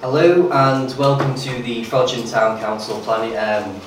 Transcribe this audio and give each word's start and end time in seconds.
Hello 0.00 0.48
and 0.52 0.96
welcome 0.96 1.34
to 1.34 1.60
the 1.62 1.84
Frodsham 1.84 2.30
Town 2.30 2.60
Council 2.60 3.00
planning. 3.00 3.36
Um, 3.36 3.80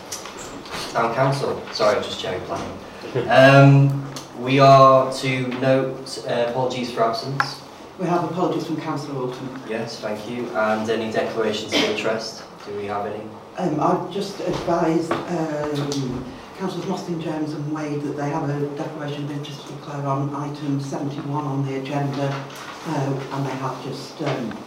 Town 0.91 1.15
Council, 1.15 1.61
sorry, 1.71 1.95
I'm 1.95 2.03
just 2.03 2.19
checking 2.19 2.45
planning. 2.47 2.77
Um, 3.29 4.13
we 4.37 4.59
are 4.59 5.13
to 5.13 5.47
note 5.61 6.25
uh, 6.27 6.47
apologies 6.49 6.91
for 6.91 7.03
absence. 7.03 7.61
We 7.97 8.07
have 8.07 8.25
apologies 8.25 8.67
from 8.67 8.81
Councillor 8.81 9.21
Alton. 9.21 9.61
Yes, 9.69 10.01
thank 10.01 10.29
you. 10.29 10.49
And 10.49 10.89
any 10.89 11.13
declarations 11.13 11.71
of 11.71 11.79
interest? 11.79 12.43
Do 12.65 12.75
we 12.75 12.87
have 12.87 13.05
any? 13.05 13.23
Um, 13.57 13.79
I've 13.79 14.11
just 14.11 14.41
advised 14.41 15.13
um, 15.13 16.25
Councillors 16.57 16.87
Mostyn, 16.87 17.21
Jones 17.21 17.53
and 17.53 17.71
Wade 17.71 18.01
that 18.01 18.17
they 18.17 18.29
have 18.29 18.49
a 18.49 18.67
declaration 18.75 19.23
of 19.23 19.31
interest 19.31 19.65
to 19.65 19.73
declare 19.75 20.05
on 20.05 20.35
item 20.35 20.81
71 20.81 21.45
on 21.45 21.65
the 21.65 21.79
agenda 21.79 22.45
uh, 22.87 23.27
and 23.31 23.45
they 23.45 23.51
have 23.51 23.81
just 23.83 24.21
um, 24.23 24.57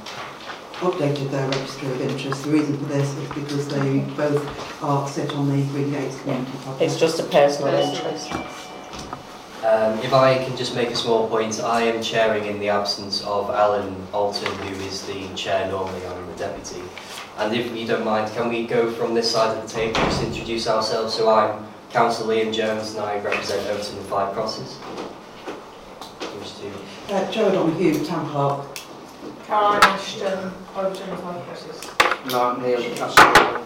updated 0.81 1.31
their 1.31 1.49
register 1.49 1.87
of 1.87 2.01
interest. 2.01 2.45
The 2.45 2.51
reason 2.51 2.77
for 2.79 2.85
this 2.87 3.09
is 3.17 3.29
because 3.31 3.69
they 3.69 4.01
both 4.17 4.83
are 4.83 5.09
sit 5.09 5.33
on 5.33 5.49
the 5.49 5.63
Green 5.73 5.91
Gates 5.91 6.21
Community 6.21 6.51
Project. 6.63 6.83
It's 6.83 6.97
just 6.99 7.21
a 7.21 7.25
personal 7.25 7.75
interest. 7.75 8.33
Um, 9.65 9.99
if 10.01 10.13
I 10.13 10.45
can 10.45 10.57
just 10.57 10.75
make 10.75 10.91
a 10.91 10.97
small 10.97 11.27
point, 11.29 11.59
I 11.61 11.83
am 11.85 12.03
chairing 12.03 12.45
in 12.45 12.59
the 12.61 12.69
absence 12.69 13.23
of 13.25 13.49
Alan 13.51 14.07
Alton, 14.13 14.53
who 14.59 14.75
is 14.85 15.07
the 15.07 15.27
chair 15.35 15.69
normally, 15.71 16.07
I'm 16.07 16.27
the 16.27 16.37
deputy. 16.37 16.83
And 17.39 17.55
if 17.55 17.75
you 17.75 17.87
don't 17.87 18.05
mind, 18.05 18.31
can 18.33 18.51
we 18.51 18.67
go 18.67 18.91
from 18.93 19.15
this 19.15 19.31
side 19.33 19.57
of 19.57 19.63
the 19.63 19.69
table, 19.69 19.95
just 20.03 20.23
introduce 20.23 20.69
ourselves? 20.69 21.15
So 21.15 21.31
I'm 21.31 21.67
Councillor 21.91 22.35
Liam 22.35 22.53
Jones 22.53 22.91
and 22.95 23.01
I 23.05 23.19
represent 23.21 23.67
Overton 23.71 23.97
and 23.97 24.07
Five 24.07 24.35
Crosses. 24.35 24.79
Wish 26.39 26.51
to- 26.59 27.15
Uh, 27.15 27.31
Joe 27.31 27.51
Donahue, 27.51 28.05
Town 28.05 28.29
Clerk. 28.31 28.74
Caroline 29.47 29.81
Ashton, 29.83 30.53
Overton 30.75 31.11
and 31.11 31.19
Five 31.21 31.43
Crosses. 31.45 32.33
Mark 32.33 32.63
Neil, 32.63 32.81
Castle. 32.97 33.63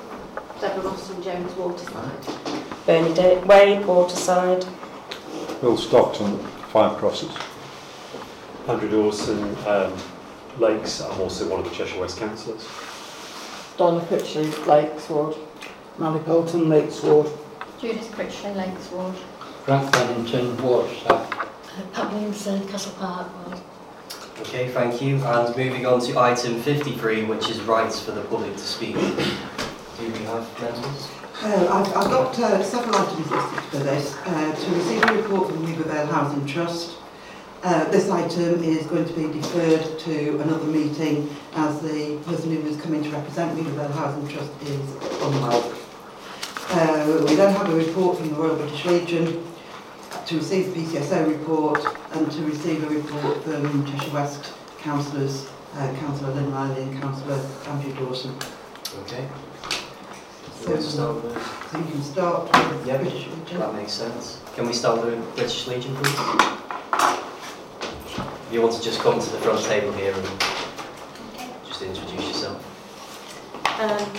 Deborah 0.60 0.82
Mostyn 0.82 1.22
Jones, 1.22 1.52
Waterside. 1.54 2.84
Bernie 2.84 3.14
Day, 3.14 3.38
Wade, 3.44 3.86
Waterside. 3.86 4.64
Will 5.62 5.76
Stockton, 5.76 6.38
Five 6.72 6.98
Crosses. 6.98 7.30
Andrew 8.66 8.90
Dawson, 8.90 9.56
um, 9.66 9.94
Lakes, 10.58 11.00
I'm 11.00 11.20
also 11.20 11.48
one 11.48 11.60
of 11.60 11.64
the 11.64 11.74
Cheshire 11.74 12.00
West 12.00 12.18
councillors. 12.18 12.66
Donna 13.76 14.00
Critchley, 14.06 14.66
Lakes 14.66 15.08
Ward. 15.08 15.36
Mally 15.96 16.18
Bolton, 16.20 16.68
Lakes 16.68 17.02
Ward. 17.04 17.28
Judith 17.80 18.10
Critchley, 18.10 18.54
Lakes 18.56 18.90
Ward. 18.90 19.14
Grant 19.64 19.92
Bennington, 19.92 20.56
Waterside. 20.60 21.30
Pat 21.92 22.12
Williamson, 22.12 22.66
Castle 22.66 22.92
Park 22.98 23.28
Ward. 23.46 23.60
Okay, 24.40 24.68
thank 24.68 25.02
you. 25.02 25.16
And 25.16 25.56
moving 25.56 25.84
on 25.84 26.00
to 26.02 26.18
item 26.18 26.62
53, 26.62 27.24
which 27.24 27.50
is 27.50 27.60
rights 27.62 28.00
for 28.00 28.12
the 28.12 28.22
public 28.22 28.52
to 28.52 28.58
speak. 28.58 28.94
Do 28.94 29.00
we 29.00 30.18
have 30.26 30.60
members? 30.60 31.08
I've, 31.42 31.86
I've 31.96 32.10
got 32.10 32.38
uh, 32.38 32.62
several 32.62 32.94
items 32.94 33.30
listed 33.30 33.64
for 33.64 33.78
this. 33.78 34.16
Uh, 34.24 34.54
to 34.54 34.74
receive 34.76 35.02
a 35.04 35.14
report 35.14 35.50
from 35.50 35.66
Weavervale 35.66 36.08
Housing 36.08 36.46
Trust. 36.46 36.98
Uh, 37.64 37.84
this 37.90 38.08
item 38.08 38.62
is 38.62 38.86
going 38.86 39.06
to 39.06 39.12
be 39.12 39.26
deferred 39.40 39.98
to 39.98 40.40
another 40.40 40.66
meeting 40.66 41.28
as 41.54 41.80
the 41.80 42.20
person 42.24 42.54
who 42.54 42.68
is 42.68 42.80
coming 42.80 43.02
to 43.02 43.10
represent 43.10 43.58
Weavervale 43.58 43.92
Housing 43.92 44.28
Trust 44.28 44.52
is 44.62 44.90
unwell. 45.20 45.74
Uh, 46.70 47.24
we 47.26 47.34
then 47.34 47.52
have 47.54 47.68
a 47.70 47.74
report 47.74 48.18
from 48.18 48.28
the 48.28 48.34
Royal 48.36 48.54
British 48.54 48.84
Legion 48.84 49.47
to 50.28 50.36
receive 50.36 50.74
the 50.74 50.80
PCSO 50.82 51.26
report 51.26 51.82
and 52.12 52.30
to 52.30 52.42
receive 52.42 52.84
a 52.84 52.88
report 52.90 53.42
from 53.44 53.86
Cheshire 53.86 54.12
West 54.12 54.52
councillors, 54.78 55.48
uh, 55.74 55.90
Councillor 56.00 56.34
Lynn 56.34 56.52
Riley 56.52 56.82
and 56.82 57.00
Councillor 57.00 57.40
Andrew 57.68 57.94
Dawson. 57.94 58.36
Okay. 59.04 59.26
So, 60.60 60.70
Let's 60.72 60.86
start 60.86 61.24
with- 61.24 61.32
so 61.72 61.78
you 61.78 61.84
can 61.84 62.02
start 62.02 62.42
with 62.42 62.86
Yeah, 62.86 62.98
British 62.98 63.26
Legion. 63.26 63.58
That 63.58 63.74
makes 63.74 63.92
sense. 63.92 64.36
Can 64.54 64.66
we 64.66 64.74
start 64.74 65.02
with 65.02 65.14
the 65.14 65.20
British 65.34 65.66
Legion, 65.66 65.96
please? 65.96 66.20
If 68.18 68.52
you 68.52 68.60
want 68.60 68.74
to 68.74 68.82
just 68.82 69.00
come 69.00 69.18
to 69.18 69.30
the 69.30 69.38
front 69.38 69.64
table 69.64 69.92
here 69.92 70.12
and 70.12 70.26
just 71.66 71.80
introduce 71.80 72.28
yourself. 72.28 72.58
Um, 73.80 74.12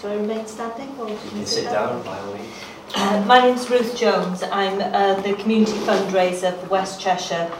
shall 0.00 0.10
I 0.10 0.14
remain 0.14 0.46
standing 0.46 0.94
or 0.98 1.10
You 1.10 1.18
can 1.18 1.44
sit 1.44 1.64
down 1.64 2.02
by 2.02 2.18
all 2.18 2.32
means. 2.32 2.73
Uh, 2.96 3.24
my 3.26 3.40
name's 3.40 3.68
Ruth 3.68 3.96
Jones. 3.96 4.44
I'm 4.44 4.80
uh, 4.80 5.20
the 5.20 5.34
community 5.34 5.72
fundraiser 5.78 6.56
for 6.60 6.66
West 6.68 7.00
Cheshire. 7.00 7.50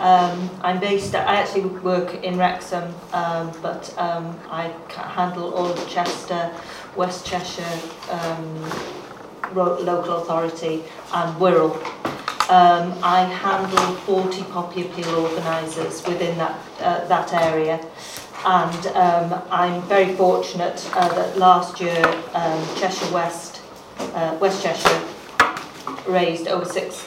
Um, 0.00 0.50
I'm 0.62 0.80
based, 0.80 1.14
I 1.14 1.36
actually 1.36 1.66
work 1.66 2.24
in 2.24 2.36
Wrexham, 2.36 2.92
um, 3.12 3.52
but 3.62 3.94
um, 3.98 4.36
I 4.50 4.72
handle 4.88 5.54
all 5.54 5.66
of 5.66 5.88
Chester, 5.88 6.50
West 6.96 7.24
Cheshire 7.24 7.78
um, 8.10 8.70
local 9.54 10.16
authority 10.16 10.82
and 11.12 11.36
Wirral. 11.36 11.76
Um, 12.50 12.98
I 13.02 13.22
handle 13.22 13.94
40 13.94 14.42
poppy 14.44 14.86
appeal 14.86 15.14
organisers 15.14 16.04
within 16.04 16.36
that, 16.38 16.58
uh, 16.80 17.06
that 17.06 17.32
area. 17.32 17.80
And 18.44 18.86
um, 18.88 19.42
I'm 19.50 19.82
very 19.82 20.14
fortunate 20.16 20.84
uh, 20.94 21.08
that 21.14 21.38
last 21.38 21.80
year 21.80 22.04
um, 22.34 22.76
Cheshire 22.76 23.12
West, 23.14 23.53
uh, 23.98 24.38
West 24.40 24.62
Cheshire 24.62 25.02
raised 26.08 26.48
over 26.48 26.64
six, 26.64 27.06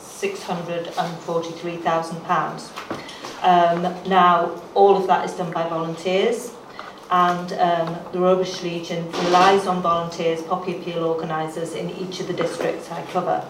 £643,000. 0.00 2.94
Um, 3.42 3.82
now, 4.08 4.60
all 4.74 4.96
of 4.96 5.06
that 5.06 5.24
is 5.24 5.32
done 5.34 5.52
by 5.52 5.68
volunteers 5.68 6.52
and 7.10 7.52
um, 7.54 7.96
the 8.12 8.18
Royal 8.18 8.36
British 8.36 8.62
Legion 8.62 9.10
relies 9.12 9.66
on 9.66 9.80
volunteers, 9.80 10.42
poppy 10.42 10.76
appeal 10.76 11.04
organisers 11.04 11.72
in 11.72 11.88
each 11.90 12.20
of 12.20 12.26
the 12.26 12.34
districts 12.34 12.90
I 12.90 13.02
cover. 13.06 13.42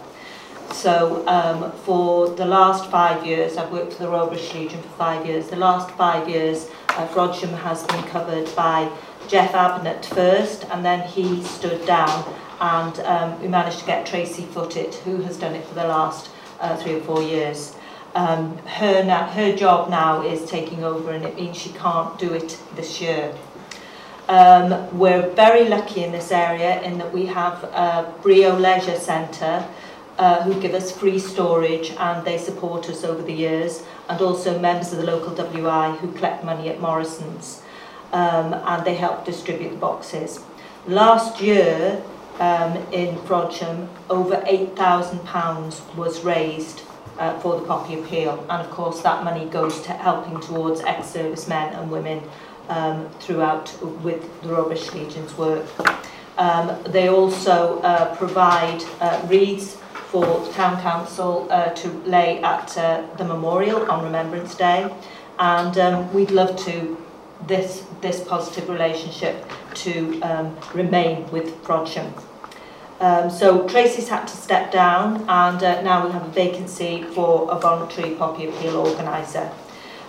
So 0.73 1.27
um, 1.27 1.73
for 1.73 2.29
the 2.29 2.45
last 2.45 2.89
five 2.91 3.27
years, 3.27 3.57
I've 3.57 3.73
worked 3.73 3.95
for 3.95 4.05
the 4.05 4.11
Royal 4.11 4.29
British 4.29 4.55
Legion 4.55 4.81
for 4.83 4.89
five 4.91 5.27
years. 5.27 5.49
The 5.49 5.57
last 5.57 5.91
five 5.93 6.29
years, 6.29 6.71
uh, 6.91 7.07
has 7.07 7.85
been 7.85 8.03
covered 8.05 8.55
by 8.55 8.91
Jeff 9.29 9.53
Abnett 9.53 10.05
first, 10.05 10.65
and 10.71 10.85
then 10.85 11.07
he 11.09 11.43
stood 11.45 11.85
down, 11.87 12.35
and 12.61 12.99
um, 13.01 13.41
we 13.41 13.49
managed 13.49 13.81
to 13.81 13.87
get 13.87 14.07
Tracy 14.07 14.45
Footit, 14.45 14.95
who 15.01 15.23
has 15.23 15.37
done 15.37 15.55
it 15.55 15.65
for 15.67 15.75
the 15.75 15.87
last 15.87 16.31
uh, 16.61 16.77
three 16.77 16.95
or 16.95 17.01
four 17.01 17.23
years. 17.23 17.77
Um, 18.15 18.57
her, 18.59 19.03
her 19.05 19.55
job 19.55 19.91
now 19.91 20.23
is 20.23 20.49
taking 20.49 20.83
over, 20.83 21.13
and 21.13 21.25
it 21.25 21.37
means 21.37 21.57
she 21.57 21.71
can't 21.71 22.19
do 22.19 22.33
it 22.33 22.59
this 22.75 23.01
year. 23.01 23.35
Um, 24.29 24.99
we're 24.99 25.31
very 25.31 25.69
lucky 25.69 26.05
in 26.05 26.13
this 26.13 26.31
area 26.31 26.83
in 26.83 26.99
that 26.99 27.13
we 27.13 27.27
have 27.27 27.65
a 27.65 28.13
Brio 28.23 28.59
Leisure 28.59 28.97
Centre 28.97 29.67
uh, 30.19 30.43
who 30.43 30.61
give 30.61 30.75
us 30.75 30.93
free 30.93 31.19
storage 31.19 31.93
and 31.99 32.27
they 32.27 32.37
support 32.37 32.91
us 32.91 33.05
over 33.05 33.23
the 33.23 33.33
years 33.33 33.85
and 34.09 34.21
also 34.21 34.59
members 34.59 34.93
of 34.93 34.99
the 34.99 35.07
local 35.07 35.35
WI 35.35 35.93
who 35.97 36.13
collect 36.13 36.45
money 36.45 36.69
at 36.69 36.81
Morrison's 36.81 37.63
um, 38.13 38.53
and 38.53 38.85
they 38.85 38.97
help 38.97 39.25
distribute 39.25 39.71
the 39.71 39.77
boxes. 39.77 40.41
Last 40.87 41.41
year 41.41 42.03
um, 42.41 42.77
in 42.93 43.17
Frodsham 43.19 43.89
over 44.09 44.37
£8,000 44.37 45.97
was 45.97 46.25
raised 46.25 46.83
uh, 47.19 47.39
for 47.41 47.59
the 47.59 47.67
Poppy 47.67 48.01
Appeal 48.01 48.45
and 48.49 48.63
of 48.65 48.71
course 48.71 49.01
that 49.03 49.25
money 49.25 49.47
goes 49.47 49.81
to 49.83 49.93
helping 49.93 50.41
towards 50.41 50.81
ex-servicemen 50.81 51.75
and 51.75 51.91
women 51.91 52.23
um, 52.69 53.09
throughout 53.21 53.73
with 54.03 54.23
the 54.43 54.49
British 54.49 54.93
Legion's 54.93 55.37
work. 55.37 55.67
Um, 56.37 56.81
they 56.85 57.09
also 57.09 57.81
uh, 57.81 58.15
provide 58.17 58.85
uh, 59.01 59.27
wreaths 59.29 59.77
for 60.11 60.25
the 60.25 60.53
Town 60.53 60.81
Council 60.81 61.49
uh, 61.51 61.71
to 61.71 61.89
lay 62.05 62.41
at 62.43 62.79
uh, 62.79 63.05
the 63.17 63.25
memorial 63.25 63.91
on 63.91 64.05
Remembrance 64.05 64.55
Day 64.55 64.89
and 65.39 65.77
um, 65.79 66.13
we'd 66.15 66.31
love 66.31 66.57
to 66.65 66.97
this 67.47 67.85
this 68.01 68.23
positive 68.25 68.69
relationship 68.69 69.45
to 69.75 70.21
um, 70.23 70.57
remain 70.75 71.29
with 71.31 71.63
Frodsham. 71.63 72.13
Um, 73.01 73.31
so 73.31 73.69
Tracy's 73.69 74.09
had 74.09 74.27
to 74.27 74.37
step 74.37 74.73
down 74.73 75.25
and 75.29 75.63
uh, 75.63 75.83
now 75.83 76.05
we 76.05 76.13
have 76.13 76.25
a 76.25 76.31
vacancy 76.31 77.05
for 77.05 77.49
a 77.51 77.59
voluntary 77.59 78.17
poppy 78.17 78.49
appeal 78.49 78.77
organiser. 78.77 79.53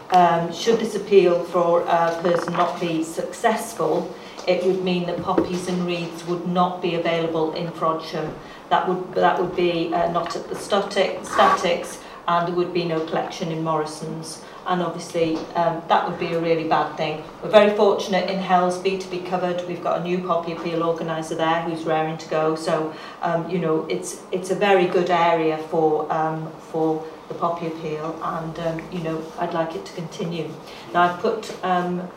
Um, 0.09 0.51
should 0.51 0.80
this 0.80 0.95
appeal 0.95 1.44
for 1.45 1.81
a 1.81 2.19
person 2.24 2.53
not 2.53 2.81
be 2.81 3.03
successful, 3.03 4.15
it 4.47 4.65
would 4.65 4.83
mean 4.83 5.06
that 5.06 5.21
poppies 5.21 5.68
and 5.68 5.86
reeds 5.86 6.25
would 6.25 6.47
not 6.47 6.81
be 6.81 6.95
available 6.95 7.53
in 7.53 7.68
Frodsham. 7.68 8.33
That 8.69 8.89
would, 8.89 9.13
that 9.13 9.39
would 9.39 9.56
be 9.56 9.94
uh, 9.94 10.12
not 10.12 10.36
at 10.36 10.50
the 10.50 10.56
static, 10.56 11.24
statics 11.24 12.00
and 12.27 12.47
there 12.47 12.56
would 12.56 12.74
be 12.74 12.86
no 12.86 13.06
collection 13.06 13.51
in 13.51 13.63
Morrison's 13.63 14.44
and 14.69 14.81
obviously 14.81 15.36
um, 15.56 15.81
that 15.88 16.07
would 16.07 16.19
be 16.19 16.33
a 16.33 16.39
really 16.39 16.68
bad 16.68 16.95
thing. 16.95 17.24
We're 17.44 17.50
very 17.50 17.75
fortunate 17.75 18.30
in 18.30 18.39
Helsby 18.39 19.00
to 19.00 19.07
be 19.10 19.19
covered. 19.19 19.68
We've 19.68 19.83
got 19.83 20.01
a 20.01 20.04
new 20.04 20.19
poppy 20.19 20.54
appeal 20.54 20.83
organiser 20.83 21.36
there 21.36 21.62
who's 21.63 21.83
raring 21.83 22.18
to 22.19 22.30
go. 22.30 22.56
So, 22.56 22.94
um, 23.21 23.50
you 23.50 23.57
know, 23.57 23.86
it's 23.89 24.21
it's 24.31 24.51
a 24.51 24.56
very 24.56 24.86
good 24.86 25.10
area 25.10 25.57
for 25.69 26.12
um, 26.13 26.51
for 26.71 27.04
the 27.30 27.36
poppy 27.36 27.68
appeal 27.68 28.19
and, 28.24 28.60
um, 28.60 28.81
you 28.92 29.00
know, 29.00 29.24
I'd 29.38 29.54
like 29.54 29.75
it 29.75 29.86
to 29.86 29.94
continue. 29.94 30.50
Now, 30.94 31.01
I've 31.04 31.19
put 31.19 31.63
um, 31.63 32.07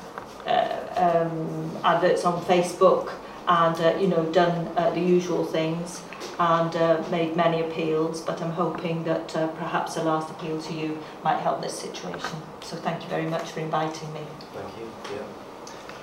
uh, 0.47 0.79
um, 0.97 1.71
adverts 1.85 2.25
on 2.25 2.43
Facebook 2.45 3.13
and, 3.47 3.77
uh, 3.81 3.99
you 4.01 4.09
know, 4.09 4.25
done 4.33 4.69
uh, 4.77 4.91
the 4.91 5.01
usual 5.01 5.45
things. 5.45 6.03
And 6.39 6.75
uh, 6.77 7.03
made 7.11 7.37
many 7.37 7.61
appeals 7.61 8.21
but 8.21 8.41
I'm 8.43 8.53
hoping 8.53 9.05
that 9.05 9.35
uh, 9.37 9.47
perhaps 9.49 9.95
the 9.95 10.05
last 10.05 10.31
appeal 10.31 10.61
to 10.63 10.73
you 10.73 10.99
might 11.25 11.39
help 11.39 11.61
this 11.63 11.79
situation 11.79 12.37
so 12.63 12.77
thank 12.77 13.03
you 13.03 13.09
very 13.09 13.27
much 13.27 13.51
for 13.51 13.61
inviting 13.61 14.13
me 14.13 14.21
Thank 14.55 14.79
you. 14.79 14.91
Yeah. 15.17 15.23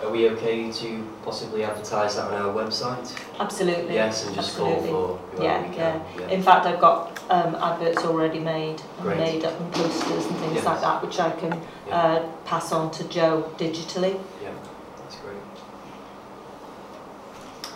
Are 0.05 0.09
we 0.09 0.29
okay 0.29 0.71
to 0.71 1.03
possibly 1.25 1.65
advertise 1.65 2.15
that 2.15 2.31
on 2.31 2.33
our 2.41 2.53
website? 2.53 3.13
absolutely 3.39 3.95
Yes, 3.95 4.25
and 4.25 4.33
just 4.35 4.55
call 4.57 4.81
for 4.83 5.43
Yeah, 5.43 5.61
we 5.67 5.75
can. 5.75 6.01
Yeah. 6.17 6.27
in 6.29 6.41
fact 6.41 6.65
I've 6.65 6.79
got 6.79 7.19
um, 7.29 7.55
adverts 7.55 8.03
already 8.05 8.39
made 8.39 8.81
Great. 9.01 9.17
made 9.17 9.43
up 9.45 9.59
and 9.59 9.71
posters 9.73 10.25
and 10.25 10.37
things 10.37 10.55
Yes. 10.55 10.65
like 10.65 10.81
that 10.81 11.03
which 11.05 11.19
I 11.19 11.31
can 11.31 11.61
Yeah. 11.87 11.95
uh, 11.97 12.27
pass 12.45 12.71
on 12.71 12.91
to 12.91 13.03
Joe 13.09 13.51
digitally 13.57 14.19
Yeah, 14.41 14.51
that's 14.97 15.17
great. 15.17 15.37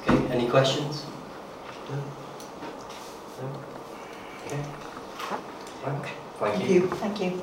Okay, 0.08 0.34
any 0.34 0.48
questions? 0.50 1.06
Right, 5.86 6.06
thank 6.40 6.56
Thank 6.56 6.70
you. 6.70 6.74
you. 6.76 6.88
thank 6.88 7.22
you 7.22 7.42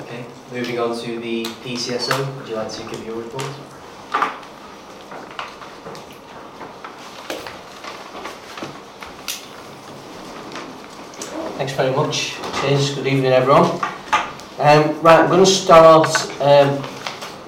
Okay, 0.00 0.24
moving 0.52 0.78
on 0.78 0.96
to 0.96 1.18
the 1.18 1.42
PCSO, 1.44 2.36
would 2.38 2.48
you 2.48 2.54
like 2.54 2.70
to 2.70 2.82
give 2.84 3.04
your 3.04 3.16
report? 3.16 3.42
Thanks 11.56 11.72
very 11.72 11.94
much. 11.94 12.34
Cheers. 12.60 12.94
Good 12.94 13.06
evening, 13.06 13.32
everyone. 13.32 13.64
Um, 14.58 15.00
right, 15.02 15.20
I'm 15.20 15.28
going 15.28 15.44
to 15.44 15.50
start 15.50 16.08
um, 16.40 16.80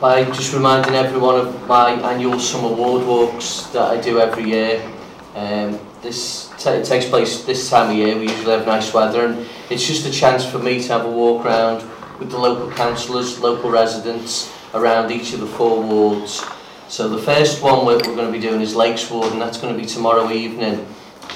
by 0.01 0.25
just 0.25 0.55
reminding 0.55 0.95
everyone 0.95 1.39
of 1.39 1.69
my 1.69 1.91
annual 2.13 2.41
summer 2.41 2.75
ward 2.75 3.07
walks 3.07 3.63
that 3.73 3.83
I 3.83 4.01
do 4.01 4.19
every 4.21 4.49
year. 4.49 4.83
Um, 5.35 5.79
this 6.03 6.46
it 6.65 6.85
takes 6.85 7.07
place 7.09 7.45
this 7.45 7.69
time 7.69 7.91
of 7.91 7.97
year. 7.97 8.17
We 8.17 8.29
usually 8.29 8.57
have 8.57 8.67
nice 8.67 8.93
weather, 8.93 9.27
and 9.27 9.47
it's 9.71 9.87
just 9.87 10.07
a 10.07 10.11
chance 10.11 10.45
for 10.45 10.59
me 10.59 10.83
to 10.83 10.89
have 10.93 11.05
a 11.05 11.11
walk 11.11 11.45
around 11.45 11.89
with 12.19 12.31
the 12.31 12.39
local 12.39 12.71
councillors, 12.71 13.39
local 13.41 13.71
residents 13.71 14.53
around 14.75 15.11
each 15.11 15.33
of 15.33 15.41
the 15.41 15.47
four 15.47 15.83
wards. 15.83 16.45
So 16.89 17.09
the 17.09 17.19
first 17.19 17.63
one 17.63 17.85
we're, 17.85 17.97
we're 17.97 18.17
going 18.17 18.27
to 18.27 18.33
be 18.33 18.41
doing 18.41 18.61
is 18.61 18.75
Lakes 18.75 19.11
Ward, 19.11 19.33
and 19.33 19.41
that's 19.41 19.59
going 19.59 19.75
to 19.75 19.81
be 19.81 19.87
tomorrow 19.87 20.31
evening 20.31 20.87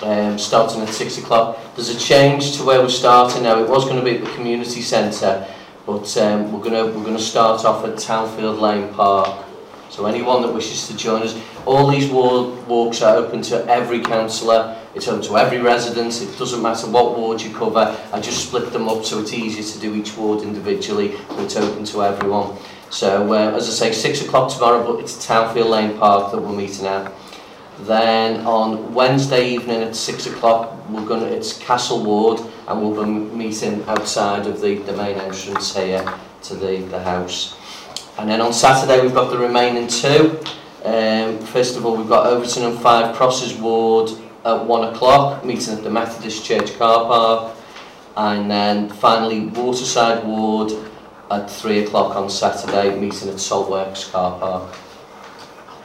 um, 0.03 0.39
starting 0.39 0.81
at 0.81 0.89
six 0.89 1.19
o'clock. 1.19 1.59
There's 1.75 1.91
a 1.91 1.99
change 1.99 2.57
to 2.57 2.65
where 2.65 2.81
we're 2.81 2.89
starting 2.89 3.43
now. 3.43 3.63
It 3.63 3.69
was 3.69 3.85
going 3.85 3.97
to 3.97 4.05
be 4.05 4.17
at 4.17 4.25
the 4.25 4.31
community 4.33 4.81
centre, 4.81 5.47
but 5.87 6.17
um, 6.17 6.53
we're 6.53 6.63
going 6.63 6.73
to 6.75 6.97
we're 6.97 7.05
going 7.05 7.17
to 7.17 7.23
start 7.23 7.65
off 7.65 7.85
at 7.85 7.95
Townfield 7.95 8.61
Lane 8.61 8.93
Park. 8.95 9.47
So 9.91 10.07
anyone 10.07 10.43
that 10.43 10.53
wishes 10.53 10.87
to 10.89 10.97
join 10.97 11.23
us, 11.23 11.39
all 11.67 11.91
these 11.91 12.09
ward 12.11 12.67
walks 12.69 13.03
are 13.03 13.17
open 13.17 13.43
to 13.43 13.67
every 13.67 14.01
councillor. 14.01 14.80
it's 14.95 15.07
open 15.09 15.23
to 15.27 15.39
every 15.39 15.59
resident, 15.59 16.21
it 16.21 16.37
doesn't 16.39 16.63
matter 16.63 16.87
what 16.89 17.17
ward 17.17 17.41
you 17.41 17.55
cover, 17.55 17.97
I 18.13 18.21
just 18.21 18.49
split 18.49 18.73
them 18.73 18.89
up 18.89 19.05
so 19.05 19.21
it's 19.21 19.33
easier 19.33 19.63
to 19.63 19.79
do 19.79 19.95
each 19.95 20.17
ward 20.17 20.43
individually, 20.43 21.17
but 21.29 21.41
it's 21.41 21.57
open 21.57 21.85
to 21.85 22.03
everyone. 22.03 22.57
So 22.91 23.33
uh, 23.33 23.57
as 23.57 23.69
I 23.69 23.91
say, 23.91 23.93
6 23.93 24.23
o'clock 24.23 24.53
tomorrow, 24.53 24.85
but 24.85 25.01
it's 25.01 25.25
Townfield 25.25 25.71
Lane 25.71 25.97
Park 25.97 26.33
that 26.33 26.41
we're 26.41 26.57
meeting 26.57 26.87
at. 26.87 27.13
Then 27.81 28.45
on 28.45 28.93
Wednesday 28.93 29.49
evening 29.49 29.83
at 29.83 29.95
6 29.95 30.27
o'clock, 30.27 30.77
we're 30.91 31.07
to 31.07 31.25
it's 31.25 31.57
Castle 31.57 32.03
Ward, 32.05 32.41
and 32.67 32.83
we'll 32.83 33.05
be 33.05 33.11
meeting 33.11 33.85
outside 33.85 34.47
of 34.47 34.61
the, 34.61 34.79
the 34.79 34.93
main 34.97 35.17
entrance 35.19 35.75
here 35.75 36.05
to 36.43 36.55
the, 36.57 36.79
the 36.91 37.01
house. 37.01 37.57
And 38.19 38.29
then 38.29 38.41
on 38.41 38.53
Saturday, 38.53 39.01
we've 39.01 39.15
got 39.15 39.31
the 39.31 39.39
remaining 39.39 39.87
two. 39.87 40.39
Um, 40.85 41.39
first 41.39 41.77
of 41.77 41.87
all, 41.87 41.97
we've 41.97 42.09
got 42.09 42.27
Overton 42.27 42.65
and 42.65 42.79
Five 42.81 43.15
Crosses 43.15 43.55
Ward 43.55 44.11
at 44.45 44.65
one 44.65 44.93
o'clock, 44.93 45.45
meeting 45.45 45.75
at 45.75 45.85
the 45.85 45.91
Methodist 45.91 46.45
Church 46.45 46.77
car 46.79 47.07
park. 47.07 47.57
And 48.17 48.51
then 48.51 48.89
finally, 48.89 49.47
Waterside 49.47 50.25
Ward 50.25 50.73
at 51.31 51.51
three 51.51 51.85
o'clock 51.85 52.17
on 52.17 52.29
Saturday, 52.29 52.99
meeting 52.99 53.29
at 53.29 53.37
Saltworks 53.37 54.11
car 54.11 54.39
park. 54.39 54.75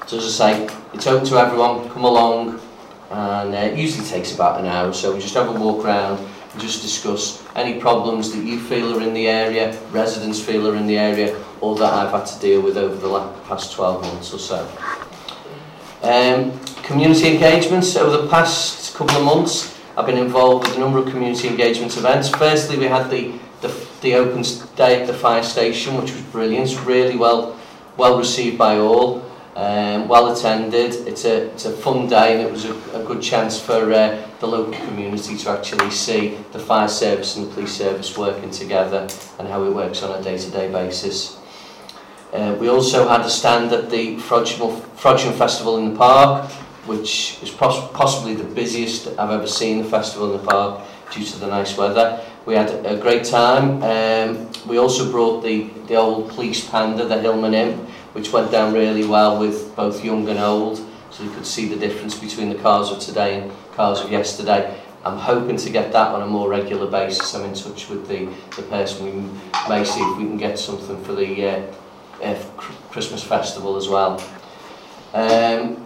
So 0.07 0.17
as 0.17 0.39
I 0.39 0.67
say, 0.67 0.75
it's 0.93 1.07
open 1.07 1.27
to 1.27 1.37
everyone, 1.37 1.89
come 1.89 2.03
along, 2.03 2.59
and 3.09 3.53
uh, 3.53 3.57
it 3.57 3.77
usually 3.77 4.05
takes 4.07 4.33
about 4.33 4.59
an 4.59 4.67
hour, 4.67 4.93
so 4.93 5.13
we 5.13 5.19
just 5.19 5.33
have 5.33 5.47
a 5.47 5.59
walk 5.59 5.85
around 5.85 6.19
and 6.51 6.61
just 6.61 6.81
discuss 6.81 7.43
any 7.55 7.79
problems 7.79 8.31
that 8.31 8.43
you 8.43 8.59
feel 8.59 8.97
are 8.97 9.01
in 9.01 9.13
the 9.13 9.27
area, 9.27 9.79
residents 9.91 10.39
feel 10.39 10.67
are 10.67 10.75
in 10.75 10.87
the 10.87 10.97
area, 10.97 11.43
or 11.61 11.75
that 11.75 11.93
I've 11.93 12.11
had 12.11 12.25
to 12.25 12.39
deal 12.39 12.61
with 12.61 12.77
over 12.77 12.95
the 12.95 13.07
last, 13.07 13.43
past 13.45 13.73
12 13.73 14.01
months 14.01 14.33
or 14.33 14.39
so. 14.39 15.04
Um, 16.05 16.59
community 16.83 17.33
engagements 17.33 17.95
over 17.95 18.21
the 18.21 18.27
past 18.29 18.93
couple 18.95 19.17
of 19.17 19.25
months, 19.25 19.75
I've 19.97 20.05
been 20.05 20.19
involved 20.19 20.67
with 20.67 20.77
a 20.77 20.79
number 20.79 20.99
of 20.99 21.07
community 21.07 21.47
engagement 21.47 21.97
events. 21.97 22.29
Firstly, 22.29 22.77
we 22.77 22.85
had 22.85 23.09
the, 23.09 23.33
the, 23.61 23.87
the 24.01 24.13
open 24.13 24.43
day 24.75 25.01
at 25.01 25.07
the 25.07 25.15
fire 25.15 25.41
station, 25.41 25.95
which 25.95 26.11
was 26.11 26.21
brilliant, 26.21 26.85
really 26.85 27.15
well, 27.15 27.59
well 27.97 28.19
received 28.19 28.55
by 28.55 28.77
all, 28.77 29.25
um, 29.55 30.07
well 30.07 30.31
attended. 30.31 30.93
It's 31.07 31.25
a, 31.25 31.47
it's 31.47 31.65
a 31.65 31.71
fun 31.71 32.07
day 32.07 32.33
and 32.33 32.41
it 32.47 32.51
was 32.51 32.65
a, 32.65 33.01
a 33.01 33.03
good 33.03 33.23
chance 33.23 33.59
for 33.59 33.91
uh, 33.91 34.27
the 34.39 34.47
local 34.47 34.73
community 34.85 35.35
to 35.37 35.49
actually 35.49 35.89
see 35.89 36.37
the 36.51 36.59
fire 36.59 36.87
service 36.87 37.35
and 37.35 37.47
the 37.47 37.51
police 37.55 37.71
service 37.71 38.15
working 38.15 38.51
together 38.51 39.07
and 39.39 39.47
how 39.47 39.63
it 39.63 39.73
works 39.73 40.03
on 40.03 40.19
a 40.19 40.21
day-to-day 40.21 40.67
-day 40.67 40.71
basis. 40.71 41.37
Uh, 42.35 42.53
we 42.55 42.67
also 42.67 43.07
had 43.07 43.21
a 43.21 43.29
stand 43.29 43.71
at 43.71 43.89
the 43.89 44.17
Frodsham, 44.17 45.33
Festival 45.37 45.77
in 45.77 45.93
the 45.93 45.97
Park, 45.97 46.51
which 46.85 47.41
is 47.41 47.49
pos 47.49 47.89
possibly 47.93 48.35
the 48.35 48.43
busiest 48.43 49.07
I've 49.17 49.31
ever 49.31 49.47
seen 49.47 49.81
the 49.81 49.89
festival 49.89 50.33
in 50.33 50.41
the 50.41 50.45
park 50.45 50.83
due 51.13 51.23
to 51.23 51.39
the 51.39 51.47
nice 51.47 51.77
weather. 51.77 52.21
We 52.45 52.55
had 52.55 52.85
a 52.85 52.97
great 52.97 53.23
time. 53.23 53.81
Um, 53.81 54.49
we 54.67 54.77
also 54.77 55.09
brought 55.09 55.43
the, 55.43 55.69
the 55.87 55.95
old 55.95 56.29
police 56.29 56.69
panda, 56.69 57.05
the 57.05 57.21
Hillman 57.21 57.53
Imp, 57.53 57.89
which 58.11 58.33
went 58.33 58.51
down 58.51 58.73
really 58.73 59.05
well 59.05 59.39
with 59.39 59.73
both 59.73 60.03
young 60.03 60.27
and 60.27 60.37
old, 60.37 60.85
so 61.11 61.23
you 61.23 61.31
could 61.31 61.45
see 61.45 61.69
the 61.69 61.77
difference 61.77 62.19
between 62.19 62.49
the 62.49 62.61
cars 62.61 62.91
of 62.91 62.99
today 62.99 63.39
and 63.39 63.51
cars 63.75 64.01
of 64.01 64.11
yesterday. 64.11 64.77
I'm 65.05 65.17
hoping 65.17 65.55
to 65.55 65.69
get 65.69 65.93
that 65.93 66.09
on 66.09 66.21
a 66.21 66.27
more 66.27 66.49
regular 66.49 66.91
basis. 66.91 67.33
I'm 67.33 67.45
in 67.45 67.53
touch 67.53 67.87
with 67.87 68.09
the, 68.09 68.25
the 68.57 68.67
person. 68.67 69.05
We 69.05 69.69
may 69.69 69.85
see 69.85 70.01
if 70.01 70.17
we 70.17 70.25
can 70.25 70.37
get 70.37 70.59
something 70.59 71.01
for 71.05 71.13
the 71.13 71.47
uh, 71.47 71.73
uh, 72.23 72.35
Christmas 72.91 73.23
festival 73.23 73.75
as 73.75 73.87
well. 73.87 74.21
Um, 75.13 75.81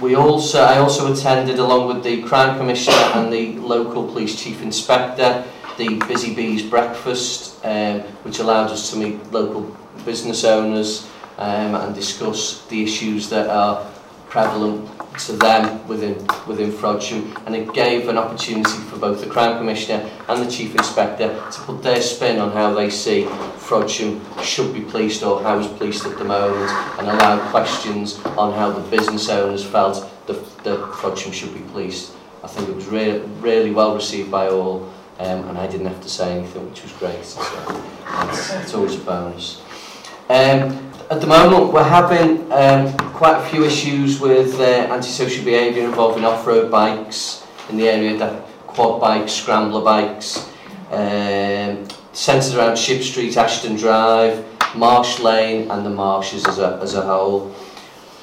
we 0.00 0.16
also, 0.16 0.60
I 0.60 0.78
also 0.78 1.12
attended 1.12 1.58
along 1.58 1.86
with 1.86 2.02
the 2.02 2.22
Crime 2.22 2.58
Commissioner 2.58 2.96
and 3.14 3.32
the 3.32 3.52
local 3.58 4.06
police 4.06 4.40
chief 4.40 4.62
inspector 4.62 5.44
the 5.76 5.98
Busy 6.06 6.34
Bees 6.34 6.62
breakfast 6.62 7.64
um, 7.64 8.00
which 8.22 8.38
allowed 8.38 8.70
us 8.70 8.90
to 8.90 8.96
meet 8.96 9.32
local 9.32 9.76
business 10.04 10.44
owners 10.44 11.08
um, 11.38 11.74
and 11.74 11.94
discuss 11.94 12.64
the 12.66 12.82
issues 12.82 13.28
that 13.30 13.48
are 13.48 13.84
prevalent 14.28 14.88
to 15.18 15.32
them 15.32 15.86
within, 15.86 16.14
within 16.46 16.70
Frodsham 16.70 17.40
and 17.46 17.54
it 17.54 17.72
gave 17.72 18.08
an 18.08 18.18
opportunity 18.18 18.78
for 18.90 18.98
both 18.98 19.20
the 19.20 19.26
Crown 19.26 19.58
Commissioner 19.58 20.10
and 20.28 20.44
the 20.44 20.50
Chief 20.50 20.74
Inspector 20.74 21.28
to 21.28 21.60
put 21.62 21.82
their 21.82 22.00
spin 22.00 22.38
on 22.38 22.52
how 22.52 22.74
they 22.74 22.90
see 22.90 23.24
Frodsham 23.56 24.20
should 24.42 24.74
be 24.74 24.80
policed 24.80 25.22
or 25.22 25.42
how 25.42 25.58
is 25.58 25.66
policed 25.66 26.04
at 26.06 26.18
the 26.18 26.24
moment 26.24 26.70
and 26.98 27.08
allow 27.08 27.50
questions 27.50 28.20
on 28.38 28.52
how 28.52 28.70
the 28.70 28.96
business 28.96 29.28
owners 29.28 29.64
felt 29.64 30.10
that, 30.26 30.64
that 30.64 30.78
Frodsham 30.92 31.32
should 31.32 31.54
be 31.54 31.60
policed. 31.70 32.12
I 32.42 32.46
think 32.48 32.68
it 32.68 32.74
was 32.74 32.86
re 32.86 33.20
really 33.40 33.70
well 33.70 33.94
received 33.94 34.30
by 34.30 34.48
all 34.48 34.92
um, 35.18 35.48
and 35.48 35.58
I 35.58 35.66
didn't 35.66 35.86
have 35.86 36.02
to 36.02 36.08
say 36.08 36.38
anything 36.38 36.68
which 36.68 36.82
was 36.82 36.92
great. 36.92 37.24
So 37.24 37.40
it's, 38.30 38.52
it's 38.52 38.74
always 38.74 38.96
a 38.96 38.98
bonus. 38.98 39.62
Um, 40.28 40.92
at 41.10 41.20
the 41.20 41.26
moment, 41.26 41.72
we're 41.72 41.82
having 41.82 42.50
um, 42.52 42.96
quite 43.12 43.36
a 43.38 43.48
few 43.50 43.64
issues 43.64 44.20
with 44.20 44.58
uh, 44.58 44.64
antisocial 44.90 45.44
behaviour 45.44 45.84
involving 45.84 46.24
off-road 46.24 46.70
bikes 46.70 47.46
in 47.68 47.76
the 47.76 47.88
area, 47.88 48.16
that 48.16 48.46
quad 48.66 49.00
bikes, 49.00 49.32
scrambler 49.32 49.82
bikes, 49.82 50.50
um, 50.90 51.86
centred 52.12 52.54
around 52.54 52.78
Ship 52.78 53.02
Street, 53.02 53.36
Ashton 53.36 53.76
Drive, 53.76 54.44
Marsh 54.74 55.20
Lane 55.20 55.70
and 55.70 55.84
the 55.84 55.90
marshes 55.90 56.46
as 56.46 56.58
a, 56.58 56.78
as 56.82 56.94
a 56.94 57.02
whole. 57.02 57.54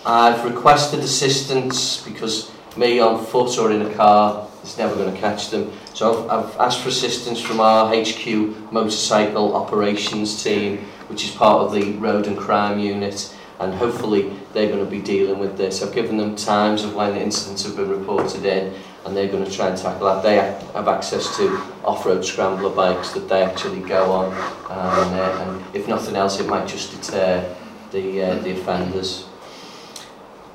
I've 0.06 0.44
requested 0.44 1.02
assistance 1.02 2.02
because 2.04 2.52
me 2.76 3.00
on 3.00 3.24
foot 3.24 3.58
or 3.60 3.72
in 3.72 3.84
a 3.84 3.94
car 3.94 4.48
is 4.64 4.78
never 4.78 4.96
going 4.96 5.14
to 5.14 5.20
catch 5.20 5.50
them. 5.50 5.72
So 5.94 6.28
I've, 6.28 6.46
I've 6.46 6.58
asked 6.58 6.82
for 6.82 6.90
assistance 6.90 7.40
from 7.40 7.60
our 7.60 7.94
HQ 7.94 8.72
motorcycle 8.72 9.56
operations 9.56 10.44
team 10.44 10.86
which 11.12 11.26
is 11.26 11.32
part 11.32 11.62
of 11.62 11.74
the 11.74 11.92
road 11.98 12.26
and 12.26 12.38
crime 12.38 12.80
unit 12.80 13.36
and 13.60 13.74
hopefully 13.74 14.32
they're 14.54 14.70
going 14.70 14.84
to 14.84 14.90
be 14.90 15.02
dealing 15.02 15.40
with 15.40 15.58
this. 15.58 15.84
I've 15.84 15.94
given 15.94 16.16
them 16.16 16.38
times 16.38 16.86
of 16.86 16.96
when 16.96 17.14
the 17.14 17.22
incidents 17.22 17.64
have 17.64 17.76
been 17.76 17.90
reported 17.90 18.46
in 18.46 18.74
and 19.06 19.16
they're 19.16 19.28
going 19.28 19.44
to 19.44 19.52
try 19.52 19.68
and 19.68 19.78
tackle 19.78 20.08
that. 20.08 20.24
They 20.24 20.36
have 20.36 20.88
access 20.88 21.36
to 21.36 21.58
off-road 21.84 22.24
scrambler 22.24 22.70
bikes 22.70 23.12
that 23.12 23.28
they 23.28 23.44
actually 23.44 23.82
go 23.82 24.10
on 24.10 24.34
and, 24.34 25.20
uh, 25.20 25.46
and 25.46 25.76
if 25.76 25.90
nothing 25.90 26.16
else 26.16 26.40
it 26.40 26.48
might 26.48 26.68
just 26.68 26.92
deter 26.92 27.56
the, 27.92 28.24
uh, 28.24 28.36
the 28.40 28.52
offenders. 28.52 29.28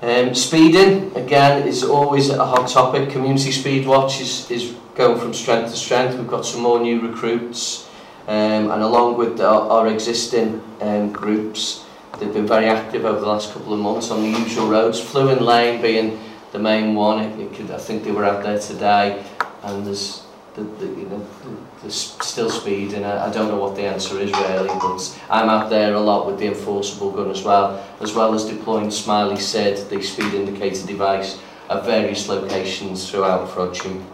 Um, 0.01 0.35
speeding, 0.35 1.15
again, 1.17 1.69
is 1.69 1.85
always 1.85 2.31
a 2.31 2.45
hot 2.45 2.69
topic. 2.69 3.11
Community 3.11 3.53
Speed 3.53 3.87
Watch 3.87 4.21
is, 4.21 4.51
is 4.51 4.75
going 4.95 5.21
from 5.21 5.35
strength 5.35 5.71
to 5.71 5.77
strength. 5.77 6.17
We've 6.17 6.27
got 6.27 6.47
some 6.47 6.63
more 6.63 6.81
new 6.81 7.01
recruits, 7.07 7.86
um, 8.27 8.71
and 8.71 8.83
along 8.83 9.17
with 9.17 9.39
the, 9.39 9.49
our 9.49 9.89
existing 9.89 10.63
um, 10.81 11.13
groups, 11.13 11.85
they've 12.19 12.33
been 12.33 12.47
very 12.47 12.67
active 12.67 13.05
over 13.05 13.21
the 13.21 13.27
last 13.27 13.53
couple 13.53 13.73
of 13.73 13.81
months 13.81 14.11
on 14.11 14.23
the 14.23 14.39
usual 14.39 14.69
roads, 14.69 15.01
Fluin 15.01 15.45
Lane 15.45 15.81
being 15.81 16.19
the 16.53 16.59
main 16.59 16.95
one, 16.95 17.21
it, 17.21 17.39
it 17.39 17.55
could, 17.55 17.71
I 17.71 17.79
think 17.79 18.05
they 18.05 18.13
were 18.13 18.25
out 18.25 18.43
there 18.43 18.59
today, 18.59 19.25
and 19.63 19.87
there's 19.87 20.25
the, 20.55 20.63
the, 20.63 20.87
you 20.87 21.07
know, 21.09 21.27
the, 21.45 21.87
the 21.87 21.91
still 21.91 22.51
speed, 22.51 22.95
and 22.95 23.05
I, 23.05 23.29
I 23.29 23.33
don't 23.33 23.49
know 23.49 23.59
what 23.59 23.77
the 23.77 23.83
answer 23.83 24.19
is 24.19 24.33
really, 24.33 24.69
but 24.69 25.23
I'm 25.31 25.49
out 25.49 25.69
there 25.69 25.95
a 25.95 26.01
lot 26.01 26.27
with 26.27 26.39
the 26.39 26.47
enforceable 26.47 27.11
gun 27.11 27.31
as 27.31 27.43
well, 27.43 27.87
as 28.01 28.15
well 28.15 28.35
as 28.35 28.45
deploying 28.47 28.91
Smiley 28.91 29.37
said 29.37 29.89
the 29.91 30.03
speed 30.03 30.33
indicator 30.33 30.87
device 30.87 31.39
at 31.69 31.85
various 31.85 32.29
locations 32.29 33.11
throughout 33.11 33.49
Frodsham. 33.49 34.05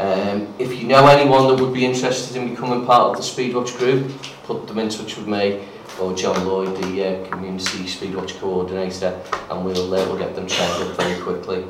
Um, 0.00 0.54
if 0.58 0.80
you 0.80 0.88
know 0.88 1.06
anyone 1.08 1.46
that 1.48 1.62
would 1.62 1.74
be 1.74 1.84
interested 1.84 2.34
in 2.34 2.48
becoming 2.48 2.86
part 2.86 3.10
of 3.10 3.16
the 3.18 3.22
Speedwatch 3.22 3.76
group, 3.76 4.10
put 4.44 4.66
them 4.66 4.78
in 4.78 4.88
touch 4.88 5.18
with 5.18 5.28
me 5.28 5.62
or 6.00 6.14
John 6.14 6.46
Lloyd, 6.46 6.74
the 6.82 7.04
uh, 7.04 7.28
Community 7.28 7.84
Speedwatch 7.84 8.40
Coordinator, 8.40 9.20
and 9.50 9.62
we'll, 9.62 9.92
uh, 9.92 10.06
we'll 10.06 10.16
get 10.16 10.34
them 10.34 10.46
trained 10.46 10.88
up 10.88 10.96
very 10.96 11.20
quickly. 11.20 11.64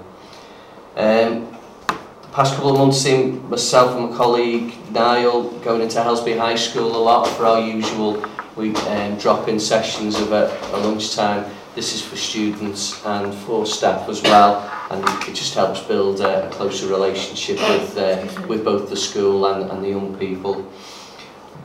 Um, 0.95 1.51
the 1.89 2.29
past 2.33 2.55
couple 2.55 2.71
of 2.71 2.79
months, 2.79 2.99
seen 2.99 3.51
myself 3.51 3.97
and 3.97 4.11
my 4.11 4.17
colleague 4.17 4.75
Niall 4.93 5.51
going 5.59 5.83
into 5.83 6.01
Helsby 6.01 6.39
High 6.39 6.55
School 6.55 6.95
a 6.95 7.03
lot 7.03 7.27
for 7.27 7.47
our 7.47 7.61
usual 7.61 8.25
we 8.55 8.77
um, 8.77 9.19
drop-in 9.19 9.59
sessions 9.59 10.21
of 10.21 10.31
a, 10.31 10.57
a 10.73 10.79
lunchtime 10.79 11.51
This 11.75 11.95
is 11.95 12.03
for 12.03 12.17
students 12.17 13.05
and 13.07 13.33
for 13.33 13.65
staff 13.65 14.09
as 14.09 14.21
well, 14.23 14.69
and 14.91 15.05
it 15.29 15.35
just 15.35 15.55
helps 15.55 15.81
build 15.81 16.21
a 16.21 16.51
closer 16.51 16.89
relationship 16.89 17.59
with, 17.59 17.97
uh, 17.97 18.47
with 18.49 18.65
both 18.65 18.91
the 18.91 18.97
school 18.97 19.47
and, 19.47 19.71
and 19.71 19.85
the 19.85 19.91
young 19.91 20.17
people. 20.17 20.67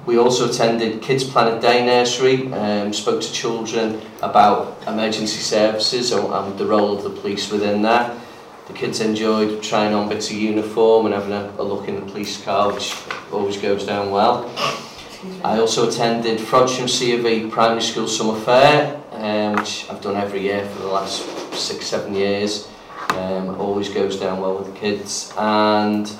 We 0.05 0.19
also 0.19 0.47
attended 0.47 1.01
Kids 1.01 1.23
Planet 1.23 1.59
Day 1.59 1.83
Nursery, 1.83 2.53
um, 2.53 2.93
spoke 2.93 3.19
to 3.21 3.33
children 3.33 3.99
about 4.21 4.77
emergency 4.85 5.41
services 5.41 6.11
and 6.11 6.57
the 6.59 6.65
role 6.67 6.95
of 6.95 7.03
the 7.03 7.09
police 7.09 7.51
within 7.51 7.81
that. 7.81 8.15
The 8.67 8.73
kids 8.73 9.01
enjoyed 9.01 9.63
trying 9.63 9.95
on 9.95 10.07
bits 10.07 10.29
of 10.29 10.37
uniform 10.37 11.07
and 11.07 11.15
having 11.15 11.33
a, 11.33 11.51
a 11.57 11.63
look 11.63 11.87
in 11.87 11.95
the 11.95 12.11
police 12.11 12.43
car, 12.43 12.71
which 12.71 12.95
always 13.31 13.57
goes 13.57 13.87
down 13.87 14.11
well. 14.11 14.51
I 15.43 15.57
also 15.57 15.89
attended 15.89 16.37
Frodsham 16.37 16.87
C 16.87 17.17
of 17.17 17.25
E 17.25 17.49
Primary 17.49 17.81
School 17.81 18.07
Summer 18.07 18.39
Fair, 18.39 19.01
um, 19.25 19.55
which 19.55 19.89
I've 19.89 20.01
done 20.01 20.15
every 20.15 20.41
year 20.41 20.65
for 20.67 20.83
the 20.83 20.87
last 20.87 21.25
six, 21.53 21.87
seven 21.87 22.13
years. 22.13 22.67
Um, 23.09 23.59
always 23.59 23.89
goes 23.89 24.19
down 24.19 24.39
well 24.39 24.57
with 24.57 24.71
the 24.71 24.79
kids. 24.79 25.33
And 25.37 26.11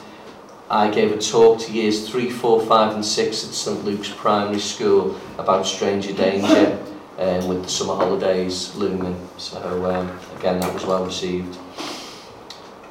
I 0.71 0.89
gave 0.89 1.11
a 1.11 1.19
talk 1.19 1.59
to 1.59 1.71
years 1.71 2.09
three, 2.09 2.31
four, 2.31 2.65
five, 2.65 2.95
and 2.95 3.05
6 3.05 3.47
at 3.47 3.53
St 3.53 3.85
Luke's 3.85 4.09
Primary 4.09 4.59
School 4.59 5.15
about 5.37 5.67
stranger 5.67 6.13
danger 6.13 6.79
um, 7.19 7.47
with 7.47 7.63
the 7.63 7.69
summer 7.69 7.95
holidays 7.95 8.75
looming. 8.75 9.15
So 9.37 9.85
um, 9.85 10.19
again, 10.39 10.59
that 10.61 10.73
was 10.73 10.85
well 10.85 11.05
received. 11.05 11.59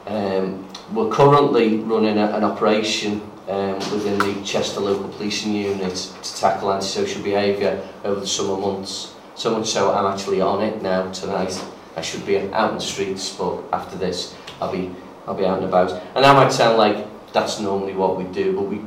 Um, 0.07 0.69
we're 0.93 1.11
currently 1.11 1.79
running 1.79 2.19
a, 2.19 2.27
an 2.37 2.45
operation 2.45 3.21
um, 3.49 3.75
within 3.91 4.19
the 4.21 4.41
Chester 4.45 4.79
Local 4.79 5.09
Policing 5.09 5.53
Unit 5.53 5.97
to 6.23 6.37
tackle 6.37 6.73
antisocial 6.73 7.23
behaviour 7.23 7.83
over 8.05 8.21
the 8.21 8.27
summer 8.27 8.57
months. 8.57 9.14
so 9.35 9.57
much 9.57 9.69
so 9.69 9.93
I'm 9.93 10.13
actually 10.13 10.41
on 10.41 10.63
it 10.63 10.83
now 10.83 11.11
tonight. 11.13 11.63
I 11.97 12.01
should 12.01 12.27
be 12.27 12.39
out 12.53 12.71
in 12.71 12.77
the 12.77 12.83
streets, 12.83 13.35
but 13.37 13.63
after 13.73 13.97
this, 13.97 14.35
I'll 14.61 14.73
be 14.73 14.91
I'll 15.27 15.35
be 15.35 15.47
out 15.47 15.59
and 15.59 15.67
about. 15.67 15.91
And 16.15 16.25
that 16.25 16.35
might 16.35 16.53
sound 16.53 16.77
like 16.77 17.07
that's 17.33 17.61
normally 17.61 17.95
what 17.95 18.17
we 18.17 18.25
do, 18.25 18.55
but 18.55 18.63
we 18.63 18.81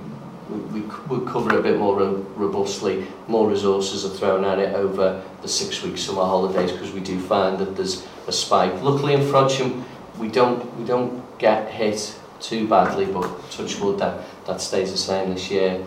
we, 0.50 0.82
we 1.10 1.26
cover 1.26 1.60
a 1.60 1.62
bit 1.62 1.78
more 1.78 1.98
robustly, 2.36 3.06
more 3.28 3.50
resources 3.50 4.06
are 4.06 4.16
thrown 4.16 4.46
at 4.46 4.60
it 4.60 4.74
over 4.76 5.22
the 5.42 5.48
six 5.48 5.84
week 5.84 5.98
summer 5.98 6.24
holidays 6.24 6.72
because 6.72 6.92
we 6.94 7.02
do 7.02 7.20
find 7.20 7.58
that 7.60 7.76
there's 7.76 8.06
a 8.28 8.32
spike. 8.32 8.82
Luckily 8.82 9.14
in 9.14 9.22
Frodsham 9.22 9.84
we 10.18 10.30
don't 10.30 10.78
we 10.78 10.86
don't 10.86 11.24
get 11.38 11.70
hit 11.70 12.18
too 12.40 12.68
badly 12.68 13.06
but 13.06 13.28
touch 13.52 13.80
wood 13.80 14.00
that, 14.00 14.24
that 14.46 14.62
stays 14.62 14.92
the 14.92 14.98
same 14.98 15.34
this 15.34 15.52
year. 15.52 15.84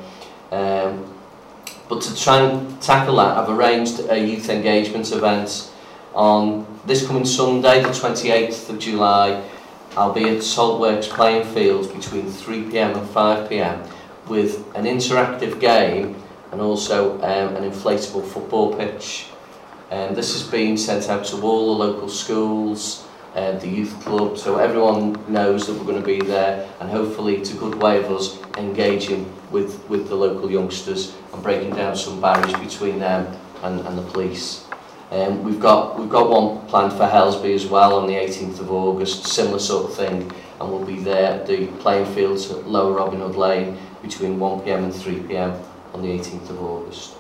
Um, 0.52 1.19
but 1.90 2.00
to 2.02 2.14
try 2.16 2.38
and 2.38 2.80
tackle 2.80 3.16
that, 3.16 3.36
I've 3.36 3.48
arranged 3.48 3.98
a 4.08 4.16
youth 4.16 4.48
engagement 4.48 5.10
event 5.10 5.72
on 6.14 6.64
this 6.86 7.04
coming 7.04 7.24
Sunday, 7.24 7.82
the 7.82 7.88
28th 7.88 8.70
of 8.70 8.78
July. 8.78 9.42
I'll 9.96 10.12
be 10.12 10.28
at 10.28 10.38
Saltworks 10.38 11.08
playing 11.08 11.52
fields 11.52 11.88
between 11.88 12.26
3pm 12.26 12.96
and 12.96 13.08
5pm 13.08 13.90
with 14.28 14.64
an 14.76 14.84
interactive 14.84 15.58
game 15.58 16.14
and 16.52 16.60
also 16.60 17.16
um, 17.16 17.56
an 17.56 17.68
inflatable 17.68 18.24
football 18.24 18.76
pitch. 18.76 19.26
Um, 19.90 20.14
this 20.14 20.32
has 20.32 20.48
been 20.48 20.78
sent 20.78 21.08
out 21.08 21.24
to 21.26 21.42
all 21.42 21.76
the 21.76 21.84
local 21.84 22.08
schools, 22.08 23.04
uh, 23.34 23.52
the 23.58 23.68
youth 23.68 23.98
club, 24.00 24.36
so 24.36 24.58
everyone 24.58 25.12
knows 25.32 25.66
that 25.66 25.74
we're 25.74 25.84
going 25.84 26.00
to 26.00 26.06
be 26.06 26.20
there 26.20 26.68
and 26.80 26.90
hopefully 26.90 27.36
it's 27.36 27.52
a 27.52 27.56
good 27.56 27.74
way 27.74 27.98
of 27.98 28.10
us 28.10 28.40
engaging 28.56 29.30
with, 29.50 29.88
with 29.88 30.08
the 30.08 30.14
local 30.14 30.50
youngsters 30.50 31.14
and 31.32 31.42
breaking 31.42 31.74
down 31.74 31.96
some 31.96 32.20
barriers 32.20 32.52
between 32.54 32.98
them 32.98 33.36
and, 33.62 33.80
and 33.86 33.96
the 33.96 34.02
police. 34.02 34.66
Um, 35.10 35.42
we've 35.42 35.58
got 35.58 35.98
we've 35.98 36.08
got 36.08 36.30
one 36.30 36.64
planned 36.68 36.92
for 36.92 37.04
Helsby 37.04 37.52
as 37.52 37.66
well 37.66 37.96
on 37.96 38.06
the 38.06 38.14
18th 38.14 38.60
of 38.60 38.70
August, 38.70 39.26
similar 39.26 39.58
sort 39.58 39.90
of 39.90 39.96
thing, 39.96 40.30
and 40.60 40.70
we'll 40.70 40.84
be 40.84 41.00
there 41.00 41.32
at 41.32 41.48
the 41.48 41.66
playing 41.78 42.06
fields 42.14 42.48
at 42.52 42.68
Lower 42.68 42.92
Robin 42.92 43.18
Hood 43.18 43.34
Lane 43.34 43.76
between 44.02 44.38
1pm 44.38 44.84
and 44.84 44.92
3pm 44.92 45.60
on 45.94 46.02
the 46.02 46.08
18th 46.08 46.50
of 46.50 46.62
August. 46.62 47.16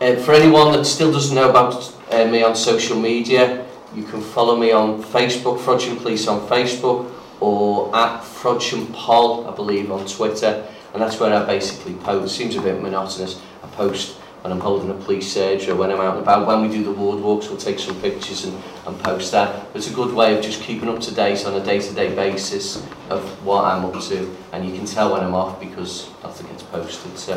Uh, 0.00 0.14
for 0.16 0.34
anyone 0.34 0.72
that 0.72 0.84
still 0.84 1.10
doesn't 1.10 1.34
know 1.34 1.50
about 1.50 1.92
uh, 2.12 2.26
me 2.26 2.44
on 2.44 2.54
social 2.54 2.98
media, 2.98 3.63
you 3.94 4.04
can 4.04 4.20
follow 4.20 4.56
me 4.56 4.72
on 4.72 5.02
Facebook, 5.02 5.58
Frodsham 5.58 5.98
Police 5.98 6.26
on 6.26 6.46
Facebook, 6.48 7.10
or 7.40 7.94
at 7.94 8.22
Frodsham 8.22 8.92
Pol, 8.92 9.48
I 9.48 9.54
believe, 9.54 9.90
on 9.90 10.06
Twitter, 10.06 10.66
and 10.92 11.02
that's 11.02 11.18
where 11.20 11.34
I 11.34 11.44
basically 11.44 11.94
post. 11.94 12.34
It 12.34 12.36
seems 12.36 12.56
a 12.56 12.62
bit 12.62 12.80
monotonous. 12.80 13.40
I 13.62 13.66
post 13.68 14.16
when 14.44 14.52
I'm 14.52 14.60
holding 14.60 14.90
a 14.90 14.94
police 14.94 15.32
surge 15.32 15.68
or 15.68 15.74
when 15.74 15.90
I'm 15.90 16.00
out 16.00 16.16
and 16.16 16.22
about. 16.22 16.46
When 16.46 16.60
we 16.60 16.68
do 16.68 16.84
the 16.84 16.92
ward 16.92 17.18
walks, 17.18 17.48
we'll 17.48 17.56
take 17.56 17.78
some 17.78 17.98
pictures 18.02 18.44
and, 18.44 18.62
and 18.86 18.98
post 19.00 19.32
that. 19.32 19.72
But 19.72 19.78
it's 19.78 19.90
a 19.90 19.94
good 19.94 20.14
way 20.14 20.36
of 20.36 20.44
just 20.44 20.60
keeping 20.62 20.86
up 20.86 21.00
to 21.00 21.14
date 21.14 21.46
on 21.46 21.54
a 21.54 21.64
day-to-day 21.64 22.10
-day 22.10 22.14
basis 22.14 22.82
of 23.10 23.20
what 23.42 23.64
I'm 23.64 23.84
up 23.86 24.00
to. 24.08 24.16
And 24.52 24.64
you 24.64 24.76
can 24.76 24.86
tell 24.86 25.08
when 25.12 25.22
I'm 25.22 25.34
off 25.34 25.58
because 25.60 25.92
nothing 26.22 26.46
gets 26.50 26.62
posted. 26.62 27.18
So, 27.18 27.32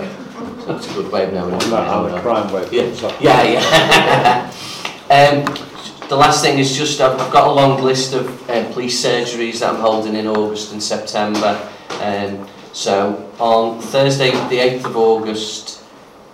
so 0.66 0.76
it's 0.76 0.90
a 0.92 0.94
good 0.94 1.12
way 1.12 1.24
of 1.28 1.32
knowing. 1.32 1.62
How 1.72 2.08
the 2.08 2.20
crime 2.20 2.52
wave 2.54 2.74
Yeah, 2.74 2.90
yeah, 3.22 3.54
yeah. 3.54 4.52
um, 5.16 5.67
the 6.10 6.16
last 6.16 6.42
thing 6.42 6.58
is 6.58 6.76
just 6.76 7.02
I've, 7.02 7.18
got 7.32 7.48
a 7.48 7.52
long 7.52 7.82
list 7.82 8.14
of 8.14 8.28
um, 8.50 8.72
police 8.72 9.04
surgeries 9.04 9.60
that 9.60 9.74
I'm 9.74 9.82
holding 9.82 10.16
in 10.16 10.26
August 10.26 10.72
and 10.72 10.82
September. 10.82 11.70
Um, 12.02 12.48
so 12.72 13.30
on 13.40 13.82
Thursday, 13.82 14.32
the 14.32 14.60
8th 14.60 14.86
of 14.86 14.98
August, 14.98 15.84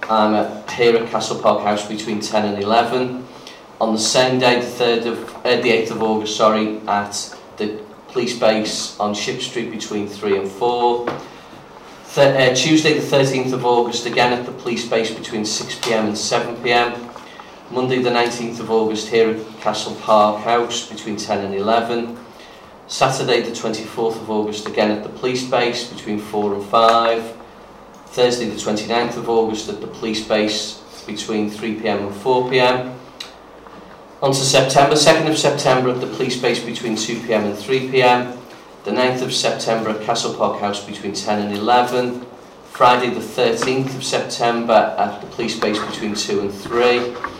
I'm 0.03 0.35
at, 0.35 0.69
here 0.71 0.95
at 0.95 1.09
Castle 1.09 1.39
Park 1.39 1.63
House 1.63 1.87
between 1.87 2.19
10 2.19 2.53
and 2.53 2.63
11. 2.63 3.25
On 3.81 3.93
the 3.93 3.99
same 3.99 4.39
day, 4.39 4.61
the 4.61 4.67
3rd 4.67 5.05
of, 5.07 5.35
uh, 5.37 5.55
the 5.61 5.69
8th 5.69 5.91
of 5.91 6.03
August, 6.03 6.37
sorry, 6.37 6.79
at 6.87 7.35
the 7.57 7.81
police 8.09 8.37
base 8.37 8.99
on 8.99 9.15
Ship 9.15 9.41
Street 9.41 9.71
between 9.71 10.07
3 10.07 10.37
and 10.37 10.51
4. 10.51 11.05
Th 11.05 12.17
uh, 12.17 12.53
Tuesday, 12.53 12.99
the 12.99 13.17
13th 13.17 13.53
of 13.53 13.65
August, 13.65 14.05
again 14.05 14.33
at 14.33 14.45
the 14.45 14.51
police 14.51 14.87
base 14.87 15.11
between 15.11 15.41
6pm 15.41 16.09
and 16.09 16.15
7pm. 16.15 17.12
Monday 17.73 18.03
the 18.03 18.09
19th 18.11 18.59
of 18.59 18.69
August 18.69 19.07
here 19.07 19.31
at 19.31 19.59
Castle 19.59 19.95
Park 19.95 20.43
House 20.43 20.87
between 20.87 21.17
10 21.17 21.43
and 21.43 21.55
11. 21.55 22.19
Saturday 22.85 23.41
the 23.41 23.49
24th 23.49 24.21
of 24.21 24.29
August 24.29 24.67
again 24.67 24.91
at 24.91 25.01
the 25.01 25.09
police 25.09 25.49
base 25.49 25.91
between 25.91 26.19
4 26.19 26.53
and 26.53 26.63
5. 26.63 27.37
Thursday 28.09 28.47
the 28.47 28.57
29th 28.57 29.17
of 29.17 29.27
August 29.27 29.69
at 29.69 29.81
the 29.81 29.87
police 29.87 30.23
base 30.27 30.83
between 31.07 31.49
3pm 31.49 32.05
and 32.05 32.11
4pm. 32.11 32.95
On 34.21 34.31
to 34.31 34.37
September, 34.37 34.93
2nd 34.93 35.31
of 35.31 35.37
September 35.39 35.89
at 35.89 35.99
the 35.99 36.05
police 36.05 36.39
base 36.39 36.63
between 36.63 36.93
2pm 36.93 37.43
and 37.43 37.55
3pm. 37.55 38.37
The 38.83 38.91
9th 38.91 39.23
of 39.23 39.33
September 39.33 39.89
at 39.89 40.05
Castle 40.05 40.35
Park 40.35 40.59
House 40.59 40.85
between 40.85 41.13
10 41.13 41.41
and 41.41 41.57
11. 41.57 42.23
Friday 42.65 43.09
the 43.09 43.19
13th 43.19 43.95
of 43.95 44.03
September 44.03 44.95
at 44.99 45.21
the 45.21 45.27
police 45.29 45.59
base 45.59 45.83
between 45.83 46.13
2 46.13 46.41
and 46.41 46.53
3. 46.53 47.33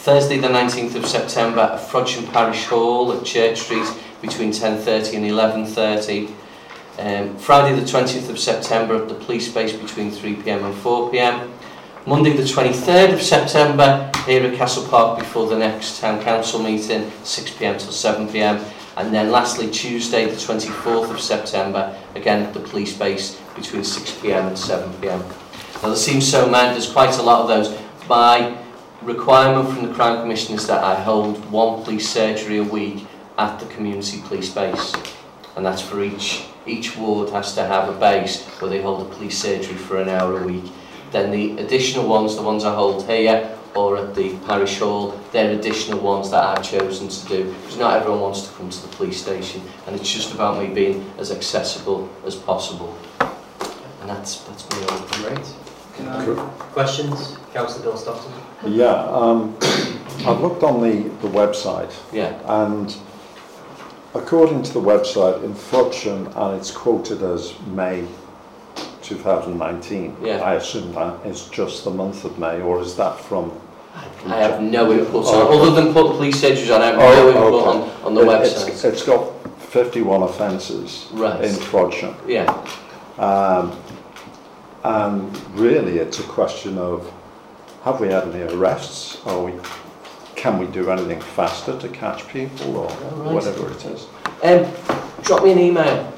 Thursday 0.00 0.38
the 0.38 0.48
19th 0.48 0.94
of 0.94 1.04
September 1.04 1.60
at 1.60 1.78
Frodsham 1.78 2.32
Parish 2.32 2.64
Hall 2.64 3.12
at 3.12 3.22
Church 3.22 3.60
Street 3.60 3.86
between 4.22 4.50
10.30 4.50 5.16
and 5.16 5.26
11.30. 5.26 6.32
Um, 6.98 7.36
Friday 7.36 7.78
the 7.78 7.84
20th 7.84 8.30
of 8.30 8.38
September 8.38 8.94
at 8.94 9.10
the 9.10 9.14
police 9.14 9.52
base 9.52 9.74
between 9.74 10.10
3pm 10.10 10.64
and 10.64 10.74
4pm. 10.76 11.50
Monday 12.06 12.34
the 12.34 12.44
23rd 12.44 13.12
of 13.12 13.20
September 13.20 14.10
here 14.24 14.42
at 14.42 14.56
Castle 14.56 14.88
Park 14.88 15.18
before 15.18 15.46
the 15.46 15.58
next 15.58 16.00
Town 16.00 16.18
Council 16.22 16.62
meeting, 16.62 17.02
6pm 17.22 17.78
till 17.78 17.92
7pm. 17.92 18.64
And 18.96 19.12
then 19.12 19.30
lastly, 19.30 19.70
Tuesday 19.70 20.24
the 20.24 20.36
24th 20.36 21.10
of 21.10 21.20
September, 21.20 21.94
again 22.14 22.42
at 22.42 22.54
the 22.54 22.60
police 22.60 22.96
base 22.96 23.38
between 23.54 23.82
6pm 23.82 24.48
and 24.48 24.56
7pm. 24.56 25.82
Now 25.82 25.88
there 25.88 25.94
seems 25.94 26.26
so 26.26 26.48
many, 26.48 26.72
there's 26.72 26.90
quite 26.90 27.18
a 27.18 27.22
lot 27.22 27.42
of 27.42 27.48
those. 27.48 27.78
My 28.08 28.56
requirement 29.02 29.74
from 29.74 29.86
the 29.86 29.94
Crime 29.94 30.20
Commission 30.20 30.54
is 30.54 30.66
that 30.66 30.84
I 30.84 30.94
hold 30.94 31.50
one 31.50 31.82
police 31.82 32.08
surgery 32.08 32.58
a 32.58 32.64
week 32.64 33.06
at 33.38 33.58
the 33.58 33.66
community 33.66 34.20
police 34.22 34.52
base. 34.52 34.94
And 35.56 35.64
that's 35.64 35.82
for 35.82 36.02
each, 36.02 36.44
each 36.66 36.96
ward 36.96 37.30
has 37.30 37.54
to 37.54 37.64
have 37.64 37.88
a 37.88 37.98
base 37.98 38.44
where 38.60 38.70
they 38.70 38.82
hold 38.82 39.06
a 39.06 39.14
police 39.14 39.38
surgery 39.38 39.76
for 39.76 40.00
an 40.00 40.08
hour 40.08 40.42
a 40.42 40.46
week. 40.46 40.70
Then 41.10 41.30
the 41.30 41.62
additional 41.62 42.06
ones, 42.06 42.36
the 42.36 42.42
ones 42.42 42.64
I 42.64 42.74
hold 42.74 43.06
here 43.06 43.56
or 43.74 43.96
at 43.96 44.14
the 44.14 44.36
parish 44.46 44.78
hall, 44.78 45.18
they're 45.32 45.58
additional 45.58 46.00
ones 46.00 46.30
that 46.30 46.58
I've 46.58 46.64
chosen 46.64 47.08
to 47.08 47.26
do. 47.26 47.54
Because 47.62 47.78
not 47.78 48.00
everyone 48.00 48.20
wants 48.20 48.46
to 48.48 48.54
come 48.54 48.68
to 48.68 48.82
the 48.82 48.96
police 48.96 49.20
station 49.20 49.62
and 49.86 49.96
it's 49.96 50.12
just 50.12 50.34
about 50.34 50.60
me 50.60 50.72
being 50.72 51.10
as 51.18 51.32
accessible 51.32 52.08
as 52.26 52.36
possible. 52.36 52.96
And 54.00 54.10
that's, 54.10 54.40
that's 54.44 54.68
me 54.70 54.84
all. 54.86 54.98
Great. 55.08 55.69
Questions? 56.72 57.36
Councillor 57.52 57.82
Bill 57.84 57.96
Stockton? 57.96 58.32
Yeah, 58.66 58.92
um, 59.08 59.56
I've 60.26 60.40
looked 60.40 60.62
on 60.62 60.80
the, 60.82 61.08
the 61.20 61.28
website 61.28 61.92
Yeah, 62.12 62.38
and 62.64 62.94
according 64.14 64.62
to 64.64 64.72
the 64.72 64.80
website 64.80 65.42
in 65.44 65.54
Frodsham 65.54 66.34
and 66.36 66.58
it's 66.60 66.70
quoted 66.70 67.22
as 67.22 67.54
May 67.68 68.06
2019. 69.02 70.16
Yeah. 70.22 70.36
I 70.42 70.54
assume 70.54 70.92
that 70.94 71.24
is 71.26 71.46
just 71.48 71.84
the 71.84 71.90
month 71.90 72.24
of 72.24 72.38
May 72.38 72.60
or 72.60 72.80
is 72.80 72.94
that 72.96 73.18
from? 73.18 73.50
I 74.26 74.36
have 74.38 74.60
no 74.62 74.92
input 74.92 75.26
on, 75.26 75.34
Oh. 75.34 75.60
other 75.62 75.70
than 75.82 75.92
put 75.92 76.12
police 76.16 76.40
surgeries 76.40 76.72
on, 76.74 76.80
I 76.82 76.86
have 76.86 76.98
Oh, 76.98 77.08
no 77.10 77.28
input 77.28 77.54
okay. 77.54 77.68
on, 78.04 78.06
on 78.06 78.14
the 78.14 78.20
It- 78.20 78.42
it's- 78.46 78.64
website. 78.64 78.84
It's 78.92 79.02
got 79.02 79.24
51 79.58 80.22
offences 80.22 81.06
in 81.12 81.18
Frodsham. 81.18 82.14
yeah. 82.26 82.52
Um, 83.18 83.72
and 84.84 85.58
really, 85.58 85.98
it's 85.98 86.18
a 86.20 86.24
question 86.24 86.78
of 86.78 87.12
have 87.84 88.00
we 88.00 88.08
had 88.08 88.28
any 88.28 88.42
arrests? 88.54 89.24
Are 89.26 89.42
we, 89.42 89.52
can 90.36 90.58
we 90.58 90.66
do 90.66 90.90
anything 90.90 91.20
faster 91.20 91.78
to 91.78 91.88
catch 91.88 92.26
people 92.28 92.76
or 92.76 92.88
right. 92.88 93.34
whatever 93.34 93.70
it 93.70 93.84
is? 93.84 94.06
Um, 94.42 94.70
drop 95.22 95.44
me 95.44 95.52
an 95.52 95.58
email. 95.58 96.12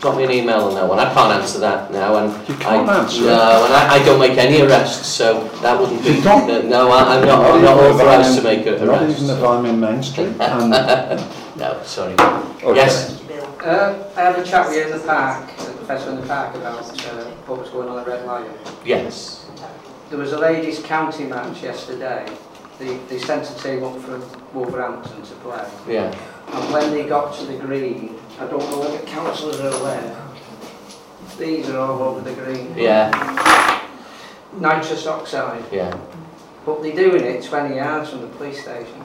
Drop 0.00 0.16
me 0.18 0.24
an 0.24 0.30
email 0.30 0.60
on 0.60 0.74
that 0.74 0.86
one. 0.86 0.98
I 0.98 1.12
can't 1.14 1.32
answer 1.40 1.58
that 1.60 1.90
now, 1.90 2.16
and 2.16 2.48
You 2.48 2.54
can't 2.56 2.88
I, 2.88 3.00
answer. 3.00 3.22
No, 3.22 3.64
and 3.64 3.72
I, 3.72 3.94
I 3.94 4.04
don't 4.04 4.20
make 4.20 4.36
any 4.36 4.60
arrests, 4.60 5.06
so 5.06 5.48
that 5.62 5.80
wouldn't 5.80 6.02
be. 6.04 6.10
You 6.10 6.22
don't? 6.22 6.68
No, 6.68 6.90
I, 6.90 7.16
I'm 7.16 7.26
not. 7.26 7.50
I'm 7.50 7.62
not 7.62 7.78
authorised 7.78 8.36
to 8.36 8.42
make 8.44 8.66
an 8.66 8.74
in- 8.74 8.86
Not 8.86 9.08
even 9.08 9.30
if 9.30 9.42
I'm 9.42 9.64
in 9.64 9.80
Main 9.80 10.02
Street? 10.02 10.38
And, 10.40 10.70
No, 11.56 11.80
sorry. 11.84 12.14
okay. 12.14 12.74
Yes. 12.74 13.23
Uh, 13.64 14.12
I 14.14 14.20
had 14.20 14.38
a 14.38 14.44
chat 14.44 14.66
with 14.68 14.76
you 14.76 14.82
in 14.82 14.90
the 14.90 15.06
park, 15.06 15.48
the 15.56 15.72
professor 15.72 16.10
in 16.10 16.20
the 16.20 16.26
park, 16.26 16.54
about 16.54 16.80
uh, 17.06 17.24
what 17.46 17.60
was 17.60 17.70
going 17.70 17.88
on 17.88 17.98
at 17.98 18.06
Red 18.06 18.26
Lion. 18.26 18.52
Yes. 18.84 19.46
There 20.10 20.18
was 20.18 20.32
a 20.32 20.38
ladies' 20.38 20.80
county 20.80 21.24
match 21.24 21.62
yesterday. 21.62 22.30
They, 22.78 22.98
they 23.08 23.18
sent 23.18 23.48
a 23.48 23.62
team 23.62 23.82
up 23.82 23.98
from 24.00 24.22
Wolverhampton 24.52 25.22
to 25.22 25.34
play. 25.36 25.66
Yeah. 25.88 26.14
And 26.52 26.72
when 26.74 26.90
they 26.90 27.08
got 27.08 27.34
to 27.38 27.46
the 27.46 27.56
green, 27.56 28.18
I 28.38 28.46
don't 28.48 28.60
know 28.70 28.80
whether 28.80 28.98
councillors 29.06 29.58
are 29.60 29.80
aware, 29.80 30.28
these 31.38 31.70
are 31.70 31.78
all 31.78 32.02
over 32.02 32.20
the 32.20 32.34
green. 32.34 32.76
Yeah. 32.76 33.80
Nitrous 34.58 35.06
oxide. 35.06 35.64
Yeah. 35.72 35.98
But 36.66 36.82
they're 36.82 36.94
doing 36.94 37.24
it 37.24 37.42
20 37.42 37.76
yards 37.76 38.10
from 38.10 38.20
the 38.20 38.28
police 38.28 38.60
station. 38.60 39.02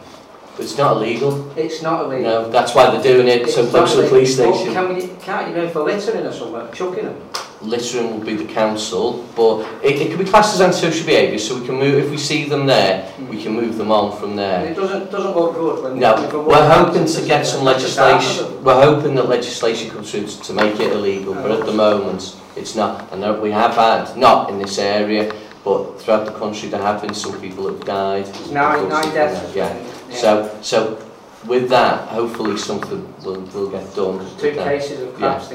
It's 0.59 0.77
not 0.77 0.97
illegal. 0.97 1.49
It's 1.57 1.81
not 1.81 2.05
illegal. 2.05 2.23
No, 2.43 2.49
that's 2.49 2.75
why 2.75 2.89
they're 2.91 3.01
doing 3.01 3.27
it 3.27 3.49
so 3.49 3.67
close 3.67 3.95
to 3.95 4.01
the 4.01 4.07
police 4.07 4.35
station. 4.35 4.73
Can 4.73 4.93
we, 4.93 5.07
can't 5.21 5.47
you 5.49 5.55
go 5.55 5.63
in 5.63 5.69
for 5.71 5.83
littering 5.83 6.25
or 6.25 6.31
something, 6.33 6.73
chucking 6.73 7.05
them? 7.05 7.29
littering 7.61 8.11
will 8.11 8.25
be 8.25 8.35
the 8.35 8.45
council, 8.53 9.25
but 9.35 9.59
it, 9.83 9.99
it 9.99 10.09
can 10.09 10.17
be 10.17 10.23
classed 10.23 10.55
as 10.55 10.61
antisocial 10.61 11.05
behaviour, 11.05 11.37
so 11.37 11.59
we 11.59 11.65
can 11.65 11.75
move, 11.75 11.95
if 12.03 12.09
we 12.09 12.17
see 12.17 12.45
them 12.45 12.65
there, 12.65 13.11
we 13.29 13.41
can 13.41 13.53
move 13.53 13.77
them 13.77 13.91
on 13.91 14.17
from 14.17 14.31
And 14.31 14.39
there. 14.39 14.65
it 14.67 14.75
doesn't, 14.75 15.11
doesn't 15.11 15.35
look 15.35 15.55
good 15.55 15.83
when... 15.83 15.99
No, 15.99 16.15
when 16.29 16.45
we're 16.45 16.69
hoping 16.69 17.05
to 17.05 17.25
get 17.25 17.45
some 17.45 17.63
legislation, 17.65 18.63
we're 18.63 18.81
hoping 18.81 19.15
that 19.15 19.27
legislation 19.27 19.89
comes 19.89 20.11
through 20.11 20.27
to 20.27 20.41
to 20.41 20.53
make 20.53 20.79
it 20.79 20.93
illegal, 20.93 21.33
but 21.33 21.51
at 21.51 21.65
the 21.65 21.73
moment, 21.73 22.37
it's 22.55 22.75
not. 22.75 23.11
And 23.11 23.21
there- 23.21 23.33
we 23.33 23.51
have 23.51 23.75
had, 23.75 24.15
not 24.17 24.49
in 24.49 24.59
this 24.59 24.77
area, 24.79 25.33
but 25.63 25.99
throughout 26.01 26.25
the 26.25 26.31
country, 26.31 26.69
there 26.69 26.81
have 26.81 27.01
been 27.01 27.13
some 27.13 27.39
people 27.41 27.65
that 27.65 27.73
have 27.73 27.85
died. 27.85 28.51
Nine, 28.51 28.87
nine 28.89 29.13
deaths. 29.13 29.53
Yeah. 29.55 29.73
So, 30.11 30.57
so 30.61 31.09
with 31.47 31.69
that, 31.69 32.07
hopefully 32.09 32.57
something 32.57 33.13
will, 33.23 33.41
will 33.41 33.69
get 33.69 33.95
done. 33.95 34.25
Two 34.37 34.51
cases 34.51 35.01
of 35.01 35.15
collapsed 35.15 35.51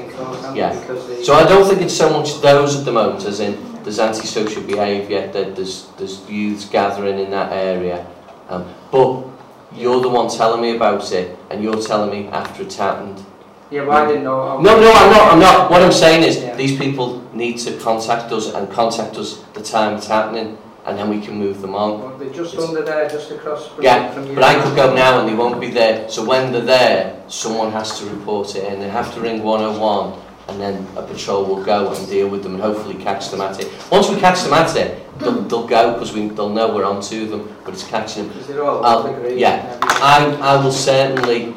Yeah. 0.55 0.77
because. 0.79 1.25
So 1.25 1.33
I 1.33 1.43
don't 1.43 1.67
think 1.67 1.81
it's 1.81 1.95
so 1.95 2.09
much 2.09 2.41
those 2.41 2.77
at 2.77 2.85
the 2.85 2.91
moment 2.91 3.25
as 3.25 3.39
in 3.39 3.57
there's 3.83 3.99
antisocial 3.99 4.63
behaviour, 4.63 5.27
there's, 5.27 5.87
there's 5.97 6.27
youths 6.29 6.65
gathering 6.65 7.19
in 7.19 7.29
that 7.31 7.51
area. 7.53 8.05
Um, 8.49 8.65
but 8.91 9.25
you're 9.73 10.01
the 10.01 10.09
one 10.09 10.29
telling 10.29 10.61
me 10.61 10.75
about 10.75 11.11
it 11.11 11.37
and 11.51 11.63
you're 11.63 11.81
telling 11.81 12.09
me 12.09 12.27
after 12.29 12.63
it's 12.63 12.77
happened. 12.77 13.23
Yeah, 13.69 13.83
well, 13.83 14.03
I 14.03 14.07
didn't 14.07 14.23
know... 14.23 14.59
No, 14.61 14.79
no, 14.79 14.91
I'm 14.91 15.11
not, 15.11 15.33
I'm 15.33 15.39
not. 15.39 15.71
What 15.71 15.81
I'm 15.81 15.91
saying 15.91 16.23
is 16.23 16.37
Yeah. 16.37 16.55
these 16.55 16.77
people 16.77 17.21
need 17.33 17.57
to 17.59 17.77
contact 17.77 18.31
us 18.31 18.53
and 18.53 18.69
contact 18.71 19.17
us 19.17 19.43
the 19.53 19.61
time 19.61 19.97
it's 19.97 20.07
happening 20.07 20.57
and 20.85 20.97
then 20.97 21.09
we 21.09 21.19
can 21.19 21.35
move 21.37 21.61
them 21.61 21.73
on. 21.75 21.99
Well, 21.99 22.17
They're 22.17 22.29
just 22.29 22.57
under 22.57 22.83
there, 22.83 23.09
just 23.09 23.31
across 23.31 23.67
from, 23.67 23.83
Yeah, 23.83 24.11
from 24.11 24.27
you. 24.27 24.35
But 24.35 24.43
I 24.43 24.61
could 24.61 24.75
go 24.75 24.93
now 24.93 25.19
and 25.19 25.27
they 25.27 25.33
won't 25.33 25.59
be 25.59 25.71
there. 25.71 26.07
So 26.09 26.23
when 26.23 26.51
they're 26.51 26.61
there, 26.61 27.21
someone 27.27 27.71
has 27.71 27.99
to 27.99 28.05
report 28.05 28.55
it 28.55 28.71
in. 28.71 28.79
They 28.79 28.89
have 28.89 29.13
to 29.15 29.21
ring 29.21 29.41
101 29.41 30.21
and 30.47 30.61
then 30.61 30.87
a 30.95 31.01
patrol 31.01 31.43
will 31.45 31.63
go 31.63 31.91
and 31.91 32.07
deal 32.07 32.27
with 32.29 32.43
them 32.43 32.53
and 32.53 32.61
hopefully 32.61 32.95
catch 33.03 33.29
them 33.31 33.41
at 33.41 33.59
it. 33.59 33.71
Once 33.91 34.09
we 34.09 34.19
catch 34.19 34.43
them 34.43 34.53
at 34.53 34.75
it, 34.75 35.03
they'll, 35.19 35.41
they'll 35.41 35.65
go 35.67 35.93
because 35.93 36.13
we, 36.13 36.27
they'll 36.27 36.49
know 36.49 36.73
we're 36.73 36.85
on 36.85 37.01
to 37.01 37.25
them, 37.25 37.55
but 37.65 37.73
it's 37.73 37.87
catching 37.87 38.29
them. 38.29 38.59
All 38.59 38.85
I'll- 38.85 38.99
over 39.07 39.15
the 39.15 39.21
green. 39.21 39.39
yeah. 39.39 39.79
I, 39.81 40.25
I 40.41 40.63
will 40.63 40.71
certainly, 40.71 41.55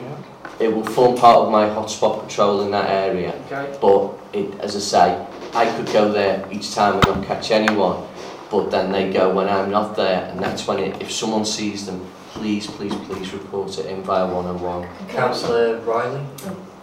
it 0.59 0.75
will 0.75 0.85
form 0.85 1.19
part 1.19 1.37
of 1.39 1.53
my 1.53 1.67
hotspot 1.69 2.23
patrol 2.27 2.63
in 2.63 2.71
that 2.71 2.89
area. 2.89 3.35
Okay. 3.53 3.77
But 3.79 4.15
it, 4.33 4.59
as 4.61 4.75
I 4.75 4.79
say, 4.79 5.27
I 5.55 5.71
could 5.77 5.93
go 5.93 6.11
there 6.11 6.49
each 6.51 6.75
time 6.75 6.95
and 6.95 7.07
not 7.07 7.27
catch 7.27 7.51
anyone. 7.51 8.07
But 8.51 8.71
then 8.71 8.91
they 8.93 9.13
go 9.13 9.33
when 9.35 9.49
I'm 9.49 9.71
not 9.71 9.95
there, 9.97 10.29
and 10.31 10.41
that's 10.41 10.67
when 10.67 10.79
it, 10.79 11.03
if 11.03 11.13
someone 11.13 11.45
sees 11.45 11.85
them, 11.87 12.05
please, 12.31 12.67
please, 12.67 12.95
please 13.07 13.33
report 13.33 13.79
it 13.79 13.87
in 13.87 14.03
via 14.03 14.27
101. 14.27 14.89
Councillor 15.09 15.79
Riley? 15.81 16.25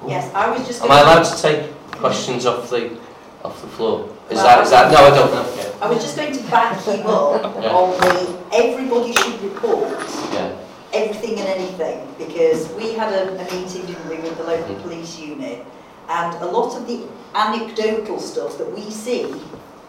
Yes, 0.07 0.31
I 0.35 0.49
was 0.55 0.65
just 0.67 0.83
Am 0.83 0.91
I 0.91 0.99
allowed 1.01 1.23
to 1.23 1.41
take 1.41 1.71
questions 1.91 2.45
off 2.45 2.69
the 2.69 2.95
off 3.43 3.59
the 3.61 3.67
floor? 3.67 4.09
Is 4.29 4.35
Well, 4.37 4.45
that 4.45 4.63
is 4.63 4.69
that? 4.69 4.91
No, 4.91 4.97
I 4.97 5.09
don't 5.09 5.31
know. 5.31 5.73
I 5.81 5.89
was 5.89 6.03
just 6.03 6.15
going 6.15 6.33
to 6.33 6.43
back 6.51 6.85
you 6.85 6.93
up 7.03 7.55
Yeah. 7.63 7.69
on 7.71 7.91
the 7.99 8.55
everybody 8.55 9.13
should 9.13 9.41
report 9.41 9.89
Yeah, 10.33 10.55
everything 10.93 11.39
and 11.39 11.47
anything 11.47 12.07
because 12.17 12.71
we 12.73 12.93
had 12.93 13.11
a, 13.13 13.31
a 13.33 13.43
meeting, 13.53 13.85
didn't 13.85 14.07
we, 14.09 14.17
with 14.17 14.37
the 14.37 14.43
local 14.43 14.75
police 14.75 15.19
unit 15.19 15.65
and 16.09 16.35
a 16.41 16.45
lot 16.45 16.75
of 16.77 16.87
the 16.87 17.07
anecdotal 17.33 18.19
stuff 18.19 18.57
that 18.59 18.71
we 18.71 18.89
see, 18.91 19.33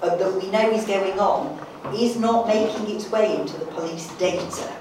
uh, 0.03 0.17
that 0.17 0.33
we 0.35 0.51
know 0.51 0.71
is 0.71 0.85
going 0.87 1.19
on, 1.19 1.59
is 1.95 2.17
not 2.17 2.47
making 2.47 2.95
its 2.95 3.11
way 3.11 3.39
into 3.41 3.57
the 3.59 3.67
police 3.67 4.09
data. 4.19 4.73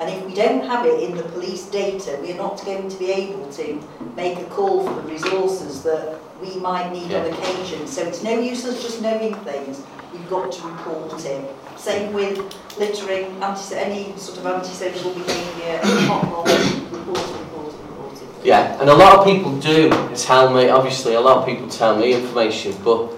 And 0.00 0.08
if 0.08 0.24
we 0.24 0.34
don't 0.34 0.64
have 0.64 0.86
it 0.86 1.02
in 1.02 1.14
the 1.14 1.22
police 1.24 1.66
data, 1.66 2.18
we're 2.22 2.36
not 2.36 2.64
going 2.64 2.88
to 2.88 2.98
be 2.98 3.10
able 3.10 3.46
to 3.52 3.78
make 4.16 4.38
a 4.38 4.44
call 4.44 4.86
for 4.86 4.94
the 4.94 5.02
resources 5.02 5.82
that 5.82 6.18
we 6.40 6.56
might 6.56 6.90
need 6.90 7.12
on 7.12 7.26
occasion. 7.26 7.86
So 7.86 8.02
it's 8.06 8.22
no 8.22 8.40
use 8.40 8.64
us 8.64 8.82
just 8.82 9.02
knowing 9.02 9.34
things, 9.44 9.82
we've 10.12 10.30
got 10.30 10.52
to 10.52 10.68
report 10.68 11.22
it. 11.24 11.54
Same 11.76 12.14
with 12.14 12.38
littering, 12.78 13.26
anti 13.42 13.76
any 13.76 14.16
sort 14.16 14.38
of 14.38 14.46
antisocial 14.46 15.12
behaviour, 15.12 15.80
hot 16.06 16.24
report 16.24 16.48
it, 16.48 16.92
report 16.92 17.74
report 17.82 18.14
it. 18.14 18.28
yeah. 18.46 18.80
And 18.80 18.88
a 18.88 18.94
lot 18.94 19.18
of 19.18 19.24
people 19.26 19.58
do 19.60 19.90
tell 20.14 20.52
me. 20.54 20.70
Obviously, 20.70 21.14
a 21.14 21.20
lot 21.20 21.38
of 21.38 21.46
people 21.46 21.68
tell 21.68 21.98
me 21.98 22.14
information, 22.14 22.74
but 22.82 23.12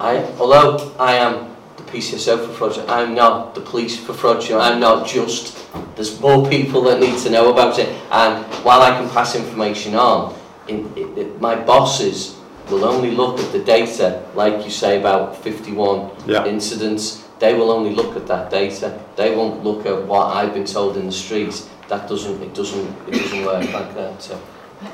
I, 0.00 0.24
although 0.38 0.92
I 0.98 1.16
am 1.16 1.53
the 1.94 2.00
PCSO 2.00 2.46
for 2.46 2.70
Frodsham, 2.70 2.88
I'm 2.88 3.14
not 3.14 3.54
the 3.54 3.60
police 3.60 3.96
for 3.98 4.12
Frodsham. 4.12 4.60
I'm 4.60 4.80
not 4.80 5.06
just. 5.06 5.56
There's 5.96 6.20
more 6.20 6.48
people 6.48 6.82
that 6.82 7.00
need 7.00 7.18
to 7.20 7.30
know 7.30 7.52
about 7.52 7.78
it. 7.78 7.88
And 8.10 8.44
while 8.64 8.82
I 8.82 8.90
can 8.90 9.08
pass 9.10 9.34
information 9.36 9.94
on, 9.94 10.34
in, 10.68 10.90
it, 10.96 11.18
it, 11.18 11.40
my 11.40 11.54
bosses 11.54 12.36
will 12.70 12.84
only 12.84 13.10
look 13.10 13.38
at 13.38 13.52
the 13.52 13.58
data, 13.60 14.24
like 14.34 14.64
you 14.64 14.70
say 14.70 14.98
about 14.98 15.36
51 15.36 16.10
Yeah. 16.26 16.46
incidents. 16.46 17.22
They 17.38 17.54
will 17.54 17.70
only 17.70 17.94
look 17.94 18.16
at 18.16 18.26
that 18.28 18.50
data. 18.50 18.98
They 19.16 19.34
won't 19.36 19.62
look 19.62 19.86
at 19.86 20.06
what 20.06 20.34
I've 20.36 20.54
been 20.54 20.64
told 20.64 20.96
in 20.96 21.06
the 21.06 21.12
streets. 21.12 21.68
That 21.88 22.08
doesn't. 22.08 22.42
It 22.42 22.54
doesn't. 22.54 22.88
It 23.08 23.12
doesn't 23.12 23.44
work 23.44 23.72
like 23.72 23.94
that. 23.94 24.22
So. 24.22 24.40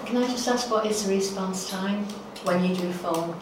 Can 0.07 0.17
I 0.19 0.27
just 0.27 0.49
ask 0.49 0.71
what 0.71 0.87
is 0.87 1.05
the 1.05 1.15
response 1.15 1.71
time 1.71 2.05
when 2.45 2.65
you 2.65 2.75
do 2.75 2.93
phone? 2.93 3.35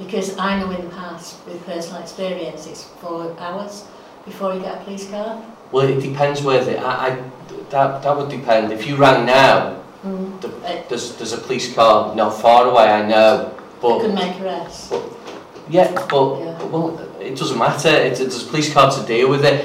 Because 0.00 0.36
I 0.38 0.58
know 0.58 0.70
in 0.70 0.82
the 0.88 0.90
past, 0.96 1.36
with 1.46 1.64
personal 1.66 2.00
experience, 2.02 2.66
it's 2.66 2.84
four 3.00 3.36
hours. 3.38 3.84
before 4.26 4.54
you 4.54 4.60
get 4.60 4.74
a 4.80 4.84
police 4.84 5.08
car? 5.10 5.42
Well, 5.72 5.88
it 5.88 6.00
depends 6.00 6.42
where 6.42 6.62
they, 6.64 6.76
I, 6.76 7.06
I, 7.08 7.10
that, 7.70 8.02
that 8.02 8.16
would 8.16 8.28
depend. 8.28 8.72
If 8.72 8.86
you 8.86 8.96
rang 8.96 9.24
now, 9.26 9.76
Mm. 10.04 10.40
the, 10.40 10.48
there's, 10.88 11.14
there's 11.16 11.34
a 11.34 11.38
police 11.38 11.74
car 11.74 12.14
not 12.14 12.30
far 12.40 12.66
away, 12.70 12.84
I 12.84 13.06
know, 13.06 13.52
You 13.52 13.62
but, 13.82 13.98
can 14.00 14.14
make 14.14 14.40
arrests. 14.40 14.90
yeah, 15.68 15.92
but, 16.08 16.38
Yeah. 16.40 16.62
well, 16.72 16.98
it 17.20 17.36
doesn't 17.36 17.58
matter, 17.58 17.90
It's, 17.90 18.18
there's 18.20 18.42
a 18.42 18.46
police 18.46 18.72
car 18.72 18.90
to 18.90 19.02
deal 19.06 19.28
with 19.28 19.44
it. 19.44 19.58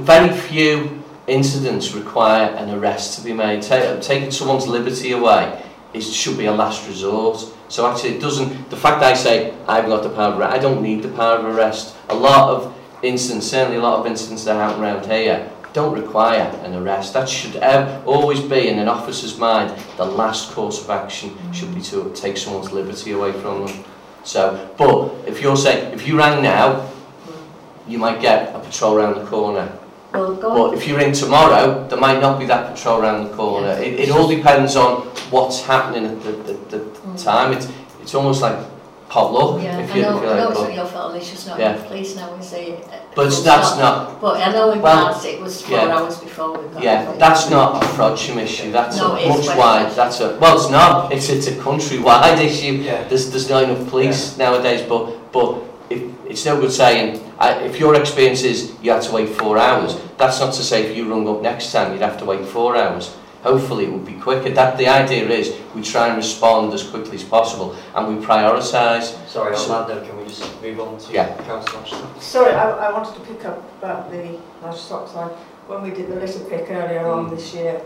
Very 0.00 0.34
few 0.36 1.02
incidents 1.28 1.94
require 1.94 2.46
an 2.56 2.70
arrest 2.76 3.16
to 3.18 3.24
be 3.24 3.32
made. 3.32 3.62
Ta- 3.62 3.98
taking 4.00 4.32
someone's 4.32 4.66
liberty 4.66 5.12
away 5.12 5.62
is, 5.96 6.14
should 6.14 6.38
be 6.38 6.46
a 6.46 6.52
last 6.52 6.86
resort. 6.86 7.52
So 7.68 7.90
actually 7.90 8.16
it 8.16 8.20
doesn't, 8.20 8.70
the 8.70 8.76
fact 8.76 9.02
I 9.02 9.14
say 9.14 9.54
I've 9.66 9.86
got 9.86 10.02
the 10.02 10.10
power 10.10 10.32
of 10.32 10.38
arrest, 10.38 10.54
I 10.54 10.58
don't 10.58 10.82
need 10.82 11.02
the 11.02 11.08
power 11.08 11.38
of 11.38 11.44
arrest. 11.44 11.96
A 12.08 12.14
lot 12.14 12.50
of 12.50 12.76
incidents, 13.02 13.46
certainly 13.46 13.78
a 13.78 13.82
lot 13.82 13.98
of 14.00 14.06
incidents 14.06 14.44
that 14.44 14.54
happen 14.54 14.82
around 14.82 15.06
here, 15.06 15.50
don't 15.72 15.92
require 15.92 16.48
an 16.64 16.74
arrest. 16.74 17.12
That 17.12 17.28
should 17.28 17.56
always 18.06 18.40
be 18.40 18.68
in 18.68 18.78
an 18.78 18.88
officer's 18.88 19.38
mind, 19.38 19.78
the 19.98 20.06
last 20.06 20.52
course 20.52 20.82
of 20.82 20.88
action 20.88 21.36
should 21.52 21.74
be 21.74 21.82
to 21.82 22.10
take 22.14 22.38
someone's 22.38 22.72
liberty 22.72 23.12
away 23.12 23.32
from 23.32 23.66
them. 23.66 23.84
So, 24.24 24.74
but 24.78 25.28
if 25.28 25.42
you're 25.42 25.56
saying, 25.56 25.92
if 25.92 26.06
you 26.08 26.16
rang 26.16 26.42
now, 26.42 26.90
you 27.86 27.98
might 27.98 28.20
get 28.20 28.54
a 28.54 28.58
patrol 28.58 28.96
round 28.96 29.16
the 29.20 29.26
corner. 29.26 29.70
Well, 30.12 30.34
go. 30.34 30.70
But 30.70 30.78
if 30.78 30.86
you're 30.88 31.00
in 31.00 31.12
tomorrow, 31.12 31.86
there 31.88 31.98
might 31.98 32.20
not 32.20 32.38
be 32.38 32.46
that 32.46 32.74
patrol 32.74 33.00
around 33.02 33.24
the 33.28 33.34
corner. 33.36 33.68
Yes. 33.68 33.80
It, 33.80 34.00
it 34.08 34.10
all 34.10 34.28
depends 34.28 34.76
on 34.76 35.02
what's 35.30 35.62
happening 35.62 36.06
at 36.06 36.22
the, 36.22 36.32
the, 36.32 36.52
the 36.70 36.78
Mm. 37.06 37.22
time. 37.22 37.52
It's, 37.52 37.68
it's 38.02 38.14
almost 38.14 38.42
like 38.42 38.58
potluck, 39.08 39.62
Yeah, 39.62 39.78
if 39.78 39.92
I 39.92 39.96
you, 39.96 40.02
know, 40.02 40.16
if 40.18 40.22
you 40.24 40.28
I 40.30 40.36
know 40.36 40.42
like. 40.42 40.50
it's 40.50 40.58
But, 40.60 40.66
not 40.68 40.74
your 40.74 40.86
fault, 40.86 41.14
it's 41.16 41.30
just 41.30 41.46
not 41.46 41.58
Yeah. 41.60 41.74
enough 41.74 41.86
police 41.86 42.16
now, 42.16 42.34
is 42.34 42.52
it? 42.52 42.88
but 43.14 43.32
Full 43.32 43.42
that's 43.44 43.68
stop. 43.68 43.78
not, 43.78 44.20
But 44.20 44.40
I 44.42 44.50
know 44.52 44.70
in 44.72 44.82
Well, 44.82 45.04
Barnes 45.12 45.24
it 45.24 45.40
was 45.40 45.62
four 45.62 45.78
yeah. 45.78 45.96
hours 45.96 46.16
before 46.18 46.58
we 46.58 46.68
got 46.74 46.82
yeah, 46.82 47.12
the 47.12 47.18
that's 47.18 47.48
not 47.48 47.82
a 47.82 47.86
Frodsham 47.86 48.36
issue. 48.42 48.72
That's 48.72 48.96
No, 48.98 49.12
a 49.16 49.28
much 49.28 49.46
West 49.46 49.56
wide. 49.56 49.90
That's 49.92 50.20
a 50.20 50.36
well, 50.40 50.56
it's 50.56 50.70
not. 50.70 51.12
It's 51.12 51.28
it's 51.28 51.46
a 51.46 51.52
countrywide 51.52 52.38
issue. 52.50 52.72
Yeah. 52.82 53.04
There's 53.08 53.30
there's 53.30 53.48
not 53.48 53.62
enough 53.62 53.88
police 53.88 54.36
nowadays. 54.36 54.82
But 54.82 55.32
but 55.32 55.62
if, 55.88 56.02
it's 56.28 56.44
no 56.44 56.60
good 56.60 56.72
saying, 56.72 57.22
uh, 57.38 57.60
if 57.62 57.78
your 57.78 57.94
experience 57.94 58.42
is 58.42 58.74
you 58.82 58.90
had 58.90 59.02
to 59.02 59.12
wait 59.12 59.28
four 59.28 59.58
hours, 59.58 59.96
that's 60.18 60.40
not 60.40 60.54
to 60.54 60.62
say 60.62 60.86
if 60.86 60.96
you 60.96 61.08
rung 61.08 61.28
up 61.28 61.42
next 61.42 61.72
time 61.72 61.92
you'd 61.92 62.02
have 62.02 62.18
to 62.18 62.24
wait 62.24 62.44
four 62.44 62.76
hours. 62.76 63.14
Hopefully 63.42 63.84
it 63.84 63.92
would 63.92 64.04
be 64.04 64.14
quicker. 64.14 64.50
That 64.50 64.76
The 64.76 64.88
idea 64.88 65.28
is 65.28 65.54
we 65.74 65.82
try 65.82 66.08
and 66.08 66.16
respond 66.16 66.72
as 66.72 66.82
quickly 66.82 67.14
as 67.14 67.22
possible 67.22 67.76
and 67.94 68.16
we 68.16 68.24
prioritise. 68.24 69.14
Sorry, 69.28 69.54
on 69.54 69.58
so, 69.58 69.68
that 69.68 69.88
note, 69.88 70.06
can 70.06 70.16
we 70.18 70.24
just 70.24 70.60
move 70.62 70.80
on 70.80 70.98
to 70.98 71.12
yeah. 71.12 71.36
Councillor 71.44 71.80
action? 71.80 71.98
Sorry, 72.20 72.52
I, 72.52 72.88
I 72.88 72.92
wanted 72.92 73.14
to 73.14 73.20
pick 73.20 73.44
up 73.44 73.62
about 73.78 74.10
the 74.10 74.38
livestock 74.62 75.08
side. 75.08 75.30
When 75.68 75.82
we 75.82 75.90
did 75.90 76.08
the 76.08 76.16
litter 76.16 76.40
pick 76.40 76.70
earlier 76.70 77.02
mm. 77.02 77.16
on 77.16 77.24
hmm. 77.26 77.34
this 77.34 77.54
year, 77.54 77.80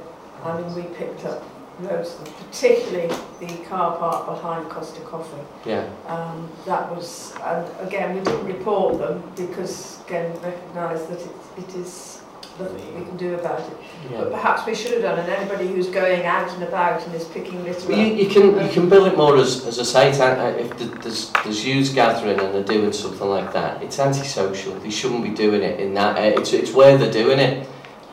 I 0.45 0.59
mean, 0.59 0.75
we 0.75 0.83
picked 0.95 1.25
up 1.27 1.43
them, 1.83 2.05
particularly 2.51 3.09
the 3.41 3.65
car 3.65 3.97
park 3.97 4.27
behind 4.27 4.69
Costa 4.71 5.01
Coffee. 5.03 5.43
Yeah. 5.65 5.89
Um, 6.07 6.49
that 6.67 6.91
was, 6.95 7.35
and 7.45 7.67
again, 7.87 8.15
we 8.15 8.21
didn't 8.23 8.45
report 8.47 8.99
them 8.99 9.23
because, 9.37 10.01
again, 10.07 10.33
we 10.35 10.39
recognise 10.41 11.07
that 11.07 11.21
it, 11.21 11.31
it 11.59 11.75
is 11.77 12.21
nothing 12.59 12.99
we 12.99 13.05
can 13.07 13.17
do 13.17 13.35
about 13.35 13.61
it. 13.61 13.77
Yeah. 14.11 14.19
But 14.19 14.33
perhaps 14.33 14.67
we 14.67 14.75
should 14.75 14.93
have 14.93 15.03
done, 15.03 15.19
and 15.19 15.29
anybody 15.29 15.69
who's 15.69 15.89
going 15.89 16.27
out 16.27 16.51
and 16.53 16.63
about 16.63 17.05
and 17.07 17.15
is 17.15 17.25
picking 17.25 17.65
litter 17.65 17.89
Well, 17.89 17.99
you, 17.99 18.13
up. 18.13 18.19
you 18.19 18.29
can 18.29 18.67
you 18.67 18.73
can 18.73 18.89
bill 18.89 19.07
it 19.07 19.17
more 19.17 19.37
as, 19.39 19.67
as 19.67 19.79
a 19.79 19.85
site. 19.85 20.19
uh, 20.21 20.25
uh, 20.25 20.55
If 20.59 21.03
there's 21.03 21.31
there's 21.45 21.65
youths 21.67 21.91
gathering 21.91 22.39
and 22.39 22.55
they're 22.55 22.63
doing 22.65 22.93
something 22.93 23.29
like 23.29 23.53
that, 23.53 23.83
it's 23.83 23.99
antisocial. 23.99 24.75
They 24.81 24.91
shouldn't 24.91 25.23
be 25.23 25.31
doing 25.31 25.63
it 25.63 25.81
in 25.81 25.95
that. 25.95 26.19
Uh, 26.19 26.41
it's 26.41 26.53
it's 26.53 26.73
where 26.73 26.99
they're 26.99 27.13
doing 27.13 27.39
it. 27.39 27.67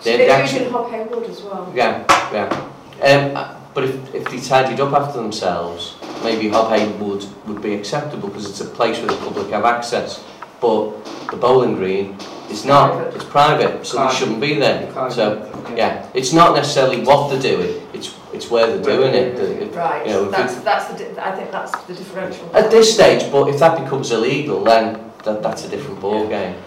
They- 0.03 0.17
they 0.17 0.27
They're 0.27 0.41
actually- 0.41 0.59
using 0.65 0.73
Hop 0.73 0.93
as 1.29 1.41
well. 1.41 1.71
Yeah, 1.75 2.03
yeah. 2.31 2.69
Um, 3.01 3.56
But 3.77 3.83
if, 3.83 4.15
if 4.15 4.27
they 4.31 4.39
tidied 4.39 4.79
up 4.79 4.91
after 4.93 5.21
themselves, 5.21 5.97
maybe 6.23 6.49
Hobhain 6.49 6.97
would, 6.97 7.23
would 7.45 7.61
be 7.61 7.75
acceptable 7.75 8.27
because 8.27 8.49
it's 8.49 8.59
a 8.59 8.65
place 8.65 8.97
where 8.97 9.09
the 9.09 9.17
public 9.17 9.51
have 9.51 9.65
access. 9.65 10.25
But 10.59 11.05
the 11.29 11.37
bowling 11.37 11.75
green 11.75 12.17
is 12.49 12.65
not, 12.65 12.93
private. 12.93 13.15
it's 13.15 13.25
private, 13.25 13.85
so 13.85 13.97
private. 13.97 14.11
they 14.11 14.17
shouldn't 14.17 14.41
be 14.41 14.55
there. 14.55 14.91
Private. 14.91 15.13
So, 15.13 15.63
yeah. 15.69 15.75
yeah, 15.75 16.09
it's 16.15 16.33
not 16.33 16.55
necessarily 16.55 17.03
what 17.03 17.29
they're 17.29 17.39
doing, 17.39 17.87
it's 17.93 18.15
it's 18.33 18.49
where 18.49 18.65
they're 18.65 18.81
doing 18.81 19.13
it. 19.13 19.37
it 19.37 19.75
right, 19.75 20.07
you 20.07 20.11
know, 20.11 20.31
that's, 20.31 20.57
it, 20.57 20.63
that's 20.63 20.87
the, 20.99 21.23
I 21.23 21.35
think 21.35 21.51
that's 21.51 21.79
the 21.83 21.93
differential. 21.93 22.49
At 22.55 22.71
this 22.71 22.91
stage, 22.91 23.31
but 23.31 23.47
if 23.47 23.59
that 23.59 23.79
becomes 23.79 24.09
illegal, 24.09 24.63
then 24.63 25.11
that, 25.23 25.43
that's 25.43 25.65
a 25.65 25.69
different 25.69 26.01
ball 26.01 26.23
yeah. 26.23 26.51
game. 26.51 26.63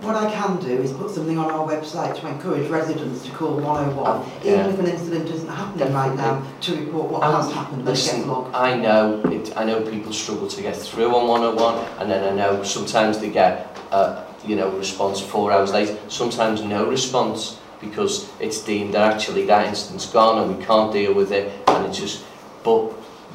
What 0.00 0.16
I 0.16 0.30
can 0.30 0.56
do 0.60 0.68
is 0.80 0.92
put 0.92 1.10
something 1.10 1.36
on 1.38 1.50
our 1.50 1.66
website 1.68 2.18
to 2.20 2.26
encourage 2.28 2.68
residents 2.70 3.22
to 3.26 3.30
call 3.32 3.56
101, 3.60 4.06
Oh, 4.06 4.32
yeah. 4.42 4.60
even 4.66 4.72
if 4.72 4.78
an 4.80 4.86
incident 4.86 5.28
isn't 5.28 5.48
happening 5.48 5.92
right 5.92 6.14
now, 6.16 6.42
to 6.62 6.74
report 6.76 7.10
what 7.10 7.22
Um, 7.22 7.34
has 7.42 7.52
happened 7.52 7.80
and 7.80 7.88
Listen. 7.88 8.30
I 8.54 8.76
know 8.76 9.20
it, 9.30 9.52
I 9.56 9.64
know 9.64 9.82
people 9.82 10.12
struggle 10.12 10.48
to 10.48 10.62
get 10.62 10.74
through 10.76 11.14
on 11.14 11.28
101 11.28 11.84
and 11.98 12.10
then 12.10 12.32
I 12.32 12.34
know 12.34 12.62
sometimes 12.62 13.18
they 13.18 13.28
get 13.28 13.76
a 13.92 14.22
you 14.46 14.56
know 14.56 14.70
response 14.70 15.20
four 15.20 15.52
hours 15.52 15.70
later 15.72 15.94
sometimes 16.08 16.62
no 16.62 16.86
response 16.88 17.58
because 17.78 18.26
it's 18.40 18.62
deemed 18.62 18.94
that 18.94 19.12
actually 19.12 19.44
that 19.46 19.66
incident's 19.66 20.06
gone 20.06 20.38
and 20.38 20.56
we 20.56 20.64
can't 20.64 20.90
deal 20.94 21.12
with 21.12 21.30
it 21.30 21.52
and 21.68 21.84
it's 21.86 21.98
just 21.98 22.24
but 22.64 22.90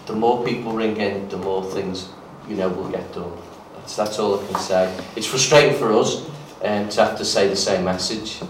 the 0.07 0.13
more 0.13 0.43
people 0.43 0.71
ring 0.73 0.97
in 0.97 1.29
the 1.29 1.37
more 1.37 1.63
things 1.63 2.09
you 2.49 2.55
know 2.55 2.69
will 2.69 2.89
get 2.89 3.13
done 3.13 3.31
that's, 3.75 3.95
that's 3.95 4.17
all 4.17 4.39
I 4.39 4.47
can 4.47 4.59
say 4.59 4.99
it's 5.15 5.27
frustrating 5.27 5.77
for 5.77 5.93
us 5.93 6.25
um, 6.63 6.89
to 6.89 7.03
have 7.05 7.17
to 7.17 7.25
say 7.25 7.47
the 7.47 7.55
same 7.55 7.83
message 7.85 8.41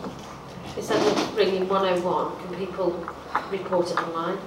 Instead 0.78 0.98
of 1.08 1.36
ringing 1.38 1.68
101, 1.70 2.38
can 2.48 2.56
people 2.58 3.06
report 3.52 3.92
it 3.92 3.98
online? 3.98 4.38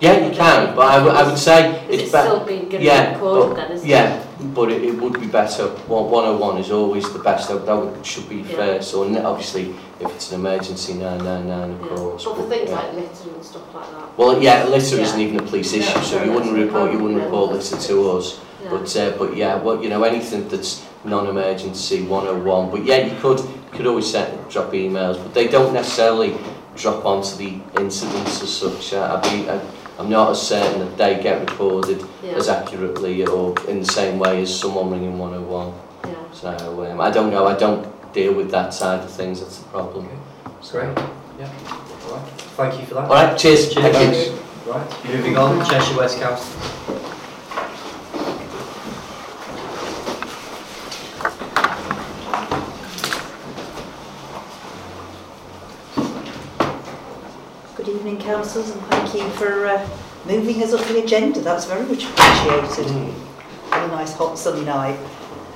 yeah 0.00 0.26
you 0.26 0.34
can 0.34 0.74
but 0.74 0.86
I, 0.88 0.96
w- 0.96 1.14
I 1.14 1.22
would 1.28 1.36
say 1.38 1.84
it's 1.90 2.04
it 2.04 2.12
better 2.12 2.28
still 2.36 2.46
being 2.46 2.68
given 2.70 2.86
Yeah, 2.86 3.18
but- 3.20 3.54
then, 3.54 3.80
Yeah, 3.84 4.16
it? 4.18 4.54
but 4.54 4.72
it, 4.72 4.82
it 4.82 4.94
would 5.00 5.20
be 5.20 5.26
better. 5.26 5.66
One- 5.86 6.10
101 6.10 6.58
is 6.58 6.70
always 6.70 7.12
the 7.12 7.18
best. 7.18 7.48
That, 7.48 7.66
that 7.66 7.74
would, 7.76 8.04
should 8.06 8.26
be 8.28 8.36
Yeah. 8.36 8.56
first. 8.56 8.94
Or 8.94 9.04
obviously, 9.26 9.74
if 10.00 10.08
it's 10.14 10.32
an 10.32 10.40
emergency, 10.40 10.94
999, 10.94 11.70
of 11.70 11.80
Yeah. 11.80 11.96
course. 11.96 12.24
But 12.24 12.34
for 12.36 12.40
but, 12.40 12.48
things 12.48 12.70
yeah. 12.70 12.76
like 12.76 12.92
litter 12.94 13.30
and 13.34 13.44
stuff 13.44 13.74
like 13.74 13.90
that. 13.90 14.18
Well, 14.18 14.42
yeah, 14.42 14.64
litter 14.64 14.96
Yeah. 14.96 15.02
isn't 15.02 15.20
even 15.20 15.40
a 15.40 15.42
police 15.42 15.72
issue, 15.74 16.00
so 16.02 16.22
you 16.24 16.32
wouldn't 16.32 16.56
report. 16.56 16.92
You 16.92 16.98
wouldn't 16.98 17.22
report 17.22 17.52
litter 17.52 17.76
to 17.76 18.10
us. 18.12 18.40
But 18.70 18.96
uh, 18.96 19.10
but 19.18 19.36
yeah, 19.36 19.56
what 19.56 19.82
you 19.82 19.88
know, 19.90 20.02
anything 20.04 20.48
that's 20.48 20.80
non-emergency 21.04 22.02
101. 22.02 22.70
But 22.70 22.84
yeah, 22.84 22.98
you 22.98 23.18
could 23.20 23.40
could 23.72 23.86
always 23.86 24.10
send, 24.10 24.50
drop 24.50 24.72
emails, 24.72 25.16
but 25.16 25.32
they 25.32 25.48
don't 25.48 25.72
necessarily 25.72 26.36
drop 26.76 27.04
onto 27.04 27.36
the 27.36 27.60
incidents 27.80 28.42
as 28.42 28.54
such. 28.56 28.92
Uh, 28.92 29.20
I'd 29.22 29.30
be, 29.30 29.48
I, 29.48 29.60
I'm 29.98 30.08
not 30.10 30.30
as 30.30 30.42
certain 30.42 30.80
that 30.80 30.96
they 30.96 31.22
get 31.22 31.48
recorded 31.48 32.04
yeah. 32.22 32.32
as 32.32 32.48
accurately 32.48 33.24
or 33.26 33.54
in 33.68 33.80
the 33.80 33.86
same 33.86 34.18
way 34.18 34.42
as 34.42 34.58
someone 34.58 34.90
ringing 34.90 35.18
101. 35.18 35.72
yeah. 36.04 36.32
So 36.32 36.90
um, 36.90 37.00
I 37.00 37.10
don't 37.10 37.30
know, 37.30 37.46
I 37.46 37.56
don't 37.56 37.86
deal 38.12 38.34
with 38.34 38.50
that 38.50 38.74
side 38.74 39.00
of 39.04 39.10
things, 39.10 39.40
that's 39.40 39.58
the 39.58 39.68
problem. 39.68 40.08
Great. 40.70 40.96
Yeah. 41.38 41.50
All 42.06 42.16
right. 42.16 42.28
Thank 42.56 42.80
you 42.80 42.86
for 42.86 42.94
that. 42.94 43.04
All 43.04 43.14
right, 43.14 43.38
cheers. 43.38 43.72
Cheers. 43.72 43.96
Thank 43.96 44.16
you. 44.16 44.70
Right. 44.70 45.04
Moving 45.06 45.36
on, 45.36 45.64
Cheshire 45.66 45.96
West 45.96 46.18
Council. 46.20 47.06
Good 58.30 58.36
councillors, 58.36 58.70
and 58.70 58.80
thank 58.82 59.12
you 59.14 59.28
for 59.30 59.66
uh, 59.66 59.88
moving 60.24 60.62
us 60.62 60.72
up 60.72 60.86
the 60.86 61.02
agenda. 61.02 61.40
That's 61.40 61.64
very 61.64 61.84
much 61.84 62.04
appreciated. 62.04 62.86
On 63.72 63.84
a 63.84 63.88
nice 63.88 64.14
hot 64.14 64.38
sunny 64.38 64.64
night. 64.64 64.96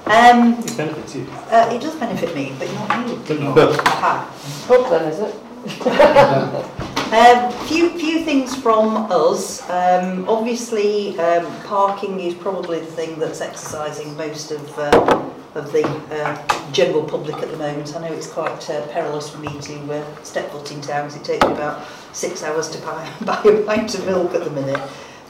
Um, 0.07 0.55
It 0.59 0.77
benefits 0.77 1.15
you. 1.15 1.25
uh, 1.51 1.71
it 1.73 1.81
does 1.81 1.95
benefit 1.95 2.35
me, 2.35 2.53
but 2.59 2.69
not 2.75 3.29
you. 3.29 3.47
Aha. 3.47 4.29
Hope 4.67 4.91
then, 4.91 5.05
is 5.13 5.21
it? 5.21 6.71
Um, 7.15 7.53
few 7.69 7.91
few 7.97 8.25
things 8.25 8.57
from 8.57 9.07
us. 9.13 9.63
Um, 9.71 10.29
obviously, 10.29 11.17
um, 11.21 11.47
parking 11.63 12.19
is 12.19 12.35
probably 12.35 12.81
the 12.81 12.87
thing 12.87 13.21
that's 13.21 13.41
exercising 13.41 14.17
most 14.17 14.51
of 14.51 14.77
uh, 14.77 15.23
of 15.55 15.71
the 15.71 15.87
uh, 15.87 16.73
general 16.73 17.05
public 17.05 17.37
at 17.37 17.53
the 17.53 17.57
moment. 17.57 17.95
I 17.95 18.01
know 18.09 18.13
it's 18.13 18.27
quite 18.27 18.69
uh, 18.69 18.85
perilous 18.89 19.29
for 19.29 19.39
me 19.39 19.61
to 19.61 19.93
uh, 19.93 20.23
step 20.25 20.51
foot 20.51 20.73
in 20.73 20.81
town 20.81 21.07
because 21.07 21.21
it 21.21 21.25
takes 21.25 21.47
me 21.47 21.53
about 21.53 21.87
six 22.15 22.43
hours 22.43 22.71
to 22.71 22.79
buy, 22.79 23.11
buy 23.25 23.43
a 23.45 23.63
pint 23.65 23.95
of 23.95 24.07
milk 24.07 24.35
at 24.35 24.45
the 24.45 24.51
minute. 24.51 24.81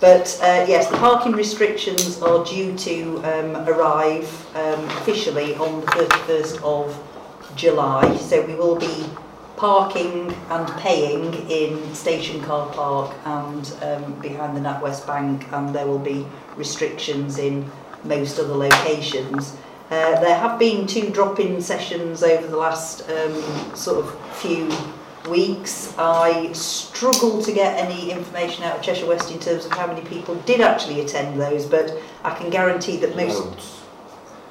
But 0.01 0.39
uh, 0.43 0.67
yes, 0.69 0.91
the 0.91 0.97
parking 0.99 1.33
restrictions 1.33 2.21
are 2.21 2.45
due 2.45 2.77
to 2.77 3.17
um, 3.25 3.57
arrive 3.69 4.29
um, 4.55 4.85
officially 4.99 5.55
on 5.57 5.81
the 5.81 5.87
31st 5.87 6.63
of 6.63 7.57
July. 7.57 8.17
So 8.17 8.45
we 8.45 8.55
will 8.55 8.77
be 8.77 9.07
parking 9.57 10.35
and 10.51 10.69
paying 10.81 11.33
in 11.49 11.95
Station 11.95 12.43
Car 12.43 12.71
Park 12.73 13.15
and 13.25 13.75
um, 13.83 14.21
behind 14.21 14.57
the 14.57 14.61
NatWest 14.61 15.07
Bank 15.07 15.51
and 15.53 15.75
there 15.75 15.87
will 15.87 15.99
be 15.99 16.27
restrictions 16.57 17.39
in 17.39 17.71
most 18.03 18.39
other 18.39 18.55
locations. 18.55 19.57
Uh, 19.91 20.21
there 20.21 20.39
have 20.39 20.59
been 20.59 20.87
two 20.87 21.09
drop-in 21.11 21.61
sessions 21.61 22.23
over 22.23 22.47
the 22.47 22.57
last 22.57 23.09
um, 23.09 23.75
sort 23.77 24.05
of 24.05 24.37
few 24.37 24.69
weeks. 25.29 25.95
I 25.99 26.53
struggled 26.53 27.45
to 27.45 27.53
get 27.53 27.79
any 27.79 28.11
information 28.11 28.65
out 28.65 28.77
of 28.77 28.83
Cheshire 28.83 29.07
West 29.07 29.31
in 29.31 29.39
terms 29.39 29.65
of 29.65 29.73
how 29.73 29.87
many 29.87 30.03
people 30.03 30.35
did 30.47 30.61
actually 30.61 31.01
attend 31.01 31.41
those, 31.41 31.67
but 31.67 31.97
I 32.25 32.35
can 32.35 32.51
guarantee 32.51 32.97
that 32.99 33.17
most 33.17 33.41
Loads. 33.41 33.83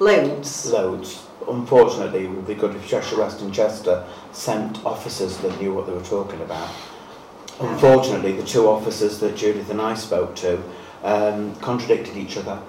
loads. 0.00 0.66
Loads. 0.66 1.26
Unfortunately, 1.48 2.24
it 2.24 2.30
would 2.30 2.46
be 2.46 2.54
good 2.54 2.74
if 2.74 2.88
Cheshire 2.88 3.18
West 3.18 3.40
and 3.40 3.52
Chester 3.52 4.04
sent 4.32 4.84
officers 4.84 5.38
that 5.38 5.60
knew 5.60 5.74
what 5.74 5.86
they 5.86 5.92
were 5.92 6.02
talking 6.02 6.40
about. 6.40 6.70
Unfortunately, 7.60 8.32
the 8.32 8.44
two 8.44 8.68
officers 8.68 9.20
that 9.20 9.36
Judith 9.36 9.70
and 9.70 9.80
I 9.80 9.94
spoke 9.94 10.34
to 10.36 10.60
um, 11.02 11.54
contradicted 11.56 12.16
each 12.16 12.36
other. 12.36 12.60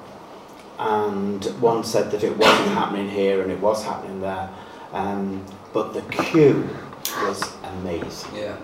And 0.77 1.43
one 1.61 1.83
said 1.83 2.11
that 2.11 2.23
it 2.23 2.37
wasn't 2.37 2.69
happening 2.69 3.09
here 3.09 3.41
and 3.41 3.51
it 3.51 3.59
was 3.59 3.83
happening 3.83 4.19
there. 4.21 4.49
Um, 4.91 5.45
but 5.73 5.93
the 5.93 6.01
queue 6.01 6.69
was 7.23 7.54
amazing. 7.81 8.35
Yeah. 8.35 8.57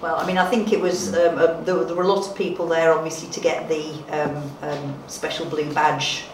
Well, 0.00 0.16
I 0.16 0.26
mean, 0.26 0.38
I 0.38 0.48
think 0.50 0.72
it 0.72 0.80
was, 0.80 1.14
um, 1.14 1.38
uh, 1.38 1.60
there, 1.62 1.76
were- 1.76 1.84
there 1.84 1.94
were 1.94 2.02
a 2.02 2.08
lot 2.08 2.26
of 2.28 2.34
people 2.36 2.66
there, 2.66 2.92
obviously, 2.92 3.28
to 3.30 3.40
get 3.40 3.68
the 3.68 3.92
um, 4.10 4.50
um, 4.62 4.94
special 5.06 5.46
blue 5.46 5.72
badge 5.72 6.24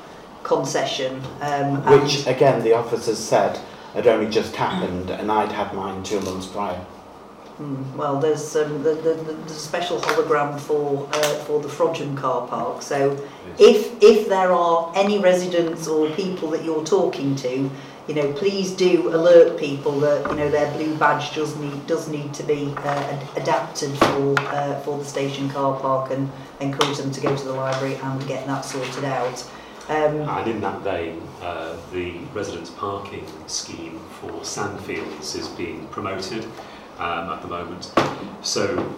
concession. 0.42 1.22
Um, 1.42 1.84
Which, 2.02 2.26
again, 2.26 2.62
the 2.62 2.72
officers 2.72 3.18
said 3.18 3.60
had 3.94 4.06
only 4.06 4.30
just 4.30 4.54
happened 4.56 5.10
and 5.10 5.30
I'd 5.32 5.52
had 5.52 5.74
mine 5.74 6.02
two 6.02 6.20
months 6.20 6.46
prior. 6.46 6.80
Mm, 7.60 7.96
well, 7.96 8.20
there's 8.20 8.54
um, 8.54 8.82
the, 8.84 8.94
the, 8.94 9.14
the, 9.14 9.32
a 9.32 9.48
special 9.48 9.98
hologram 9.98 10.60
for 10.60 11.08
uh, 11.12 11.34
for 11.44 11.60
the 11.60 11.66
Frodsham 11.68 12.16
car 12.16 12.46
park. 12.46 12.82
So, 12.82 13.18
if 13.58 14.00
if 14.00 14.28
there 14.28 14.52
are 14.52 14.92
any 14.94 15.18
residents 15.18 15.88
or 15.88 16.08
people 16.10 16.50
that 16.50 16.64
you're 16.64 16.84
talking 16.84 17.34
to, 17.36 17.68
you 18.08 18.14
know, 18.14 18.32
please 18.32 18.72
do 18.72 19.10
alert 19.10 19.58
people 19.58 20.00
that 20.00 20.28
you 20.30 20.36
know 20.36 20.50
their 20.50 20.72
blue 20.72 20.96
badge 20.96 21.34
does 21.34 21.54
need 21.56 21.86
does 21.86 22.08
need 22.08 22.32
to 22.34 22.42
be 22.42 22.74
uh, 22.78 23.26
adapted 23.36 23.90
for 23.98 24.34
uh, 24.40 24.80
for 24.80 24.98
the 24.98 25.04
station 25.04 25.48
car 25.50 25.78
park, 25.78 26.10
and 26.10 26.30
encourage 26.60 26.96
them 26.96 27.12
to 27.12 27.20
go 27.20 27.36
to 27.36 27.44
the 27.44 27.52
library 27.52 27.96
and 27.96 28.26
get 28.26 28.46
that 28.46 28.64
sorted 28.64 29.04
out. 29.04 29.46
Um, 29.90 30.28
And 30.28 30.48
in 30.48 30.60
that 30.62 30.80
vein, 30.80 31.22
uh, 31.42 31.76
the 31.92 32.18
residents' 32.34 32.70
parking 32.70 33.26
scheme 33.46 34.00
for 34.20 34.32
Sandfields 34.42 35.36
is 35.36 35.48
being 35.48 35.86
promoted 35.88 36.44
um, 36.98 37.30
at 37.30 37.42
the 37.42 37.48
moment. 37.48 37.92
So 38.42 38.94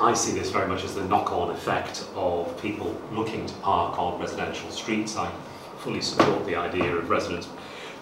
I 0.00 0.14
see 0.14 0.32
this 0.32 0.50
very 0.50 0.68
much 0.68 0.84
as 0.84 0.94
the 0.94 1.04
knock-on 1.04 1.50
effect 1.50 2.06
of 2.14 2.60
people 2.60 2.94
looking 3.12 3.46
to 3.46 3.54
park 3.54 3.98
on 3.98 4.20
residential 4.20 4.70
streets. 4.70 5.16
I 5.16 5.30
fully 5.78 6.00
support 6.00 6.44
the 6.46 6.56
idea 6.56 6.94
of 6.94 7.08
residents 7.10 7.48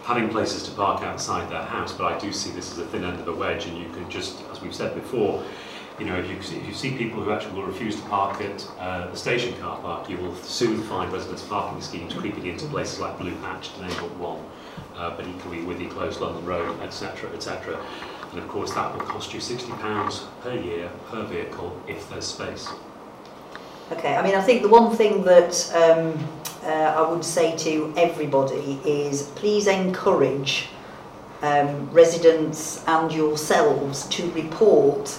having 0.09 0.31
places 0.31 0.63
to 0.63 0.71
park 0.71 1.03
outside 1.03 1.51
their 1.51 1.63
house, 1.63 1.93
but 1.93 2.11
I 2.11 2.19
do 2.19 2.33
see 2.33 2.51
this 2.53 2.73
as 2.73 2.79
a 2.79 2.87
thin 2.87 3.05
end 3.05 3.21
of 3.21 3.27
the 3.27 3.33
wedge, 3.35 3.67
and 3.67 3.77
you 3.77 3.85
can 3.91 4.09
just, 4.09 4.43
as 4.51 4.63
we've 4.63 4.75
said 4.75 4.95
before, 4.95 5.45
you 5.99 6.07
know, 6.07 6.17
if 6.17 6.31
you, 6.31 6.59
if 6.59 6.67
you 6.67 6.73
see 6.73 6.97
people 6.97 7.23
who 7.23 7.31
actually 7.31 7.53
will 7.53 7.67
refuse 7.67 7.95
to 7.97 8.03
park 8.09 8.41
at 8.41 8.67
uh, 8.79 9.11
the 9.11 9.17
station 9.19 9.55
car 9.61 9.79
park, 9.81 10.09
you 10.09 10.17
will 10.17 10.35
soon 10.37 10.83
find 10.85 11.13
residents' 11.13 11.43
parking 11.43 11.83
schemes 11.83 12.15
creeping 12.15 12.47
into 12.47 12.65
places 12.69 12.99
like 13.01 13.19
Blue 13.19 13.35
Patch, 13.43 13.69
to 13.75 13.83
one, 14.17 14.43
uh, 14.97 15.15
but 15.15 15.27
equally 15.29 15.59
Withy 15.59 15.91
Close, 15.91 16.19
London 16.21 16.47
Road, 16.47 16.81
etc., 16.81 17.31
etc. 17.35 17.79
And 18.31 18.39
of 18.39 18.49
course, 18.49 18.73
that 18.73 18.91
will 18.95 19.05
cost 19.05 19.35
you 19.35 19.41
£60 19.41 20.27
per 20.41 20.55
year 20.55 20.91
per 21.11 21.23
vehicle 21.25 21.79
if 21.87 22.09
there's 22.09 22.27
space. 22.27 22.67
Okay, 23.93 24.17
I 24.17 24.23
mean, 24.23 24.35
I 24.35 24.43
think 24.43 24.63
the 24.63 24.69
one 24.69 24.97
thing 24.97 25.23
that 25.25 25.71
um, 25.75 26.13
uh, 26.69 27.05
I 27.05 27.11
would 27.11 27.25
say 27.25 27.57
to 27.59 27.93
everybody 27.97 28.79
is 28.85 29.23
please 29.37 29.67
encourage 29.67 30.67
um, 31.41 31.91
residents 31.91 32.85
and 32.87 33.11
yourselves 33.11 34.07
to 34.09 34.31
report 34.33 35.19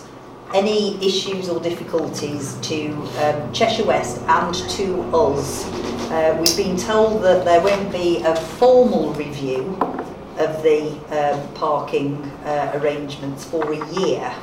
any 0.53 1.03
issues 1.05 1.49
or 1.49 1.59
difficulties 1.59 2.55
to 2.61 2.91
um, 3.23 3.51
Cheshire 3.51 3.85
West 3.85 4.21
and 4.27 4.53
to 4.53 5.01
us. 5.15 5.65
Uh, 6.11 6.37
we've 6.39 6.57
been 6.57 6.77
told 6.77 7.23
that 7.23 7.45
there 7.45 7.61
won't 7.61 7.91
be 7.91 8.21
a 8.23 8.35
formal 8.35 9.13
review 9.13 9.77
of 10.37 10.63
the 10.63 10.91
um, 11.11 11.53
parking 11.53 12.15
uh, 12.45 12.71
arrangements 12.75 13.43
for 13.45 13.73
a 13.73 13.99
year. 13.99 14.33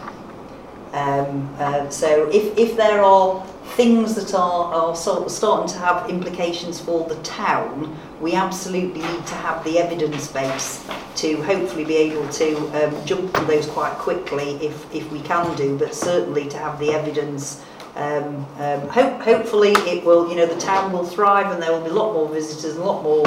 Um, 0.92 1.54
uh, 1.58 1.88
so 1.90 2.28
if, 2.30 2.56
if 2.56 2.76
there 2.76 3.02
are 3.02 3.44
things 3.74 4.14
that 4.14 4.34
are, 4.34 4.72
are 4.72 4.96
sort 4.96 5.24
of 5.24 5.30
starting 5.30 5.68
to 5.68 5.78
have 5.78 6.08
implications 6.08 6.80
for 6.80 7.06
the 7.08 7.16
town, 7.16 7.98
we 8.20 8.34
absolutely 8.34 9.02
need 9.02 9.26
to 9.26 9.34
have 9.34 9.62
the 9.64 9.78
evidence 9.78 10.28
base 10.28 10.86
to 11.16 11.42
hopefully 11.42 11.84
be 11.84 11.96
able 11.96 12.26
to 12.28 12.56
um, 12.82 13.06
jump 13.06 13.32
to 13.34 13.44
those 13.44 13.66
quite 13.66 13.92
quickly 13.94 14.52
if, 14.64 14.94
if 14.94 15.10
we 15.12 15.20
can 15.20 15.54
do, 15.56 15.78
but 15.78 15.94
certainly 15.94 16.48
to 16.48 16.56
have 16.58 16.78
the 16.78 16.92
evidence 16.92 17.64
um, 17.96 18.46
um, 18.58 18.88
hope, 18.88 19.20
hopefully 19.20 19.72
it 19.72 20.04
will, 20.04 20.28
you 20.28 20.36
know, 20.36 20.46
the 20.46 20.60
town 20.60 20.92
will 20.92 21.04
thrive 21.04 21.50
and 21.50 21.62
there 21.62 21.72
will 21.72 21.82
be 21.82 21.90
a 21.90 21.94
lot 21.94 22.12
more 22.12 22.28
visitors 22.28 22.76
and 22.76 22.82
a 22.82 22.86
lot 22.86 23.02
more 23.02 23.24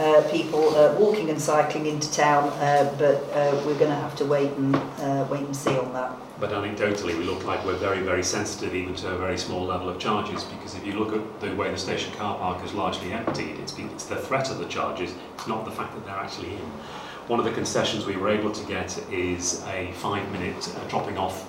uh, 0.00 0.22
people 0.30 0.74
uh, 0.76 0.96
walking 0.98 1.28
and 1.28 1.40
cycling 1.40 1.86
into 1.86 2.10
town, 2.10 2.48
uh, 2.54 2.94
but 2.98 3.16
uh, 3.34 3.54
we're 3.66 3.78
going 3.78 3.90
to 3.90 3.94
have 3.94 4.16
to 4.16 4.24
wait 4.24 4.50
and 4.52 4.74
uh, 4.74 5.26
wait 5.30 5.42
and 5.42 5.54
see 5.54 5.76
on 5.76 5.92
that. 5.92 6.16
But 6.38 6.50
anecdotally, 6.52 7.18
we 7.18 7.24
look 7.24 7.44
like 7.44 7.62
we're 7.66 7.76
very, 7.76 8.00
very 8.00 8.22
sensitive 8.22 8.74
even 8.74 8.94
to 8.96 9.10
a 9.10 9.18
very 9.18 9.36
small 9.36 9.66
level 9.66 9.90
of 9.90 9.98
charges 9.98 10.44
because 10.44 10.74
if 10.74 10.86
you 10.86 10.94
look 10.94 11.14
at 11.14 11.40
the 11.40 11.54
way 11.54 11.70
the 11.70 11.76
station 11.76 12.14
car 12.14 12.38
park 12.38 12.64
is 12.64 12.72
largely 12.72 13.12
emptied, 13.12 13.58
it's, 13.58 13.72
been, 13.72 13.90
it's 13.90 14.06
the 14.06 14.16
threat 14.16 14.50
of 14.50 14.58
the 14.58 14.66
charges, 14.66 15.12
it's 15.34 15.46
not 15.46 15.66
the 15.66 15.70
fact 15.70 15.94
that 15.94 16.06
they're 16.06 16.14
actually 16.14 16.54
in. 16.54 16.62
One 17.28 17.38
of 17.38 17.44
the 17.44 17.52
concessions 17.52 18.06
we 18.06 18.16
were 18.16 18.30
able 18.30 18.50
to 18.52 18.66
get 18.66 18.98
is 19.12 19.62
a 19.66 19.92
five-minute 19.92 20.74
uh, 20.76 20.88
dropping 20.88 21.18
off 21.18 21.46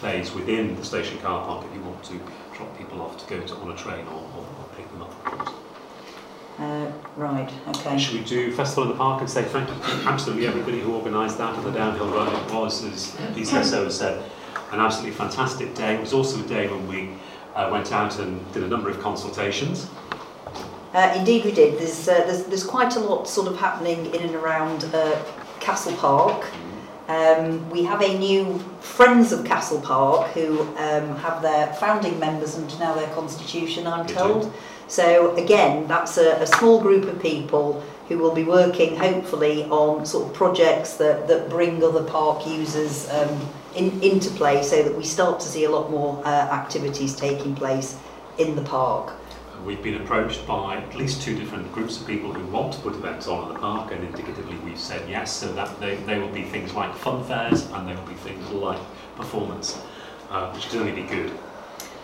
phase 0.00 0.32
within 0.32 0.76
the 0.76 0.84
station 0.84 1.18
car 1.18 1.44
park 1.44 1.66
if 1.68 1.74
you 1.74 1.82
want 1.82 2.02
to 2.04 2.20
drop 2.54 2.78
people 2.78 3.02
off 3.02 3.18
to 3.18 3.34
go 3.34 3.44
to, 3.44 3.54
on 3.56 3.72
a 3.72 3.76
train 3.76 4.06
or, 4.06 4.22
or, 4.36 4.46
or 4.58 4.68
pick 4.76 4.88
them 4.92 5.02
up. 5.02 5.57
Uh, 6.58 6.90
right, 7.16 7.48
okay. 7.68 7.96
Should 7.98 8.14
we 8.14 8.24
do 8.24 8.52
Festival 8.52 8.84
in 8.84 8.88
the 8.90 8.96
Park 8.96 9.20
and 9.20 9.30
say 9.30 9.44
thank 9.44 9.68
you 9.68 9.74
to 9.76 10.08
absolutely 10.08 10.46
everybody 10.46 10.80
who 10.80 10.92
organised 10.94 11.38
that 11.38 11.54
and 11.54 11.64
the 11.64 11.70
downhill 11.70 12.08
run? 12.08 12.26
It 12.34 12.52
was, 12.52 12.84
as 12.84 13.14
these 13.34 13.50
PCSO 13.50 13.90
said, 13.90 14.24
an 14.72 14.80
absolutely 14.80 15.16
fantastic 15.16 15.74
day. 15.76 15.94
It 15.94 16.00
was 16.00 16.12
also 16.12 16.40
a 16.44 16.48
day 16.48 16.66
when 16.66 16.88
we 16.88 17.10
uh, 17.54 17.68
went 17.70 17.92
out 17.92 18.18
and 18.18 18.52
did 18.52 18.64
a 18.64 18.66
number 18.66 18.90
of 18.90 18.98
consultations. 19.00 19.88
Uh, 20.94 21.14
indeed, 21.16 21.44
we 21.44 21.52
did. 21.52 21.78
There's, 21.78 22.08
uh, 22.08 22.14
there's 22.26 22.44
there's 22.44 22.64
quite 22.64 22.96
a 22.96 23.00
lot 23.00 23.28
sort 23.28 23.46
of 23.46 23.56
happening 23.58 24.06
in 24.14 24.22
and 24.22 24.34
around 24.34 24.84
uh, 24.92 25.22
Castle 25.60 25.92
Park. 25.96 26.44
Um, 27.08 27.68
we 27.70 27.84
have 27.84 28.02
a 28.02 28.18
new 28.18 28.58
Friends 28.80 29.32
of 29.32 29.44
Castle 29.44 29.80
Park 29.80 30.28
who 30.32 30.62
um, 30.76 31.16
have 31.16 31.40
their 31.40 31.68
founding 31.74 32.18
members 32.18 32.56
and 32.56 32.66
now 32.80 32.94
their 32.94 33.08
constitution, 33.14 33.86
I'm 33.86 34.06
They 34.06 34.14
do. 34.14 34.18
told. 34.18 34.52
So 34.88 35.36
again, 35.36 35.86
that's 35.86 36.16
a, 36.16 36.40
a 36.40 36.46
small 36.46 36.80
group 36.80 37.04
of 37.04 37.20
people 37.20 37.84
who 38.08 38.16
will 38.16 38.34
be 38.34 38.44
working 38.44 38.96
hopefully 38.96 39.64
on 39.64 40.06
sort 40.06 40.28
of 40.28 40.34
projects 40.34 40.96
that, 40.96 41.28
that 41.28 41.50
bring 41.50 41.84
other 41.84 42.02
park 42.02 42.46
users 42.46 43.08
um, 43.10 43.48
in, 43.76 44.02
into 44.02 44.30
play 44.30 44.62
so 44.62 44.82
that 44.82 44.96
we 44.96 45.04
start 45.04 45.40
to 45.40 45.46
see 45.46 45.64
a 45.64 45.70
lot 45.70 45.90
more 45.90 46.22
uh, 46.24 46.30
activities 46.30 47.14
taking 47.14 47.54
place 47.54 47.98
in 48.38 48.56
the 48.56 48.62
park. 48.62 49.12
We've 49.62 49.82
been 49.82 50.00
approached 50.00 50.46
by 50.46 50.76
at 50.76 50.94
least 50.94 51.20
two 51.20 51.36
different 51.36 51.70
groups 51.72 52.00
of 52.00 52.06
people 52.06 52.32
who 52.32 52.46
want 52.50 52.72
to 52.72 52.80
put 52.80 52.94
events 52.94 53.26
on 53.26 53.48
in 53.48 53.54
the 53.54 53.60
park 53.60 53.92
and 53.92 54.02
indicatively 54.04 54.56
we've 54.58 54.78
said 54.78 55.06
yes, 55.10 55.30
so 55.30 55.52
that 55.52 55.78
they, 55.80 55.96
they 55.96 56.18
will 56.18 56.32
be 56.32 56.44
things 56.44 56.72
like 56.72 56.94
fun 56.94 57.22
fairs 57.24 57.66
and 57.72 57.86
they 57.86 57.94
will 57.94 58.06
be 58.06 58.14
things 58.14 58.48
like 58.50 58.80
performance, 59.16 59.82
uh, 60.30 60.50
which 60.52 60.70
can 60.70 60.78
only 60.78 60.92
be 60.92 61.02
good. 61.02 61.30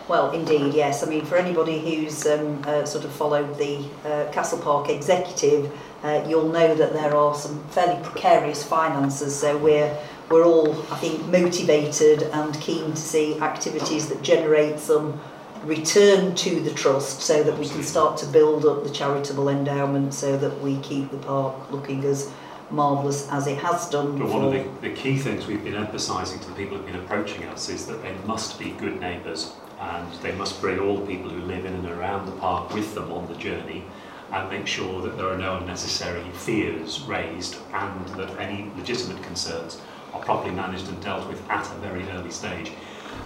Well, 0.07 0.31
indeed, 0.31 0.75
yes. 0.75 1.01
I 1.01 1.09
mean, 1.09 1.25
for 1.25 1.35
anybody 1.35 1.79
who's 1.79 2.27
um, 2.27 2.61
uh, 2.65 2.85
sort 2.85 3.05
of 3.05 3.11
followed 3.11 3.57
the 3.57 3.83
uh, 4.05 4.31
Castle 4.31 4.59
Park 4.59 4.89
executive, 4.89 5.71
uh, 6.03 6.23
you'll 6.27 6.49
know 6.49 6.75
that 6.75 6.93
there 6.93 7.15
are 7.15 7.33
some 7.33 7.63
fairly 7.69 8.01
precarious 8.03 8.63
finances. 8.63 9.35
So 9.35 9.57
we're 9.57 9.97
we're 10.29 10.45
all, 10.45 10.71
I 10.91 10.97
think, 10.97 11.25
motivated 11.27 12.23
and 12.23 12.59
keen 12.59 12.91
to 12.91 12.97
see 12.97 13.39
activities 13.39 14.07
that 14.09 14.21
generate 14.23 14.79
some 14.79 15.19
return 15.63 16.35
to 16.35 16.61
the 16.61 16.71
trust, 16.71 17.21
so 17.21 17.41
that 17.41 17.57
we 17.57 17.67
can 17.67 17.81
start 17.81 18.17
to 18.17 18.27
build 18.27 18.65
up 18.65 18.83
the 18.83 18.89
charitable 18.91 19.49
endowment, 19.49 20.13
so 20.13 20.37
that 20.37 20.61
we 20.61 20.77
keep 20.77 21.09
the 21.09 21.17
park 21.17 21.71
looking 21.71 22.03
as 22.03 22.31
marvellous 22.69 23.27
as 23.31 23.47
it 23.47 23.57
has 23.57 23.89
done. 23.89 24.19
But 24.19 24.29
one 24.29 24.43
of 24.45 24.51
the, 24.51 24.89
the 24.89 24.95
key 24.95 25.17
things 25.17 25.47
we've 25.47 25.63
been 25.63 25.75
emphasising 25.75 26.39
to 26.39 26.47
the 26.47 26.55
people 26.55 26.77
who've 26.77 26.85
been 26.85 26.95
approaching 26.95 27.43
us 27.45 27.69
is 27.69 27.87
that 27.87 28.01
they 28.03 28.13
must 28.25 28.59
be 28.59 28.71
good 28.71 28.99
neighbours 28.99 29.53
and 29.79 30.11
they 30.21 30.31
must 30.33 30.61
bring 30.61 30.79
all 30.79 30.97
the 30.97 31.05
people 31.05 31.29
who 31.29 31.41
live 31.41 31.65
in 31.65 31.73
and 31.73 31.87
around 31.87 32.25
the 32.25 32.31
park 32.33 32.73
with 32.73 32.93
them 32.95 33.11
on 33.11 33.27
the 33.27 33.35
journey 33.35 33.83
and 34.31 34.49
make 34.49 34.67
sure 34.67 35.01
that 35.01 35.17
there 35.17 35.27
are 35.27 35.37
no 35.37 35.57
unnecessary 35.57 36.23
fears 36.33 37.01
raised 37.03 37.57
and 37.73 38.07
that 38.09 38.29
any 38.39 38.71
legitimate 38.75 39.21
concerns 39.23 39.79
are 40.13 40.21
properly 40.21 40.53
managed 40.53 40.87
and 40.87 41.01
dealt 41.01 41.27
with 41.27 41.47
at 41.49 41.69
a 41.71 41.75
very 41.79 42.07
early 42.11 42.31
stage. 42.31 42.71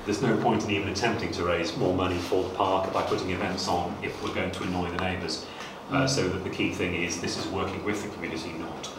There's 0.06 0.22
no 0.22 0.36
point 0.38 0.64
in 0.64 0.72
even 0.72 0.90
attempting 0.90 1.32
to 1.34 1.44
raise 1.44 1.76
more 1.78 1.94
money 1.94 2.18
for 2.18 2.44
the 2.44 2.50
park 2.56 2.92
by 2.94 3.04
putting 3.04 3.30
events 3.30 3.68
on 3.68 3.96
if 4.02 4.22
we're 4.24 4.34
going 4.34 4.52
to 4.52 4.64
annoy 4.64 4.90
the 4.90 5.04
neighbours. 5.04 5.46
Uh, 5.92 6.06
so 6.06 6.28
that 6.30 6.44
the 6.44 6.50
key 6.50 6.72
thing 6.72 6.94
is 6.94 7.20
this 7.20 7.38
is 7.38 7.48
working 7.48 7.84
with 7.84 8.04
the 8.04 8.10
community, 8.10 8.52
not. 8.54 8.99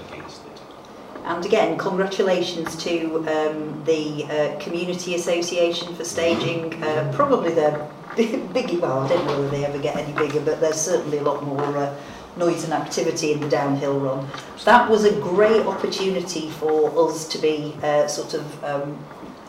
And 1.24 1.44
again, 1.44 1.78
congratulations 1.78 2.76
to 2.84 3.18
um, 3.28 3.84
the 3.84 4.24
uh, 4.24 4.58
Community 4.60 5.14
Association 5.14 5.94
for 5.94 6.04
staging 6.04 6.82
uh, 6.82 7.12
probably 7.14 7.52
their 7.52 7.88
biggie, 8.16 8.80
well, 8.80 9.00
I 9.00 9.08
don't 9.08 9.26
know 9.26 9.36
whether 9.36 9.48
they 9.50 9.64
ever 9.64 9.78
get 9.78 9.96
any 9.96 10.12
bigger, 10.12 10.40
but 10.40 10.60
there's 10.60 10.80
certainly 10.80 11.18
a 11.18 11.22
lot 11.22 11.44
more 11.44 11.76
uh, 11.76 11.94
noise 12.36 12.64
and 12.64 12.72
activity 12.72 13.32
in 13.32 13.40
the 13.40 13.48
downhill 13.48 13.98
run. 14.00 14.28
That 14.64 14.90
was 14.90 15.04
a 15.04 15.12
great 15.20 15.64
opportunity 15.66 16.50
for 16.50 17.08
us 17.08 17.28
to 17.28 17.38
be 17.38 17.76
uh, 17.82 18.06
sort 18.08 18.34
of 18.34 18.64
um, 18.64 18.98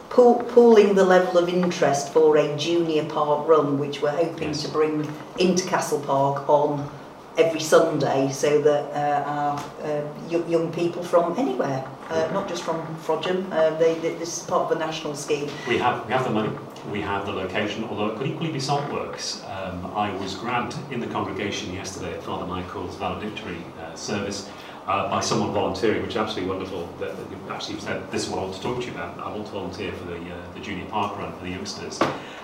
pool, 0.10 0.44
pooling 0.50 0.94
the 0.94 1.04
level 1.04 1.38
of 1.38 1.50
interest 1.50 2.14
for 2.14 2.38
a 2.38 2.56
junior 2.58 3.06
park 3.06 3.48
run, 3.48 3.80
which 3.80 4.02
we're 4.02 4.12
hoping 4.12 4.50
yes. 4.50 4.64
to 4.64 4.70
bring 4.70 5.12
into 5.40 5.68
Castle 5.68 6.02
Park 6.02 6.48
on 6.50 6.90
every 7.38 7.60
Sunday 7.60 8.30
so 8.32 8.62
that 8.62 8.84
uh, 8.94 9.30
our 9.30 9.64
uh, 9.84 10.48
young 10.50 10.72
people 10.74 11.04
from 11.04 11.38
anywhere, 11.38 11.86
uh, 12.10 12.30
not 12.34 12.48
just 12.48 12.64
from 12.64 12.82
Frodsham, 12.98 13.50
uh, 13.52 13.78
they, 13.78 13.96
they, 13.96 14.16
this 14.16 14.40
is 14.40 14.44
part 14.44 14.70
of 14.70 14.78
a 14.78 14.80
national 14.80 15.16
scheme. 15.16 15.50
We 15.68 15.78
have, 15.78 16.06
we 16.06 16.14
have 16.14 16.24
the 16.26 16.30
money, 16.30 16.52
we 16.92 17.02
have 17.02 17.26
the 17.26 17.32
location, 17.32 17.84
although 17.86 18.08
it 18.08 18.18
could 18.18 18.28
equally 18.28 18.52
be 18.52 18.60
Saltworks. 18.60 19.48
Um, 19.50 19.86
I 19.96 20.12
was 20.18 20.36
grabbed 20.36 20.76
in 20.92 21.00
the 21.00 21.08
congregation 21.08 21.74
yesterday 21.74 22.14
at 22.14 22.24
Father 22.24 22.46
Michael's 22.46 22.96
valedictory 22.96 23.58
uh, 23.80 23.96
service 23.96 24.50
uh, 24.88 25.10
by 25.10 25.22
someone 25.22 25.54
volunteering, 25.54 26.02
which 26.02 26.12
is 26.12 26.18
absolutely 26.18 26.50
wonderful. 26.50 26.90
That, 27.00 27.16
that 27.16 27.32
you 27.32 27.38
actually 27.50 27.80
said, 27.80 28.10
this 28.12 28.26
is 28.26 28.30
what 28.30 28.40
I 28.40 28.44
want 28.44 28.56
to 28.56 28.62
talk 28.62 28.80
to 28.82 28.86
you 28.86 28.92
about. 28.92 29.18
I 29.20 29.30
want 29.30 29.46
to 29.46 29.52
volunteer 29.52 29.94
for 29.94 30.06
the, 30.06 30.18
uh, 30.18 30.54
the 30.54 30.60
junior 30.60 30.86
park 30.86 31.18
run 31.18 31.32
for 31.34 31.44
the 31.44 31.52
youngsters. 31.52 32.00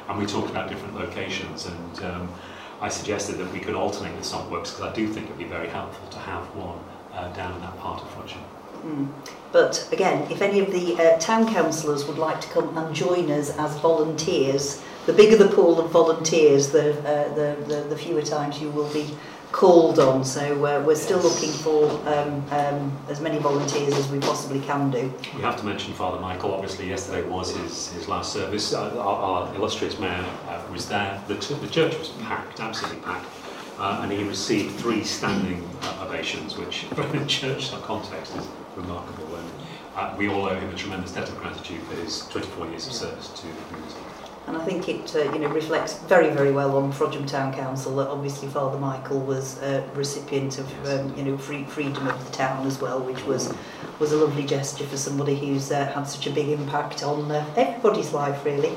And 0.07 0.17
we 0.17 0.25
talked 0.25 0.49
about 0.49 0.69
different 0.69 0.95
locations 0.95 1.65
and 1.65 2.03
um, 2.05 2.33
I 2.79 2.89
suggested 2.89 3.37
that 3.37 3.51
we 3.51 3.59
could 3.59 3.75
alternate 3.75 4.15
with 4.15 4.25
Saltworks 4.25 4.75
because 4.75 4.81
I 4.81 4.93
do 4.93 5.07
think 5.07 5.25
it 5.25 5.29
would 5.29 5.39
be 5.39 5.45
very 5.45 5.67
helpful 5.67 6.07
to 6.09 6.19
have 6.19 6.43
one 6.55 6.79
uh, 7.13 7.33
down 7.33 7.55
in 7.55 7.61
that 7.61 7.77
part 7.79 8.01
of 8.01 8.07
Frodsham. 8.09 8.43
Mm. 8.85 9.07
But 9.51 9.89
again, 9.91 10.29
if 10.31 10.41
any 10.41 10.59
of 10.59 10.71
the 10.71 10.95
uh, 10.95 11.17
town 11.19 11.51
councillors 11.51 12.05
would 12.05 12.17
like 12.17 12.39
to 12.41 12.47
come 12.49 12.77
and 12.77 12.95
join 12.95 13.31
us 13.31 13.49
as 13.57 13.77
volunteers, 13.79 14.83
the 15.07 15.13
bigger 15.13 15.37
the 15.37 15.47
pool 15.47 15.79
of 15.79 15.89
volunteers, 15.89 16.69
the, 16.69 16.99
uh, 16.99 17.33
the, 17.33 17.57
the, 17.67 17.81
the 17.89 17.97
fewer 17.97 18.21
times 18.21 18.61
you 18.61 18.69
will 18.69 18.91
be 18.93 19.09
called 19.51 19.97
on. 19.97 20.23
So 20.23 20.65
uh, 20.65 20.83
we're 20.85 20.95
still 20.95 21.19
looking 21.19 21.51
for 21.51 21.89
um, 22.07 22.45
um, 22.51 22.97
as 23.09 23.21
many 23.21 23.39
volunteers 23.39 23.93
as 23.93 24.09
we 24.11 24.19
possibly 24.19 24.59
can 24.59 24.91
do. 24.91 25.11
We 25.35 25.41
have 25.41 25.57
to 25.57 25.65
mention 25.65 25.93
Father 25.93 26.19
Michael. 26.19 26.53
Obviously, 26.53 26.89
yesterday 26.89 27.27
was 27.27 27.55
his, 27.55 27.91
his 27.93 28.07
last 28.07 28.33
service. 28.33 28.73
Uh, 28.73 28.97
our, 28.99 29.47
our 29.47 29.55
illustrious 29.55 29.97
mayor 29.99 30.25
was 30.71 30.87
there. 30.87 31.21
The, 31.27 31.33
the 31.33 31.67
church 31.67 31.97
was 31.97 32.09
packed, 32.21 32.59
absolutely 32.59 33.01
packed. 33.01 33.27
Uh, 33.77 33.99
and 34.01 34.11
he 34.11 34.23
received 34.23 34.75
three 34.79 35.03
standing 35.03 35.67
uh, 35.81 36.05
ovations, 36.05 36.57
which, 36.57 36.85
from 36.95 37.15
a 37.15 37.25
church 37.25 37.71
context, 37.83 38.35
is 38.35 38.47
remarkable. 38.75 39.35
And 39.35 39.49
uh, 39.95 40.15
we 40.17 40.29
all 40.29 40.45
owe 40.45 40.55
him 40.55 40.69
a 40.69 40.75
tremendous 40.75 41.11
debt 41.13 41.29
of 41.29 41.37
gratitude 41.37 41.81
for 41.83 41.95
his 41.95 42.27
24 42.27 42.67
years 42.67 42.87
of 42.87 42.93
service 42.93 43.29
to 43.29 43.47
the 43.47 43.53
community. 43.69 43.99
And 44.47 44.55
I 44.55 44.63
think 44.63 44.87
it 44.87 45.13
uh, 45.13 45.29
you 45.33 45.39
know 45.39 45.49
reflects 45.49 45.99
very 46.03 46.29
very 46.29 46.53
well 46.53 46.77
on 46.77 46.93
Frodsham 46.93 47.27
Town 47.27 47.53
Council 47.53 47.97
that 47.97 48.07
obviously 48.07 48.47
Father 48.47 48.77
Michael 48.77 49.19
was 49.19 49.61
a 49.61 49.85
recipient 49.93 50.57
of 50.57 50.85
um, 50.87 51.13
you 51.17 51.25
know 51.25 51.37
free, 51.37 51.65
freedom 51.65 52.07
of 52.07 52.25
the 52.25 52.31
town 52.31 52.65
as 52.65 52.79
well, 52.79 53.01
which 53.01 53.25
was 53.25 53.53
was 53.99 54.13
a 54.13 54.15
lovely 54.15 54.45
gesture 54.45 54.85
for 54.85 54.95
somebody 54.95 55.35
who's 55.35 55.69
uh, 55.69 55.85
had 55.87 56.03
such 56.03 56.27
a 56.27 56.31
big 56.31 56.47
impact 56.47 57.03
on 57.03 57.29
uh, 57.29 57.45
everybody's 57.57 58.13
life 58.13 58.45
really. 58.45 58.71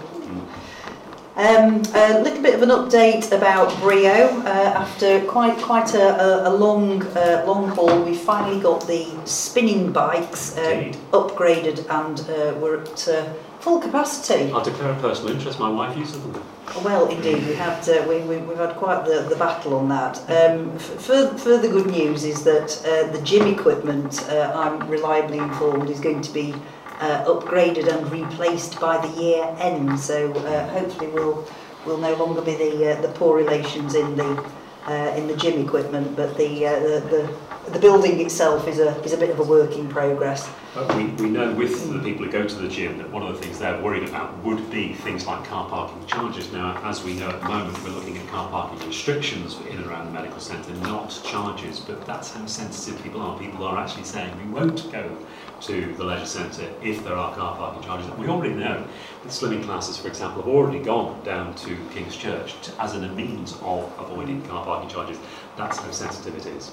Um, 1.40 1.80
a 1.94 2.20
little 2.20 2.42
bit 2.42 2.54
of 2.54 2.60
an 2.60 2.68
update 2.68 3.32
about 3.32 3.74
Brio. 3.80 4.28
Uh, 4.42 4.74
after 4.76 5.24
quite 5.24 5.56
quite 5.56 5.94
a, 5.94 6.44
a, 6.44 6.50
a 6.50 6.52
long 6.54 7.02
uh, 7.16 7.44
long 7.46 7.68
haul, 7.68 8.02
we 8.02 8.14
finally 8.14 8.60
got 8.60 8.86
the 8.86 9.08
spinning 9.24 9.90
bikes 9.90 10.58
uh, 10.58 10.92
upgraded 11.12 11.86
and 11.88 12.20
uh, 12.20 12.58
we're 12.58 12.82
at 12.82 13.08
uh, 13.08 13.32
full 13.60 13.80
capacity. 13.80 14.52
I'll 14.52 14.62
declare 14.62 14.92
a 14.92 15.00
personal 15.00 15.34
interest. 15.34 15.58
My 15.58 15.70
wife 15.70 15.96
uses 15.96 16.20
them. 16.20 16.44
Well, 16.84 17.08
indeed, 17.08 17.46
we 17.46 17.54
had 17.54 17.88
uh, 17.88 18.06
we, 18.06 18.18
we, 18.20 18.36
we've 18.36 18.58
had 18.58 18.76
quite 18.76 19.06
the, 19.06 19.22
the 19.22 19.36
battle 19.36 19.74
on 19.74 19.88
that. 19.88 20.18
Um, 20.30 20.78
further, 20.78 21.38
further 21.38 21.68
good 21.68 21.86
news 21.86 22.22
is 22.24 22.44
that 22.44 22.84
uh, 22.84 23.10
the 23.12 23.22
gym 23.22 23.46
equipment, 23.46 24.28
uh, 24.28 24.52
I'm 24.54 24.86
reliably 24.90 25.38
informed, 25.38 25.88
is 25.88 26.00
going 26.00 26.20
to 26.20 26.32
be 26.32 26.54
uh, 27.00 27.24
upgraded 27.24 27.88
and 27.88 28.10
replaced 28.12 28.78
by 28.78 29.04
the 29.04 29.20
year 29.20 29.56
end. 29.58 29.98
So 29.98 30.32
uh, 30.32 30.68
hopefully 30.68 31.08
we'll 31.08 31.46
will 31.86 31.98
no 31.98 32.14
longer 32.14 32.42
be 32.42 32.54
the 32.54 32.92
uh, 32.92 33.00
the 33.00 33.08
poor 33.08 33.36
relations 33.36 33.94
in 33.94 34.16
the 34.16 34.44
uh, 34.86 35.14
in 35.16 35.26
the 35.26 35.36
gym 35.36 35.64
equipment, 35.64 36.16
but 36.16 36.36
the, 36.36 36.66
uh, 36.66 36.80
the 36.80 37.00
the 37.10 37.70
the 37.72 37.78
building 37.78 38.20
itself 38.20 38.66
is 38.66 38.78
a 38.78 38.98
is 39.02 39.12
a 39.12 39.16
bit 39.16 39.30
of 39.30 39.38
a 39.38 39.44
work 39.44 39.76
in 39.76 39.88
progress. 39.88 40.50
We, 40.96 41.06
we 41.06 41.28
know 41.30 41.52
with 41.52 41.92
the 41.92 41.98
people 41.98 42.24
who 42.24 42.30
go 42.30 42.46
to 42.46 42.54
the 42.54 42.68
gym 42.68 42.96
that 42.98 43.10
one 43.10 43.22
of 43.22 43.34
the 43.34 43.42
things 43.42 43.58
they're 43.58 43.80
worried 43.82 44.08
about 44.08 44.36
would 44.44 44.70
be 44.70 44.94
things 44.94 45.26
like 45.26 45.44
car 45.44 45.68
parking 45.68 46.06
charges. 46.06 46.52
Now, 46.52 46.80
as 46.84 47.02
we 47.02 47.14
know 47.14 47.28
at 47.28 47.40
the 47.40 47.48
moment, 47.48 47.82
we're 47.82 47.90
looking 47.90 48.16
at 48.16 48.26
car 48.28 48.48
parking 48.50 48.86
restrictions 48.86 49.58
in 49.68 49.78
and 49.78 49.86
around 49.86 50.06
the 50.06 50.12
medical 50.12 50.40
centre, 50.40 50.72
not 50.74 51.20
charges. 51.24 51.80
But 51.80 52.06
that's 52.06 52.32
how 52.32 52.46
sensitive 52.46 53.02
people 53.02 53.20
are. 53.20 53.38
People 53.38 53.64
are 53.64 53.78
actually 53.82 54.04
saying 54.04 54.32
we 54.38 54.50
won't 54.52 54.90
go 54.92 55.16
to 55.62 55.94
the 55.94 56.04
leisure 56.04 56.26
centre 56.26 56.68
if 56.82 57.02
there 57.04 57.14
are 57.14 57.34
car 57.34 57.56
parking 57.56 57.82
charges. 57.82 58.10
We 58.12 58.28
already 58.28 58.54
know 58.54 58.86
that 59.22 59.28
slimming 59.28 59.64
classes, 59.64 59.96
for 59.96 60.08
example, 60.08 60.42
have 60.42 60.52
already 60.52 60.80
gone 60.80 61.22
down 61.24 61.54
to 61.56 61.76
King's 61.92 62.16
Church 62.16 62.60
to, 62.62 62.82
as 62.82 62.94
a 62.94 63.00
means 63.00 63.52
of 63.62 63.92
avoiding 63.98 64.42
car 64.42 64.64
parking 64.64 64.88
charges. 64.88 65.18
That's 65.56 65.78
how 65.78 65.90
sensitive 65.90 66.36
it 66.36 66.46
is. 66.46 66.72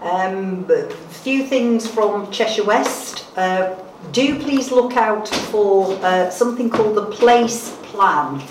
Um, 0.00 0.66
a 0.68 0.90
few 0.90 1.46
things 1.46 1.86
from 1.86 2.30
Cheshire 2.30 2.64
West. 2.64 3.26
Uh, 3.36 3.76
do 4.10 4.38
please 4.38 4.72
look 4.72 4.96
out 4.96 5.28
for 5.28 5.92
uh, 6.04 6.28
something 6.30 6.68
called 6.68 6.96
the 6.96 7.06
Place 7.06 7.76
Plan. 7.84 8.42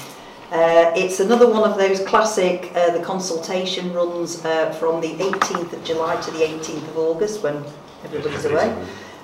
Uh, 0.51 0.91
it's 0.97 1.21
another 1.21 1.49
one 1.49 1.69
of 1.69 1.77
those 1.77 2.01
classic, 2.01 2.71
uh, 2.75 2.91
the 2.91 3.01
consultation 3.01 3.93
runs 3.93 4.43
uh, 4.43 4.69
from 4.73 4.99
the 4.99 5.13
18th 5.15 5.71
of 5.71 5.83
July 5.83 6.19
to 6.19 6.31
the 6.31 6.39
18th 6.39 6.87
of 6.89 6.97
August 6.97 7.41
when 7.41 7.63
everybody's 8.03 8.45
away. 8.45 8.69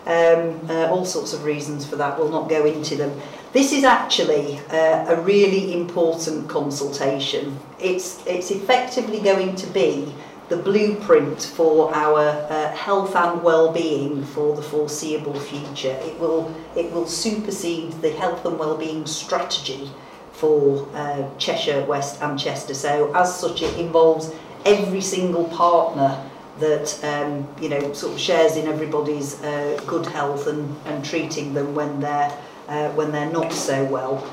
Um, 0.06 0.70
uh, 0.70 0.88
all 0.90 1.04
sorts 1.04 1.34
of 1.34 1.44
reasons 1.44 1.86
for 1.86 1.98
that, 1.98 2.18
we'll 2.18 2.30
not 2.30 2.48
go 2.48 2.66
into 2.66 2.96
them. 2.96 3.12
This 3.52 3.74
is 3.74 3.84
actually 3.84 4.60
uh, 4.70 5.14
a 5.14 5.22
really 5.22 5.74
important 5.74 6.48
consultation. 6.48 7.60
It's, 7.80 8.26
it's 8.26 8.52
effectively 8.52 9.20
going 9.20 9.56
to 9.56 9.68
be 9.68 10.14
the 10.48 10.56
blueprint 10.56 11.42
for 11.42 11.94
our 11.94 12.20
uh, 12.20 12.72
health 12.72 13.16
and 13.18 13.44
well-being 13.44 14.24
for 14.24 14.56
the 14.56 14.62
foreseeable 14.62 15.38
future. 15.38 15.98
It 16.04 16.18
will, 16.20 16.56
it 16.76 16.90
will 16.94 17.06
supersede 17.06 17.92
the 18.02 18.12
health 18.12 18.46
and 18.46 18.58
well-being 18.58 19.06
strategy 19.06 19.92
for 20.32 20.88
uh, 20.94 21.28
Cheshire 21.38 21.84
West 21.84 22.22
and 22.22 22.40
Chester. 22.40 22.74
So 22.74 23.14
as 23.14 23.38
such, 23.38 23.62
it 23.62 23.78
involves 23.78 24.34
every 24.66 25.02
single 25.02 25.46
partner 25.46 26.27
that 26.60 27.04
um, 27.04 27.48
you 27.62 27.70
know 27.70 27.94
sort 27.94 28.14
of 28.14 28.20
shares 28.20 28.56
in 28.58 28.68
everybody's 28.68 29.42
uh, 29.44 29.80
good 29.86 30.06
health 30.06 30.48
and, 30.48 30.76
and 30.86 31.04
treating 31.04 31.54
them 31.54 31.76
when 31.76 32.00
they're 32.00 32.32
uh, 32.68 32.90
when 32.92 33.12
they're 33.12 33.32
not 33.32 33.52
so 33.54 33.84
well. 33.86 34.28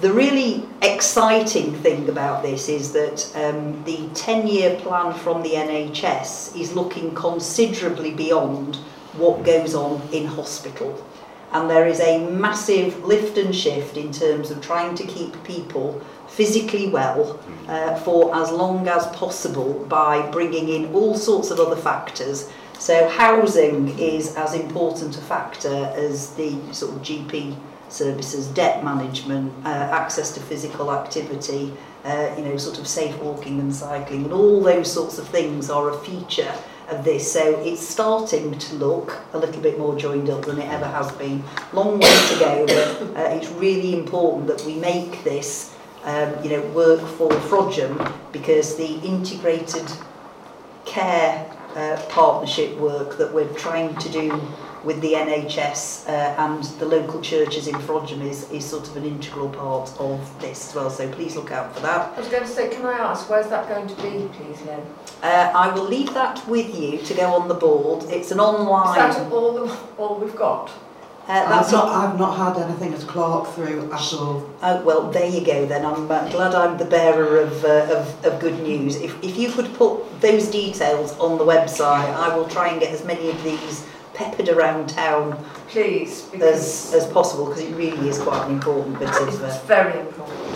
The 0.00 0.12
really 0.12 0.66
exciting 0.80 1.74
thing 1.74 2.08
about 2.08 2.42
this 2.42 2.70
is 2.70 2.92
that 2.92 3.30
um, 3.36 3.84
the 3.84 3.98
10-year 4.14 4.76
plan 4.76 5.12
from 5.12 5.42
the 5.42 5.50
NHS 5.50 6.58
is 6.58 6.72
looking 6.74 7.14
considerably 7.14 8.10
beyond 8.10 8.76
what 9.12 9.44
goes 9.44 9.74
on 9.74 10.00
in 10.10 10.24
hospital. 10.24 11.04
And 11.52 11.68
there 11.68 11.86
is 11.86 12.00
a 12.00 12.30
massive 12.30 13.04
lift 13.04 13.36
and 13.36 13.54
shift 13.54 13.98
in 13.98 14.10
terms 14.10 14.50
of 14.50 14.62
trying 14.62 14.94
to 14.94 15.06
keep 15.06 15.42
people 15.44 16.00
physically 16.30 16.88
well 16.88 17.24
hmm. 17.24 17.70
uh, 17.70 17.94
for 17.96 18.34
as 18.34 18.50
long 18.50 18.88
as 18.88 19.06
possible 19.08 19.84
by 19.88 20.28
bringing 20.30 20.68
in 20.68 20.92
all 20.94 21.16
sorts 21.16 21.50
of 21.50 21.60
other 21.60 21.76
factors. 21.76 22.48
So 22.78 23.08
housing 23.08 23.98
is 23.98 24.36
as 24.36 24.54
important 24.54 25.18
a 25.18 25.20
factor 25.20 25.92
as 25.94 26.34
the 26.34 26.58
sort 26.72 26.94
of 26.94 27.02
GP 27.02 27.54
services, 27.90 28.46
debt 28.48 28.84
management, 28.84 29.52
uh, 29.66 29.68
access 29.68 30.32
to 30.34 30.40
physical 30.40 30.92
activity, 30.92 31.74
uh, 32.04 32.32
you 32.38 32.44
know, 32.44 32.56
sort 32.56 32.78
of 32.78 32.86
safe 32.86 33.16
walking 33.20 33.60
and 33.60 33.74
cycling, 33.74 34.24
and 34.24 34.32
all 34.32 34.62
those 34.62 34.90
sorts 34.90 35.18
of 35.18 35.28
things 35.28 35.68
are 35.68 35.90
a 35.90 35.98
feature 35.98 36.54
of 36.88 37.04
this. 37.04 37.30
So 37.30 37.60
it's 37.60 37.86
starting 37.86 38.58
to 38.58 38.74
look 38.76 39.18
a 39.32 39.38
little 39.38 39.60
bit 39.60 39.78
more 39.78 39.96
joined 39.96 40.30
up 40.30 40.44
than 40.44 40.58
it 40.58 40.68
ever 40.70 40.86
has 40.86 41.12
been. 41.12 41.42
Long 41.72 41.98
way 41.98 42.28
to 42.28 42.38
go, 42.38 42.66
but 42.66 43.16
uh, 43.16 43.34
it's 43.34 43.48
really 43.50 43.94
important 43.94 44.46
that 44.46 44.64
we 44.64 44.76
make 44.76 45.22
this 45.24 45.69
um, 46.04 46.42
you 46.42 46.50
know, 46.50 46.62
work 46.68 47.00
for 47.00 47.28
Frodsham 47.28 48.12
because 48.32 48.76
the 48.76 49.00
integrated 49.00 49.90
care 50.86 51.46
uh, 51.76 52.02
partnership 52.08 52.76
work 52.78 53.16
that 53.18 53.32
we're 53.32 53.52
trying 53.54 53.94
to 53.96 54.08
do 54.08 54.40
with 54.84 55.00
the 55.02 55.12
NHS 55.12 56.08
uh, 56.08 56.10
and 56.10 56.64
the 56.80 56.86
local 56.86 57.20
churches 57.20 57.68
in 57.68 57.74
Frodsham 57.74 58.22
is, 58.22 58.50
is 58.50 58.64
sort 58.64 58.88
of 58.88 58.96
an 58.96 59.04
integral 59.04 59.50
part 59.50 59.92
of 59.98 60.40
this 60.40 60.68
as 60.68 60.74
well, 60.74 60.90
so 60.90 61.10
please 61.12 61.36
look 61.36 61.52
out 61.52 61.74
for 61.74 61.80
that. 61.82 62.12
I 62.16 62.18
was 62.18 62.28
going 62.28 62.42
to 62.42 62.48
say, 62.48 62.70
can 62.70 62.86
I 62.86 62.94
ask, 62.94 63.28
where's 63.28 63.48
that 63.48 63.68
going 63.68 63.86
to 63.86 63.94
be, 63.96 64.26
please, 64.38 64.62
Lynn? 64.62 64.80
Uh, 65.22 65.52
I 65.54 65.72
will 65.74 65.84
leave 65.84 66.14
that 66.14 66.46
with 66.48 66.74
you 66.74 66.98
to 66.98 67.14
go 67.14 67.34
on 67.34 67.48
the 67.48 67.54
board. 67.54 68.04
It's 68.08 68.30
an 68.30 68.40
online... 68.40 69.10
Is 69.10 69.16
that 69.16 69.30
all, 69.30 69.52
the, 69.52 69.76
all 69.98 70.18
we've 70.18 70.36
got? 70.36 70.70
Uh, 71.30 71.48
that's 71.48 71.68
I've 71.68 71.72
not, 71.72 71.88
I've 71.88 72.18
not 72.18 72.56
had 72.56 72.68
anything 72.68 72.92
as 72.92 73.04
clerk 73.04 73.46
through 73.54 73.92
at 73.92 74.12
all. 74.14 74.50
Oh, 74.62 74.82
well, 74.82 75.12
there 75.12 75.28
you 75.28 75.46
go 75.46 75.64
then. 75.64 75.84
I'm 75.84 76.10
uh, 76.10 76.28
glad 76.28 76.56
I'm 76.56 76.76
the 76.76 76.84
bearer 76.84 77.38
of, 77.38 77.64
uh, 77.64 77.86
of, 77.94 78.24
of 78.24 78.40
good 78.40 78.60
news. 78.64 78.96
If, 78.96 79.22
if 79.22 79.36
you 79.36 79.48
could 79.48 79.72
put 79.74 80.20
those 80.20 80.50
details 80.50 81.16
on 81.20 81.38
the 81.38 81.44
website, 81.44 82.12
I 82.14 82.34
will 82.34 82.48
try 82.48 82.70
and 82.70 82.80
get 82.80 82.92
as 82.92 83.04
many 83.04 83.30
of 83.30 83.40
these 83.44 83.86
peppered 84.12 84.48
around 84.48 84.88
town 84.88 85.38
Please, 85.68 86.28
as, 86.34 86.92
as 86.92 87.06
possible 87.06 87.46
because 87.46 87.62
it 87.62 87.72
really 87.76 88.08
is 88.08 88.18
quite 88.18 88.44
an 88.46 88.54
important 88.54 88.98
bit 88.98 89.08
of... 89.10 89.40
Uh, 89.40 89.46
it's 89.46 89.60
very 89.66 90.00
important. 90.00 90.49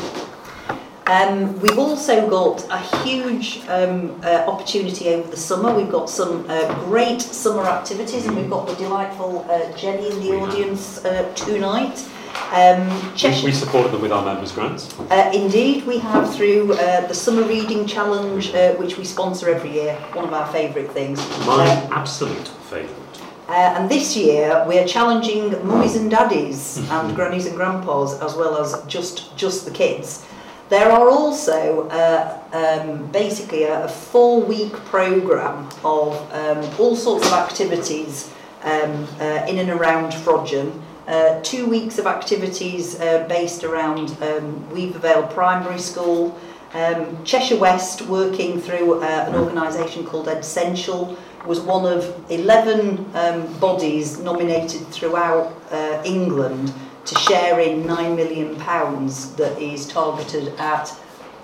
Um, 1.07 1.61
we've 1.61 1.79
also 1.79 2.29
got 2.31 2.65
a 2.71 2.79
huge 3.05 3.61
um, 3.69 4.19
uh, 4.25 4.45
opportunity 4.49 5.11
over 5.11 5.31
the 5.31 5.37
summer. 5.37 5.75
We've 5.75 5.91
got 5.91 6.09
some 6.09 6.47
uh, 6.49 6.75
great 6.87 7.21
summer 7.21 7.65
activities, 7.65 8.25
and 8.27 8.35
we've 8.37 8.49
got 8.49 8.67
the 8.67 8.75
delightful 8.77 9.45
uh, 9.51 9.71
Jenny 9.77 10.11
in 10.11 10.21
the 10.21 10.31
We 10.31 10.37
audience 10.39 11.05
uh, 11.05 11.31
tonight. 11.35 12.09
Um, 12.53 12.89
We, 12.89 13.17
Cheshire, 13.17 13.45
we 13.45 13.53
supported 13.53 13.93
them 13.93 14.01
with 14.01 14.13
our 14.13 14.25
members' 14.25 14.51
grants. 14.53 14.99
uh, 15.11 15.31
indeed, 15.35 15.85
we 15.87 15.99
have 15.99 16.35
through 16.35 16.73
uh, 16.73 17.07
the 17.07 17.15
Summer 17.15 17.43
Reading 17.43 17.87
Challenge, 17.87 18.55
uh, 18.55 18.73
which 18.75 18.97
we 18.97 19.05
sponsor 19.05 19.51
every 19.51 19.73
year, 19.73 19.95
one 20.15 20.25
of 20.25 20.33
our 20.33 20.51
favourite 20.53 20.91
things. 20.93 21.19
My 21.47 21.67
absolute 21.93 22.49
favourite. 22.71 23.21
uh, 23.49 23.53
and 23.77 23.91
this 23.91 24.17
year 24.17 24.65
we're 24.67 24.87
challenging 24.87 25.51
mummies 25.67 25.97
and 25.97 26.11
daddies 26.11 26.79
and 26.91 27.15
grannies 27.15 27.45
and 27.47 27.55
grandpas 27.57 28.19
as 28.23 28.35
well 28.35 28.57
as 28.57 28.83
just 28.87 29.37
just 29.37 29.67
the 29.67 29.71
kids. 29.71 30.25
There 30.71 30.91
are 30.91 31.11
also 31.11 31.89
uh, 31.89 32.39
um, 32.53 33.07
basically 33.09 33.65
a, 33.65 33.85
a 33.85 33.89
four-week 33.89 34.73
program 34.73 35.69
of 35.85 36.17
um, 36.33 36.65
all 36.79 36.97
sorts 36.97 37.27
of 37.27 37.33
activities 37.35 38.33
um, 38.63 39.07
uh, 39.21 39.45
in 39.47 39.59
and 39.59 39.71
around 39.71 40.13
Frodgen. 40.13 40.81
Uh, 41.07 41.39
two 41.43 41.67
weeks 41.67 41.99
of 41.99 42.07
activities 42.07 42.99
uh, 42.99 43.27
based 43.29 43.63
around 43.63 44.17
um, 44.23 44.71
Weaver 44.71 44.99
Vale 45.01 45.27
Primary 45.27 45.79
School, 45.79 46.39
um, 46.73 47.23
Cheshire 47.25 47.59
West 47.59 48.03
working 48.03 48.59
through 48.59 49.03
uh, 49.03 49.27
an 49.29 49.35
organisation 49.35 50.05
called 50.07 50.29
Essential 50.29 51.17
was 51.47 51.61
one 51.61 51.85
of 51.85 52.25
11 52.31 53.05
um, 53.15 53.61
bodies 53.61 54.19
nominated 54.19 54.87
throughout 54.89 55.53
uh, 55.71 56.03
England 56.07 56.73
to 57.05 57.15
share 57.17 57.61
in 57.61 57.87
9 57.87 58.17
million 58.17 58.57
that 58.57 59.57
is 59.59 59.87
targeted 59.87 60.49
at 60.59 60.97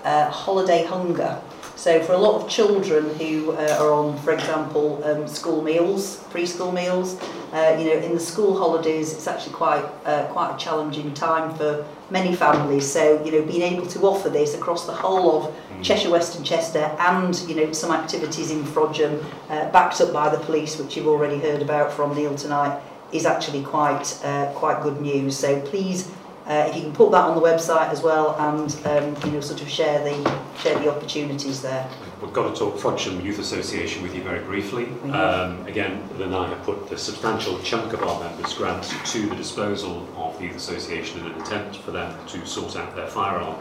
uh, 0.03 0.29
holiday 0.29 0.83
hunger. 0.85 1.41
So 1.75 1.99
for 2.03 2.13
a 2.13 2.17
lot 2.17 2.39
of 2.39 2.47
children 2.47 3.09
who 3.15 3.53
uh, 3.53 3.77
are 3.79 3.91
on, 3.91 4.15
for 4.19 4.33
example, 4.33 5.03
um, 5.03 5.27
school 5.27 5.63
meals, 5.63 6.23
preschool 6.29 6.71
meals, 6.71 7.19
uh, 7.53 7.75
you 7.79 7.85
know, 7.85 7.97
in 8.05 8.13
the 8.13 8.19
school 8.19 8.55
holidays, 8.55 9.11
it's 9.13 9.25
actually 9.25 9.53
quite 9.53 9.83
uh, 10.05 10.27
quite 10.27 10.53
a 10.53 10.57
challenging 10.57 11.11
time 11.15 11.55
for 11.55 11.83
many 12.11 12.35
families. 12.35 12.85
So 12.91 13.23
you 13.25 13.31
know, 13.31 13.41
being 13.41 13.63
able 13.63 13.87
to 13.87 13.99
offer 14.01 14.29
this 14.29 14.53
across 14.53 14.85
the 14.85 14.93
whole 14.93 15.37
of 15.37 15.53
mm. 15.53 15.83
Cheshire 15.83 16.11
West 16.11 16.35
and 16.35 16.45
Chester, 16.45 16.95
and 16.99 17.39
you 17.49 17.55
know, 17.55 17.71
some 17.71 17.91
activities 17.91 18.51
in 18.51 18.63
Frodsham, 18.63 19.23
uh, 19.49 19.71
backed 19.71 20.01
up 20.01 20.13
by 20.13 20.29
the 20.29 20.37
police, 20.45 20.77
which 20.77 20.95
you've 20.95 21.07
already 21.07 21.39
heard 21.39 21.63
about 21.63 21.91
from 21.91 22.15
Neil 22.15 22.35
tonight, 22.35 22.79
is 23.11 23.25
actually 23.25 23.63
quite 23.63 24.19
uh, 24.23 24.51
quite 24.53 24.81
good 24.81 25.01
news. 25.01 25.37
So 25.37 25.59
please, 25.61 26.11
uh, 26.47 26.67
if 26.69 26.75
you 26.75 26.81
can 26.81 26.93
put 26.93 27.11
that 27.11 27.23
on 27.23 27.35
the 27.35 27.41
website 27.41 27.89
as 27.89 28.01
well, 28.01 28.35
and 28.39 28.75
um, 28.85 29.23
you 29.25 29.31
know, 29.33 29.41
sort 29.41 29.61
of 29.61 29.69
share 29.69 30.03
the 30.03 30.41
share 30.59 30.77
the 30.79 30.89
opportunities 30.89 31.61
there. 31.61 31.89
We've 32.21 32.33
got 32.33 32.53
to 32.53 32.59
talk 32.59 32.75
Frodsham 32.75 33.23
Youth 33.23 33.39
Association 33.39 34.03
with 34.03 34.13
you 34.13 34.21
very 34.21 34.43
briefly. 34.43 34.85
Um, 35.11 35.65
again, 35.65 36.07
Lynn 36.19 36.27
and 36.27 36.35
I 36.35 36.49
have 36.49 36.63
put 36.63 36.91
a 36.91 36.97
substantial 36.97 37.57
chunk 37.63 37.93
of 37.93 38.03
our 38.03 38.19
members' 38.19 38.53
grants 38.53 38.93
to 39.11 39.27
the 39.27 39.35
disposal 39.35 40.07
of 40.15 40.37
the 40.37 40.45
Youth 40.45 40.55
Association 40.55 41.21
in 41.21 41.31
an 41.31 41.41
attempt 41.41 41.77
for 41.77 41.89
them 41.89 42.15
to 42.27 42.45
sort 42.45 42.75
out 42.75 42.95
their 42.95 43.07
firearm 43.07 43.55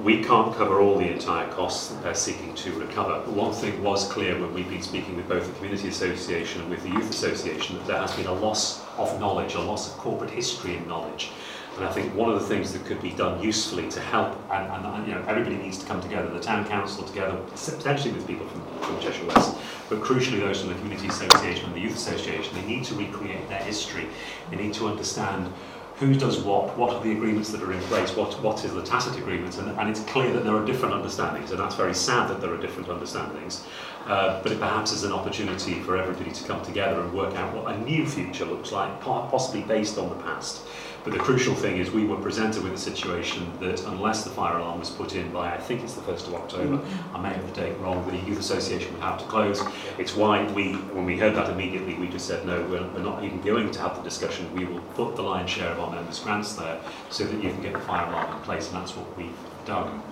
We 0.00 0.24
can't 0.24 0.52
cover 0.56 0.80
all 0.80 0.98
the 0.98 1.08
entire 1.08 1.48
costs 1.52 1.88
that 1.88 2.02
they're 2.02 2.14
seeking 2.14 2.52
to 2.56 2.72
recover. 2.72 3.22
But 3.24 3.32
one 3.32 3.52
thing 3.52 3.80
was 3.80 4.10
clear 4.10 4.38
when 4.38 4.52
we've 4.52 4.68
been 4.68 4.82
speaking 4.82 5.14
with 5.14 5.28
both 5.28 5.46
the 5.46 5.52
Community 5.54 5.86
Association 5.86 6.62
and 6.62 6.70
with 6.70 6.82
the 6.82 6.90
Youth 6.90 7.08
Association 7.10 7.76
that 7.76 7.86
there 7.86 7.98
has 7.98 8.12
been 8.16 8.26
a 8.26 8.32
loss 8.32 8.84
of 8.98 9.20
knowledge, 9.20 9.54
a 9.54 9.60
loss 9.60 9.92
of 9.92 9.96
corporate 9.98 10.30
history 10.30 10.76
and 10.76 10.86
knowledge. 10.88 11.30
And 11.76 11.84
I 11.84 11.92
think 11.92 12.12
one 12.14 12.28
of 12.28 12.40
the 12.40 12.46
things 12.46 12.72
that 12.72 12.84
could 12.86 13.00
be 13.02 13.10
done 13.10 13.40
usefully 13.40 13.88
to 13.90 14.00
help, 14.00 14.36
and, 14.50 14.84
and, 14.84 15.06
you 15.06 15.14
know, 15.14 15.24
everybody 15.28 15.56
needs 15.56 15.78
to 15.78 15.86
come 15.86 16.00
together, 16.00 16.28
the 16.28 16.40
town 16.40 16.66
council 16.66 17.04
together, 17.04 17.36
potentially 17.54 18.12
with 18.12 18.26
people 18.26 18.46
from, 18.48 18.62
from 18.80 19.00
Cheshire 19.00 19.26
West, 19.26 19.56
but 19.88 20.00
crucially 20.00 20.40
those 20.40 20.60
from 20.60 20.70
the 20.70 20.76
Community 20.76 21.08
Association 21.08 21.66
and 21.66 21.74
the 21.74 21.80
Youth 21.80 21.96
Association, 21.96 22.54
they 22.54 22.64
need 22.64 22.84
to 22.84 22.94
recreate 22.94 23.48
their 23.48 23.62
history. 23.62 24.06
They 24.50 24.56
need 24.56 24.74
to 24.74 24.88
understand 24.88 25.52
who 25.96 26.14
does 26.14 26.40
what, 26.40 26.76
what 26.76 26.92
are 26.92 27.02
the 27.02 27.12
agreements 27.12 27.50
that 27.50 27.62
are 27.62 27.72
in 27.72 27.80
place, 27.82 28.16
what, 28.16 28.40
what 28.42 28.64
is 28.64 28.74
the 28.74 28.82
tacit 28.82 29.16
agreement, 29.16 29.58
and, 29.58 29.78
and 29.78 29.88
it's 29.88 30.00
clear 30.00 30.32
that 30.32 30.44
there 30.44 30.56
are 30.56 30.64
different 30.64 30.92
understandings, 30.92 31.52
and 31.52 31.60
that's 31.60 31.76
very 31.76 31.94
sad 31.94 32.28
that 32.28 32.40
there 32.40 32.52
are 32.52 32.60
different 32.60 32.88
understandings. 32.88 33.64
Uh, 34.06 34.42
but 34.42 34.52
it 34.52 34.58
perhaps 34.58 34.92
is 34.92 35.04
an 35.04 35.12
opportunity 35.12 35.80
for 35.80 35.96
everybody 35.96 36.30
to 36.30 36.44
come 36.44 36.62
together 36.62 37.00
and 37.00 37.14
work 37.14 37.34
out 37.36 37.54
what 37.54 37.74
a 37.74 37.78
new 37.78 38.04
future 38.06 38.44
looks 38.44 38.70
like, 38.70 39.00
possibly 39.00 39.62
based 39.62 39.96
on 39.96 40.10
the 40.10 40.16
past. 40.16 40.62
But 41.04 41.12
the 41.12 41.18
crucial 41.18 41.54
thing 41.54 41.76
is 41.76 41.90
we 41.90 42.06
were 42.06 42.16
presented 42.16 42.64
with 42.64 42.72
a 42.72 42.78
situation 42.78 43.52
that 43.60 43.84
unless 43.84 44.24
the 44.24 44.30
fire 44.30 44.56
alarm 44.56 44.80
was 44.80 44.88
put 44.88 45.14
in 45.14 45.30
by, 45.32 45.52
I 45.52 45.58
think 45.58 45.82
it's 45.82 45.92
the 45.92 46.00
1st 46.00 46.28
of 46.28 46.34
October, 46.34 46.80
I 47.12 47.20
may 47.20 47.28
have 47.28 47.46
the 47.54 47.60
date 47.60 47.78
wrong, 47.78 48.08
the 48.10 48.16
Youth 48.26 48.40
Association 48.40 48.90
would 48.94 49.02
have 49.02 49.18
to 49.18 49.26
close. 49.26 49.62
It's 49.98 50.16
why 50.16 50.50
we, 50.52 50.72
when 50.94 51.04
we 51.04 51.18
heard 51.18 51.34
that 51.34 51.50
immediately, 51.50 51.92
we 51.94 52.08
just 52.08 52.26
said, 52.26 52.46
no, 52.46 52.62
we're, 52.62 52.88
we're 52.88 53.02
not 53.02 53.22
even 53.22 53.42
going 53.42 53.70
to 53.70 53.80
have 53.80 53.96
the 53.96 54.02
discussion. 54.02 54.50
We 54.54 54.64
will 54.64 54.80
put 54.94 55.14
the 55.14 55.22
lion's 55.22 55.50
share 55.50 55.68
of 55.68 55.78
our 55.78 55.90
members' 55.90 56.20
grants 56.20 56.54
there 56.54 56.80
so 57.10 57.24
that 57.24 57.34
you 57.34 57.50
can 57.50 57.60
get 57.60 57.74
the 57.74 57.80
fire 57.80 58.08
alarm 58.08 58.38
in 58.38 58.42
place, 58.42 58.68
and 58.68 58.76
that's 58.76 58.96
what 58.96 59.14
we've 59.18 59.36
done. 59.66 60.02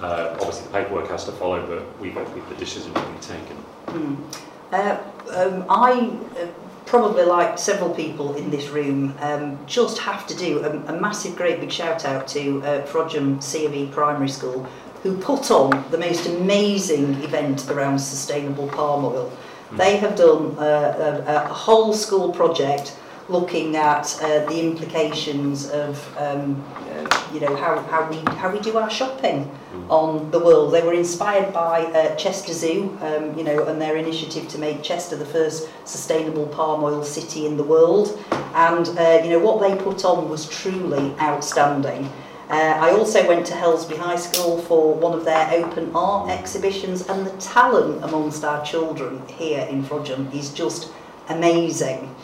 Uh, 0.00 0.36
obviously, 0.38 0.66
the 0.68 0.72
paperwork 0.72 1.08
has 1.08 1.24
to 1.24 1.32
follow, 1.32 1.66
but 1.66 2.00
we've, 2.00 2.14
we've 2.34 2.48
the 2.48 2.54
decision 2.54 2.94
will 2.94 3.12
be 3.12 3.18
taken. 3.18 3.56
Hmm. 3.88 4.14
Uh, 4.72 4.98
um, 5.34 5.64
I 5.68 6.16
uh, 6.40 6.46
probably 6.86 7.24
like 7.24 7.58
several 7.58 7.90
people 7.90 8.34
in 8.36 8.48
this 8.48 8.68
room, 8.68 9.14
um, 9.20 9.58
just 9.66 9.98
have 9.98 10.26
to 10.28 10.36
do 10.36 10.64
a, 10.64 10.70
a 10.94 11.00
massive, 11.00 11.36
great 11.36 11.60
big 11.60 11.70
shout 11.70 12.04
out 12.04 12.28
to 12.28 12.62
uh, 12.62 12.86
Frodsham 12.86 13.38
CME 13.38 13.90
Primary 13.90 14.28
School, 14.28 14.62
who 15.02 15.16
put 15.18 15.50
on 15.50 15.84
the 15.90 15.98
most 15.98 16.26
amazing 16.26 17.14
event 17.24 17.68
around 17.70 17.98
sustainable 17.98 18.68
palm 18.68 19.04
oil. 19.04 19.36
Mm. 19.70 19.76
They 19.76 19.96
have 19.96 20.16
done 20.16 20.56
a, 20.58 21.24
a, 21.26 21.34
a 21.34 21.38
whole 21.48 21.92
school 21.92 22.32
project 22.32 22.96
looking 23.28 23.76
at 23.76 24.18
uh, 24.22 24.44
the 24.46 24.60
implications 24.60 25.68
of 25.70 26.16
um, 26.18 26.64
uh, 26.90 27.28
you 27.32 27.40
know 27.40 27.54
how, 27.56 27.80
how 27.82 28.08
we 28.08 28.16
how 28.36 28.50
we 28.52 28.60
do 28.60 28.76
our 28.76 28.90
shopping 28.90 29.50
mm. 29.72 29.90
on 29.90 30.30
the 30.30 30.38
world. 30.38 30.72
They 30.72 30.82
were 30.82 30.94
inspired 30.94 31.52
by 31.52 31.84
uh, 31.86 32.14
Chester 32.16 32.52
Zoo, 32.52 32.96
um, 33.02 33.36
you 33.36 33.44
know, 33.44 33.64
and 33.66 33.80
their 33.80 33.96
initiative 33.96 34.48
to 34.48 34.58
make 34.58 34.82
Chester 34.82 35.16
the 35.16 35.26
first 35.26 35.68
sustainable 35.84 36.46
palm 36.46 36.84
oil 36.84 37.02
city 37.02 37.46
in 37.46 37.56
the 37.56 37.64
world. 37.64 38.18
And 38.54 38.88
uh, 38.98 39.20
you 39.24 39.30
know 39.30 39.40
what 39.40 39.60
they 39.60 39.82
put 39.82 40.04
on 40.04 40.28
was 40.28 40.48
truly 40.48 41.14
outstanding. 41.20 42.10
Uh, 42.48 42.78
I 42.78 42.92
also 42.92 43.26
went 43.26 43.44
to 43.46 43.54
Helsby 43.54 43.96
High 43.96 44.14
School 44.14 44.58
for 44.62 44.94
one 44.94 45.18
of 45.18 45.24
their 45.24 45.50
open 45.52 45.90
art 45.96 46.30
exhibitions, 46.30 47.08
and 47.08 47.26
the 47.26 47.36
talent 47.38 48.04
amongst 48.04 48.44
our 48.44 48.64
children 48.64 49.20
here 49.26 49.66
in 49.68 49.82
Frodsham 49.82 50.32
is 50.32 50.52
just 50.52 50.92
amazing. 51.28 52.14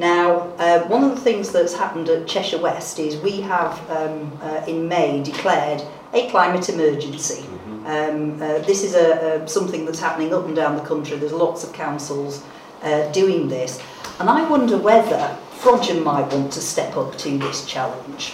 Now, 0.00 0.54
uh, 0.56 0.88
one 0.88 1.04
of 1.04 1.10
the 1.10 1.20
things 1.20 1.52
that's 1.52 1.74
happened 1.74 2.08
at 2.08 2.26
Cheshire 2.26 2.56
West 2.56 2.98
is 2.98 3.18
we 3.18 3.42
have 3.42 3.78
um, 3.90 4.32
uh, 4.40 4.64
in 4.66 4.88
May 4.88 5.22
declared 5.22 5.82
a 6.14 6.26
climate 6.30 6.70
emergency. 6.70 7.42
Mm-hmm. 7.42 7.86
Um, 7.86 8.42
uh, 8.42 8.60
this 8.60 8.82
is 8.82 8.94
a, 8.94 9.42
a, 9.42 9.46
something 9.46 9.84
that's 9.84 10.00
happening 10.00 10.32
up 10.32 10.46
and 10.46 10.56
down 10.56 10.74
the 10.76 10.82
country. 10.84 11.18
There's 11.18 11.34
lots 11.34 11.64
of 11.64 11.74
councils 11.74 12.42
uh, 12.82 13.12
doing 13.12 13.48
this. 13.48 13.78
And 14.18 14.30
I 14.30 14.48
wonder 14.48 14.78
whether 14.78 15.36
Frodsham 15.58 16.02
might 16.02 16.32
want 16.32 16.50
to 16.54 16.62
step 16.62 16.96
up 16.96 17.18
to 17.18 17.36
this 17.36 17.66
challenge. 17.66 18.32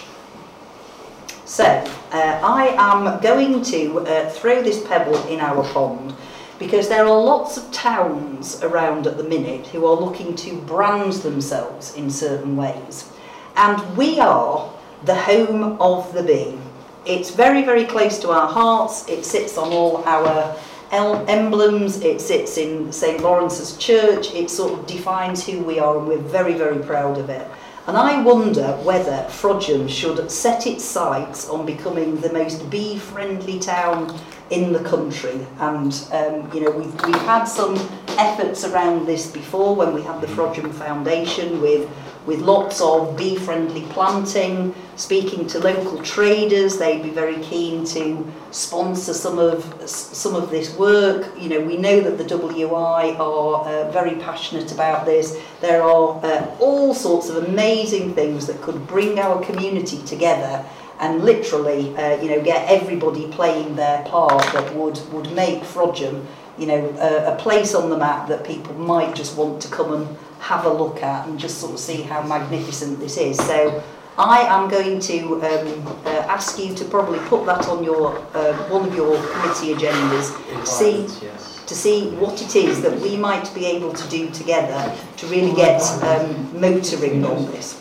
So, 1.43 1.65
uh, 1.65 2.39
I 2.43 2.75
am 2.77 3.19
going 3.19 3.61
to 3.63 3.99
uh, 3.99 4.29
throw 4.29 4.63
this 4.63 4.87
pebble 4.87 5.21
in 5.27 5.41
our 5.41 5.65
pond 5.73 6.15
because 6.59 6.89
there 6.89 7.05
are 7.05 7.21
lots 7.21 7.57
of 7.57 7.71
towns 7.71 8.61
around 8.63 9.07
at 9.07 9.17
the 9.17 9.23
minute 9.23 9.67
who 9.67 9.85
are 9.85 9.95
looking 9.95 10.35
to 10.35 10.57
brand 10.61 11.13
themselves 11.13 11.95
in 11.95 12.09
certain 12.09 12.55
ways. 12.55 13.09
And 13.55 13.97
we 13.97 14.19
are 14.19 14.71
the 15.05 15.15
home 15.15 15.79
of 15.81 16.11
the 16.13 16.23
bee. 16.23 16.57
It's 17.05 17.29
very, 17.29 17.63
very 17.63 17.85
close 17.85 18.19
to 18.19 18.31
our 18.31 18.47
hearts. 18.47 19.07
It 19.07 19.23
sits 19.23 19.57
on 19.57 19.71
all 19.71 20.03
our 20.05 20.57
emblems, 20.91 22.01
it 22.01 22.21
sits 22.21 22.57
in 22.57 22.91
St 22.91 23.21
Lawrence's 23.21 23.77
Church, 23.77 24.33
it 24.33 24.49
sort 24.49 24.79
of 24.79 24.87
defines 24.87 25.45
who 25.45 25.59
we 25.59 25.79
are 25.79 25.97
and 25.97 26.07
we're 26.07 26.17
very, 26.17 26.53
very 26.53 26.79
proud 26.83 27.17
of 27.17 27.29
it. 27.29 27.45
And 27.87 27.95
I 27.95 28.21
wonder 28.21 28.73
whether 28.83 29.25
Frodsham 29.29 29.89
should 29.89 30.29
set 30.29 30.67
its 30.67 30.83
sights 30.83 31.47
on 31.47 31.65
becoming 31.65 32.19
the 32.19 32.33
most 32.33 32.69
bee-friendly 32.69 33.59
town 33.59 34.13
in 34.49 34.73
the 34.73 34.83
country. 34.83 35.47
And, 35.59 35.93
um, 36.11 36.51
you 36.53 36.61
know, 36.61 36.71
we've, 36.71 36.93
we've 37.05 37.15
had 37.21 37.45
some 37.45 37.75
efforts 38.17 38.65
around 38.65 39.05
this 39.05 39.31
before 39.31 39.73
when 39.73 39.93
we 39.93 40.01
had 40.01 40.19
the 40.19 40.27
mm. 40.27 40.35
Frodsham 40.35 40.73
Foundation 40.73 41.61
with 41.61 41.89
with 42.27 42.41
lots 42.41 42.81
of 42.81 43.15
bee-friendly 43.17 43.83
planting, 43.83 44.75
speaking 44.97 45.47
to 45.47 45.59
local 45.59 46.03
traders, 46.03 46.77
they'd 46.77 47.01
be 47.01 47.09
very 47.09 47.41
keen 47.41 47.85
to 47.85 48.29
sponsor 48.51 49.13
some 49.13 49.39
of 49.39 49.63
some 49.89 50.35
of 50.35 50.49
this 50.49 50.75
work. 50.77 51.31
You 51.39 51.49
know, 51.49 51.61
we 51.61 51.77
know 51.77 52.01
that 52.01 52.17
the 52.17 52.25
WI 52.25 53.15
are 53.17 53.65
uh, 53.65 53.91
very 53.91 54.15
passionate 54.15 54.73
about 54.73 55.05
this. 55.05 55.41
There 55.61 55.81
are 55.81 56.19
uh, 56.23 56.55
all 56.59 56.93
sorts 56.93 57.29
of 57.29 57.45
amazing 57.45 58.13
things 58.13 58.45
that 58.47 58.61
could 58.61 58.85
bring 58.87 59.19
our 59.19 59.41
community 59.43 60.03
together 60.03 60.65
and 60.99 61.23
literally, 61.23 61.95
uh, 61.95 62.21
you 62.21 62.29
know, 62.29 62.41
get 62.41 62.69
everybody 62.69 63.27
playing 63.31 63.75
their 63.75 64.03
part 64.03 64.43
that 64.53 64.75
would 64.75 64.99
would 65.13 65.31
make 65.33 65.61
Frodsham, 65.61 66.25
you 66.57 66.65
know, 66.65 66.95
a, 66.99 67.33
a 67.33 67.35
place 67.37 67.75
on 67.75 67.89
the 67.89 67.97
map 67.97 68.27
that 68.27 68.45
people 68.45 68.73
might 68.75 69.15
just 69.15 69.37
want 69.37 69.61
to 69.61 69.67
come 69.69 69.93
and 69.93 70.17
have 70.39 70.65
a 70.65 70.71
look 70.71 71.01
at 71.03 71.27
and 71.27 71.39
just 71.39 71.59
sort 71.59 71.73
of 71.73 71.79
see 71.79 72.01
how 72.01 72.21
magnificent 72.23 72.99
this 72.99 73.17
is. 73.17 73.37
So 73.37 73.83
I 74.17 74.39
am 74.39 74.67
going 74.69 74.99
to 75.01 75.35
um, 75.35 75.87
uh, 76.05 76.09
ask 76.27 76.57
you 76.57 76.73
to 76.73 76.85
probably 76.85 77.19
put 77.27 77.45
that 77.45 77.67
on 77.67 77.83
your 77.83 78.17
uh, 78.33 78.53
one 78.69 78.87
of 78.87 78.95
your 78.95 79.15
committee 79.31 79.75
agendas 79.75 80.35
to 80.59 80.65
see 80.65 81.01
yes. 81.23 81.63
to 81.67 81.75
see 81.75 82.09
what 82.11 82.41
it 82.41 82.55
is 82.55 82.81
that 82.81 82.99
we 82.99 83.15
might 83.15 83.53
be 83.53 83.65
able 83.65 83.93
to 83.93 84.09
do 84.09 84.29
together 84.31 84.95
to 85.17 85.27
really 85.27 85.55
get 85.55 85.81
um, 86.03 86.59
motoring 86.59 87.23
on 87.25 87.45
this. 87.51 87.79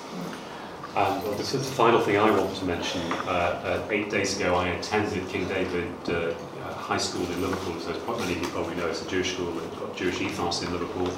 Um, 0.94 1.22
this 1.36 1.54
is 1.54 1.68
the 1.68 1.74
final 1.74 2.00
thing 2.00 2.16
I 2.16 2.30
want 2.30 2.56
to 2.56 2.64
mention. 2.64 3.02
Uh, 3.12 3.82
uh, 3.84 3.88
eight 3.90 4.10
days 4.10 4.38
ago, 4.38 4.54
I 4.54 4.68
attended 4.68 5.28
King 5.28 5.46
David 5.46 5.92
uh, 6.08 6.34
High 6.86 6.98
School 6.98 7.26
in 7.32 7.40
Liverpool. 7.40 7.80
So, 7.80 7.90
as 7.90 8.00
quite 8.02 8.20
many 8.20 8.34
of 8.34 8.42
you 8.42 8.48
probably 8.50 8.76
know, 8.76 8.86
it's 8.86 9.02
a 9.02 9.08
Jewish 9.08 9.32
school. 9.32 9.58
It's 9.58 9.76
got 9.76 9.96
Jewish 9.96 10.20
ethos 10.20 10.62
in 10.62 10.70
Liverpool. 10.72 11.10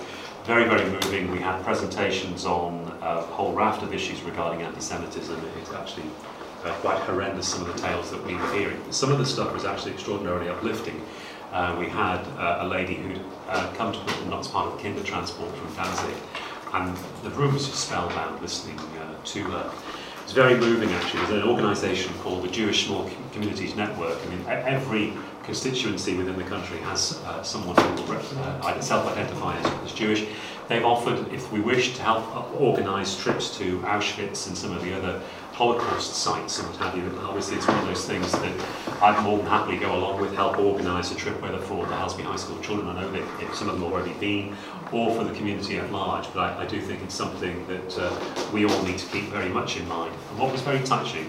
Very, 0.44 0.64
very 0.64 0.88
moving. 0.88 1.30
We 1.30 1.40
had 1.40 1.62
presentations 1.62 2.46
on 2.46 2.90
a 3.02 3.20
whole 3.20 3.52
raft 3.52 3.82
of 3.82 3.92
issues 3.92 4.22
regarding 4.22 4.62
anti-Semitism. 4.62 5.38
It's 5.60 5.72
actually 5.74 6.06
uh, 6.64 6.72
quite 6.76 6.98
horrendous, 7.00 7.46
some 7.46 7.60
of 7.60 7.70
the 7.70 7.78
tales 7.82 8.10
that 8.10 8.24
we 8.24 8.34
were 8.34 8.52
hearing. 8.54 8.80
Some 8.90 9.12
of 9.12 9.18
the 9.18 9.26
stuff 9.26 9.52
was 9.52 9.66
actually 9.66 9.92
extraordinarily 9.92 10.48
uplifting. 10.48 11.02
Uh, 11.52 11.76
we 11.78 11.86
had 11.86 12.20
uh, 12.38 12.60
a 12.60 12.66
lady 12.66 12.94
who'd 12.94 13.20
uh, 13.50 13.70
come 13.74 13.92
to 13.92 13.98
Britain, 14.04 14.30
not 14.30 14.40
as 14.40 14.48
part 14.48 14.72
of 14.72 14.80
Kindertransport 14.80 15.54
from 15.54 15.74
Danzig, 15.74 16.16
and 16.72 16.96
the 17.22 17.30
room 17.38 17.52
was 17.52 17.66
just 17.66 17.84
spellbound 17.84 18.40
listening 18.40 18.78
uh, 18.78 19.14
to 19.22 19.42
her. 19.44 19.70
It's 20.24 20.32
very 20.32 20.56
moving 20.56 20.90
actually. 20.90 21.20
There's 21.26 21.42
an 21.42 21.48
organisation 21.48 22.12
called 22.20 22.42
the 22.42 22.48
Jewish 22.48 22.86
Small 22.86 23.10
Communities 23.32 23.74
Network. 23.76 24.18
I 24.26 24.28
mean, 24.28 24.44
every 24.46 25.14
constituency 25.48 26.14
within 26.14 26.36
the 26.36 26.44
country 26.44 26.76
has 26.80 27.22
uh, 27.24 27.42
someone 27.42 27.74
who 27.74 28.12
uh, 28.12 28.60
either 28.64 28.82
self-identify 28.82 29.56
as, 29.56 29.94
Jewish. 29.94 30.26
They've 30.68 30.84
offered, 30.84 31.32
if 31.32 31.50
we 31.50 31.60
wish, 31.60 31.96
to 31.96 32.02
help 32.02 32.60
organise 32.60 33.16
trips 33.16 33.56
to 33.56 33.78
Auschwitz 33.78 34.46
and 34.46 34.58
some 34.58 34.76
of 34.76 34.84
the 34.84 34.94
other 34.94 35.22
Holocaust 35.52 36.14
sites 36.16 36.58
and 36.58 36.68
what 36.68 36.76
have 36.76 36.94
you. 36.94 37.02
And 37.02 37.18
obviously, 37.20 37.56
it's 37.56 37.66
one 37.66 37.78
of 37.78 37.86
those 37.86 38.04
things 38.04 38.30
that 38.30 38.66
I'd 39.00 39.24
more 39.24 39.38
than 39.38 39.46
happily 39.46 39.78
go 39.78 39.96
along 39.96 40.20
with, 40.20 40.34
help 40.34 40.58
organise 40.58 41.10
a 41.12 41.14
trip, 41.14 41.40
whether 41.40 41.58
for 41.58 41.86
the 41.86 41.96
Helsby 41.96 42.24
High 42.24 42.36
School 42.36 42.60
children, 42.60 42.86
I 42.86 43.00
know 43.00 43.10
that 43.10 43.54
some 43.54 43.70
of 43.70 43.80
them 43.80 43.90
already 43.90 44.12
been, 44.20 44.54
or 44.92 45.14
for 45.16 45.24
the 45.24 45.32
community 45.32 45.78
at 45.78 45.90
large. 45.90 46.26
But 46.34 46.40
I, 46.40 46.64
I 46.64 46.66
do 46.66 46.78
think 46.78 47.02
it's 47.02 47.14
something 47.14 47.66
that 47.68 47.98
uh, 47.98 48.50
we 48.52 48.66
all 48.66 48.82
need 48.82 48.98
to 48.98 49.06
keep 49.06 49.24
very 49.30 49.48
much 49.48 49.78
in 49.78 49.88
mind. 49.88 50.14
And 50.28 50.38
what 50.38 50.52
was 50.52 50.60
very 50.60 50.84
touching 50.84 51.26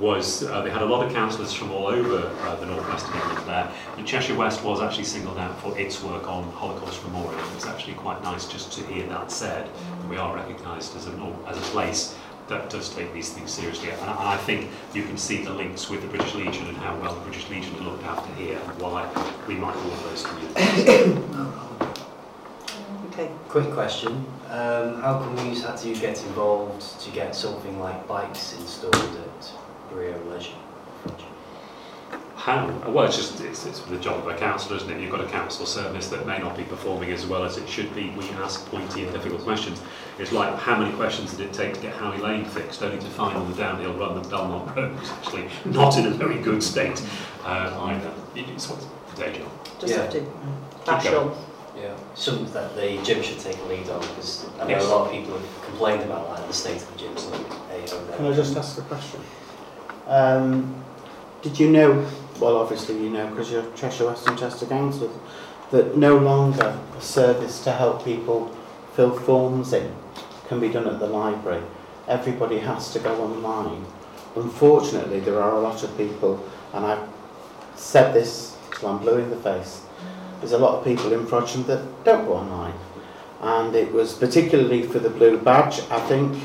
was 0.00 0.42
uh, 0.44 0.60
they 0.62 0.70
had 0.70 0.82
a 0.82 0.86
lot 0.86 1.06
of 1.06 1.12
councillors 1.12 1.52
from 1.52 1.70
all 1.70 1.86
over 1.86 2.26
uh, 2.42 2.56
the 2.56 2.66
northwest 2.66 3.06
of 3.06 3.14
England 3.14 3.46
there. 3.46 3.70
And 3.96 4.06
Cheshire 4.06 4.34
West 4.34 4.62
was 4.64 4.80
actually 4.80 5.04
singled 5.04 5.38
out 5.38 5.58
for 5.60 5.78
its 5.78 6.02
work 6.02 6.28
on 6.28 6.44
Holocaust 6.52 7.04
Memorial. 7.04 7.40
It's 7.54 7.66
actually 7.66 7.94
quite 7.94 8.22
nice 8.22 8.46
just 8.46 8.72
to 8.72 8.86
hear 8.86 9.06
that 9.06 9.30
said. 9.30 9.66
That 9.66 10.08
we 10.08 10.16
are 10.16 10.34
recognised 10.34 10.96
as, 10.96 11.06
an, 11.06 11.20
as 11.46 11.56
a 11.56 11.70
place 11.72 12.16
that 12.48 12.68
does 12.68 12.94
take 12.94 13.12
these 13.14 13.32
things 13.32 13.52
seriously. 13.52 13.90
And, 13.90 14.00
and 14.00 14.10
I 14.10 14.36
think 14.36 14.70
you 14.92 15.02
can 15.02 15.16
see 15.16 15.42
the 15.42 15.52
links 15.52 15.88
with 15.88 16.02
the 16.02 16.08
British 16.08 16.34
Legion 16.34 16.66
and 16.66 16.76
how 16.76 16.98
well 17.00 17.14
the 17.14 17.20
British 17.20 17.48
Legion 17.48 17.82
looked 17.84 18.04
after 18.04 18.32
here 18.34 18.58
and 18.58 18.82
why 18.82 19.08
we 19.48 19.54
might 19.54 19.76
all 19.76 19.90
those 20.08 20.24
communities. 20.24 21.20
Okay. 23.14 23.30
Quick 23.48 23.70
question. 23.70 24.26
Um, 24.48 25.00
how 25.00 25.20
come 25.20 25.36
you 25.46 25.60
had 25.60 25.76
to 25.76 25.94
get 25.94 26.20
involved 26.24 27.00
to 27.00 27.10
get 27.12 27.36
something 27.36 27.78
like 27.78 28.08
bikes 28.08 28.54
installed 28.58 28.96
at 28.96 29.52
Brio 29.94 30.18
Leisure? 30.28 30.50
How? 32.36 32.66
Well, 32.88 33.06
it's 33.06 33.16
just 33.16 33.40
it's, 33.40 33.64
it's 33.64 33.80
the 33.82 33.96
job 33.96 34.18
of 34.18 34.26
a 34.26 34.36
council, 34.36 34.76
isn't 34.76 34.90
it? 34.90 35.00
You've 35.00 35.10
got 35.12 35.22
a 35.22 35.28
council 35.28 35.64
service 35.64 36.08
that 36.08 36.26
may 36.26 36.38
not 36.38 36.56
be 36.56 36.64
performing 36.64 37.10
as 37.10 37.24
well 37.24 37.44
as 37.44 37.56
it 37.56 37.66
should 37.66 37.94
be. 37.94 38.10
We 38.10 38.28
ask 38.42 38.66
pointy 38.66 39.04
and 39.04 39.12
difficult 39.12 39.40
questions. 39.42 39.80
It's 40.18 40.32
like 40.32 40.54
how 40.58 40.78
many 40.78 40.92
questions 40.94 41.32
did 41.34 41.46
it 41.48 41.52
take 41.54 41.74
to 41.74 41.80
get 41.80 41.94
Howey 41.94 42.20
Lane 42.20 42.44
fixed, 42.44 42.82
only 42.82 42.98
to 42.98 43.06
find 43.06 43.36
on 43.38 43.50
the 43.50 43.56
downhill 43.56 43.94
run 43.94 44.20
that 44.20 44.28
Belmont 44.28 44.76
Road 44.76 44.98
was 45.00 45.10
actually 45.10 45.48
not 45.64 45.96
in 45.96 46.06
a 46.06 46.10
very 46.10 46.38
good 46.38 46.62
state 46.62 47.02
uh, 47.44 47.78
either. 47.84 48.12
It's 48.34 48.68
what's 48.68 48.84
the 49.14 49.24
day 49.24 49.38
job. 49.38 49.48
Just 49.80 49.94
Yeah. 49.94 50.02
have 50.02 50.12
to 50.12 50.20
bash 50.84 51.04
going. 51.04 51.28
on. 51.30 51.36
Yeah. 51.80 51.96
Something 52.14 52.52
that 52.52 52.76
the 52.76 53.00
gym 53.02 53.22
should 53.22 53.38
take 53.38 53.56
a 53.58 53.64
lead 53.64 53.88
on 53.88 54.00
because 54.00 54.44
I 54.60 54.64
know 54.64 54.68
Yes. 54.70 54.84
a 54.84 54.88
lot 54.88 55.06
of 55.06 55.12
people 55.12 55.38
have 55.38 55.64
complained 55.64 56.02
about 56.02 56.28
like, 56.28 56.46
the 56.46 56.52
state 56.52 56.76
of 56.82 56.92
the 56.92 57.04
gyms. 57.04 57.30
Like, 57.30 57.52
hey, 57.70 58.16
Can 58.16 58.26
I 58.26 58.32
just 58.34 58.56
ask 58.56 58.76
a 58.78 58.82
question? 58.82 59.20
Um, 60.06 60.84
did 61.42 61.58
you 61.58 61.70
know, 61.70 62.06
well 62.40 62.56
obviously 62.56 63.02
you 63.02 63.10
know 63.10 63.26
because 63.28 63.50
you're 63.50 63.70
Cheshire 63.74 64.06
West 64.06 64.26
and 64.26 64.38
Chester 64.38 64.66
Council, 64.66 65.10
that 65.70 65.96
no 65.96 66.16
longer 66.16 66.78
a 66.96 67.00
service 67.00 67.62
to 67.64 67.72
help 67.72 68.04
people 68.04 68.54
fill 68.94 69.18
forms 69.18 69.72
in 69.72 69.94
can 70.48 70.60
be 70.60 70.68
done 70.68 70.86
at 70.86 71.00
the 71.00 71.06
library. 71.06 71.62
Everybody 72.06 72.58
has 72.58 72.92
to 72.92 72.98
go 72.98 73.22
online. 73.22 73.84
Unfortunately 74.36 75.20
there 75.20 75.40
are 75.40 75.56
a 75.56 75.60
lot 75.60 75.82
of 75.82 75.96
people, 75.96 76.44
and 76.72 76.84
I've 76.84 77.08
said 77.76 78.12
this 78.12 78.56
till 78.74 78.90
I'm 78.90 78.98
blue 78.98 79.18
in 79.18 79.30
the 79.30 79.36
face, 79.36 79.82
there's 80.40 80.52
a 80.52 80.58
lot 80.58 80.78
of 80.78 80.84
people 80.84 81.12
in 81.12 81.26
Frodsham 81.26 81.66
that 81.66 82.04
don't 82.04 82.26
go 82.26 82.34
online. 82.34 82.74
And 83.40 83.74
it 83.74 83.92
was 83.92 84.14
particularly 84.14 84.82
for 84.82 84.98
the 84.98 85.10
blue 85.10 85.38
badge, 85.38 85.80
I 85.90 86.00
think, 86.00 86.36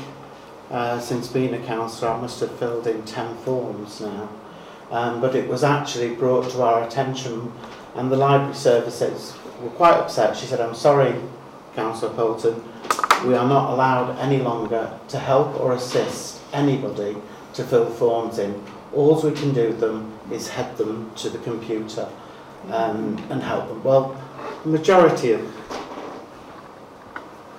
uh, 0.70 1.00
since 1.00 1.28
being 1.28 1.52
a 1.54 1.58
councillor, 1.66 2.12
I 2.12 2.20
must 2.20 2.40
have 2.40 2.56
filled 2.58 2.86
in 2.86 3.02
10 3.02 3.36
forms 3.38 4.00
now. 4.00 4.28
Um, 4.90 5.20
but 5.20 5.34
it 5.34 5.48
was 5.48 5.62
actually 5.64 6.14
brought 6.14 6.50
to 6.50 6.62
our 6.62 6.84
attention, 6.84 7.52
and 7.94 8.10
the 8.10 8.16
library 8.16 8.54
services 8.54 9.34
were 9.60 9.70
quite 9.70 9.94
upset. 9.94 10.36
She 10.36 10.46
said, 10.46 10.60
I'm 10.60 10.74
sorry, 10.74 11.14
Councillor 11.74 12.12
Poulton, 12.14 12.62
we 13.26 13.34
are 13.34 13.48
not 13.48 13.72
allowed 13.72 14.18
any 14.18 14.38
longer 14.38 14.98
to 15.08 15.18
help 15.18 15.60
or 15.60 15.72
assist 15.72 16.40
anybody 16.52 17.16
to 17.54 17.64
fill 17.64 17.90
forms 17.90 18.38
in. 18.38 18.62
All 18.92 19.20
we 19.20 19.32
can 19.32 19.52
do 19.52 19.72
them 19.72 20.18
is 20.30 20.48
head 20.48 20.76
them 20.76 21.12
to 21.16 21.30
the 21.30 21.38
computer 21.38 22.08
um, 22.68 23.24
and 23.30 23.42
help 23.42 23.68
them. 23.68 23.82
Well, 23.84 24.20
the 24.64 24.70
majority 24.70 25.32
of, 25.32 25.40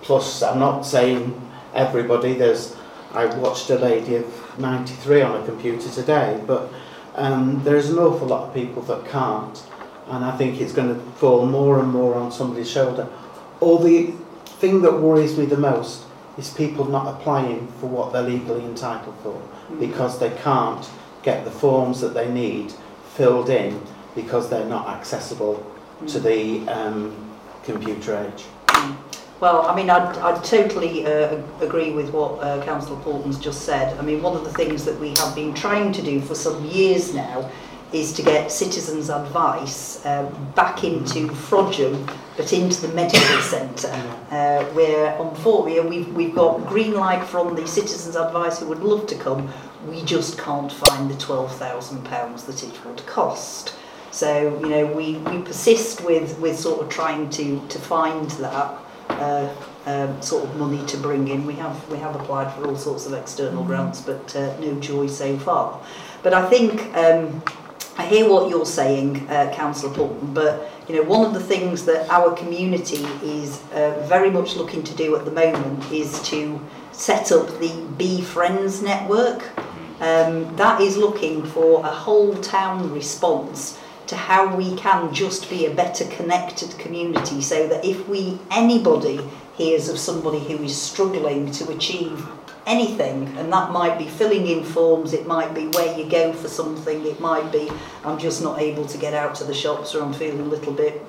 plus 0.01 0.41
I'm 0.41 0.59
not 0.59 0.81
saying 0.81 1.49
everybody, 1.73 2.33
there's 2.33 2.75
I 3.13 3.25
watched 3.25 3.69
a 3.69 3.75
lady 3.75 4.15
of 4.15 4.59
93 4.59 5.21
on 5.21 5.41
a 5.41 5.45
computer 5.45 5.89
today, 5.89 6.41
but 6.47 6.71
um, 7.15 7.63
there's 7.63 7.89
an 7.89 7.99
awful 7.99 8.27
lot 8.27 8.47
of 8.47 8.53
people 8.53 8.81
that 8.83 9.05
can't, 9.05 9.63
and 10.07 10.23
I 10.23 10.35
think 10.37 10.61
it's 10.61 10.73
going 10.73 10.95
to 10.95 11.01
fall 11.13 11.45
more 11.45 11.79
and 11.79 11.91
more 11.91 12.15
on 12.15 12.31
somebody's 12.31 12.69
shoulder. 12.69 13.07
Or 13.59 13.83
the 13.83 14.13
thing 14.45 14.81
that 14.83 14.99
worries 14.99 15.37
me 15.37 15.45
the 15.45 15.57
most 15.57 16.05
is 16.37 16.53
people 16.53 16.85
not 16.85 17.13
applying 17.13 17.67
for 17.79 17.87
what 17.87 18.13
they're 18.13 18.21
legally 18.21 18.63
entitled 18.63 19.15
for 19.21 19.41
because 19.79 20.19
they 20.19 20.29
can't 20.37 20.89
get 21.23 21.43
the 21.43 21.51
forms 21.51 21.99
that 22.01 22.13
they 22.13 22.31
need 22.31 22.73
filled 23.15 23.49
in 23.49 23.81
because 24.15 24.49
they're 24.49 24.65
not 24.65 24.87
accessible 24.87 25.65
to 26.07 26.19
the 26.19 26.67
um, 26.69 27.31
computer 27.63 28.15
age. 28.17 28.45
Well, 29.41 29.65
I 29.65 29.75
mean, 29.75 29.89
I'd, 29.89 30.15
I'd 30.19 30.43
totally 30.43 31.03
uh, 31.03 31.41
agree 31.61 31.89
with 31.93 32.11
what 32.11 32.33
uh, 32.43 32.63
Councillor 32.63 33.01
Portman's 33.01 33.39
just 33.39 33.63
said. 33.63 33.97
I 33.97 34.03
mean, 34.03 34.21
one 34.21 34.37
of 34.37 34.43
the 34.43 34.51
things 34.51 34.85
that 34.85 34.99
we 34.99 35.15
have 35.17 35.33
been 35.33 35.55
trying 35.55 35.91
to 35.93 36.01
do 36.03 36.21
for 36.21 36.35
some 36.35 36.63
years 36.65 37.15
now 37.15 37.49
is 37.91 38.13
to 38.13 38.21
get 38.21 38.51
citizens' 38.51 39.09
advice 39.09 40.05
uh, 40.05 40.29
back 40.55 40.83
into 40.83 41.27
Frodsham, 41.29 42.07
but 42.37 42.53
into 42.53 42.85
the 42.85 42.93
medical 42.93 43.41
centre, 43.41 43.87
uh, 44.29 44.63
where 44.75 45.19
unfortunately 45.19 45.89
we've, 45.89 46.13
we've 46.13 46.35
got 46.35 46.63
green 46.67 46.93
light 46.93 47.25
from 47.25 47.55
the 47.55 47.67
citizens' 47.67 48.15
advice 48.15 48.59
who 48.59 48.67
would 48.67 48.83
love 48.83 49.07
to 49.07 49.15
come. 49.15 49.51
We 49.87 50.03
just 50.03 50.37
can't 50.37 50.71
find 50.71 51.09
the 51.09 51.15
£12,000 51.15 52.45
that 52.45 52.63
it 52.63 52.85
would 52.85 53.03
cost. 53.07 53.73
So, 54.11 54.59
you 54.59 54.69
know, 54.69 54.85
we, 54.85 55.17
we 55.17 55.41
persist 55.41 56.03
with, 56.03 56.37
with 56.37 56.59
sort 56.59 56.81
of 56.81 56.89
trying 56.89 57.31
to, 57.31 57.65
to 57.69 57.79
find 57.79 58.29
that 58.31 58.77
uh, 59.11 59.53
um, 59.85 60.21
sort 60.21 60.43
of 60.43 60.55
money 60.57 60.85
to 60.87 60.97
bring 60.97 61.27
in. 61.27 61.45
We 61.45 61.53
have 61.55 61.89
we 61.89 61.97
have 61.97 62.15
applied 62.15 62.53
for 62.53 62.67
all 62.67 62.75
sorts 62.75 63.05
of 63.05 63.13
external 63.13 63.63
mm-hmm. 63.63 63.67
grants, 63.67 64.01
but 64.01 64.35
uh, 64.35 64.57
no 64.59 64.79
joy 64.79 65.07
so 65.07 65.37
far. 65.37 65.81
But 66.23 66.33
I 66.33 66.49
think 66.49 66.95
um, 66.95 67.41
I 67.97 68.05
hear 68.05 68.29
what 68.29 68.49
you're 68.49 68.65
saying, 68.65 69.27
uh, 69.29 69.51
Councillor 69.55 69.93
Poulton, 69.93 70.33
but 70.33 70.71
you 70.87 70.95
know 70.95 71.03
one 71.03 71.25
of 71.25 71.33
the 71.33 71.39
things 71.43 71.85
that 71.85 72.09
our 72.09 72.35
community 72.35 73.03
is 73.23 73.61
uh, 73.73 74.05
very 74.07 74.29
much 74.29 74.55
looking 74.55 74.83
to 74.83 74.95
do 74.95 75.15
at 75.15 75.25
the 75.25 75.31
moment 75.31 75.91
is 75.91 76.21
to 76.29 76.59
set 76.91 77.31
up 77.31 77.47
the 77.59 77.85
Be 77.97 78.21
Friends 78.21 78.81
network. 78.81 79.39
Mm-hmm. 79.39 79.67
Um, 80.01 80.55
that 80.55 80.81
is 80.81 80.97
looking 80.97 81.45
for 81.45 81.85
a 81.85 81.89
whole 81.89 82.33
town 82.37 82.91
response 82.91 83.77
to 84.11 84.17
how 84.17 84.53
we 84.57 84.75
can 84.75 85.13
just 85.13 85.49
be 85.49 85.65
a 85.65 85.73
better 85.73 86.03
connected 86.07 86.77
community 86.77 87.39
so 87.39 87.65
that 87.69 87.85
if 87.85 88.09
we 88.09 88.37
anybody 88.51 89.21
hears 89.55 89.87
of 89.87 89.97
somebody 89.97 90.39
who 90.39 90.61
is 90.65 90.75
struggling 90.75 91.49
to 91.49 91.71
achieve 91.71 92.27
anything 92.65 93.25
and 93.37 93.53
that 93.53 93.71
might 93.71 93.97
be 93.97 94.03
filling 94.03 94.47
in 94.47 94.65
forms 94.65 95.13
it 95.13 95.25
might 95.25 95.53
be 95.53 95.67
where 95.69 95.97
you 95.97 96.09
go 96.09 96.33
for 96.33 96.49
something 96.49 97.05
it 97.05 97.21
might 97.21 97.53
be 97.53 97.71
I'm 98.03 98.19
just 98.19 98.43
not 98.43 98.59
able 98.59 98.85
to 98.85 98.97
get 98.97 99.13
out 99.13 99.33
to 99.35 99.45
the 99.45 99.53
shops 99.53 99.95
or 99.95 100.03
I'm 100.03 100.13
feeling 100.13 100.41
a 100.41 100.43
little 100.43 100.73
bit 100.73 101.01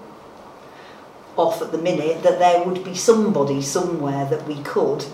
off 1.37 1.61
at 1.61 1.73
the 1.73 1.79
minute 1.79 2.23
that 2.23 2.39
there 2.39 2.63
would 2.63 2.85
be 2.85 2.95
somebody 2.95 3.63
somewhere 3.63 4.27
that 4.27 4.47
we 4.47 4.63
could 4.63 5.05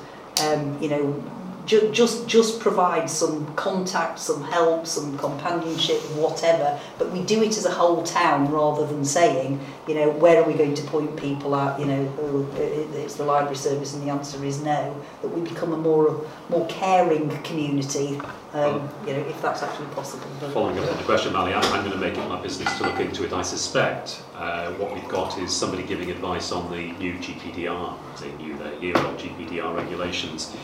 um, 0.43 0.77
you 0.83 0.91
know 0.91 1.25
ju 1.69 1.91
just, 1.93 2.27
just 2.27 2.61
provide 2.61 3.09
some 3.09 3.47
contact, 3.55 4.19
some 4.19 4.43
help, 4.43 4.87
some 4.87 5.17
companionship, 5.19 6.01
whatever. 6.17 6.81
But 6.99 7.13
we 7.13 7.23
do 7.23 7.43
it 7.43 7.57
as 7.57 7.67
a 7.67 7.71
whole 7.71 8.03
town 8.03 8.51
rather 8.51 8.87
than 8.87 9.05
saying, 9.05 9.61
you 9.87 9.95
know, 9.95 10.11
where 10.11 10.43
are 10.43 10.47
we 10.47 10.55
going 10.55 10.75
to 10.75 10.83
point 10.85 11.17
people 11.17 11.55
at? 11.55 11.79
You 11.79 11.87
know, 11.87 12.13
oh, 12.21 12.49
it's 12.57 13.17
the 13.17 13.25
library 13.25 13.57
service, 13.57 13.95
and 13.95 14.03
the 14.03 14.11
answer 14.11 14.43
is 14.45 14.63
no. 14.63 14.97
That 15.23 15.29
we 15.29 15.43
become 15.49 15.73
a 15.73 15.77
more 15.77 16.25
more 16.49 16.67
caring 16.67 17.31
community 17.43 18.19
um, 18.55 18.81
hmm. 18.81 19.09
you 19.09 19.15
know, 19.15 19.21
if 19.29 19.41
that's 19.43 19.63
actually 19.63 19.89
possible. 19.89 20.27
But... 20.41 20.53
Following 20.53 20.79
up 20.79 20.91
on 20.91 20.97
the 20.97 21.03
question, 21.05 21.33
Mally, 21.33 21.53
I'm, 21.53 21.63
I'm 21.65 21.85
going 21.85 21.93
to 21.93 21.99
make 21.99 22.17
it 22.17 22.29
my 22.29 22.41
business 22.41 22.77
to 22.79 22.85
look 22.85 22.99
into 22.99 23.25
it. 23.25 23.33
I 23.33 23.43
suspect 23.43 24.23
uh, 24.39 24.73
what 24.75 24.95
we've 24.95 25.09
got 25.09 25.37
is 25.39 25.55
somebody 25.55 25.83
giving 25.83 26.11
advice 26.13 26.53
on 26.53 26.71
the 26.71 26.93
new 26.93 27.15
GPDR, 27.15 27.97
the 28.21 28.29
new 28.43 28.55
uh, 28.55 28.71
year-old 28.79 29.19
GPDR 29.19 29.75
regulations. 29.75 30.55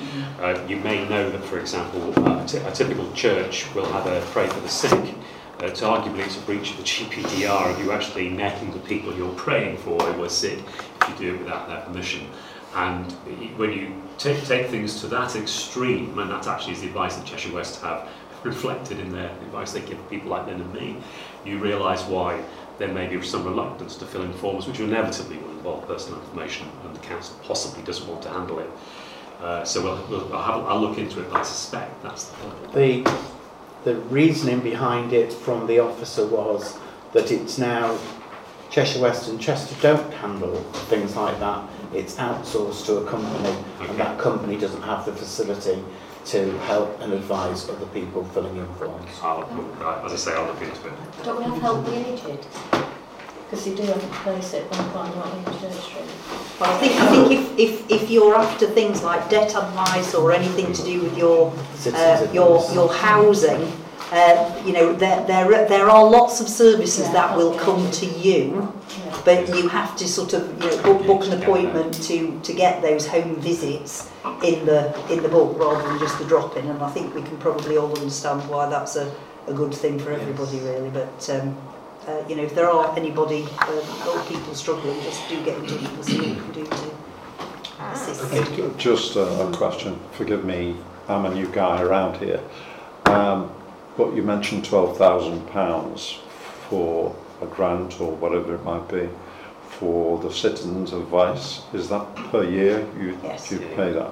Uh, 0.41 0.65
you 0.69 0.77
may 0.77 1.07
know 1.09 1.29
that, 1.29 1.43
for 1.45 1.59
example, 1.59 2.01
a, 2.25 2.45
a 2.45 2.73
typical 2.73 3.11
church 3.15 3.73
will 3.75 3.87
have 3.87 4.07
a 4.07 4.21
pray 4.31 4.47
for 4.47 4.61
the 4.61 4.69
sick. 4.69 5.15
Uh, 5.59 5.75
so 5.75 5.91
arguably 5.91 6.21
it's 6.21 6.37
a 6.37 6.41
breach 6.43 6.71
of 6.71 6.77
the 6.77 6.83
GPDR 6.85 7.73
if 7.73 7.85
you 7.85 7.91
actually 7.91 8.29
name 8.29 8.71
the 8.71 8.79
people 8.81 9.13
you're 9.15 9.35
praying 9.35 9.77
for 9.79 10.01
who 10.01 10.23
are 10.23 10.29
sick 10.29 10.59
if 11.03 11.09
you 11.09 11.17
do 11.17 11.35
it 11.35 11.39
without 11.41 11.67
their 11.69 11.81
permission. 11.81 12.29
And 12.75 13.11
when 13.57 13.73
you 13.73 14.03
take, 14.19 14.45
take 14.45 14.69
things 14.69 15.01
to 15.01 15.09
that 15.09 15.35
extreme, 15.37 16.19
and 16.19 16.31
that 16.31 16.47
actually 16.47 16.75
is 16.75 16.81
the 16.81 16.89
advice 16.89 17.17
that 17.17 17.27
Cheshire 17.27 17.53
West 17.53 17.81
have 17.83 18.09
reflected 18.45 19.01
in 19.01 19.11
their 19.11 19.31
advice 19.31 19.73
they 19.73 19.81
give 19.81 19.99
people 20.11 20.31
like 20.31 20.47
Lynn 20.47 20.61
and 20.61 20.73
me, 20.75 20.97
you 21.45 21.59
realise 21.59 22.03
why 22.03 22.43
there 22.79 22.89
may 22.89 23.07
be 23.07 23.21
some 23.23 23.45
reluctance 23.45 23.97
to 23.97 24.07
fill 24.07 24.23
in 24.23 24.33
forms 24.33 24.67
which 24.67 24.81
inevitably 24.81 25.39
will 25.39 25.51
involve 25.51 25.87
personal 25.87 26.21
information 26.21 26.69
and 26.85 26.95
the 26.95 27.01
council 27.01 27.37
possibly 27.43 27.83
doesn't 27.85 28.09
want 28.09 28.23
to 28.23 28.29
handle 28.29 28.59
it. 28.59 28.71
Uh, 29.41 29.65
so 29.65 29.83
we'll, 29.83 30.07
we'll, 30.09 30.35
I'll, 30.35 30.43
have, 30.43 30.71
I'll 30.71 30.81
look 30.81 30.99
into 30.99 31.21
it, 31.21 31.33
I 31.33 31.43
suspect 31.43 32.03
that's 32.03 32.25
the 32.25 32.37
problem. 32.37 32.73
The, 32.73 33.17
the 33.85 33.97
reasoning 34.07 34.61
behind 34.61 35.13
it 35.13 35.33
from 35.33 35.67
the 35.67 35.79
officer 35.81 36.27
was 36.27 36.79
that 37.13 37.31
it's 37.31 37.59
now 37.59 37.99
Cheshire 38.71 39.01
West 39.01 39.29
and 39.29 39.41
Chester 39.41 39.77
don't 39.81 40.13
handle 40.15 40.57
things 40.89 41.15
like 41.15 41.39
that. 41.39 41.69
It's 41.93 42.17
outsourced 42.17 42.87
to 42.87 42.97
a 42.97 43.07
company 43.09 43.57
and 43.81 43.99
that 43.99 44.19
company 44.19 44.57
doesn't 44.57 44.83
have 44.83 45.05
the 45.05 45.13
facility 45.13 45.81
to 46.27 46.59
help 46.61 47.01
and 47.01 47.13
advise 47.13 47.69
other 47.69 47.87
people 47.87 48.25
filling 48.25 48.57
in 48.57 48.67
forms. 48.75 49.11
I'll, 49.23 49.45
right, 49.81 50.05
as 50.05 50.13
I 50.13 50.17
say, 50.17 50.33
I'll 50.35 50.47
look 50.47 50.61
into 50.61 50.89
it. 50.89 50.95
Don't 51.23 51.39
we 51.39 51.45
have 51.45 51.61
help 51.61 51.85
the 51.85 51.95
aged? 51.95 52.47
Because 53.45 53.67
you 53.69 53.77
do 53.77 53.83
have 53.83 54.01
to 54.01 54.09
place 54.23 54.55
it 54.55 54.65
one 54.71 54.89
point 54.91 55.17
not 55.17 55.37
in 55.37 55.61
Church 55.61 55.79
Street. 55.83 56.05
But 56.59 56.71
I 56.71 56.79
think 56.79 56.93
I 57.01 57.07
think 57.09 57.33
if, 57.33 57.59
if, 57.59 57.91
if 57.91 58.11
you're 58.11 58.35
after 58.35 58.67
things 58.67 59.03
like 59.03 59.29
debt 59.29 59.55
advice 59.55 60.15
or 60.15 60.33
anything 60.33 60.73
to 60.73 60.83
do 60.83 61.03
with 61.03 61.17
your 61.17 61.53
uh, 61.95 62.27
your 62.33 62.65
your 62.73 62.93
housing, 62.93 63.71
uh, 64.13 64.63
you 64.65 64.73
know 64.73 64.95
there 64.95 65.25
there 65.27 65.69
there 65.69 65.91
are 65.91 66.09
lots 66.09 66.41
of 66.41 66.49
services 66.49 67.11
that 67.13 67.37
will 67.37 67.55
come 67.59 67.91
to 67.93 68.07
you, 68.07 68.73
but 69.25 69.49
you 69.55 69.69
have 69.69 69.97
to 69.97 70.07
sort 70.07 70.33
of 70.35 70.63
you 70.63 70.71
know 70.71 70.83
book, 70.83 71.07
book 71.07 71.27
an 71.27 71.43
appointment 71.43 71.95
to 72.05 72.39
to 72.41 72.53
get 72.53 72.83
those 72.83 73.07
home 73.07 73.37
visits 73.37 74.11
in 74.43 74.67
the 74.67 74.95
in 75.13 75.23
the 75.23 75.29
book 75.29 75.59
rather 75.59 75.87
than 75.89 75.99
just 75.99 76.19
the 76.19 76.25
drop 76.25 76.57
in. 76.57 76.67
And 76.69 76.83
I 76.83 76.91
think 76.91 77.15
we 77.15 77.23
can 77.23 77.37
probably 77.39 77.77
all 77.77 77.97
understand 77.99 78.49
why 78.49 78.69
that's 78.69 78.97
a, 78.97 79.15
a 79.47 79.53
good 79.53 79.75
thing 79.75 79.99
for 79.99 80.13
everybody 80.13 80.59
really. 80.61 80.91
But 80.91 81.31
um, 81.31 81.57
uh, 82.07 82.23
you 82.29 82.37
know, 82.37 82.43
if 82.43 82.55
there 82.55 82.69
are 82.69 82.97
anybody 82.97 83.43
um, 83.67 84.09
or 84.09 84.23
people 84.25 84.55
struggling, 84.55 85.01
just 85.03 85.27
do 85.29 85.43
get 85.45 85.57
in 85.59 85.67
touch 85.67 85.81
with 85.81 85.99
us 86.01 86.09
and 86.11 86.21
we 86.21 86.35
can 86.35 86.53
do 86.53 86.65
to 86.67 86.93
assist. 87.93 88.79
Just 88.79 89.17
a, 89.17 89.49
a 89.49 89.57
question, 89.57 89.99
forgive 90.13 90.45
me, 90.45 90.77
I'm 91.09 91.25
a 91.25 91.35
new 91.35 91.47
guy 91.49 91.81
around 91.81 92.19
here. 92.19 92.41
Um, 93.07 93.51
but 93.97 94.15
you 94.15 94.23
mentioned 94.23 94.65
£12,000 94.65 96.19
for 96.69 97.17
a 97.43 97.47
grant 97.47 98.01
or 98.01 98.13
whatever 98.13 98.55
it 98.55 98.65
might 98.65 98.89
be 98.89 99.09
for 99.69 100.19
the 100.19 100.31
citizens' 100.33 100.93
advice. 100.93 101.63
Is 101.73 101.89
that 101.89 102.15
per 102.31 102.45
year 102.45 102.87
you, 102.99 103.19
Yes. 103.23 103.51
you 103.51 103.59
pay 103.59 103.93
that? 103.93 104.11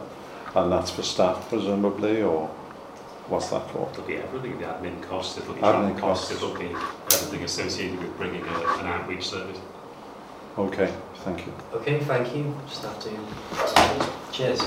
And 0.54 0.70
that's 0.72 0.90
for 0.90 1.02
staff 1.02 1.48
presumably 1.48 2.22
or 2.22 2.48
what's 3.28 3.48
that 3.50 3.70
for? 3.70 3.88
It'll 3.92 4.04
be 4.04 4.16
everything, 4.16 4.58
the 4.58 4.66
admin 4.66 5.00
costs, 5.02 5.38
it'll 5.38 5.54
be 5.54 5.60
Admin 5.60 5.94
travel 5.94 6.00
costs, 6.00 6.28
costs. 6.30 6.42
it'll 6.42 6.58
be 6.58 6.66
everything 6.66 7.44
associated 7.44 7.98
with 8.00 8.16
bringing 8.16 8.42
a, 8.42 8.78
an 8.80 8.86
outreach 8.86 9.28
service. 9.28 9.58
Okay, 10.58 10.92
thank 11.24 11.46
you. 11.46 11.52
Okay, 11.72 12.00
thank 12.00 12.36
you. 12.36 12.54
Just 12.68 12.82
have 12.82 13.00
to. 13.00 14.32
Cheers. 14.32 14.60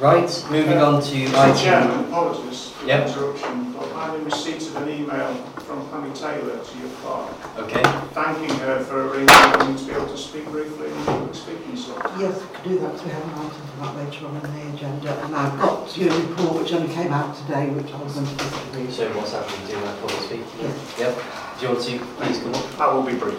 Right, 0.00 0.32
moving 0.50 0.78
on 0.78 1.02
to 1.02 1.12
Mr. 1.28 1.62
Chairman, 1.62 1.90
item. 1.92 2.04
apologies 2.08 2.70
for 2.72 2.86
Yep. 2.86 3.08
interruption, 3.08 3.74
but 3.76 3.88
I'm 3.94 4.14
in 4.14 4.24
receipt 4.24 4.62
of 4.62 4.76
an 4.76 4.88
email 4.88 5.34
from 5.66 5.84
Pammy 5.92 6.14
Taylor 6.18 6.56
to 6.56 6.72
your 6.80 6.88
clerk, 7.04 7.28
Okay. 7.58 7.82
thanking 8.14 8.48
thanking 8.48 8.58
her 8.60 8.80
for 8.80 9.08
arranging 9.08 9.68
me 9.68 9.76
to 9.76 9.84
be 9.84 9.92
able 9.92 10.06
to 10.06 10.16
speak 10.16 10.50
briefly 10.50 10.86
in 10.88 10.96
the 11.04 11.12
public 11.12 11.34
speaking 11.34 11.76
slot. 11.76 12.10
Yes, 12.18 12.32
we 12.40 12.48
could 12.56 12.64
do 12.70 12.78
that, 12.78 12.92
'cause 12.96 13.04
we 13.04 13.10
have 13.10 13.24
an 13.24 13.34
item 13.44 13.60
for 13.68 13.76
that 13.84 13.96
later 14.00 14.24
on 14.24 14.40
in 14.40 14.48
the 14.56 14.74
agenda. 14.74 15.12
And 15.22 15.36
I've 15.36 15.60
got 15.60 15.96
your 15.98 16.14
report, 16.14 16.62
which 16.62 16.72
only 16.72 16.88
came 16.88 17.12
out 17.12 17.36
today, 17.36 17.66
which 17.68 17.92
I 17.92 18.02
was 18.02 18.14
going 18.14 18.26
to 18.26 18.34
disagree. 18.40 18.88
So 18.90 19.04
what's 19.20 19.32
happening 19.32 19.68
doing 19.68 19.84
that 19.84 20.00
public 20.00 20.22
speaking? 20.22 20.72
Yep. 20.96 21.12
Do 21.60 21.66
you 21.66 21.72
want 21.74 21.84
to 21.84 21.98
please 22.16 22.38
come 22.38 22.54
up? 22.54 22.78
That 22.78 22.94
will 22.94 23.02
be 23.02 23.12
brief. 23.20 23.36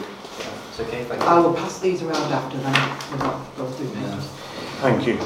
It's 0.70 0.80
okay, 0.80 1.06
thank 1.10 1.24
you. 1.24 1.28
I 1.28 1.40
will 1.40 1.54
pass 1.54 1.80
these 1.80 2.04
around 2.04 2.32
after 2.32 2.58
then, 2.58 2.78
we'll 3.10 3.26
not 3.26 3.58
go 3.58 3.66
through 3.66 3.88
them. 3.98 4.22
Thank 4.82 5.08
you. 5.08 5.18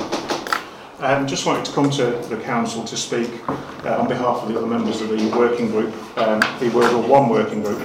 Um, 0.99 1.27
just 1.27 1.45
wanted 1.45 1.65
to 1.65 1.73
come 1.73 1.89
to 1.91 2.11
the 2.29 2.37
council 2.37 2.81
to 2.85 2.95
speak 2.95 3.29
uh, 3.49 3.97
on 3.99 4.07
behalf 4.07 4.41
of 4.41 4.47
the 4.47 4.57
other 4.57 4.65
members 4.65 5.01
of 5.01 5.09
the 5.09 5.27
working 5.37 5.67
group, 5.67 5.93
um, 6.17 6.39
the 6.61 6.69
World 6.69 6.93
War 6.93 7.21
One 7.21 7.29
working 7.29 7.61
group. 7.61 7.81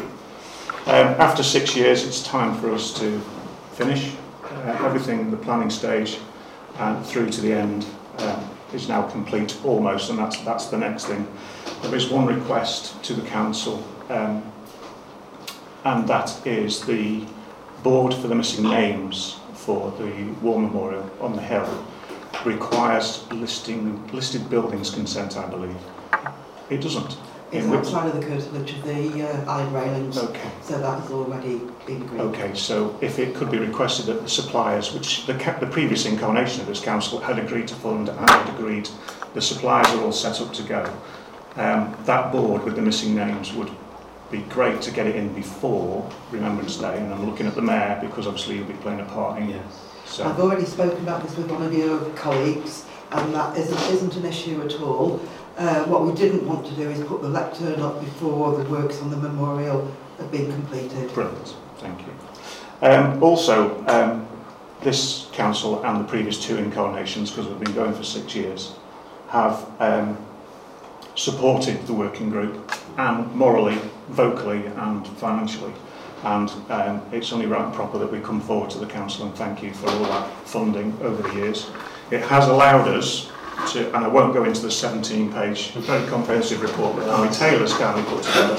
Um, 0.86 1.08
after 1.18 1.42
six 1.42 1.74
years, 1.74 2.06
it's 2.06 2.22
time 2.22 2.56
for 2.60 2.72
us 2.72 2.96
to 3.00 3.18
finish 3.72 4.14
uh, 4.44 4.84
everything 4.84 5.28
the 5.32 5.36
planning 5.36 5.70
stage 5.70 6.20
and 6.78 7.04
through 7.04 7.30
to 7.30 7.40
the 7.40 7.52
end 7.52 7.84
um, 8.18 8.48
is 8.72 8.88
now 8.88 9.02
complete 9.10 9.58
almost, 9.64 10.10
and 10.10 10.18
that's 10.18 10.38
that's 10.42 10.66
the 10.66 10.78
next 10.78 11.06
thing. 11.06 11.26
There 11.82 11.96
is 11.96 12.10
one 12.10 12.26
request 12.26 13.02
to 13.04 13.14
the 13.14 13.26
council, 13.26 13.84
um, 14.08 14.40
and 15.84 16.06
that 16.06 16.46
is 16.46 16.86
the 16.86 17.24
board 17.82 18.14
for 18.14 18.28
the 18.28 18.36
missing 18.36 18.66
names 18.66 19.40
for 19.54 19.90
the 19.98 20.32
war 20.42 20.60
memorial 20.60 21.10
on 21.20 21.34
the 21.34 21.42
hill 21.42 21.84
requires 22.44 23.24
listing 23.32 24.06
listed 24.12 24.48
buildings 24.50 24.90
consent, 24.90 25.36
I 25.36 25.46
believe. 25.48 25.76
It 26.70 26.80
doesn't. 26.80 27.16
It's 27.52 27.64
In 27.64 27.70
which- 27.70 27.80
outside 27.80 28.06
of 28.06 28.20
the 28.20 28.24
curtilage 28.26 28.74
of 28.74 28.84
the 28.84 29.28
uh, 29.28 29.50
iron 29.52 29.72
railings, 29.72 30.16
Okay. 30.16 30.50
so 30.62 30.78
that 30.78 31.00
has 31.00 31.10
already 31.10 31.60
been 31.84 32.02
agreed. 32.02 32.20
Okay, 32.20 32.54
so 32.54 32.94
if 33.00 33.18
it 33.18 33.34
could 33.34 33.50
be 33.50 33.58
requested 33.58 34.06
that 34.06 34.22
the 34.22 34.28
suppliers, 34.28 34.92
which 34.94 35.26
the, 35.26 35.34
ca- 35.34 35.58
the 35.58 35.66
previous 35.66 36.06
incarnation 36.06 36.60
of 36.60 36.68
this 36.68 36.78
council 36.80 37.18
had 37.18 37.40
agreed 37.40 37.66
to 37.68 37.74
fund 37.74 38.08
and 38.08 38.18
had 38.30 38.48
agreed, 38.54 38.88
the 39.34 39.40
suppliers 39.42 39.88
are 39.88 40.00
all 40.04 40.12
set 40.12 40.40
up 40.40 40.52
to 40.54 40.62
go. 40.62 40.84
Um, 41.56 41.96
that 42.04 42.30
board 42.30 42.62
with 42.62 42.76
the 42.76 42.82
missing 42.82 43.16
names 43.16 43.52
would 43.54 43.70
be 44.30 44.38
great 44.42 44.80
to 44.82 44.92
get 44.92 45.08
it 45.08 45.16
in 45.16 45.34
before 45.34 46.08
Remembrance 46.30 46.76
Day, 46.76 46.96
and 46.98 47.12
I'm 47.12 47.26
looking 47.28 47.48
at 47.48 47.56
the 47.56 47.62
mayor 47.62 47.98
because 48.00 48.28
obviously 48.28 48.58
you'll 48.58 48.66
be 48.68 48.74
playing 48.74 49.00
a 49.00 49.04
part 49.06 49.42
in 49.42 49.50
it. 49.50 49.62
So, 50.10 50.24
I've 50.24 50.40
already 50.40 50.64
spoken 50.64 50.98
about 51.04 51.22
this 51.22 51.36
with 51.36 51.48
one 51.48 51.62
of 51.62 51.72
your 51.72 52.00
colleagues, 52.16 52.84
and 53.12 53.32
that 53.32 53.56
isn't, 53.56 53.94
isn't 53.94 54.16
an 54.16 54.24
issue 54.24 54.60
at 54.62 54.80
all. 54.80 55.20
Uh, 55.56 55.84
what 55.84 56.04
we 56.04 56.12
didn't 56.14 56.44
want 56.48 56.66
to 56.66 56.72
do 56.72 56.90
is 56.90 57.00
put 57.06 57.22
the 57.22 57.28
lectern 57.28 57.80
up 57.80 58.00
before 58.00 58.58
the 58.58 58.68
works 58.68 59.00
on 59.02 59.10
the 59.10 59.16
memorial 59.16 59.88
have 60.18 60.32
been 60.32 60.50
completed. 60.50 61.12
Brilliant, 61.14 61.54
thank 61.78 62.00
you. 62.00 62.12
Um, 62.82 63.22
also, 63.22 63.86
um, 63.86 64.26
this 64.82 65.28
council 65.32 65.84
and 65.84 66.00
the 66.00 66.08
previous 66.08 66.42
two 66.44 66.56
incarnations, 66.56 67.30
because 67.30 67.46
we've 67.46 67.60
been 67.60 67.74
going 67.74 67.94
for 67.94 68.02
six 68.02 68.34
years, 68.34 68.74
have 69.28 69.64
um, 69.78 70.18
supported 71.14 71.86
the 71.86 71.94
working 71.94 72.30
group 72.30 72.72
and 72.98 73.32
morally, 73.32 73.78
vocally 74.08 74.66
and 74.66 75.06
financially. 75.06 75.72
and 76.24 76.50
um, 76.70 77.02
it's 77.12 77.32
only 77.32 77.46
right 77.46 77.64
and 77.64 77.74
proper 77.74 77.98
that 77.98 78.10
we 78.10 78.20
come 78.20 78.40
forward 78.40 78.70
to 78.70 78.78
the 78.78 78.86
council 78.86 79.26
and 79.26 79.34
thank 79.34 79.62
you 79.62 79.72
for 79.72 79.88
all 79.88 80.02
that 80.04 80.30
funding 80.46 80.96
over 81.00 81.22
the 81.22 81.34
years. 81.34 81.70
It 82.10 82.22
has 82.22 82.48
allowed 82.48 82.88
us 82.88 83.30
to, 83.72 83.86
and 83.94 84.04
I 84.04 84.08
won't 84.08 84.34
go 84.34 84.44
into 84.44 84.62
the 84.62 84.70
17 84.70 85.32
page 85.32 85.72
very 85.72 86.06
comprehensive 86.08 86.62
report 86.62 86.96
that 86.96 87.08
Army 87.08 87.32
Taylor's 87.32 87.72
kindly 87.74 88.02
put 88.04 88.22
together, 88.24 88.54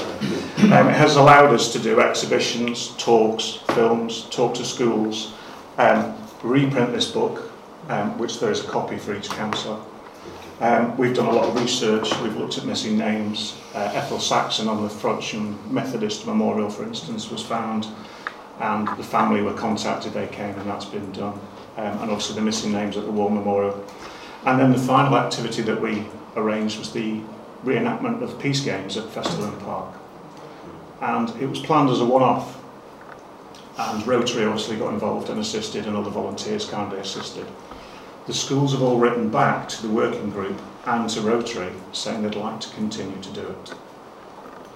um, 0.74 0.88
it 0.88 0.94
has 0.94 1.16
allowed 1.16 1.52
us 1.52 1.72
to 1.72 1.78
do 1.78 2.00
exhibitions, 2.00 2.94
talks, 2.98 3.60
films, 3.74 4.28
talk 4.30 4.54
to 4.54 4.64
schools, 4.64 5.34
um, 5.78 6.14
reprint 6.42 6.92
this 6.92 7.10
book, 7.10 7.50
um, 7.88 8.16
which 8.18 8.38
there 8.38 8.50
is 8.50 8.64
a 8.64 8.68
copy 8.68 8.96
for 8.96 9.14
each 9.14 9.28
councillor, 9.30 9.78
Um, 10.62 10.96
we've 10.96 11.12
done 11.12 11.26
a 11.26 11.32
lot 11.32 11.48
of 11.48 11.60
research, 11.60 12.08
we've 12.20 12.36
looked 12.36 12.56
at 12.56 12.64
missing 12.64 12.96
names. 12.96 13.58
Uh, 13.74 13.90
Ethel 13.94 14.20
Saxon 14.20 14.68
on 14.68 14.80
the 14.84 14.88
Frodsham 14.88 15.68
Methodist 15.68 16.24
Memorial, 16.24 16.70
for 16.70 16.84
instance, 16.84 17.32
was 17.32 17.42
found, 17.42 17.88
and 18.60 18.86
the 18.96 19.02
family 19.02 19.42
were 19.42 19.54
contacted, 19.54 20.12
they 20.12 20.28
came, 20.28 20.54
and 20.54 20.70
that's 20.70 20.84
been 20.84 21.10
done. 21.10 21.36
Um, 21.76 21.98
and 21.98 22.10
obviously 22.12 22.36
the 22.36 22.42
missing 22.42 22.70
names 22.70 22.96
at 22.96 23.04
the 23.04 23.10
War 23.10 23.28
Memorial. 23.28 23.84
And 24.46 24.60
then 24.60 24.70
the 24.70 24.78
final 24.78 25.16
activity 25.16 25.62
that 25.62 25.80
we 25.80 26.06
arranged 26.36 26.78
was 26.78 26.92
the 26.92 27.20
reenactment 27.64 28.22
of 28.22 28.38
Peace 28.38 28.60
Games 28.60 28.96
at 28.96 29.08
Festival 29.08 29.50
Park. 29.62 29.92
And 31.00 31.28
it 31.42 31.46
was 31.46 31.58
planned 31.58 31.90
as 31.90 31.98
a 31.98 32.04
one-off, 32.04 32.56
and 33.78 34.06
Rotary 34.06 34.44
obviously 34.44 34.76
got 34.76 34.94
involved 34.94 35.28
and 35.28 35.40
assisted, 35.40 35.88
and 35.88 35.96
other 35.96 36.10
volunteers 36.10 36.66
kindly 36.66 37.00
assisted. 37.00 37.48
The 38.26 38.34
schools 38.34 38.72
have 38.72 38.82
all 38.82 38.98
written 38.98 39.30
back 39.30 39.68
to 39.70 39.82
the 39.82 39.92
working 39.92 40.30
group 40.30 40.60
and 40.86 41.08
to 41.10 41.20
Rotary 41.20 41.72
saying 41.92 42.22
they'd 42.22 42.34
like 42.34 42.60
to 42.60 42.70
continue 42.70 43.20
to 43.20 43.30
do 43.30 43.46
it 43.48 43.74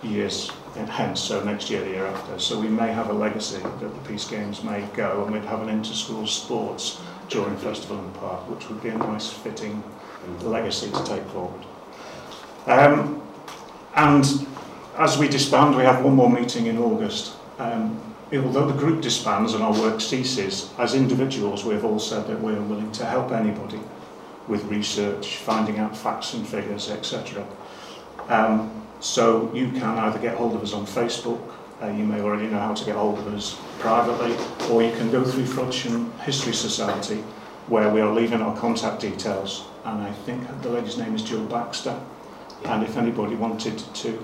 years 0.03 0.51
hence, 0.84 1.20
so 1.20 1.42
next 1.42 1.70
year, 1.70 1.80
the 1.80 1.90
year 1.90 2.07
after. 2.07 2.38
So 2.38 2.61
we 2.61 2.68
may 2.68 2.92
have 2.92 3.09
a 3.09 3.12
legacy 3.12 3.61
that 3.61 3.80
the 3.80 4.09
Peace 4.09 4.28
Games 4.28 4.62
may 4.62 4.82
go 4.94 5.24
and 5.24 5.32
we'd 5.32 5.44
have 5.44 5.62
an 5.62 5.68
inter-school 5.68 6.26
sports 6.26 7.01
during 7.28 7.57
Festival 7.57 7.99
in 7.99 8.12
the 8.12 8.18
Park, 8.18 8.49
which 8.51 8.68
would 8.68 8.82
be 8.82 8.90
a 8.90 8.99
nice 8.99 9.30
fitting 9.30 9.82
legacy 10.42 10.90
to 10.90 11.05
take 11.05 11.24
forward. 11.26 11.64
Um, 12.66 13.22
and 13.94 14.47
as 14.99 15.18
we 15.18 15.28
disband, 15.28 15.76
we 15.76 15.84
have 15.84 16.05
one 16.05 16.14
more 16.14 16.30
meeting 16.30 16.66
in 16.66 16.78
August. 16.78 17.34
Um, 17.59 18.06
although 18.33 18.66
the 18.66 18.79
group 18.79 19.03
disbands 19.03 19.55
and 19.55 19.62
our 19.62 19.72
work 19.72 20.01
ceases, 20.01 20.70
as 20.79 20.95
individuals 20.95 21.64
we've 21.64 21.85
all 21.85 21.99
said 21.99 22.27
that 22.27 22.43
we 22.43 22.53
are 22.53 22.62
willing 22.62 22.91
to 22.93 23.05
help 23.05 23.31
anybody 23.31 23.81
with 24.49 24.64
research, 24.64 25.37
finding 25.37 25.79
out 25.79 25.97
facts 25.97 26.35
and 26.35 26.47
figures, 26.47 26.91
etc. 26.91 27.47
Um, 28.29 28.83
so 29.01 29.53
you 29.55 29.70
can 29.70 29.99
either 29.99 30.18
get 30.18 30.37
hold 30.37 30.55
of 30.55 30.62
us 30.62 30.72
on 30.72 30.87
Facebook, 30.87 31.41
uh, 31.83 31.89
you 31.89 32.05
may 32.05 32.20
already 32.20 32.49
know 32.49 32.59
how 32.59 32.74
to 32.74 32.85
get 32.85 32.97
hold 32.97 33.18
of 33.18 33.27
us 33.35 33.59
privately, 33.79 34.35
or 34.70 34.83
you 34.83 34.93
can 34.93 35.11
go 35.11 35.22
through 35.22 35.45
Frodsham 35.45 36.18
History 36.20 36.55
Society, 36.55 37.22
where 37.68 37.91
we 37.91 38.01
are 38.01 38.12
leaving 38.12 38.41
our 38.41 38.57
contact 38.57 39.01
details, 39.01 39.66
and 39.85 40.03
I 40.03 40.11
think 40.11 40.62
the 40.62 40.70
lady's 40.70 40.97
name 40.97 41.14
is 41.14 41.22
Jill 41.22 41.45
Baxter, 41.45 42.01
and 42.64 42.83
if 42.83 42.97
anybody 42.97 43.35
wanted 43.35 43.79
to 43.79 44.18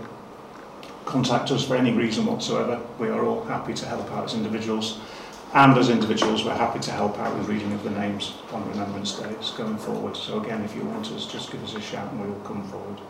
contact 1.04 1.50
us 1.50 1.64
for 1.64 1.76
any 1.76 1.92
reason 1.92 2.26
whatsoever, 2.26 2.80
we 2.98 3.08
are 3.08 3.24
all 3.24 3.44
happy 3.44 3.74
to 3.74 3.86
help 3.86 4.10
out 4.12 4.24
as 4.24 4.34
individuals. 4.34 5.00
And 5.54 5.76
as 5.76 5.90
individuals, 5.90 6.44
we're 6.44 6.54
happy 6.54 6.80
to 6.80 6.90
help 6.92 7.18
out 7.18 7.36
with 7.36 7.48
reading 7.48 7.72
of 7.72 7.82
the 7.84 7.90
names 7.90 8.34
on 8.52 8.66
Remembrance 8.70 9.18
Days 9.18 9.50
going 9.50 9.76
forward. 9.76 10.16
So 10.16 10.42
again, 10.42 10.62
if 10.62 10.74
you 10.74 10.82
want 10.84 11.10
us, 11.12 11.26
just 11.26 11.52
give 11.52 11.62
us 11.62 11.74
a 11.74 11.80
shout 11.80 12.10
and 12.10 12.22
we 12.22 12.28
will 12.28 12.40
come 12.40 12.66
forward. 12.68 13.00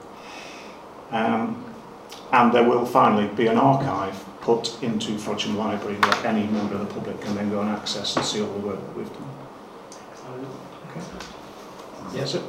Um, 1.10 1.64
and 2.32 2.52
there 2.52 2.64
will 2.64 2.84
finally 2.84 3.28
be 3.34 3.46
an 3.46 3.58
archive 3.58 4.24
put 4.40 4.82
into 4.82 5.12
Frodsham 5.12 5.54
Library 5.56 5.94
where 5.96 6.26
any 6.26 6.46
member 6.48 6.74
of 6.74 6.80
the 6.80 6.94
public 6.94 7.20
can 7.20 7.36
then 7.36 7.50
go 7.50 7.60
and 7.60 7.70
access 7.70 8.16
and 8.16 8.24
see 8.24 8.40
all 8.40 8.52
the 8.52 8.66
work 8.66 8.80
that 8.80 8.96
we've 8.96 9.12
done. 9.12 9.31
Yes, 12.14 12.32
sir. 12.32 12.42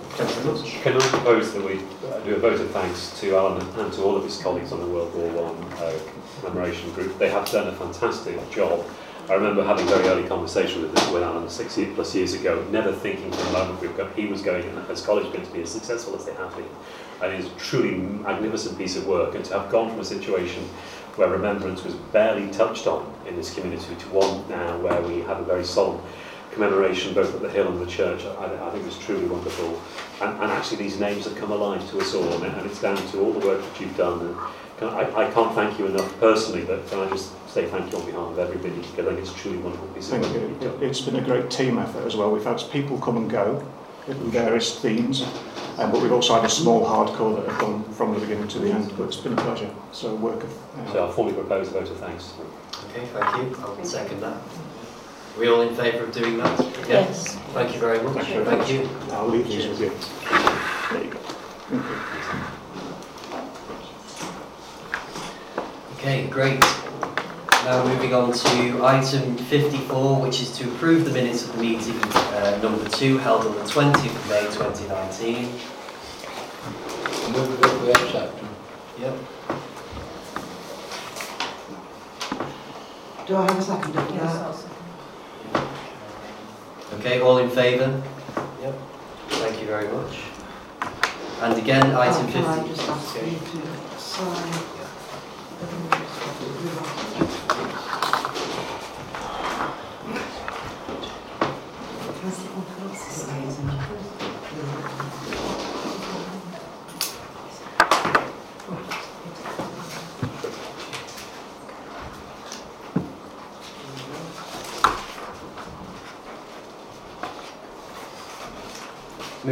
Can 0.84 0.97
I 0.97 1.07
propose 1.07 1.53
that 1.53 1.64
we 1.64 1.80
uh, 2.11 2.20
do 2.20 2.36
a 2.36 2.39
vote 2.39 2.59
of 2.59 2.70
thanks 2.72 3.18
to 3.22 3.38
Alan 3.38 3.66
and 3.80 3.93
to 3.93 4.03
all 4.03 4.18
of 4.18 4.26
his 4.26 4.38
colleagues 4.41 4.74
on 4.74 4.82
the 4.82 4.86
World 4.86 5.16
War 5.16 5.30
One 5.30 5.74
uh, 5.80 5.97
commemoration 6.41 6.91
group. 6.91 7.18
They 7.18 7.30
have 7.30 7.49
done 7.49 7.70
a 7.70 7.72
fantastic 7.72 8.38
job. 8.51 8.86
I 9.30 9.36
remember 9.36 9.64
having 9.64 9.88
very 9.88 10.05
early 10.09 10.28
conversation 10.28 10.82
with, 10.82 10.91
with 11.14 11.24
Alan 11.24 11.47
six 11.47 11.80
plus 11.95 12.14
years 12.14 12.34
ago, 12.34 12.61
never 12.72 12.91
thinking 12.91 13.32
for 13.32 13.41
a 13.41 13.51
moment 13.53 13.80
we've 13.80 13.95
got, 13.95 14.14
he 14.16 14.26
was 14.26 14.41
going, 14.41 14.66
as 14.89 15.05
college 15.05 15.32
going 15.32 15.45
to 15.45 15.53
be 15.53 15.61
as 15.61 15.72
successful 15.72 16.14
as 16.18 16.26
they 16.26 16.34
have 16.34 16.53
been. 16.57 16.68
And 17.22 17.32
it's 17.32 17.47
a 17.47 17.57
truly 17.57 17.95
magnificent 17.95 18.78
piece 18.78 18.97
of 18.97 19.07
work. 19.07 19.34
And 19.34 19.45
to 19.45 19.59
have 19.59 19.72
gone 19.72 19.89
from 19.91 20.01
a 20.01 20.05
situation 20.05 20.66
where 21.16 21.30
remembrance 21.30 21.86
was 21.86 21.93
barely 22.11 22.51
touched 22.51 22.86
on 22.86 23.14
in 23.26 23.38
this 23.38 23.53
community 23.53 23.95
to 23.95 24.09
one 24.09 24.49
now 24.49 24.78
where 24.80 25.01
we 25.03 25.22
have 25.22 25.39
a 25.39 25.45
very 25.45 25.64
solemn 25.64 26.01
commemoration 26.54 27.14
both 27.14 27.34
at 27.36 27.41
the 27.41 27.49
Hill 27.49 27.68
and 27.68 27.80
the 27.82 27.86
church, 27.89 28.24
I, 28.26 28.68
I 28.68 28.70
think 28.72 28.86
it's 28.86 28.97
truly 28.99 29.26
wonderful. 29.26 29.82
And, 30.22 30.41
and 30.41 30.51
actually 30.51 30.78
these 30.78 30.99
names 30.99 31.26
have 31.26 31.36
come 31.36 31.51
alive 31.51 31.88
to 31.91 31.99
us 31.99 32.14
all, 32.14 32.43
and, 32.43 32.56
and 32.56 32.66
it's 32.70 32.82
down 32.82 32.97
to 32.97 33.20
all 33.22 33.34
the 33.34 33.45
work 33.45 33.62
that 33.62 33.82
you've 33.82 33.97
done. 33.97 34.20
And 34.22 34.36
can 34.78 34.88
I, 34.89 35.01
I 35.28 35.32
can't 35.32 35.54
thank 35.56 35.78
you 35.80 35.88
enough 35.88 36.20
personally, 36.20 36.66
but 36.66 36.88
can 36.89 36.99
I 36.99 37.10
just 37.10 37.32
say 37.49 37.66
thank 37.68 37.91
you 37.91 37.97
on 37.99 38.06
behalf 38.06 38.28
of 38.32 38.39
everybody, 38.39 38.76
because 38.76 38.99
I 38.99 39.10
think 39.16 39.20
it's 39.20 39.34
truly 39.34 39.58
wonderful 39.58 39.88
piece 39.89 40.12
of 40.12 40.22
Thank 40.22 40.34
work. 40.36 40.62
you. 40.62 40.68
It- 40.82 40.84
It's 40.89 41.01
been 41.01 41.16
a 41.18 41.22
great 41.22 41.49
team 41.51 41.78
effort 41.78 42.06
as 42.06 42.16
well. 42.16 42.32
We've 42.32 42.43
had 42.43 42.62
people 42.72 42.97
come 42.99 43.18
and 43.18 43.30
go 43.30 43.64
in 44.08 44.16
various 44.32 44.80
themes, 44.80 45.24
um, 45.78 45.91
but 45.91 46.01
we've 46.01 46.12
also 46.12 46.36
had 46.36 46.43
a 46.43 46.49
small 46.49 46.86
hardcore 46.86 47.36
that 47.38 47.47
have 47.49 47.60
gone 47.60 47.84
from 47.93 48.14
the 48.14 48.20
beginning 48.20 48.47
to 48.49 48.60
the 48.60 48.72
end. 48.72 48.91
But 48.97 49.06
it's 49.06 49.18
been 49.18 49.34
a 49.34 49.41
pleasure. 49.41 49.70
So 49.91 50.14
work 50.16 50.43
of. 50.43 50.49
uh, 50.88 50.91
So 50.93 51.06
I'll 51.06 51.12
formally 51.12 51.36
propose 51.39 51.70
a 51.70 51.72
vote 51.72 51.89
of 51.89 51.97
thanks. 51.97 52.34
Okay, 52.89 53.06
thank 53.14 53.36
you. 53.38 53.58
I'll 53.64 53.86
second 53.86 54.20
that. 54.22 54.38
Are 55.36 55.40
we 55.40 55.48
all 55.50 55.62
in 55.62 55.76
favour 55.76 56.04
of 56.04 56.12
doing 56.12 56.38
that? 56.38 56.60
Yeah. 56.60 56.88
Yes. 56.88 57.36
Thank 57.54 57.74
you 57.74 57.80
very 57.80 58.02
much. 58.04 58.14
Thank 58.26 58.30
you 58.36 58.44
Thank 58.46 58.60
much. 58.60 58.70
you. 58.72 58.90
I'll 59.12 59.28
leave 59.28 59.48
these 59.48 59.68
with 59.68 59.80
you. 59.80 59.92
There 60.92 61.04
you 61.04 61.10
go. 61.12 61.20
Okay, 65.98 66.28
great. 66.28 66.60
Now 67.66 67.84
moving 67.88 68.14
on 68.14 68.34
to 68.34 68.86
item 68.86 69.38
54, 69.38 70.22
which 70.22 70.42
is 70.42 70.52
to 70.58 70.70
approve 70.70 71.06
the 71.06 71.12
minutes 71.12 71.46
of 71.48 71.56
the 71.56 71.62
meeting 71.64 71.96
uh, 72.04 72.60
number 72.62 72.88
two 72.90 73.18
held 73.20 73.46
on 73.46 73.54
the 73.56 73.62
20th 73.62 74.06
of 74.06 74.30
May 74.30 74.42
2019. 74.42 75.44
Move 77.32 77.62
that 77.62 77.82
we 77.82 77.92
accept 77.92 78.36
them. 78.36 78.50
Yep. 79.00 79.16
Do 83.28 83.36
I 83.38 83.44
have 83.44 83.58
a 83.58 83.62
second 83.62 83.94
for 83.94 84.00
Yes, 84.14 84.34
that? 84.34 84.42
I'll 84.44 84.54
second. 84.54 84.70
Okay, 87.00 87.13
all 87.24 87.38
in 87.40 87.50
favour? 87.50 88.02
Yep. 88.62 88.76
Thank 89.30 89.60
you 89.62 89.68
very 89.68 89.88
much. 89.92 90.18
And 91.42 91.58
again, 91.58 91.86
oh, 91.92 92.02
item 92.02 92.26
Oh, 92.28 92.32
Can 92.32 92.46
I 92.46 92.56
50. 92.64 92.70
just 92.76 92.90
ask 92.90 93.16
you 93.16 93.22
to 93.22 94.00
sign? 94.00 94.83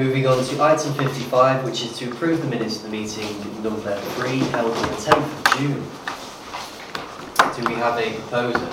Moving 0.02 0.26
on 0.26 0.44
to 0.44 0.64
item 0.64 0.96
55, 0.96 1.64
which 1.64 1.84
is 1.84 1.96
to 2.00 2.10
approve 2.10 2.42
the 2.42 2.48
minutes 2.48 2.78
of 2.78 2.84
the 2.86 2.90
meeting 2.90 3.28
number 3.62 3.96
three 4.16 4.40
held 4.50 4.76
on 4.76 4.82
the 4.82 4.96
10th 4.96 5.38
of 5.38 5.60
June. 5.60 5.84
Do 7.56 7.70
we 7.70 7.76
have 7.76 8.00
a 8.00 8.12
proposer? 8.22 8.66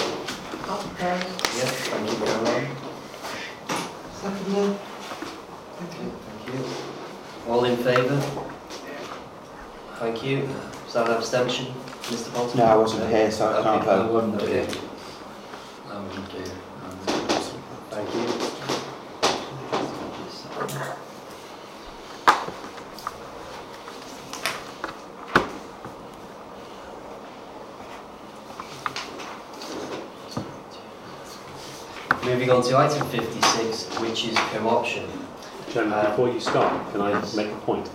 Okay. 0.73 1.21
Yes, 1.53 1.71
thank 1.91 2.11
you, 2.11 2.17
Caroline. 2.17 2.77
Second 4.15 4.57
Okay, 5.83 6.09
thank 6.25 6.55
you. 6.55 6.65
All 7.47 7.65
in 7.67 7.77
favour? 7.77 8.19
Thank 9.97 10.25
you. 10.25 10.49
Is 10.87 10.95
that 10.95 11.11
an 11.11 11.15
abstention, 11.15 11.67
Mr 12.05 12.33
Bolton? 12.33 12.61
No, 12.61 12.65
I 12.65 12.77
wasn't 12.77 13.11
here, 13.11 13.31
so 13.31 13.51
I 13.51 13.63
can't 13.63 13.85
vote. 13.85 14.25
Okay. 14.41 14.65
here. 14.65 14.67
I 15.91 16.01
wasn't 16.01 16.33
here. 16.33 16.47
Thank 17.91 18.15
you. 18.15 18.49
moving 32.39 32.51
on 32.51 32.58
to 32.69 32.77
item 32.77 33.09
56, 33.09 33.99
which 34.01 34.27
is 34.27 34.37
co-option. 34.53 35.09
Chairman, 35.71 36.05
before 36.11 36.29
you 36.29 36.39
start, 36.39 36.93
can 36.93 37.01
I 37.01 37.13
make 37.35 37.49
a 37.51 37.57
point? 37.61 37.89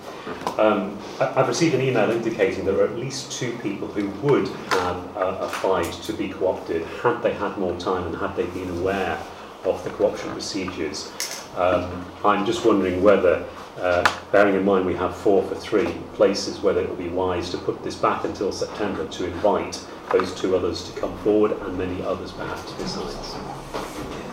Um, 0.57 0.97
I- 1.19 1.31
I've 1.39 1.47
received 1.47 1.75
an 1.75 1.81
email 1.81 2.09
indicating 2.09 2.65
there 2.65 2.79
are 2.81 2.85
at 2.85 2.97
least 2.97 3.31
two 3.31 3.51
people 3.61 3.87
who 3.87 4.09
would 4.27 4.47
have 4.47 5.17
uh, 5.17 5.37
applied 5.41 5.91
to 5.93 6.13
be 6.13 6.29
co-opted 6.29 6.83
had 7.03 7.21
they 7.21 7.33
had 7.33 7.55
more 7.57 7.77
time 7.77 8.07
and 8.07 8.15
had 8.15 8.35
they 8.35 8.45
been 8.47 8.69
aware 8.79 9.19
of 9.63 9.83
the 9.83 9.91
co-option 9.91 10.31
procedures. 10.31 11.11
Um, 11.55 12.03
I'm 12.25 12.43
just 12.45 12.65
wondering 12.65 13.03
whether, 13.03 13.45
uh, 13.79 14.03
bearing 14.31 14.55
in 14.55 14.65
mind 14.65 14.87
we 14.87 14.95
have 14.95 15.15
four 15.15 15.43
for 15.43 15.53
three 15.55 15.93
places, 16.15 16.61
whether 16.61 16.81
it 16.81 16.89
would 16.89 16.97
be 16.97 17.09
wise 17.09 17.51
to 17.51 17.57
put 17.59 17.83
this 17.83 17.95
back 17.95 18.23
until 18.23 18.51
September 18.51 19.05
to 19.07 19.25
invite 19.25 19.83
those 20.11 20.33
two 20.33 20.55
others 20.55 20.89
to 20.89 20.99
come 20.99 21.15
forward 21.19 21.51
and 21.61 21.77
many 21.77 22.03
others 22.03 22.31
perhaps 22.31 22.71
besides. 22.73 23.35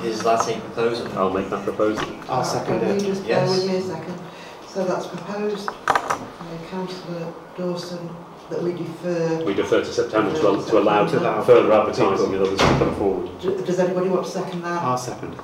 Is 0.04 0.22
that 0.22 0.48
a 0.48 0.60
proposal? 0.60 1.08
I'll 1.18 1.30
make 1.30 1.50
that 1.50 1.64
proposal. 1.64 2.06
I'll 2.28 2.44
second 2.44 2.82
it. 2.82 3.00
just 3.04 3.22
bear 3.26 3.44
Yes. 3.44 3.50
with 3.50 3.66
me 3.70 3.76
a 3.76 3.82
second? 3.82 4.18
So 4.68 4.84
that's 4.84 5.06
proposed 5.06 5.66
by 5.86 6.56
councillor 6.70 7.32
Dawson 7.58 8.08
that 8.48 8.62
we 8.62 8.72
defer. 8.72 9.42
We 9.44 9.54
defer 9.54 9.80
to 9.80 9.92
September 9.92 10.32
to, 10.32 10.46
al- 10.46 10.62
to 10.62 10.78
allow 10.78 11.06
To 11.06 11.18
allow 11.18 11.42
further 11.42 11.72
advertising 11.72 12.34
and 12.34 12.42
others 12.42 12.58
to 12.58 12.64
come 12.64 12.94
forward. 12.96 13.30
D- 13.40 13.56
Does 13.64 13.78
anybody 13.78 14.08
want 14.08 14.24
to 14.24 14.30
second 14.30 14.62
that? 14.62 14.82
I'll 14.82 14.96
second. 14.98 15.36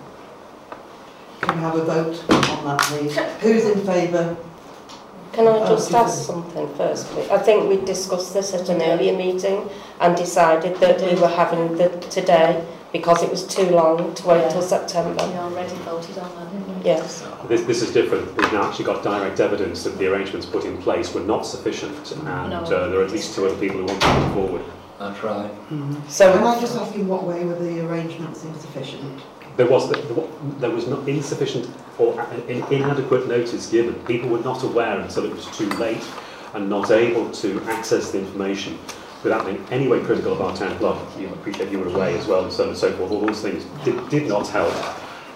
Can 1.43 1.57
we 1.57 1.61
have 1.63 1.75
a 1.77 1.85
vote 1.85 2.25
on 2.31 2.65
that, 2.65 2.81
please? 2.83 3.17
Who's 3.41 3.65
in 3.67 3.85
favour? 3.85 4.37
Can 5.37 5.49
I 5.49 5.59
ah, 5.59 5.69
just 5.69 5.93
uh, 5.93 5.99
ask 5.99 6.25
something 6.25 6.67
first, 6.77 7.09
please? 7.09 7.29
I 7.29 7.37
think 7.37 7.69
we 7.69 7.77
discussed 7.85 8.33
this 8.33 8.55
at 8.55 8.71
an 8.71 8.81
earlier 8.81 9.15
meeting 9.15 9.69
and 10.01 10.17
decided 10.17 10.77
that 10.77 10.99
we 11.03 11.21
were 11.21 11.29
having 11.29 11.77
the 11.77 11.91
today 12.09 12.67
because 12.91 13.23
it 13.23 13.29
was 13.31 13.47
too 13.47 13.69
long 13.69 14.15
to 14.15 14.27
wait 14.27 14.41
yeah. 14.41 14.49
till 14.49 14.63
September. 14.63 15.23
We 15.27 15.35
already 15.35 15.75
voted 15.85 16.17
on 16.17 16.35
that, 16.37 16.51
didn't 16.53 16.79
we? 16.79 16.85
Yes. 16.87 17.23
This, 17.49 17.61
this 17.65 17.83
is 17.83 17.93
different. 17.93 18.35
We've 18.35 18.51
now 18.51 18.67
actually 18.67 18.87
got 18.87 19.03
direct 19.03 19.39
evidence 19.39 19.85
that 19.85 19.99
the 19.99 20.11
arrangements 20.11 20.47
put 20.47 20.65
in 20.65 20.79
place 20.79 21.13
were 21.13 21.21
not 21.21 21.45
sufficient 21.45 22.13
and 22.13 22.25
no. 22.25 22.63
uh, 22.63 22.89
there 22.89 23.01
are 23.01 23.05
at 23.05 23.11
least 23.11 23.35
two 23.35 23.45
other 23.45 23.61
people 23.61 23.81
who 23.81 23.85
want 23.85 24.01
to 24.01 24.07
come 24.07 24.33
forward. 24.33 24.65
That's 24.99 25.23
right. 25.23 25.51
Mm 25.71 25.83
-hmm. 25.83 26.09
So, 26.09 26.33
Can 26.33 26.57
I 26.57 26.61
just 26.61 26.77
ask 26.81 26.97
you 26.97 27.05
what 27.05 27.23
way 27.25 27.45
were 27.45 27.61
the 27.69 27.87
arrangements 27.87 28.45
insufficient? 28.45 29.21
There 29.57 29.67
was, 29.67 29.91
there 30.61 30.71
was 30.71 30.87
not 30.87 31.09
insufficient 31.09 31.69
or 31.99 32.21
uh, 32.21 32.41
inadequate 32.47 33.27
notice 33.27 33.71
given. 33.71 33.95
People 34.05 34.29
were 34.29 34.41
not 34.41 34.63
aware 34.63 35.01
until 35.01 35.25
it 35.25 35.35
was 35.35 35.47
too 35.57 35.69
late 35.71 36.07
and 36.55 36.69
not 36.69 36.91
able 36.91 37.31
to 37.31 37.63
access 37.65 38.13
the 38.13 38.19
information 38.19 38.79
without 39.23 39.47
being 39.47 39.65
any 39.71 39.89
way 39.89 40.01
critical 40.01 40.33
of 40.33 40.41
our 40.43 40.55
town 40.55 40.77
clerk. 40.79 40.99
You 41.19 41.29
appreciate 41.29 41.71
you 41.73 41.79
were 41.79 41.89
away 41.89 42.19
as 42.19 42.27
well 42.27 42.45
and 42.45 42.53
so 42.53 42.65
on 42.65 42.69
and 42.71 42.79
so 42.79 42.93
forth. 42.93 43.11
All 43.11 43.21
those 43.21 43.41
things 43.41 43.65
did, 43.85 44.09
did 44.11 44.29
not 44.29 44.47
help. 44.49 44.75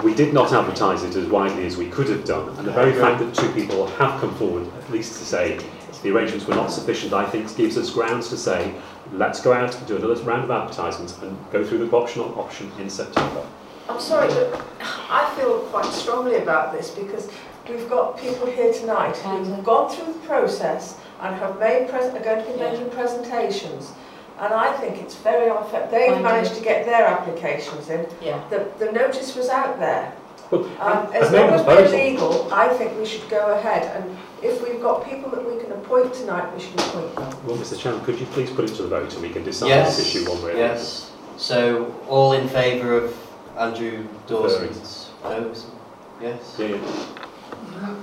We 0.04 0.14
did 0.14 0.32
not 0.32 0.52
advertise 0.52 1.02
it 1.02 1.16
as 1.16 1.26
widely 1.26 1.66
as 1.66 1.76
we 1.76 1.88
could 1.88 2.08
have 2.08 2.24
done. 2.24 2.48
And 2.58 2.66
the 2.66 2.72
very 2.72 2.92
fact 2.92 3.20
that 3.20 3.34
two 3.34 3.50
people 3.52 3.86
have 3.86 4.20
come 4.20 4.34
forward, 4.36 4.66
at 4.78 4.90
least 4.90 5.18
to 5.18 5.24
say 5.24 5.58
the 6.02 6.10
arrangements 6.10 6.46
were 6.46 6.54
not 6.54 6.70
sufficient, 6.70 7.12
I 7.12 7.28
think 7.28 7.54
gives 7.56 7.76
us 7.76 7.90
grounds 7.90 8.28
to 8.30 8.36
say, 8.36 8.74
let's 9.12 9.40
go 9.40 9.52
out 9.52 9.76
and 9.76 9.86
do 9.86 9.96
another 9.96 10.14
round 10.22 10.44
of 10.44 10.50
advertisements 10.50 11.18
and 11.18 11.36
go 11.50 11.64
through 11.64 11.86
the 11.86 11.96
optional 11.96 12.38
option 12.38 12.70
in 12.78 12.88
September. 12.88 13.46
I'm 13.90 14.00
sorry, 14.00 14.28
but 14.28 14.64
I 15.10 15.32
feel 15.36 15.58
quite 15.72 15.84
strongly 15.92 16.36
about 16.36 16.72
this 16.72 16.90
because 16.90 17.28
we've 17.68 17.88
got 17.90 18.18
people 18.18 18.46
here 18.46 18.72
tonight 18.72 19.16
who've 19.16 19.64
gone 19.64 19.90
through 19.94 20.12
the 20.12 20.18
process 20.20 20.96
and 21.20 21.34
have 21.36 21.58
made 21.58 21.88
pres- 21.88 22.14
are 22.14 22.20
going 22.20 22.44
to 22.44 22.52
be 22.52 22.58
making 22.58 22.88
presentations. 22.90 23.92
And 24.38 24.54
I 24.54 24.72
think 24.78 24.98
it's 24.98 25.16
very 25.16 25.50
unfair. 25.50 25.88
They've 25.90 26.12
I 26.16 26.22
managed 26.22 26.52
agree. 26.52 26.60
to 26.62 26.68
get 26.68 26.86
their 26.86 27.04
applications 27.06 27.90
in. 27.90 28.06
Yeah. 28.22 28.40
The, 28.48 28.70
the 28.78 28.90
notice 28.92 29.34
was 29.36 29.48
out 29.48 29.78
there. 29.78 30.14
Well, 30.50 30.64
Um, 30.80 31.12
as 31.12 31.30
long 31.30 31.50
as 31.50 31.66
we're 31.66 31.88
legal, 31.88 32.52
I 32.52 32.68
think 32.68 32.96
we 32.96 33.04
should 33.04 33.28
go 33.28 33.52
ahead. 33.52 33.82
And 33.96 34.16
if 34.42 34.62
we've 34.62 34.80
got 34.80 35.04
people 35.04 35.30
that 35.32 35.44
we 35.44 35.60
can 35.62 35.72
appoint 35.72 36.14
tonight, 36.14 36.46
we 36.54 36.60
should 36.62 36.74
appoint 36.80 37.14
them. 37.16 37.46
Well, 37.46 37.56
Mr 37.58 37.78
Chairman, 37.78 38.02
could 38.04 38.18
you 38.18 38.26
please 38.26 38.50
put 38.50 38.64
it 38.64 38.74
to 38.76 38.82
the 38.82 38.88
vote 38.88 39.12
and 39.12 39.20
we 39.22 39.28
can 39.30 39.44
decide 39.44 39.68
Yes. 39.68 39.96
this 39.98 40.06
issue 40.06 40.30
one 40.30 40.42
way 40.42 40.52
or 40.52 40.54
the 40.54 40.64
other? 40.64 40.74
Yes. 40.74 41.10
So, 41.36 41.94
all 42.08 42.32
in 42.32 42.48
favour 42.48 42.94
of 42.96 43.14
Andrew 43.60 44.08
Dawson's 44.26 45.10
proposal? 45.20 45.78
Yes? 46.22 46.56
Yeah, 46.58 46.68
yeah. 46.68 47.96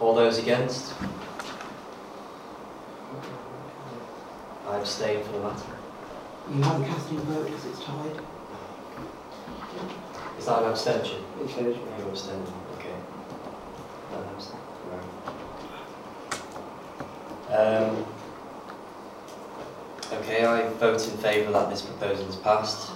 All 0.00 0.16
those 0.16 0.38
against? 0.38 0.92
I 4.66 4.78
abstain 4.78 5.22
for 5.22 5.32
the 5.34 5.38
matter. 5.38 5.62
You 6.52 6.62
have 6.62 6.80
a 6.80 6.84
casting 6.84 7.20
vote 7.20 7.44
because 7.44 7.64
it's 7.66 7.84
tied. 7.84 8.18
Is 10.36 10.46
that 10.46 10.62
an 10.64 10.70
abstention? 10.70 11.22
It 11.44 11.48
says, 11.48 11.76
You 11.76 12.08
abstain, 12.08 12.42
okay. 12.76 12.96
No, 14.10 14.18
abstain, 14.34 14.58
right. 14.90 15.04
Um, 17.56 18.04
okay, 20.12 20.44
I 20.44 20.68
vote 20.74 21.06
in 21.08 21.16
favour 21.18 21.52
that 21.52 21.70
this 21.70 21.82
proposal 21.82 22.28
is 22.28 22.36
passed. 22.36 22.90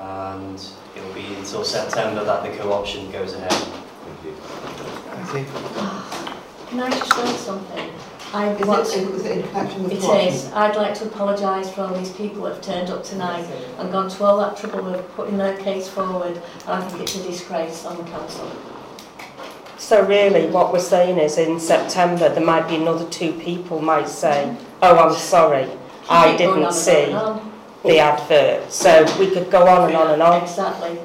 And 0.00 0.56
it 0.96 1.04
will 1.04 1.14
be 1.14 1.34
until 1.34 1.64
September 1.64 2.24
that 2.24 2.42
the 2.42 2.56
co-option 2.58 3.10
goes 3.10 3.34
ahead. 3.34 3.52
thank 3.52 5.46
you. 5.46 5.52
Can 6.68 6.80
I 6.80 6.90
just 6.90 7.14
say 7.14 7.32
something? 7.36 7.90
I 8.34 8.50
Is 8.52 8.66
want 8.66 8.88
it, 8.88 8.92
to... 8.92 9.14
is 9.14 9.24
it 9.26 9.38
in 9.38 9.48
connection 9.48 9.82
with 9.84 9.92
It 9.92 10.02
what? 10.02 10.24
is. 10.26 10.50
I'd 10.54 10.74
like 10.74 10.94
to 10.94 11.04
apologise 11.04 11.70
for 11.70 11.82
all 11.82 11.94
these 11.94 12.10
people 12.12 12.44
that 12.44 12.54
have 12.54 12.62
turned 12.62 12.88
up 12.90 13.04
tonight 13.04 13.44
and 13.78 13.92
gone 13.92 14.08
to 14.08 14.24
all 14.24 14.38
that 14.38 14.56
trouble 14.56 14.88
of 14.88 15.06
putting 15.14 15.36
their 15.36 15.56
case 15.58 15.86
forward. 15.88 16.40
And 16.66 16.68
I 16.68 16.80
think 16.88 17.02
it's 17.02 17.14
a 17.14 17.22
disgrace 17.22 17.84
on 17.84 17.98
the 17.98 18.04
council. 18.04 18.50
So 19.76 20.02
really, 20.06 20.46
what 20.46 20.72
we're 20.72 20.78
saying 20.80 21.18
is 21.18 21.36
in 21.36 21.60
September, 21.60 22.30
there 22.30 22.44
might 22.44 22.66
be 22.68 22.76
another 22.76 23.06
two 23.10 23.34
people 23.34 23.82
might 23.82 24.08
say, 24.08 24.56
oh, 24.80 24.96
I'm 24.96 25.14
sorry, 25.14 25.68
I 26.12 26.30
Keep 26.30 26.38
going 26.38 26.50
on 26.50 26.54
didn't 26.56 26.64
and 26.66 26.74
see 26.74 27.04
on 27.04 27.08
and 27.08 27.16
on. 27.40 27.52
the 27.84 27.98
advert. 27.98 28.72
So 28.72 28.90
we 29.18 29.30
could 29.30 29.50
go 29.50 29.66
on 29.66 29.88
and 29.88 29.96
on 29.96 30.10
and 30.12 30.22
on. 30.22 30.42
Exactly. 30.42 30.98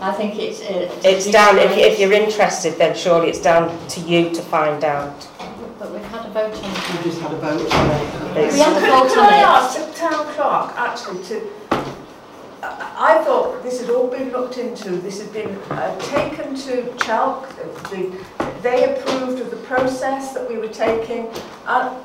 I 0.00 0.12
think 0.12 0.38
it's... 0.38 0.60
uh, 0.62 0.90
It's 1.04 1.30
down, 1.30 1.58
if, 1.58 1.72
if 1.76 1.98
you're 1.98 2.12
interested, 2.12 2.78
then 2.78 2.96
surely 2.96 3.28
it's 3.28 3.40
down 3.40 3.68
to 3.88 4.00
you 4.00 4.30
to 4.30 4.42
find 4.42 4.82
out. 4.84 5.28
But 5.78 5.92
we've 5.92 6.02
had 6.04 6.26
a 6.26 6.30
vote 6.30 6.54
on 6.54 6.70
it. 6.70 6.94
You 6.94 7.02
just 7.10 7.20
had 7.20 7.32
a 7.32 7.36
vote. 7.36 7.60
It's- 8.36 8.52
We 8.54 8.60
had 8.60 8.76
a 8.76 8.80
vote 8.80 9.08
can 9.10 9.18
on 9.18 9.32
I 9.32 9.38
it. 9.38 9.44
ask 9.44 9.78
the 9.78 9.92
town 9.94 10.26
clerk 10.34 10.72
actually 10.76 11.22
to, 11.24 11.36
I 12.62 13.16
I 13.20 13.24
thought 13.24 13.62
this 13.62 13.80
had 13.80 13.88
all 13.90 14.08
been 14.08 14.30
looked 14.30 14.58
into, 14.58 14.90
this 15.06 15.22
had 15.22 15.32
been 15.32 15.56
uh, 15.70 15.98
taken 16.00 16.54
to 16.54 16.82
CHALC, 16.98 17.48
the, 17.90 18.12
they 18.62 18.78
approved 18.94 19.40
of 19.40 19.50
the 19.50 19.56
process 19.58 20.32
that 20.34 20.46
we 20.48 20.58
were 20.58 20.68
taking. 20.68 21.28
And 21.66 21.96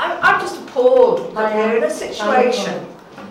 I'm, 0.00 0.18
I'm 0.22 0.40
just 0.40 0.58
appalled 0.62 1.34
that 1.36 1.52
I 1.52 1.56
we're 1.56 1.76
in 1.76 1.84
a 1.84 1.90
situation 1.90 2.86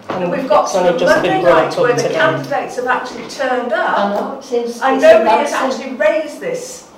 that 0.08 0.22
And 0.22 0.32
we've 0.32 0.48
got 0.48 0.66
it's 0.66 0.74
to 0.74 0.80
only 0.80 0.92
the 0.94 1.00
just 1.00 1.22
been 1.24 1.32
Monday 1.32 1.42
brought 1.42 1.64
night 1.66 1.74
up 1.74 1.80
where 1.80 1.96
the 1.96 2.02
today. 2.04 2.14
candidates 2.14 2.76
have 2.76 2.86
actually 2.86 3.28
turned 3.28 3.74
I 3.74 3.86
up 3.86 4.34
know, 4.34 4.38
it 4.40 4.44
seems... 4.44 4.82
and 4.82 4.96
it's 4.96 5.02
nobody 5.04 5.30
has 5.30 5.54
actually 5.54 5.96
raised 5.96 6.40
this 6.40 6.92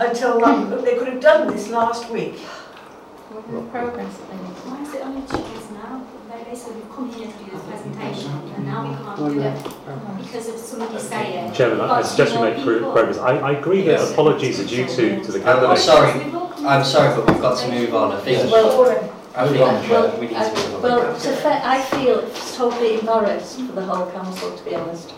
until, 0.00 0.40
like, 0.40 0.68
they 0.84 0.96
could 0.96 1.06
have 1.06 1.20
done 1.20 1.46
this 1.46 1.68
last 1.68 2.10
week. 2.10 2.40
We're 3.30 3.62
progress, 3.70 4.14
Why 4.14 4.82
is 4.82 4.94
it 4.94 5.02
only 5.02 5.20
choice 5.28 5.70
now? 5.70 6.04
They 6.32 6.42
basically 6.50 6.76
we've 6.76 6.90
come 6.90 7.12
here 7.12 7.28
to 7.28 7.38
do 7.38 7.50
this 7.52 7.62
presentation 7.62 8.30
and 8.32 8.64
now 8.66 8.82
we 8.88 8.96
can't 8.96 9.16
do 9.32 9.40
it 9.40 10.24
because 10.24 10.48
of 10.48 10.56
somebody 10.56 10.98
saying. 10.98 11.52
Chairman, 11.52 11.80
I 11.82 11.98
I 11.98 12.02
suggest 12.02 12.34
we 12.34 12.40
make 12.50 12.64
progress. 12.64 13.18
I, 13.18 13.38
I 13.38 13.52
agree 13.52 13.82
that 13.82 14.10
apologies 14.10 14.58
are 14.58 14.66
due 14.66 14.86
to, 14.86 15.22
to 15.22 15.32
the 15.32 15.38
I'm, 15.42 15.46
I'm 15.48 15.76
candidates. 15.76 15.84
sorry, 15.84 16.43
I'm 16.66 16.84
sorry, 16.84 17.14
but 17.14 17.26
we've 17.30 17.40
got 17.40 17.58
to 17.60 17.68
move 17.70 17.94
on. 17.94 18.12
I 18.12 18.20
think, 18.20 18.50
Well, 18.50 18.88
I 19.36 19.48
think 19.48 19.90
well, 19.90 20.18
we 20.20 20.26
need 20.28 20.36
I- 20.36 20.48
to 20.48 20.54
move 20.54 20.74
on. 20.76 20.82
well, 20.82 21.14
to 21.20 21.36
fa- 21.36 21.60
I 21.64 21.80
feel 21.82 22.22
totally 22.56 22.98
embarrassed 23.00 23.60
for 23.60 23.72
the 23.72 23.82
whole 23.84 24.10
council, 24.12 24.56
to 24.56 24.64
be 24.64 24.74
honest. 24.74 25.12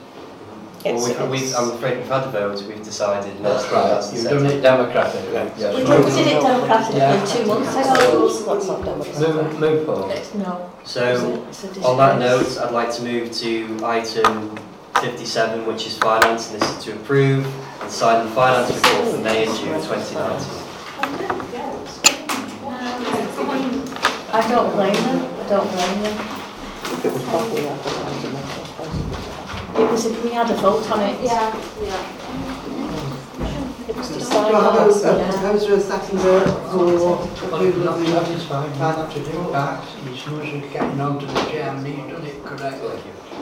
Well, 0.84 0.94
we've, 0.94 1.30
we've, 1.42 1.54
I'm 1.56 1.70
afraid 1.72 1.98
we've 1.98 2.06
had 2.06 2.24
a 2.24 2.30
vote, 2.30 2.62
we've 2.62 2.82
decided 2.82 3.40
not 3.40 3.54
That's 3.54 3.64
to. 3.68 3.74
right. 3.74 3.88
that's 3.88 4.10
the 4.10 4.16
You've 4.18 4.24
done 4.30 4.46
it 4.46 4.60
democratically. 4.60 5.32
Yes. 5.32 5.74
We 5.74 5.82
did 5.84 6.04
we 6.04 6.10
did 6.12 6.26
it 6.28 6.40
democratically 6.40 6.98
Yeah. 7.00 7.24
two 7.24 7.46
months 7.46 7.70
ago. 7.72 8.28
That's 8.54 8.66
not 8.68 8.84
democratic. 8.84 9.18
Move, 9.34 9.58
move 9.60 9.84
forward. 9.86 10.12
It's 10.16 10.34
no. 10.34 10.70
So, 10.84 11.44
It's 11.48 11.64
a 11.64 11.82
on 11.82 11.96
that 11.98 12.20
disgrace. 12.20 12.56
note, 12.56 12.64
I'd 12.66 12.72
like 12.72 12.92
to 12.94 13.02
move 13.02 13.32
to 13.32 13.80
item 13.84 14.56
57, 15.00 15.66
which 15.66 15.86
is 15.88 15.98
finance, 15.98 16.52
and 16.52 16.60
this 16.60 16.70
is 16.78 16.84
to 16.84 16.92
approve 16.92 17.44
and 17.82 17.90
sign 17.90 18.24
the 18.24 18.30
finance 18.32 18.72
report 18.72 19.08
for 19.16 19.18
May 19.22 19.44
and 19.46 19.56
June 19.58 19.74
2019. 19.82 20.65
I 24.28 24.48
don't 24.50 24.72
blame 24.74 24.92
them, 24.92 25.18
I 25.40 25.48
don't 25.48 25.70
blame 25.70 26.02
them. 26.02 26.16
If 26.92 27.04
it 27.04 27.12
was 27.12 27.22
properly 27.24 27.66
advertised, 27.68 28.22
then 28.24 28.32
that's 28.34 28.56
not 28.56 28.66
possible. 28.76 29.82
It 29.82 29.90
was 29.90 30.06
if 30.06 30.24
we 30.24 30.30
had 30.30 30.50
a 30.50 30.54
vote 30.54 30.90
on 30.90 31.00
it. 31.00 31.20
Yeah, 31.22 31.56
yeah. 31.82 32.12
Do 33.86 33.92
I 33.92 34.62
have 34.62 34.76
a, 34.76 34.90
a 34.90 35.32
proposer, 35.32 35.74
a 35.74 35.80
seconder, 35.80 36.28
or 36.28 36.40
approval 36.42 37.14
Not 37.50 37.62
of 37.62 38.00
the 38.00 38.06
satisfied, 38.06 38.68
you 38.68 38.80
have 38.82 39.14
to 39.14 39.20
do 39.20 39.50
that, 39.52 39.84
as 39.84 40.26
long 40.26 40.40
as 40.42 40.48
you're 40.52 40.70
getting 40.70 41.00
on 41.00 41.18
to 41.20 41.26
the 41.26 41.32
chairman, 41.50 41.84
he's 41.84 41.96
done 42.12 42.26
it 42.26 42.44
correctly. 42.44 42.98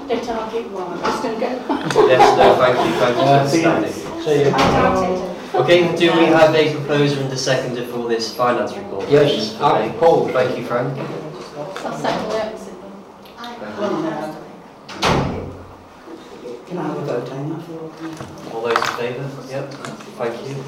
The 0.08 0.16
target 0.20 0.70
one, 0.70 0.98
I'm 1.02 1.18
still 1.18 1.40
going. 1.40 2.08
Yes, 2.10 2.36
no, 2.38 2.44
thank 2.56 2.76
you, 2.86 2.92
thank 3.00 3.16
you 3.16 3.22
for 3.22 3.28
Uh, 3.30 3.48
see 3.48 3.62
you. 3.62 3.68
understanding. 3.68 4.22
See 4.22 4.40
you. 4.42 4.48
I 4.48 4.58
doubt 4.58 5.10
it. 5.10 5.43
Okay, 5.54 5.94
do 5.94 6.12
we 6.18 6.24
have 6.24 6.52
a 6.52 6.74
proposer 6.74 7.20
and 7.20 7.32
a 7.32 7.36
seconder 7.36 7.86
for 7.86 8.08
this 8.08 8.34
finance 8.34 8.76
report? 8.76 9.08
Yes, 9.08 9.54
I 9.60 9.86
uh, 9.88 9.92
Paul. 10.00 10.26
Thank 10.28 10.58
you, 10.58 10.66
Frank. 10.66 10.98
I'll 10.98 11.96
second 11.96 12.32
it. 12.32 12.58
Can 16.66 16.78
I 16.78 16.82
have 16.82 16.96
a 16.96 17.04
vote 17.04 17.30
on 17.30 17.50
that? 17.50 18.52
All 18.52 18.62
those 18.62 18.76
in 18.76 18.82
favour? 18.96 19.30
Yep, 19.48 19.70
thank 20.18 20.48
you. 20.48 20.64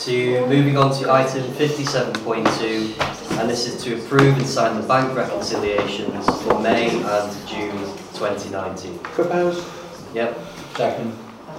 To, 0.00 0.46
moving 0.48 0.76
on 0.76 0.92
to 1.00 1.12
item 1.12 1.44
57.2, 1.52 3.38
and 3.38 3.48
this 3.48 3.68
is 3.68 3.84
to 3.84 3.94
approve 3.94 4.36
and 4.36 4.46
sign 4.46 4.80
the 4.80 4.86
bank 4.88 5.16
reconciliations 5.16 6.26
for 6.42 6.58
May 6.58 6.90
and 6.90 7.46
June 7.46 7.78
2019. 8.14 8.98
Propose. 8.98 9.64
Yep, 10.12 10.36
Second. 10.76 11.12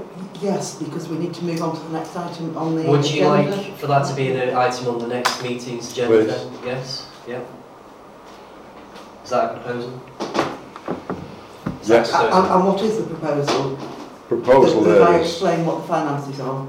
yes, 0.42 0.76
because 0.76 1.08
we 1.10 1.18
need 1.18 1.34
to 1.36 1.44
move 1.46 1.62
on 1.62 1.76
to 1.76 1.82
the 1.84 1.94
next 1.94 2.16
item 2.16 2.56
on 2.58 2.76
the 2.76 2.84
Would 2.90 3.06
you 3.06 3.32
agenda. 3.32 3.56
like 3.58 3.78
for 3.78 3.88
that 3.88 4.06
to 4.08 4.14
be 4.16 4.32
an 4.32 4.56
item 4.56 4.88
on 4.88 5.00
the 5.00 5.08
next 5.08 5.44
meeting's 5.44 5.92
agenda 5.92 6.24
Please. 6.24 6.46
Yes, 6.66 7.06
yeah. 7.28 7.40
Is 9.24 9.30
that 9.30 9.44
a 9.46 9.60
proposal? 9.60 9.92
Is 11.82 11.88
that 11.90 11.94
Yes. 11.98 12.14
And, 12.14 12.32
proposal? 12.32 12.56
and 12.56 12.68
what 12.68 12.82
is 12.82 12.98
the 12.98 13.04
proposal? 13.04 13.78
Proposal 14.30 14.82
That- 14.82 15.00
that 15.00 15.10
I 15.10 15.16
is, 15.20 15.28
explain 15.30 15.66
what 15.66 15.82
the 15.82 15.88
finances 15.88 16.40
are. 16.40 16.64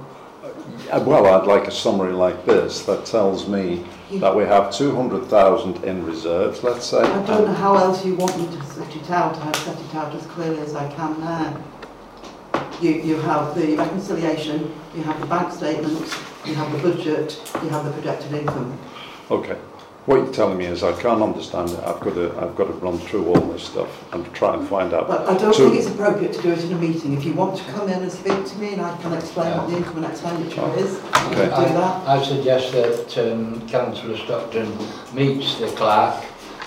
Uh, 0.91 1.05
well, 1.05 1.27
I'd 1.27 1.47
like 1.47 1.69
a 1.69 1.71
summary 1.71 2.15
like 2.15 2.47
this 2.47 2.83
that 2.87 3.05
tells 3.05 3.47
me 3.47 3.85
that 4.13 4.35
we 4.35 4.45
have 4.45 4.73
200,000 4.73 5.85
in 5.85 6.07
reserves, 6.07 6.63
let's 6.65 6.87
say. 6.87 7.01
I 7.01 7.27
don't 7.27 7.45
know 7.45 7.53
how 7.53 7.77
else 7.77 8.07
you 8.07 8.15
want 8.15 8.39
me 8.39 8.47
to 8.47 8.65
set 8.65 8.97
it 8.97 9.11
out. 9.11 9.37
I've 9.37 9.57
set 9.57 9.79
it 9.79 9.95
out 9.95 10.15
as 10.15 10.25
clearly 10.27 10.61
as 10.61 10.75
I 10.75 10.91
can 10.95 11.21
there. 11.21 11.63
You, 12.81 13.03
you 13.03 13.17
have 13.17 13.55
the 13.55 13.77
reconciliation, 13.77 14.73
you 14.95 15.03
have 15.03 15.21
the 15.21 15.27
bank 15.27 15.53
statements, 15.53 16.17
you 16.47 16.55
have 16.55 16.73
the 16.73 16.79
budget, 16.79 17.39
you 17.63 17.69
have 17.69 17.85
the 17.85 17.91
projected 17.91 18.33
income. 18.33 18.79
Okay. 19.31 19.59
What 20.09 20.25
you're 20.25 20.33
telling 20.33 20.57
me 20.57 20.65
is 20.65 20.83
I 20.83 20.99
can't 21.03 21.21
understand 21.21 21.69
it. 21.69 21.81
I've 21.81 22.01
got 22.01 22.15
to, 22.15 22.35
I've 22.41 22.57
got 22.57 22.65
to 22.69 22.73
run 22.73 22.97
through 22.97 23.27
all 23.27 23.41
this 23.53 23.65
stuff 23.65 24.11
and 24.15 24.25
try 24.33 24.55
and 24.55 24.67
find 24.67 24.95
out. 24.95 25.07
But 25.07 25.29
I 25.29 25.37
don't 25.37 25.55
Two- 25.55 25.69
think 25.69 25.77
it's 25.83 25.87
appropriate 25.95 26.33
to 26.33 26.41
do 26.41 26.51
it 26.53 26.65
in 26.65 26.73
a 26.73 26.77
meeting. 26.77 27.13
If 27.13 27.27
you 27.27 27.35
want 27.35 27.59
to 27.59 27.65
come 27.73 27.91
in 27.91 28.01
and 28.03 28.11
speak 28.11 28.43
to 28.47 28.57
me 28.57 28.73
and 28.73 28.81
I 28.81 28.97
can 29.03 29.13
explain 29.13 29.55
what 29.59 29.69
the 29.69 29.77
income 29.77 29.99
and 29.99 30.07
expenditure 30.07 30.67
is, 30.79 30.95
Okay. 30.97 31.35
can 31.35 31.69
do 31.69 31.75
that. 31.75 32.09
I, 32.09 32.17
I 32.17 32.23
suggest 32.23 32.73
that 32.73 33.19
um, 33.33 33.69
Councillor 33.69 34.17
Stockton 34.17 34.75
meets 35.13 35.57
the 35.59 35.67
clerk 35.77 36.25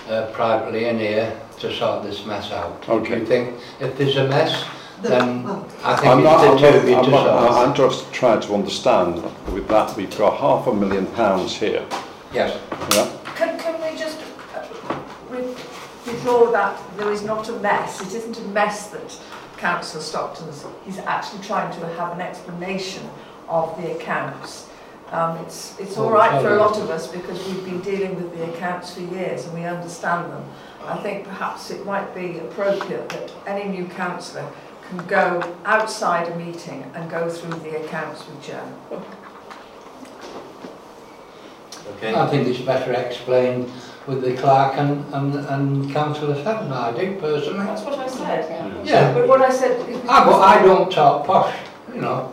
uh, 0.08 0.26
privately 0.32 0.84
in 0.84 1.00
here 1.00 1.36
to 1.58 1.74
sort 1.74 2.04
this 2.04 2.24
mess 2.24 2.52
out. 2.52 2.78
If 2.82 2.88
Okay. 2.90 3.18
you 3.18 3.26
think, 3.26 3.58
if 3.80 3.98
there's 3.98 4.18
a 4.18 4.28
mess, 4.28 4.64
then 5.02 5.42
well, 5.42 5.66
I 5.82 5.96
think 5.96 6.06
I'm 6.14 6.22
not, 6.22 6.46
I'm 6.46 6.52
it's 6.52 6.62
the 6.62 6.70
two 6.70 6.76
of 6.78 6.84
not, 6.84 6.88
you 6.90 6.96
I'm 6.96 7.04
to 7.06 7.10
not. 7.10 7.68
I'm 7.68 7.74
just 7.74 8.12
trying 8.12 8.40
to 8.42 8.54
understand 8.54 9.16
with 9.52 9.66
that 9.66 9.96
we've 9.96 10.16
got 10.16 10.38
half 10.38 10.68
a 10.68 10.72
million 10.72 11.06
pounds 11.06 11.56
here. 11.56 11.84
Yes. 12.32 12.56
Yeah? 12.94 13.18
Can, 13.34 13.58
can 13.58 13.80
we 13.80 13.98
just 13.98 14.18
uh, 14.54 14.64
re- 15.30 15.54
withdraw 16.22 16.50
that 16.52 16.96
there 16.96 17.10
is 17.10 17.22
not 17.22 17.48
a 17.48 17.58
mess? 17.58 18.00
It 18.00 18.14
isn't 18.14 18.38
a 18.38 18.48
mess 18.48 18.88
that 18.88 19.18
Councillor 19.56 20.02
Stockton's, 20.02 20.64
he's 20.84 20.98
actually 20.98 21.42
trying 21.42 21.72
to 21.78 21.86
have 21.94 22.12
an 22.12 22.20
explanation 22.20 23.08
of 23.48 23.76
the 23.80 23.96
accounts. 23.96 24.68
Um, 25.10 25.36
it's, 25.38 25.78
it's 25.78 25.98
all 25.98 26.06
Well, 26.06 26.14
right 26.14 26.40
for 26.40 26.54
a 26.54 26.56
lot 26.56 26.78
of 26.78 26.88
us 26.90 27.06
because 27.06 27.44
we've 27.46 27.64
been 27.64 27.80
dealing 27.80 28.14
with 28.16 28.36
the 28.36 28.50
accounts 28.52 28.94
for 28.94 29.00
years 29.00 29.44
and 29.44 29.54
we 29.54 29.64
understand 29.64 30.32
them. 30.32 30.44
I 30.84 30.96
think 30.98 31.24
perhaps 31.24 31.70
it 31.70 31.84
might 31.84 32.14
be 32.14 32.38
appropriate 32.38 33.08
that 33.10 33.32
any 33.46 33.68
new 33.68 33.86
councillor 33.86 34.50
can 34.88 35.06
go 35.06 35.56
outside 35.64 36.28
a 36.28 36.36
meeting 36.36 36.90
and 36.94 37.10
go 37.10 37.28
through 37.28 37.58
the 37.60 37.84
accounts 37.84 38.26
with 38.26 38.42
Jen. 38.42 38.74
Okay. 41.96 42.14
I 42.14 42.26
think 42.28 42.48
it's 42.48 42.60
better 42.60 42.92
explained 42.92 43.70
with 44.06 44.22
the 44.22 44.34
clerk 44.36 44.76
and, 44.76 45.04
and, 45.14 45.34
and 45.34 45.92
Councillor 45.92 46.34
Seven, 46.42 46.72
I 46.72 46.92
did 46.92 47.20
personally. 47.20 47.64
That's 47.66 47.82
what 47.82 47.98
I 47.98 48.08
said. 48.08 48.86
Yeah. 48.86 49.12
But 49.14 49.28
what 49.28 49.40
I 49.42 49.50
said 49.50 49.88
is... 49.88 50.00
Ah, 50.08 50.24
but 50.24 50.40
I 50.40 50.62
don't 50.62 50.90
talk 50.90 51.26
posh, 51.26 51.54
you 51.94 52.00
know. 52.00 52.32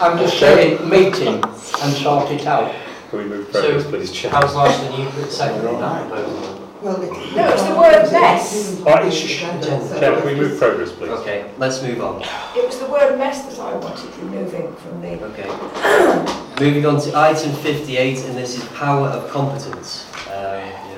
I'm 0.00 0.18
just 0.18 0.38
saying, 0.38 0.88
meeting 0.88 1.42
and 1.42 1.92
sort 1.92 2.30
it 2.30 2.46
out. 2.46 2.74
Can 3.10 3.18
we 3.20 3.24
move 3.24 3.48
So, 3.52 3.62
progress, 3.62 3.86
please, 3.86 4.12
Chair? 4.12 4.30
Councillor 4.30 4.66
Ashton, 4.68 5.00
you 5.00 5.08
could 5.10 5.30
second 5.30 5.62
that 5.64 6.08
proposal? 6.08 6.62
Well, 6.82 7.02
it, 7.02 7.34
No, 7.34 7.48
it's 7.48 7.62
the 7.62 7.74
word 7.76 8.12
mess. 8.12 8.80
All 8.80 8.94
right, 8.94 9.12
sh- 9.12 9.26
sh- 9.26 9.40
Chair, 9.40 10.16
can 10.20 10.26
we 10.26 10.34
move 10.34 10.58
progress, 10.58 10.92
please? 10.92 11.08
Okay, 11.10 11.50
let's 11.58 11.82
move 11.82 12.00
on. 12.02 12.22
It 12.54 12.66
was 12.66 12.78
the 12.78 12.86
word 12.86 13.16
mess 13.18 13.42
that 13.46 13.58
I 13.64 13.74
wanted 13.76 14.14
removing 14.18 14.74
from 14.76 15.00
the... 15.00 15.20
Okay. 15.24 16.62
Moving 16.62 16.86
on 16.86 17.00
to 17.00 17.16
item 17.18 17.52
58, 17.52 18.18
and 18.26 18.36
this 18.36 18.56
is 18.58 18.64
power 18.70 19.08
of 19.08 19.30
competence. 19.30 20.06
Um, 20.28 20.32
yeah. 20.32 20.95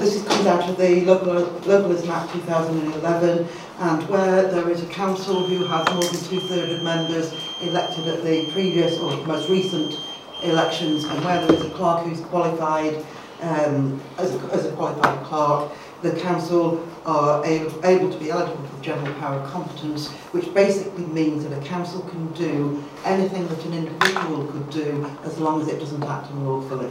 This 0.00 0.16
is, 0.16 0.22
comes 0.22 0.46
out 0.46 0.68
of 0.68 0.78
the 0.78 1.04
Local, 1.04 1.34
Localism 1.66 2.10
Act 2.10 2.32
2011 2.32 3.46
and 3.80 4.08
where 4.08 4.50
there 4.50 4.70
is 4.70 4.82
a 4.82 4.86
council 4.86 5.46
who 5.46 5.64
has 5.66 5.86
more 5.92 6.02
than 6.02 6.24
two-thirds 6.24 6.72
of 6.72 6.82
members 6.82 7.34
elected 7.60 8.08
at 8.08 8.24
the 8.24 8.50
previous 8.52 8.98
or 8.98 9.14
most 9.26 9.50
recent 9.50 10.00
elections 10.42 11.04
and 11.04 11.22
where 11.22 11.46
there 11.46 11.54
is 11.54 11.64
a 11.66 11.70
clerk 11.70 12.06
who's 12.06 12.20
qualified 12.22 13.04
um, 13.42 14.00
as, 14.16 14.34
a, 14.34 14.38
as 14.52 14.64
a 14.66 14.72
qualified 14.72 15.22
clerk, 15.24 15.70
the 16.00 16.12
council 16.20 16.86
are 17.04 17.44
able, 17.44 17.84
able 17.84 18.10
to 18.10 18.18
be 18.18 18.30
eligible 18.30 18.66
for 18.68 18.82
general 18.82 19.12
power 19.14 19.38
of 19.38 19.50
competence, 19.50 20.08
which 20.32 20.52
basically 20.54 21.04
means 21.06 21.44
that 21.44 21.52
a 21.52 21.66
council 21.66 22.00
can 22.02 22.32
do 22.32 22.82
anything 23.04 23.46
that 23.48 23.64
an 23.66 23.74
individual 23.74 24.46
could 24.46 24.70
do 24.70 25.10
as 25.24 25.38
long 25.38 25.60
as 25.60 25.68
it 25.68 25.78
doesn't 25.78 26.02
act 26.04 26.30
unlawfully. 26.30 26.90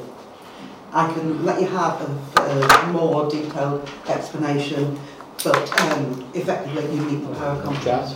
I 0.92 1.12
can 1.14 1.46
let 1.46 1.62
you 1.62 1.68
have 1.68 2.02
a, 2.02 2.42
a 2.42 2.88
more 2.92 3.30
detailed 3.30 3.88
explanation, 4.08 5.00
but 5.44 5.82
um, 5.82 6.30
effectively 6.34 6.96
you 6.96 7.02
meet 7.02 7.28
the 7.28 7.36
power 7.36 7.58
of 7.58 7.64
competence. 7.64 8.16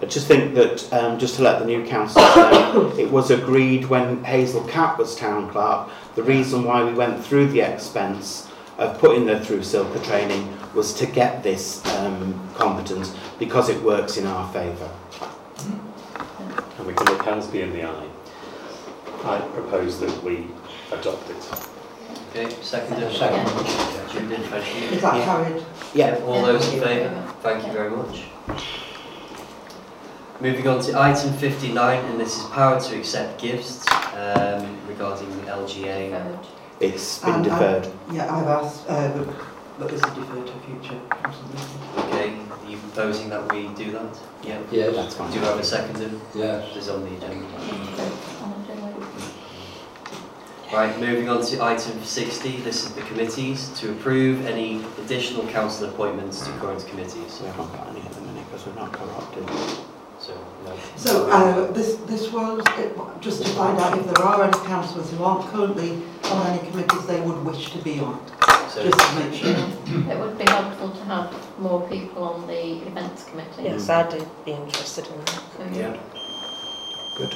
I 0.00 0.06
just 0.06 0.26
think 0.26 0.54
that, 0.54 0.92
um, 0.92 1.18
just 1.18 1.36
to 1.36 1.42
let 1.42 1.58
the 1.58 1.64
new 1.64 1.84
council 1.84 2.22
know, 2.22 2.92
it 2.98 3.10
was 3.10 3.30
agreed 3.30 3.86
when 3.86 4.22
Hazel 4.24 4.62
Cat 4.64 4.98
was 4.98 5.16
town 5.16 5.50
clerk, 5.50 5.88
the 6.14 6.22
reason 6.22 6.64
why 6.64 6.84
we 6.84 6.92
went 6.92 7.24
through 7.24 7.48
the 7.48 7.60
expense 7.60 8.48
of 8.78 8.98
putting 8.98 9.28
her 9.28 9.38
through 9.38 9.60
CiLCA 9.60 10.04
training 10.04 10.56
was 10.74 10.94
to 10.94 11.06
get 11.06 11.42
this 11.42 11.84
um, 11.96 12.48
competence 12.54 13.14
because 13.38 13.68
it 13.68 13.80
works 13.82 14.16
in 14.16 14.26
our 14.26 14.52
favour. 14.52 14.90
And 16.78 16.86
we 16.86 16.94
can 16.94 17.06
look 17.06 17.22
Helsby 17.22 17.62
in 17.62 17.72
the 17.72 17.84
eye. 17.84 18.08
I 19.24 19.40
propose 19.54 20.00
that 20.00 20.22
we 20.24 20.48
adopt 20.98 21.30
it. 21.30 21.50
Okay, 22.30 22.50
seconded. 22.62 23.12
Second. 23.12 23.46
Judith, 24.10 24.46
thank 24.48 24.66
you. 24.82 24.96
Is 24.96 25.02
that 25.02 25.24
carried? 25.24 25.62
Yeah. 25.94 26.18
All 26.26 26.42
those 26.42 26.72
in 26.72 26.80
favour? 26.80 27.26
Thank 27.40 27.66
you 27.66 27.72
very 27.72 27.90
much. 27.90 28.22
Moving 30.40 30.66
on 30.66 30.80
to 30.82 30.98
item 31.00 31.32
59, 31.34 32.04
and 32.04 32.20
this 32.20 32.36
is 32.38 32.44
power 32.46 32.80
to 32.80 32.96
accept 32.98 33.40
gifts 33.40 33.86
um, 34.14 34.76
regarding 34.88 35.28
the 35.36 35.46
LGA. 35.52 36.38
It's 36.80 37.18
been 37.20 37.34
And 37.34 37.46
I- 37.46 37.48
deferred. 37.48 37.92
Yeah, 38.12 38.34
I've 38.34 38.48
asked, 38.48 38.84
uh, 38.88 39.08
but, 39.16 39.28
but 39.78 39.88
this 39.88 40.02
is 40.02 40.10
deferred 40.14 40.46
to 40.46 40.52
a 40.52 40.60
future 40.60 41.00
council 41.10 41.44
meeting. 41.48 42.08
Okay, 42.08 42.36
are 42.50 42.70
you 42.70 42.76
proposing 42.78 43.28
that 43.30 43.52
we 43.52 43.68
do 43.68 43.92
that? 43.92 44.18
Yeah. 44.42 44.58
Yes. 44.72 44.96
That's 44.96 45.14
fine. 45.14 45.30
Do 45.30 45.38
you 45.38 45.44
have 45.44 45.58
a 45.60 45.64
second? 45.64 46.20
Yes. 46.34 46.76
It's 46.76 46.88
on 46.88 47.04
the 47.04 47.16
agenda. 47.16 47.46
Right, 50.72 50.98
moving 50.98 51.28
on 51.28 51.44
to 51.44 51.62
item 51.62 52.02
60, 52.02 52.62
this 52.62 52.86
is 52.86 52.94
the 52.94 53.02
committees, 53.02 53.68
to 53.78 53.92
approve 53.92 54.46
any 54.46 54.82
additional 55.04 55.46
council 55.48 55.86
appointments 55.90 56.46
to 56.46 56.50
current 56.52 56.86
committees. 56.86 57.40
We 57.42 57.48
haven't 57.48 57.70
got 57.72 57.88
any 57.88 58.00
at 58.00 58.10
the 58.12 58.22
minute 58.22 58.46
because 58.46 58.66
we're 58.66 58.74
not 58.76 58.90
co-opted. 58.90 59.46
So, 60.18 60.32
no. 60.64 60.78
So 60.96 61.30
uh, 61.30 61.70
this, 61.72 61.96
this 62.06 62.32
was 62.32 62.64
it, 62.78 62.96
just 63.20 63.44
to 63.44 63.50
find 63.50 63.78
out 63.80 63.98
if 63.98 64.06
there 64.06 64.24
are 64.24 64.44
any 64.44 64.66
councillors 64.66 65.10
who 65.10 65.22
aren't 65.22 65.44
currently 65.50 66.00
on 66.30 66.46
any 66.46 66.70
committees 66.70 67.06
they 67.06 67.20
would 67.20 67.44
wish 67.44 67.70
to 67.72 67.78
be 67.82 68.00
on, 68.00 68.18
So, 68.70 68.82
just 68.82 68.98
to 68.98 69.16
make 69.20 69.34
sure. 69.34 69.50
It 70.10 70.18
would 70.18 70.38
be 70.38 70.44
helpful 70.44 70.90
to 70.90 71.04
have 71.04 71.58
more 71.58 71.86
people 71.86 72.24
on 72.24 72.46
the 72.46 72.78
events 72.86 73.24
committee. 73.24 73.64
Yes, 73.64 73.90
I'd 73.90 74.26
be 74.46 74.52
interested 74.52 75.06
in 75.06 75.18
that. 75.18 75.42
So, 75.54 75.68
yeah. 75.74 76.00
Good. 77.18 77.34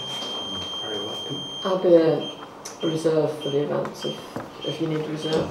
Very 0.80 1.05
welcome. 1.05 1.37
I'll 1.64 1.82
be 1.82 1.97
a 1.97 2.46
reserve 2.87 3.30
for 3.43 3.51
the 3.51 3.64
events 3.64 4.05
if, 4.05 4.16
if 4.64 4.80
you 4.80 4.89
need 4.89 5.01
a 5.01 5.09
reserve. 5.09 5.49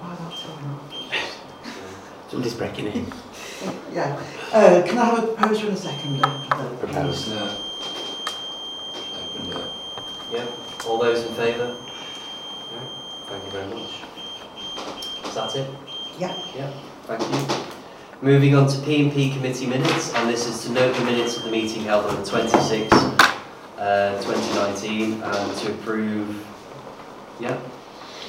Why 0.00 0.16
that's 0.18 0.42
going 0.44 0.64
on? 0.64 0.80
Somebody's 2.28 2.54
breaking 2.54 2.86
in. 2.86 3.06
Yeah. 3.92 4.20
Uh, 4.52 4.82
can 4.86 4.98
I 4.98 5.04
have 5.04 5.24
a 5.24 5.26
proposer 5.28 5.66
and 5.68 5.76
a 5.76 5.80
second? 5.80 6.20
Propose. 6.20 7.28
No. 7.30 7.48
Second, 9.12 9.48
yeah. 9.48 9.68
Yeah, 10.32 10.46
all 10.88 10.98
those 10.98 11.24
in 11.24 11.34
favour? 11.34 11.66
No? 11.68 12.80
Thank 13.26 13.44
you 13.44 13.50
very 13.50 13.68
much. 13.68 13.92
Is 15.26 15.34
that 15.34 15.54
it? 15.56 15.70
Yeah. 16.18 16.34
Yeah, 16.56 16.70
thank 17.04 17.22
you. 17.22 17.64
Moving 18.22 18.54
on 18.54 18.66
to 18.68 18.80
P 18.82 19.02
and 19.02 19.12
P 19.12 19.32
committee 19.32 19.66
minutes, 19.66 20.12
and 20.14 20.28
this 20.30 20.46
is 20.46 20.64
to 20.64 20.72
note 20.72 20.94
the 20.96 21.04
minutes 21.04 21.36
of 21.36 21.42
the 21.44 21.50
meeting 21.50 21.82
held 21.82 22.06
on 22.06 22.16
the 22.16 22.22
26th, 22.30 23.23
uh, 23.78 24.20
2019, 24.22 25.22
and 25.22 25.56
to 25.58 25.72
approve, 25.72 26.46
yeah? 27.40 27.58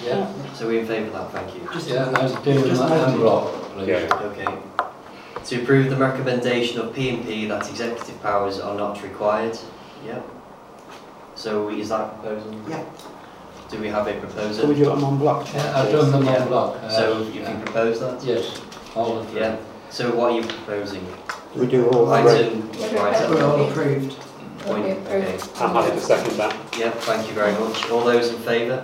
Yeah. 0.04 0.28
So 0.54 0.68
we're 0.68 0.82
in 0.82 0.88
favour 0.88 1.08
of 1.08 1.14
that, 1.14 1.32
thank 1.32 1.56
you. 1.56 1.68
Just 1.74 1.88
Yeah, 1.90 2.06
I'll 2.16 2.44
do 2.44 2.54
Just 2.68 2.82
that 2.82 2.90
noted. 2.90 3.14
en 3.14 3.18
bloc, 3.20 3.54
please. 3.76 4.12
Okay. 4.12 4.58
To 5.46 5.62
approve 5.62 5.90
the 5.90 5.96
recommendation 5.96 6.82
of 6.82 6.94
P 6.94 7.10
and 7.10 7.24
P 7.26 7.46
that 7.48 7.70
executive 7.70 8.22
powers 8.22 8.60
are 8.60 8.76
not 8.76 9.02
required, 9.04 9.58
yeah? 10.06 10.22
So 11.36 11.70
is 11.70 11.90
that 11.90 12.20
proposal? 12.22 12.56
Yeah. 12.68 12.84
Do 13.70 13.80
we 13.80 13.88
have 13.88 14.08
a 14.08 14.14
proposal? 14.20 14.62
Can 14.62 14.70
we 14.70 14.76
do 14.76 14.92
it 14.92 14.98
en 15.04 15.18
bloc, 15.18 15.54
Yeah, 15.54 15.80
I've 15.82 15.92
done 15.92 16.12
them 16.12 16.24
Yeah. 16.26 16.42
en 16.42 16.48
bloc. 16.48 16.76
uh, 16.84 16.90
So 16.90 17.22
you 17.24 17.42
yeah. 17.42 17.46
can 17.52 17.62
propose 17.62 18.00
that? 18.00 18.24
Yes, 18.24 18.60
all 18.96 19.20
of 19.20 19.28
them. 19.28 19.38
Yeah. 19.38 19.56
So 19.90 20.12
what 20.16 20.32
are 20.32 20.36
you 20.36 20.44
proposing? 20.44 21.06
Do 21.54 21.62
we 21.62 21.68
do 21.68 21.88
all 21.90 22.06
three? 22.08 22.32
Item, 22.40 22.70
Yeah, 22.78 23.04
right, 23.04 23.30
We're 23.30 23.44
all 23.46 23.70
approved. 23.70 24.16
Point, 24.66 24.84
Will 24.84 24.92
okay. 25.08 25.38
I'm 25.60 25.74
happy 25.76 25.92
to 25.92 26.00
second 26.02 26.38
that. 26.38 26.54
Yeah, 26.78 26.90
thank 26.92 27.28
you 27.28 27.34
very 27.34 27.54
much. 27.60 27.90
All 27.92 28.04
those 28.04 28.30
in 28.34 28.40
favour? 28.40 28.82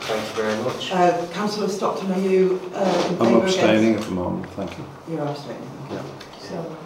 Thank 0.00 0.28
you 0.36 0.42
very 0.42 0.62
much. 0.62 0.92
Uh, 0.92 1.26
Councillor 1.32 1.68
Stockton, 1.68 2.12
are 2.12 2.18
you 2.20 2.60
uh, 2.74 3.06
in 3.08 3.16
favour 3.16 3.24
I'm 3.24 3.36
against? 3.36 3.58
abstaining 3.58 3.94
at 3.96 4.02
the 4.02 4.10
moment, 4.10 4.46
thank 4.50 4.76
you. 4.78 4.84
You're 5.10 5.26
abstaining. 5.26 5.68
Yeah. 5.90 6.02
So, 6.40 6.76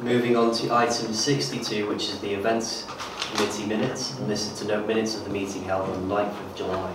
Moving 0.00 0.34
on 0.36 0.52
to 0.54 0.74
item 0.74 1.12
62, 1.12 1.86
which 1.86 2.04
is 2.04 2.18
the 2.20 2.32
events 2.32 2.86
committee 3.34 3.66
minutes, 3.66 4.18
and 4.18 4.30
this 4.30 4.50
is 4.50 4.58
to 4.60 4.66
note 4.66 4.86
minutes 4.86 5.14
of 5.14 5.24
the 5.24 5.30
meeting 5.30 5.62
held 5.64 5.88
on 5.90 6.08
the 6.08 6.14
9th 6.14 6.30
of 6.50 6.56
July. 6.56 6.92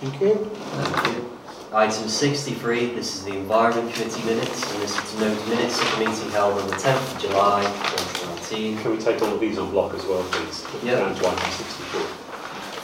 Thank 0.00 0.20
you. 0.20 0.34
Thank 0.34 1.16
you. 1.16 1.37
Item 1.72 2.08
63, 2.08 2.94
this 2.94 3.14
is 3.16 3.24
the 3.24 3.36
Environment 3.36 3.92
Committee 3.92 4.24
minutes, 4.24 4.72
and 4.72 4.82
this 4.82 4.96
is 4.96 5.12
to 5.12 5.20
note 5.20 5.48
minutes 5.48 5.78
of 5.78 5.90
the 5.90 5.98
meeting 5.98 6.30
held 6.30 6.58
on 6.58 6.66
the 6.66 6.76
10th 6.76 7.14
of 7.16 7.20
July 7.20 7.62
2019. 7.62 8.78
Can 8.78 8.90
we 8.92 8.96
take 8.96 9.20
all 9.20 9.34
of 9.34 9.38
these 9.40 9.58
en 9.58 9.70
bloc 9.70 9.92
as 9.92 10.02
well, 10.06 10.22
please? 10.30 10.64
Yeah. 10.82 10.94
Down 11.00 11.14
to 11.14 11.28
item 11.28 11.50
64. 11.50 12.00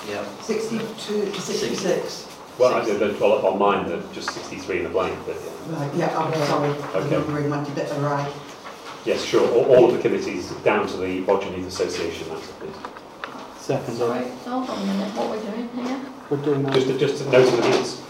Yeah. 0.06 0.40
62 0.42 1.30
to 1.32 1.40
66. 1.40 2.28
Well, 2.58 2.74
I 2.74 2.84
did 2.84 3.00
a 3.02 3.14
follow 3.14 3.38
up 3.38 3.44
on 3.44 3.58
mine, 3.58 3.88
that 3.88 4.12
just 4.12 4.30
63 4.32 4.78
in 4.78 4.82
the 4.84 4.90
blank, 4.90 5.18
but 5.26 5.36
yeah. 5.36 5.78
Right, 5.78 5.94
yeah, 5.94 6.14
oh, 6.14 6.24
I'm 6.24 6.46
sorry. 6.46 6.72
The 6.74 6.98
Okay. 6.98 7.10
numbering 7.10 7.48
went 7.50 7.66
a 7.66 7.72
bit 7.72 7.90
awry. 7.92 8.30
Yes, 9.06 9.24
sure, 9.24 9.48
all, 9.50 9.64
all 9.74 9.86
of 9.86 9.94
the 9.96 9.98
committees 10.02 10.50
down 10.62 10.86
to 10.88 10.96
the 10.98 11.22
Bodging 11.22 11.56
Youth 11.56 11.68
Association, 11.68 12.28
that's 12.28 12.48
it, 12.50 12.60
please. 12.60 12.76
Second. 13.58 13.96
Sorry, 13.96 14.28
hold 14.44 14.68
on 14.68 14.82
a 14.82 14.84
minute, 14.84 15.14
what 15.16 15.30
we're 15.30 15.50
doing 15.50 15.68
here? 15.86 16.00
We're 16.28 16.36
doing 16.44 16.62
that. 16.64 16.74
Just, 16.74 16.98
just 17.00 17.24
to 17.24 17.30
note 17.30 17.48
in 17.48 17.56
the 17.56 17.62
minutes, 17.62 18.02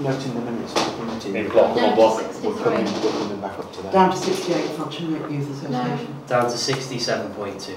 Noting 0.00 0.34
the 0.34 0.40
minutes 0.40 0.72
of 0.74 0.84
the 0.86 0.92
committee. 1.04 1.36
en 1.38 1.48
bloc, 1.48 1.76
Down 1.76 1.84
on 1.84 1.90
to 1.90 1.96
block. 1.96 2.16
We're 2.42 2.62
coming, 2.64 2.84
we're 3.02 3.10
coming 3.12 3.40
back 3.40 3.58
up 3.58 3.72
to 3.72 3.82
that. 3.82 3.92
Down 3.92 4.10
to 4.10 4.16
68 4.16 4.70
Frodsham 4.70 5.30
Youth 5.30 5.50
Association. 5.50 6.14
Down 6.26 6.44
to 6.50 6.56
67.2. 6.56 7.76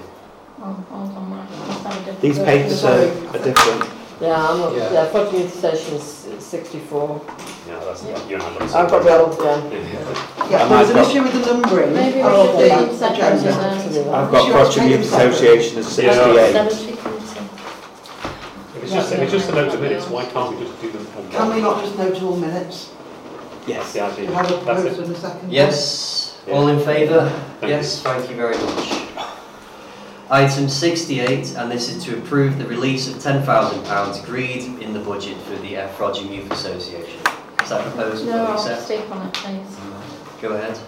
Oh, 0.57 0.63
hold 0.63 1.17
on, 1.17 1.31
right, 1.31 1.49
let's 1.51 1.83
have 1.83 1.91
a 1.93 1.99
different 1.99 2.21
These 2.21 2.37
version. 2.37 2.45
papers 2.45 2.83
are, 2.85 3.35
are 3.35 3.43
different. 3.43 3.91
Yeah, 4.21 4.49
I'm 4.49 4.57
not, 4.59 4.73
Yeah. 4.75 4.93
yeah, 4.93 5.09
Frodsham 5.11 5.39
Youth 5.39 5.53
Station 5.59 5.95
is 5.95 6.03
64. 6.39 7.21
Yeah, 7.67 7.79
that's, 7.83 8.03
you 8.03 8.37
don't 8.37 8.41
have. 8.61 8.75
I've 8.75 8.89
got 8.89 9.03
the 9.03 9.19
old, 9.19 9.37
yeah. 9.39 10.49
Yeah, 10.49 10.67
there 10.67 10.77
was 10.79 10.89
an 10.89 10.97
I've 10.97 11.03
got- 11.05 11.11
issue 11.11 11.23
with 11.23 11.33
the 11.33 11.53
numbering 11.53 11.93
Maybe 11.93 12.15
we 12.17 12.21
of 12.23 12.47
should 12.47 12.57
do 12.59 12.69
them 12.69 12.87
the 12.87 12.95
separately 12.97 13.49
agenda. 13.49 13.89
then. 14.03 14.13
I've 14.15 14.31
got 14.31 14.73
Should 14.73 14.83
I 14.83 14.85
Youth? 14.87 15.01
Association 15.01 15.77
as 15.79 15.97
Yeah. 15.99 16.13
68. 16.13 16.53
Cemetery 16.53 16.95
committee. 16.95 17.14
If 17.14 17.14
it's 18.85 18.93
just, 18.93 19.11
if 19.13 19.19
it's 19.19 19.31
just 19.31 19.49
to 19.49 19.55
note 19.55 19.71
the 19.71 19.77
minutes, 19.79 20.07
why 20.07 20.25
can't 20.25 20.57
we 20.57 20.63
just 20.65 20.79
do 20.81 20.91
them 20.91 21.07
on? 21.17 21.31
Can 21.31 21.55
we 21.55 21.61
not 21.61 21.83
just 21.83 21.97
note 21.97 22.21
all 22.21 22.35
minutes? 22.37 22.91
Yes, 23.67 23.93
the 23.93 24.01
idea, 24.01 24.31
have 24.31 24.45
a 24.45 24.53
that's 24.53 24.63
proposer 24.63 24.87
it. 24.89 24.99
and 25.07 25.15
a 25.15 25.19
second? 25.19 25.51
Yes, 25.51 26.39
all 26.51 26.67
in 26.67 26.79
favour? 26.85 27.29
Thank 27.59 27.71
Yes, 27.71 28.01
thank 28.03 28.29
you 28.29 28.35
very 28.35 28.55
much. 28.57 29.01
Item 30.29 30.69
68, 30.69 31.55
and 31.55 31.71
this 31.71 31.89
is 31.89 32.03
to 32.05 32.17
approve 32.17 32.57
the 32.59 32.65
release 32.67 33.07
of 33.07 33.15
£10,000 33.15 34.23
agreed 34.23 34.63
in 34.81 34.93
the 34.93 34.99
budget 34.99 35.37
for 35.41 35.55
the 35.57 35.77
F. 35.77 35.97
Frodsham 35.97 36.31
Youth 36.33 36.51
Association. 36.51 37.19
Is 37.61 37.69
that 37.69 37.81
proposal 37.83 38.25
No, 38.27 38.31
that 38.33 38.41
we 38.41 38.47
I'll 38.47 38.53
accept? 38.53 38.81
speak 38.83 39.11
on 39.11 39.27
it, 39.27 39.33
please. 39.33 39.77
Go 40.41 40.49
ahead. 40.53 40.79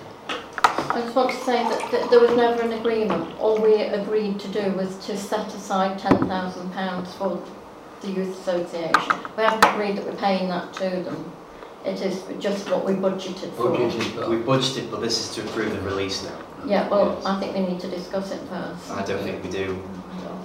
I 0.90 1.02
just 1.02 1.16
want 1.16 1.30
to 1.32 1.38
say 1.38 1.64
that, 1.64 1.92
that 1.92 2.10
there 2.10 2.20
was 2.20 2.32
never 2.32 2.62
an 2.64 2.74
agreement. 2.74 3.40
All 3.40 3.60
we 3.62 3.76
agreed 3.76 4.40
to 4.40 4.48
do 4.48 4.72
was 4.72 4.96
to 5.06 5.18
set 5.18 5.48
aside 5.54 6.00
£10,000 6.00 7.08
for 7.18 7.42
the 8.02 8.12
Youth 8.12 8.40
Association. 8.40 9.14
We 9.36 9.44
haven't 9.44 9.66
agreed 9.66 9.98
that 9.98 10.06
we're 10.06 10.16
paying 10.16 10.50
that 10.50 10.74
to 10.76 10.90
them. 10.90 11.32
It 11.86 12.02
is 12.02 12.24
just 12.40 12.70
what 12.70 12.86
we 12.86 12.94
budgeted 12.94 13.52
for. 13.54 13.72
Budgeted, 13.72 14.30
We 14.30 14.38
budgeted, 14.38 14.92
but 14.92 15.02
this 15.02 15.20
is 15.20 15.36
to 15.36 15.42
approve 15.50 15.72
the 15.72 15.82
release 15.82 16.24
now. 16.24 16.38
Yeah, 16.66 16.88
well, 16.90 17.16
Yes. 17.16 17.26
I 17.26 17.40
think 17.40 17.56
we 17.56 17.62
need 17.62 17.80
to 17.82 17.88
discuss 17.88 18.32
it 18.32 18.42
first. 18.50 18.92
I 18.92 19.06
don't 19.06 19.24
think 19.24 19.44
we 19.44 19.50
do. 19.50 19.82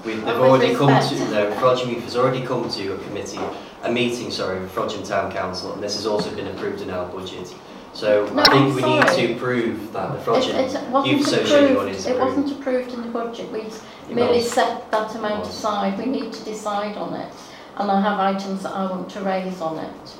We, 0.05 0.15
they've 0.15 0.29
already 0.37 0.75
come 0.75 0.89
to, 0.89 0.95
respect. 0.95 1.31
no, 1.31 1.51
Frodsham 1.53 1.91
Youth 1.93 2.05
has 2.05 2.17
already 2.17 2.45
come 2.45 2.69
to 2.69 2.95
a 2.95 2.99
committee, 3.05 3.41
a 3.85 3.91
meeting, 3.91 4.31
sorry, 4.31 4.61
with 4.61 4.75
Frodsham 4.75 5.07
Town 5.07 5.31
Council, 5.31 5.73
and 5.75 5.83
this 5.83 5.95
has 5.95 6.07
also 6.07 6.35
been 6.35 6.49
approved 6.49 6.81
in 6.83 6.91
our 6.91 7.09
budget. 7.09 7.55
So 7.95 8.27
No, 8.33 8.43
I 8.43 8.49
think 8.49 8.55
I'm 8.55 8.75
we 8.75 8.83
need 8.83 9.35
to 9.35 9.39
prove 9.39 9.93
that 9.93 10.13
the 10.13 10.19
It, 10.19 10.25
Frodsham 10.25 10.55
it 10.55 10.91
wasn't 10.91 11.17
Youth 11.19 11.27
Association 11.27 11.77
one 11.77 11.89
approved, 11.89 12.07
it 12.09 12.19
wasn't 12.19 12.53
approved 12.53 12.93
in 12.95 13.03
the 13.03 13.09
budget. 13.09 13.53
We 13.53 13.61
It 13.61 13.81
merely 14.09 14.41
set 14.41 14.91
that 14.91 15.15
amount 15.15 15.47
aside. 15.47 15.99
We 15.99 16.07
need 16.07 16.33
to 16.33 16.45
decide 16.45 16.97
on 16.97 17.15
it. 17.15 17.33
And 17.77 17.91
I 17.91 18.01
have 18.01 18.19
items 18.19 18.63
that 18.65 18.73
I 18.73 18.91
want 18.91 19.11
to 19.11 19.21
raise 19.23 19.61
on 19.61 19.79
it. 19.79 20.17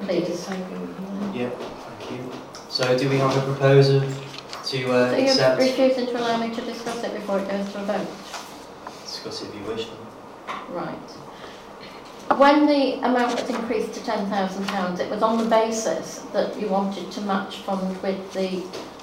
Please. 0.00 0.48
Yeah, 1.34 1.50
thank 1.50 2.10
you. 2.10 2.30
So 2.68 2.96
do 2.96 3.08
we 3.08 3.18
have 3.18 3.36
a 3.36 3.40
proposer 3.42 4.00
to 4.00 4.06
uh, 4.06 4.64
So 4.64 4.80
you're 4.84 4.92
accept? 5.28 5.60
refusing 5.60 6.06
to 6.06 6.18
allow 6.18 6.38
me 6.38 6.54
to 6.54 6.60
discuss 6.62 7.04
it 7.04 7.12
before 7.14 7.38
it 7.40 7.48
goes 7.50 7.70
to 7.72 7.80
a 7.82 7.84
vote? 7.84 8.08
Discuss 9.04 9.42
it 9.42 9.48
if 9.48 9.54
you 9.54 9.62
wish. 9.66 9.88
Right. 10.70 11.10
When 12.38 12.66
the 12.66 12.94
amount 13.06 13.38
was 13.38 13.50
increased 13.50 13.92
to 13.94 14.00
£10,000, 14.00 14.98
it 15.00 15.10
was 15.10 15.22
on 15.22 15.36
the 15.36 15.44
basis 15.44 16.20
that 16.32 16.58
you 16.58 16.68
wanted 16.68 17.10
to 17.12 17.20
match 17.22 17.58
fund 17.58 18.00
with 18.02 18.32
the 18.32 18.62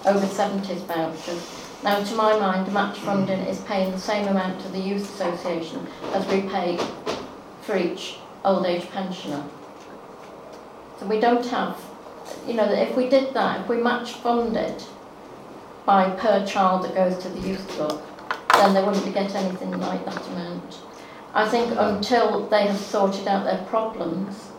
over 0.09 0.25
70s 0.25 0.79
vouchers. 0.87 1.58
Now, 1.81 2.03
to 2.03 2.15
my 2.15 2.37
mind, 2.37 2.73
match 2.73 2.97
funding 2.99 3.39
is 3.39 3.59
paying 3.61 3.91
the 3.91 3.99
same 3.99 4.27
amount 4.27 4.59
to 4.61 4.67
the 4.69 4.79
Youth 4.79 5.13
Association 5.15 5.87
as 6.13 6.27
we 6.27 6.41
pay 6.41 6.77
for 7.61 7.77
each 7.77 8.17
old 8.43 8.65
age 8.65 8.89
pensioner. 8.91 9.45
So 10.99 11.05
we 11.05 11.21
don't 11.21 11.45
have, 11.45 11.79
you 12.45 12.55
know, 12.55 12.69
if 12.69 12.97
we 12.97 13.07
did 13.07 13.33
that, 13.33 13.61
if 13.61 13.69
we 13.69 13.77
match 13.77 14.13
funded 14.13 14.83
by 15.85 16.09
per 16.09 16.45
child 16.45 16.83
that 16.83 16.95
goes 16.95 17.17
to 17.23 17.29
the 17.29 17.47
youth 17.47 17.65
club, 17.69 18.01
then 18.51 18.73
they 18.73 18.83
wouldn't 18.83 19.13
get 19.13 19.33
anything 19.33 19.71
like 19.79 20.03
that 20.03 20.27
amount. 20.27 20.79
I 21.33 21.47
think 21.47 21.73
until 21.77 22.47
they 22.47 22.67
have 22.67 22.77
sorted 22.77 23.27
out 23.27 23.45
their 23.45 23.63
problems, 23.65 24.49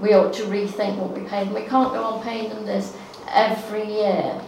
we 0.00 0.14
ought 0.14 0.32
to 0.34 0.44
rethink 0.44 0.96
what 0.96 1.10
we 1.10 1.28
pay 1.28 1.44
them. 1.44 1.52
We 1.52 1.62
can't 1.62 1.92
go 1.92 2.02
on 2.02 2.22
paying 2.22 2.48
them 2.48 2.64
this 2.64 2.96
every 3.28 3.84
year. 3.84 4.40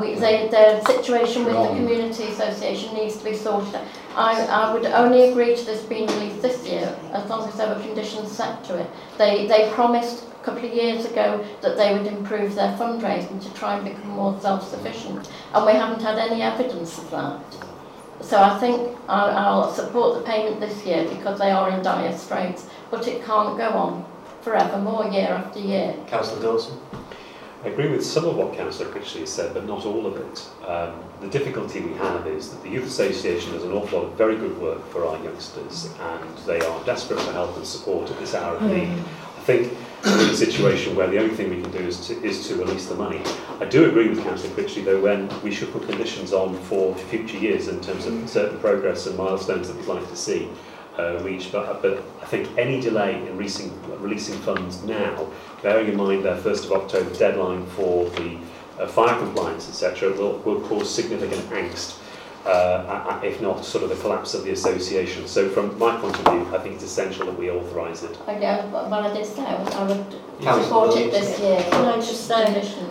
we, 0.00 0.14
they, 0.14 0.48
their 0.48 0.80
situation 0.82 1.44
with 1.44 1.54
Wrong. 1.54 1.68
the 1.68 1.80
community 1.80 2.24
association 2.24 2.94
needs 2.94 3.16
to 3.16 3.24
be 3.24 3.34
sorted 3.34 3.74
out. 3.74 3.84
I, 4.14 4.44
I 4.46 4.74
would 4.74 4.84
only 4.86 5.30
agree 5.30 5.56
to 5.56 5.64
this 5.64 5.82
being 5.84 6.06
released 6.06 6.42
this 6.42 6.66
year 6.66 6.94
as 7.12 7.28
long 7.30 7.48
as 7.48 7.56
there 7.56 7.74
were 7.74 7.80
conditions 7.80 8.30
set 8.30 8.62
to 8.64 8.78
it. 8.78 8.90
They, 9.16 9.46
they 9.46 9.70
promised 9.72 10.24
a 10.24 10.44
couple 10.44 10.64
of 10.64 10.74
years 10.74 11.06
ago 11.06 11.44
that 11.62 11.76
they 11.76 11.96
would 11.96 12.06
improve 12.06 12.54
their 12.54 12.76
fundraising 12.76 13.42
to 13.42 13.54
try 13.54 13.76
and 13.76 13.84
become 13.84 14.10
more 14.10 14.38
self-sufficient 14.40 15.30
and 15.54 15.66
we 15.66 15.72
haven't 15.72 16.02
had 16.02 16.18
any 16.18 16.42
evidence 16.42 16.98
of 16.98 17.10
that. 17.10 17.40
So 18.20 18.42
I 18.42 18.58
think 18.58 18.96
I'll, 19.08 19.30
I'll 19.30 19.72
support 19.72 20.18
the 20.18 20.24
payment 20.24 20.60
this 20.60 20.84
year 20.84 21.04
because 21.08 21.38
they 21.38 21.50
are 21.50 21.70
in 21.70 21.82
dire 21.82 22.16
straits 22.16 22.66
but 22.90 23.06
it 23.08 23.24
can't 23.24 23.56
go 23.56 23.68
on 23.70 24.04
forever 24.42 24.78
more 24.78 25.06
year 25.06 25.28
after 25.28 25.60
year. 25.60 25.94
Councillor 26.06 26.42
Dawson. 26.42 26.78
I 27.62 27.68
agree 27.68 27.88
with 27.88 28.04
some 28.04 28.24
of 28.24 28.36
what 28.36 28.54
Councillor 28.54 28.90
Critchley 28.90 29.28
said, 29.28 29.52
but 29.52 29.66
not 29.66 29.84
all 29.84 30.06
of 30.06 30.16
it. 30.16 30.48
Um, 30.66 30.94
the 31.20 31.28
difficulty 31.28 31.80
we 31.80 31.92
have 31.94 32.26
is 32.26 32.50
that 32.50 32.62
the 32.62 32.70
Youth 32.70 32.86
Association 32.86 33.52
does 33.52 33.64
an 33.64 33.72
awful 33.72 33.98
lot 33.98 34.06
of 34.06 34.14
very 34.14 34.36
good 34.36 34.58
work 34.58 34.86
for 34.88 35.04
our 35.04 35.22
youngsters, 35.22 35.92
and 36.00 36.38
they 36.46 36.60
are 36.60 36.84
desperate 36.84 37.20
for 37.20 37.32
help 37.32 37.54
and 37.58 37.66
support 37.66 38.10
at 38.10 38.18
this 38.18 38.34
hour 38.34 38.56
of 38.56 38.62
need. 38.62 38.88
Hmm. 38.88 39.40
I 39.40 39.42
think 39.42 39.72
in 40.04 40.30
a 40.30 40.34
situation 40.34 40.96
where 40.96 41.08
the 41.08 41.18
only 41.18 41.34
thing 41.34 41.50
we 41.50 41.60
can 41.60 41.70
do 41.70 41.78
is 41.80 42.06
to, 42.06 42.14
is 42.24 42.48
to 42.48 42.56
release 42.56 42.86
the 42.86 42.94
money. 42.94 43.20
I 43.60 43.66
do 43.66 43.90
agree 43.90 44.08
with 44.08 44.22
Councillor 44.22 44.54
Critchley, 44.54 44.82
though, 44.82 45.00
when 45.00 45.28
we 45.42 45.50
should 45.50 45.70
put 45.70 45.86
conditions 45.86 46.32
on 46.32 46.58
for 46.62 46.94
future 46.96 47.36
years 47.36 47.68
in 47.68 47.82
terms 47.82 48.06
of 48.06 48.14
hmm. 48.14 48.26
certain 48.26 48.58
progress 48.60 49.06
and 49.06 49.18
milestones 49.18 49.68
that 49.68 49.76
we'd 49.76 49.86
like 49.86 50.08
to 50.08 50.16
see 50.16 50.48
uh, 50.98 51.20
reached. 51.22 51.52
But, 51.52 51.82
but 51.82 52.02
I 52.22 52.26
think 52.26 52.48
any 52.56 52.80
delay 52.80 53.16
in 53.16 53.36
releasing, 53.36 53.70
releasing 54.00 54.38
funds 54.38 54.82
now 54.82 55.28
bearing 55.62 55.88
in 55.88 55.96
mind 55.96 56.24
their 56.24 56.36
1st 56.36 56.66
of 56.66 56.72
October 56.72 57.14
deadline 57.16 57.66
for 57.66 58.08
the 58.10 58.38
uh, 58.78 58.86
fire 58.86 59.18
compliance, 59.18 59.68
etc., 59.68 60.12
will, 60.16 60.38
will 60.38 60.60
cause 60.68 60.92
significant 60.92 61.42
angst. 61.50 61.98
Uh, 62.46 63.20
if 63.22 63.38
not 63.42 63.62
sort 63.62 63.84
of 63.84 63.90
the 63.90 63.96
collapse 63.96 64.32
of 64.32 64.44
the 64.44 64.50
association. 64.50 65.26
So 65.26 65.50
from 65.50 65.78
my 65.78 65.94
point 66.00 66.18
of 66.18 66.32
view, 66.32 66.54
I 66.54 66.58
think 66.58 66.76
it's 66.76 66.84
essential 66.84 67.26
that 67.26 67.38
we 67.38 67.50
authorise 67.50 68.02
it. 68.02 68.16
I, 68.26 68.32
I, 68.32 68.64
well, 68.64 68.94
I 68.94 69.12
did 69.12 69.26
say 69.26 69.42
I 69.42 69.62
would, 69.62 69.74
I 69.74 70.56
would 70.56 70.64
support 70.64 70.96
it 70.96 71.12
this 71.12 71.38
year. 71.38 71.62
Can 71.70 71.84
I 71.84 71.96
just 71.96 72.26
say, 72.26 72.46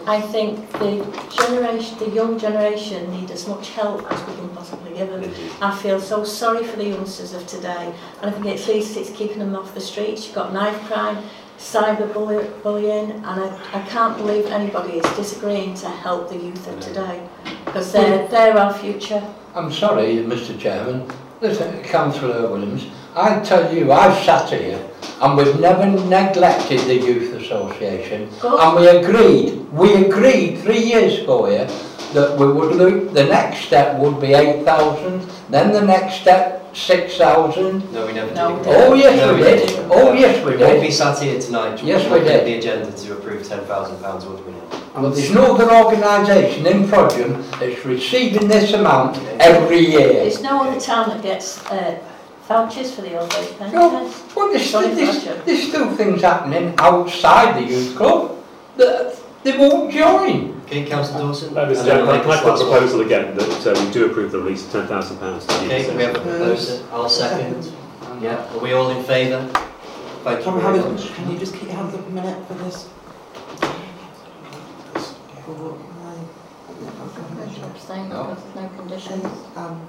I 0.06 0.22
think 0.22 0.72
the 0.74 1.04
generation, 1.32 1.98
the 1.98 2.12
young 2.12 2.38
generation 2.38 3.10
need 3.10 3.32
as 3.32 3.48
much 3.48 3.72
help 3.72 4.04
as 4.12 4.20
we 4.28 4.36
can 4.36 4.50
possibly 4.50 4.94
give 4.94 5.10
them. 5.10 5.34
I 5.64 5.76
feel 5.76 6.00
so 6.00 6.24
sorry 6.24 6.64
for 6.64 6.78
the 6.78 6.86
youngsters 6.86 7.34
of 7.34 7.48
today, 7.48 7.92
and 8.22 8.30
I 8.30 8.32
think 8.32 8.46
at 8.46 8.68
least 8.68 8.98
it's 8.98 9.10
keeping 9.10 9.40
them 9.40 9.56
off 9.56 9.74
the 9.74 9.82
streets. 9.82 10.28
You've 10.28 10.36
got 10.36 10.54
knife 10.54 10.80
crime, 10.86 11.24
cyberbullying, 11.60 13.16
and 13.16 13.26
I, 13.26 13.60
I 13.74 13.82
can't 13.88 14.18
believe 14.18 14.46
anybody 14.46 14.94
is 14.94 15.16
disagreeing 15.16 15.74
to 15.76 15.90
help 15.90 16.30
the 16.30 16.38
youth 16.38 16.68
of 16.68 16.80
today, 16.80 17.28
because 17.66 17.92
they're, 17.92 18.28
they're 18.30 18.58
our 18.58 18.74
future. 18.74 19.22
I'm 19.54 19.72
sorry, 19.72 20.16
Mr 20.18 20.58
Chairman, 20.58 21.12
listen, 21.42 21.84
Councillor 21.84 22.50
Williams, 22.50 22.88
I 23.16 23.40
tell 23.42 23.74
you, 23.76 23.92
I've 23.92 24.24
sat 24.24 24.50
here, 24.50 24.80
and 25.22 25.36
we've 25.38 25.60
never 25.60 25.86
neglected 25.86 26.80
the 26.82 26.96
Youth 26.96 27.34
Association, 27.34 28.30
and 28.42 28.76
we 28.80 28.88
agreed, 28.88 29.70
we 29.74 30.06
agreed 30.06 30.60
three 30.60 30.82
years 30.82 31.20
ago 31.20 31.46
here, 31.46 31.68
that 32.14 32.38
we 32.40 32.48
would 32.52 32.76
look, 32.76 33.14
the 33.14 33.26
next 33.26 33.66
step 33.66 34.00
would 34.00 34.22
be 34.22 34.34
8,000, 34.34 35.30
then 35.50 35.74
the 35.74 35.82
next 35.82 36.22
step 36.22 36.59
6,000. 36.74 37.92
No, 37.94 38.06
we 38.08 38.14
never 38.14 38.34
No, 38.34 38.50
did. 38.50 38.58
we 38.60 38.64
didn't. 38.64 38.92
Oh, 38.92 38.94
yes, 38.94 39.18
No, 39.20 39.34
we 39.36 39.42
did. 39.42 39.68
didn't. 39.68 39.88
Oh, 39.92 40.14
yes, 40.14 40.46
we 40.46 40.52
We 40.52 40.58
won't 40.58 40.74
did. 40.74 40.82
be 40.82 40.92
sat 40.92 41.20
here 41.22 41.40
tonight. 41.40 41.84
Yes, 41.84 42.04
we 42.06 42.10
looking 42.12 42.28
at 42.30 42.46
did. 42.46 42.48
the 42.48 42.58
agenda 42.58 42.92
to 42.92 43.14
approve 43.14 43.42
£10,000, 43.44 44.26
would 44.30 44.46
we 44.46 44.52
not? 44.54 44.94
But 44.96 45.12
there's 45.16 45.32
no 45.32 45.56
other 45.56 45.72
organisation 45.74 46.66
in 46.66 46.84
Frodsham 46.86 47.44
that's 47.60 47.86
receiving 47.86 48.48
this 48.48 48.74
amount 48.74 49.18
every 49.40 49.80
year. 49.80 50.14
There's 50.14 50.42
no 50.42 50.64
other 50.64 50.80
town 50.80 51.10
that 51.10 51.22
gets 51.22 51.64
uh, 51.72 52.00
vouchers 52.48 52.94
for 52.96 53.02
the 53.02 53.20
old 53.20 53.34
age 53.36 53.58
pensioners. 53.58 53.74
No, 53.74 54.14
well, 54.36 54.50
there's, 54.52 54.70
Sorry, 54.70 54.90
there's, 54.96 55.26
Roger. 55.26 55.42
there's 55.46 55.68
still 55.68 55.96
things 55.96 56.22
happening 56.22 56.74
outside 56.80 57.64
the 57.64 57.68
youth 57.72 57.96
club 57.96 58.36
that 58.78 59.16
they 59.44 59.58
won't 59.58 59.92
join. 59.92 60.59
Okay, 60.70 60.86
Councillor 60.86 61.22
Dawson? 61.22 61.58
Uh, 61.58 61.66
Mr. 61.66 61.84
Chairman, 61.84 62.10
I'll 62.10 62.22
can 62.22 62.30
I 62.30 62.36
make 62.36 62.44
put 62.44 62.52
this 62.52 62.62
a 62.62 62.66
last 62.66 62.70
proposal 62.70 63.02
again 63.02 63.36
that 63.36 63.68
uh, 63.68 63.86
we 63.86 63.92
do 63.92 64.06
approve 64.06 64.32
the 64.32 64.38
release 64.38 64.64
of 64.72 64.88
£10,000 64.88 65.42
to 65.42 65.48
the 65.48 65.66
Okay, 65.66 65.98
we 65.98 66.04
have 66.04 66.16
a 66.16 66.20
proposal. 66.20 66.88
I'll 66.92 67.10
second. 67.10 67.74
Yeah, 68.22 68.54
are 68.54 68.60
we 68.60 68.74
all 68.74 68.92
in 68.92 69.04
favour? 69.04 69.48
Thank 69.48 70.40
you 70.40 70.44
Can 70.44 70.62
very 70.62 70.78
have 70.78 70.92
much. 70.92 71.12
Can 71.16 71.32
you 71.32 71.40
just 71.40 71.54
keep 71.54 71.64
your 71.64 71.74
hands 71.74 71.96
up 71.96 72.06
a 72.06 72.10
minute 72.12 72.48
for 72.48 72.54
this? 72.54 72.88
For 75.44 75.78
Abstain 77.64 78.10
because 78.10 78.44
there's 78.44 78.56
no 78.56 78.78
conditions. 78.78 79.26
Um, 79.56 79.88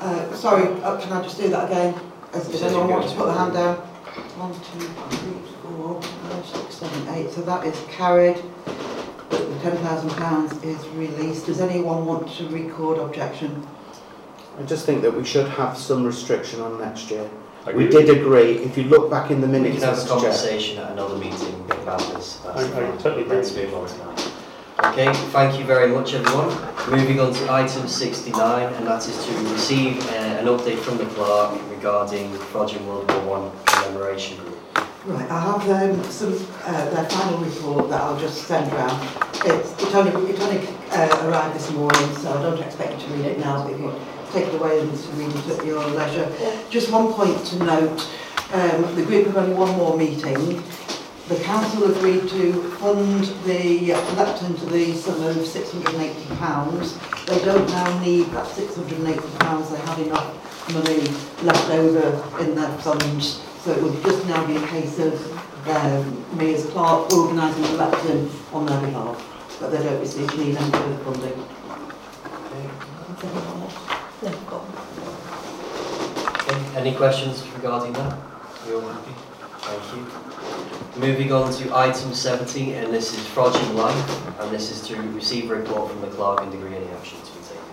uh, 0.00 0.34
sorry, 0.34 0.82
uh, 0.82 0.98
can 0.98 1.12
I 1.12 1.22
just 1.22 1.38
do 1.38 1.50
that 1.50 1.70
again? 1.70 1.94
Has, 2.32 2.48
does 2.48 2.62
anyone 2.62 2.88
want 2.88 3.08
to 3.10 3.14
put 3.14 3.26
the 3.26 3.34
hand 3.34 3.52
down? 3.52 3.76
One, 3.76 4.54
two, 4.54 4.80
three, 5.18 5.52
four, 5.62 6.00
five, 6.00 6.46
six, 6.46 6.74
seven, 6.76 7.14
eight. 7.14 7.30
So 7.32 7.42
that 7.42 7.66
is 7.66 7.78
carried. 7.90 8.42
That 9.32 9.48
the 9.48 9.58
ten 9.60 9.76
thousand 9.78 10.10
pounds 10.10 10.52
is 10.62 10.86
released. 10.88 11.46
Does 11.46 11.60
anyone 11.60 12.04
want 12.06 12.30
to 12.36 12.46
record 12.48 12.98
objection? 12.98 13.66
I 14.60 14.62
just 14.64 14.84
think 14.86 15.00
that 15.02 15.12
we 15.14 15.24
should 15.24 15.48
have 15.48 15.76
some 15.78 16.04
restriction 16.04 16.60
on 16.60 16.78
next 16.78 17.10
year. 17.10 17.28
I 17.66 17.72
We 17.72 17.88
did 17.88 18.10
agree, 18.10 18.58
if 18.68 18.76
you 18.76 18.84
look 18.84 19.10
back 19.10 19.30
in 19.30 19.40
the 19.40 19.46
We 19.46 19.52
minutes, 19.60 19.78
can 19.80 19.88
have 19.88 19.98
a 19.98 20.00
Mr. 20.02 20.06
Chair, 20.08 20.16
conversation 20.18 20.78
at 20.78 20.90
another 20.92 21.16
meeting 21.16 21.64
about 21.70 22.00
this. 22.12 22.38
That's 22.44 22.64
I- 22.74 22.88
I 22.88 22.96
totally 22.98 23.22
agree. 23.22 23.36
Let's 23.36 23.54
move 23.56 23.74
on 23.74 23.86
to 23.88 23.94
that. 23.98 24.28
Okay, 24.92 25.12
thank 25.30 25.58
you 25.58 25.64
very 25.64 25.88
much 25.88 26.12
everyone. 26.12 26.50
Moving 26.90 27.20
on 27.20 27.32
to 27.32 27.52
item 27.52 27.86
69 27.88 28.72
and 28.74 28.86
that 28.86 29.06
is 29.08 29.16
to 29.26 29.32
receive 29.52 30.04
uh, 30.10 30.14
an 30.40 30.46
update 30.46 30.78
from 30.80 30.98
the 30.98 31.06
clerk 31.14 31.52
regarding 31.70 32.30
Frodsham 32.52 32.84
World 32.86 33.08
War 33.12 33.38
One 33.38 33.50
commemoration 33.64 34.36
group. 34.38 34.58
Right, 35.04 35.28
I 35.28 35.40
have 35.40 35.68
um, 35.68 36.04
some, 36.04 36.32
uh, 36.62 36.90
their 36.90 37.04
final 37.10 37.38
report 37.38 37.90
that 37.90 38.00
I'll 38.00 38.20
just 38.20 38.46
send 38.46 38.72
round. 38.72 39.02
It's, 39.44 39.72
it 39.82 39.92
only, 39.96 40.30
it 40.30 40.38
only 40.38 40.68
uh, 40.92 41.26
arrived 41.28 41.56
this 41.56 41.72
morning, 41.72 42.14
so 42.18 42.32
I 42.32 42.40
don't 42.40 42.60
expect 42.60 43.02
you 43.02 43.08
to 43.08 43.14
read 43.14 43.26
it 43.26 43.38
now, 43.40 43.64
but 43.64 43.72
if 43.72 43.80
you 43.80 43.92
take 44.30 44.46
it 44.46 44.54
away 44.54 44.78
and 44.78 44.88
read 45.16 45.34
it 45.34 45.58
at 45.58 45.66
your 45.66 45.84
leisure. 45.88 46.32
Just 46.70 46.92
one 46.92 47.12
point 47.14 47.36
to 47.46 47.56
note, 47.64 48.08
um, 48.52 48.94
the 48.94 49.02
group 49.04 49.26
have 49.26 49.38
only 49.38 49.54
one 49.54 49.76
more 49.76 49.96
meeting. 49.96 50.62
The 51.26 51.42
council 51.42 51.90
agreed 51.90 52.28
to 52.28 52.70
fund 52.74 53.24
the 53.44 53.90
lepton 54.14 54.56
to 54.56 54.66
the 54.66 54.94
sum 54.94 55.20
of 55.24 55.34
£680. 55.34 57.26
They 57.26 57.44
don't 57.44 57.68
now 57.70 57.98
need 58.04 58.26
that 58.26 58.46
£680, 58.46 59.70
they 59.72 59.78
have 59.78 59.98
enough 59.98 60.72
money 60.72 61.00
left 61.44 61.70
over 61.70 62.38
in 62.44 62.54
their 62.54 62.70
funds. 62.78 63.42
So 63.62 63.70
it 63.70 63.80
would 63.80 64.02
just 64.02 64.26
now 64.26 64.44
be 64.44 64.56
a 64.56 64.66
case 64.66 64.98
of 64.98 65.68
um, 65.68 66.24
as 66.40 66.66
clerk 66.66 67.12
organising 67.12 67.62
the 67.62 67.68
lepton 67.78 68.28
on 68.52 68.66
their 68.66 68.80
behalf. 68.80 69.56
But 69.60 69.70
they 69.70 69.82
don't 69.84 70.00
receive, 70.00 70.28
any 70.32 70.54
further 70.54 70.96
funding. 71.04 71.44
Okay, 76.40 76.76
Any 76.76 76.94
questions 76.96 77.46
regarding 77.54 77.92
that? 77.92 78.18
You 78.66 78.80
all 78.80 78.88
happy? 78.88 79.12
Thank 79.58 79.96
you. 79.96 81.00
Moving 81.00 81.32
on 81.32 81.52
to 81.52 81.76
item 81.76 82.12
70 82.12 82.74
and 82.74 82.92
this 82.92 83.16
is 83.16 83.24
Frodsham 83.28 83.74
Life 83.74 84.40
and 84.40 84.50
this 84.52 84.72
is 84.72 84.86
to 84.88 85.00
receive 85.12 85.50
a 85.52 85.54
report 85.54 85.90
from 85.90 86.00
the 86.00 86.08
clerk 86.08 86.40
and 86.40 86.50
degree 86.50 86.74
any 86.74 86.88
action 86.88 87.18
to 87.20 87.32
be 87.32 87.38
taken. 87.46 87.71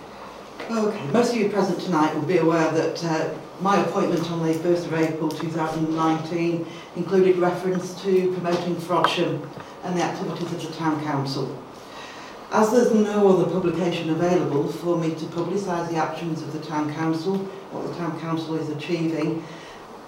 Okay, 0.70 1.04
most 1.10 1.32
of 1.32 1.36
you 1.40 1.48
present 1.48 1.80
tonight 1.80 2.14
will 2.14 2.22
be 2.22 2.36
aware 2.36 2.70
that 2.70 3.04
uh, 3.04 3.34
my 3.60 3.84
appointment 3.84 4.30
on 4.30 4.46
the 4.46 4.54
1st 4.54 4.86
of 4.86 4.94
April 4.94 5.28
2019 5.28 6.64
included 6.94 7.38
reference 7.38 8.00
to 8.02 8.32
promoting 8.34 8.76
Frodsham 8.76 9.44
and 9.82 9.98
the 9.98 10.02
activities 10.02 10.52
of 10.52 10.62
the 10.62 10.72
Town 10.76 11.02
Council. 11.02 11.60
As 12.52 12.70
there's 12.70 12.94
no 12.94 13.36
other 13.36 13.50
publication 13.50 14.10
available 14.10 14.70
for 14.70 14.96
me 14.96 15.08
to 15.10 15.24
publicise 15.26 15.90
the 15.90 15.96
actions 15.96 16.40
of 16.40 16.52
the 16.52 16.60
Town 16.60 16.94
Council, 16.94 17.38
what 17.72 17.88
the 17.88 17.98
Town 17.98 18.20
Council 18.20 18.54
is 18.54 18.68
achieving, 18.68 19.42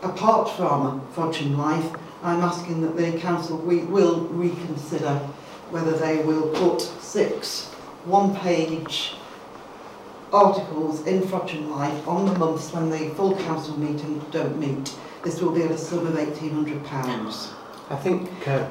apart 0.04 0.48
from 0.50 1.00
Frodsham 1.12 1.56
Life, 1.56 1.92
I'm 2.22 2.40
asking 2.40 2.82
that 2.82 2.96
the 2.96 3.18
Council 3.18 3.58
we 3.58 3.78
will 3.78 4.20
reconsider 4.28 5.16
whether 5.70 5.98
they 5.98 6.22
will 6.22 6.50
put 6.50 6.82
six 6.82 7.66
one-page 8.04 9.16
articles 10.32 11.06
in 11.06 11.20
Frodsham 11.22 11.68
Life 11.70 12.08
on 12.08 12.24
the 12.26 12.32
months 12.38 12.72
when 12.72 12.90
the 12.90 13.10
full 13.14 13.36
council 13.36 13.78
meeting 13.78 14.24
don't 14.30 14.58
meet. 14.58 14.94
This 15.22 15.40
will 15.40 15.52
be 15.52 15.62
at 15.62 15.70
a 15.70 15.78
sum 15.78 16.06
of 16.06 16.14
£1,800. 16.14 17.52
I 17.90 17.96
think, 17.96 18.48
uh, 18.48 18.66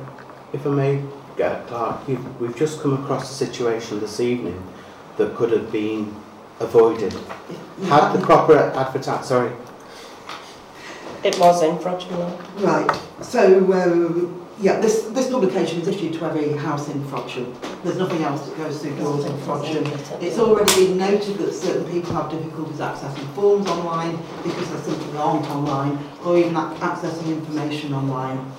if 0.54 0.66
I 0.66 0.70
may, 0.70 1.04
uh, 1.42 1.62
Clark, 1.68 2.08
you've, 2.08 2.42
we've 2.42 2.56
just 2.56 2.82
come 2.82 2.94
across 3.04 3.32
a 3.32 3.34
situation 3.34 4.00
this 4.00 4.20
evening 4.20 4.62
that 5.18 5.36
could 5.36 5.52
have 5.52 5.72
been 5.72 6.16
avoided. 6.60 7.14
Had 7.84 8.14
the 8.14 8.20
proper 8.20 8.58
advertise, 8.58 9.28
sorry, 9.28 9.52
It 11.24 11.38
was 11.40 11.62
in 11.62 11.78
Frodsham 11.78 12.18
Life. 12.18 12.64
Right, 12.64 13.02
so, 13.22 13.72
uh, 13.72 14.41
yeah, 14.62 14.80
this, 14.80 15.04
this 15.06 15.30
publication 15.30 15.82
is 15.82 15.88
issued 15.88 16.14
to 16.14 16.26
every 16.26 16.56
house 16.56 16.88
in 16.88 17.04
Frodsham. 17.06 17.56
There's 17.84 17.98
nothing 17.98 18.22
else 18.22 18.48
that 18.48 18.58
goes 18.58 18.80
through 18.82 18.96
doors 18.98 19.26
in 19.26 19.36
Frodsham. 19.40 20.22
It's 20.22 20.38
already 20.38 20.88
been 20.88 20.98
noted 20.98 21.38
that 21.40 21.52
certain 21.52 21.92
people 21.92 22.14
have 22.14 22.30
difficulties 22.30 22.78
accessing 22.78 23.34
forms 23.34 23.68
online 23.68 24.18
because 24.44 24.70
they 24.70 24.92
simply 24.92 25.18
aren't 25.18 25.50
online, 25.50 25.98
or 26.24 26.38
even 26.38 26.54
accessing 26.54 27.28
information 27.28 27.94
online. 27.94 28.52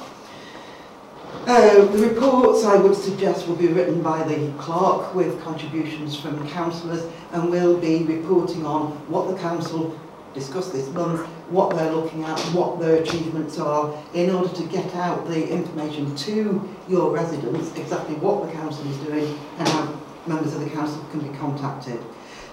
Uh, 1.47 1.85
the 1.87 1.99
reports, 1.99 2.65
I 2.65 2.77
would 2.77 2.97
suggest, 2.97 3.47
will 3.47 3.57
be 3.57 3.69
written 3.69 4.03
by 4.03 4.23
the 4.25 4.53
clerk 4.59 5.15
with 5.15 5.41
contributions 5.43 6.19
from 6.19 6.49
councillors 6.51 7.05
and 7.33 7.49
will 7.51 7.79
be 7.79 8.03
reporting 8.05 8.67
on 8.67 8.91
what 9.09 9.29
the 9.29 9.41
council 9.41 9.99
discussed 10.35 10.73
this 10.73 10.89
month, 10.91 11.21
what 11.51 11.77
they're 11.77 11.93
looking 11.93 12.25
at, 12.25 12.39
what 12.55 12.81
their 12.81 13.03
achievements 13.03 13.59
are, 13.59 13.95
in 14.15 14.31
order 14.31 14.49
to 14.55 14.63
get 14.65 14.95
out 14.95 15.27
the 15.27 15.49
information 15.49 16.15
to 16.17 16.69
your 16.89 17.11
residents, 17.11 17.75
exactly 17.77 18.15
what 18.17 18.47
the 18.47 18.53
council 18.53 18.89
is 18.91 18.97
doing 18.99 19.39
and 19.59 19.69
how 19.69 20.01
members 20.27 20.55
of 20.55 20.61
the 20.61 20.71
council 20.71 21.05
can 21.11 21.21
be 21.21 21.37
contacted. 21.39 21.99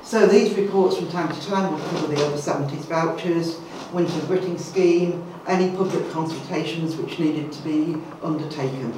So 0.04 0.26
these 0.26 0.56
reports 0.58 0.98
from 0.98 1.10
time 1.10 1.34
to 1.34 1.48
time 1.48 1.72
will 1.72 1.80
cover 1.80 2.08
the 2.08 2.24
over 2.26 2.38
70s 2.38 2.86
vouchers, 2.86 3.60
winter 3.94 4.20
gritting 4.26 4.58
scheme, 4.58 5.24
any 5.48 5.76
public 5.76 6.10
consultations 6.12 6.96
which 6.96 7.20
needed 7.20 7.52
to 7.52 7.62
be 7.62 7.96
undertaken. 8.24 8.94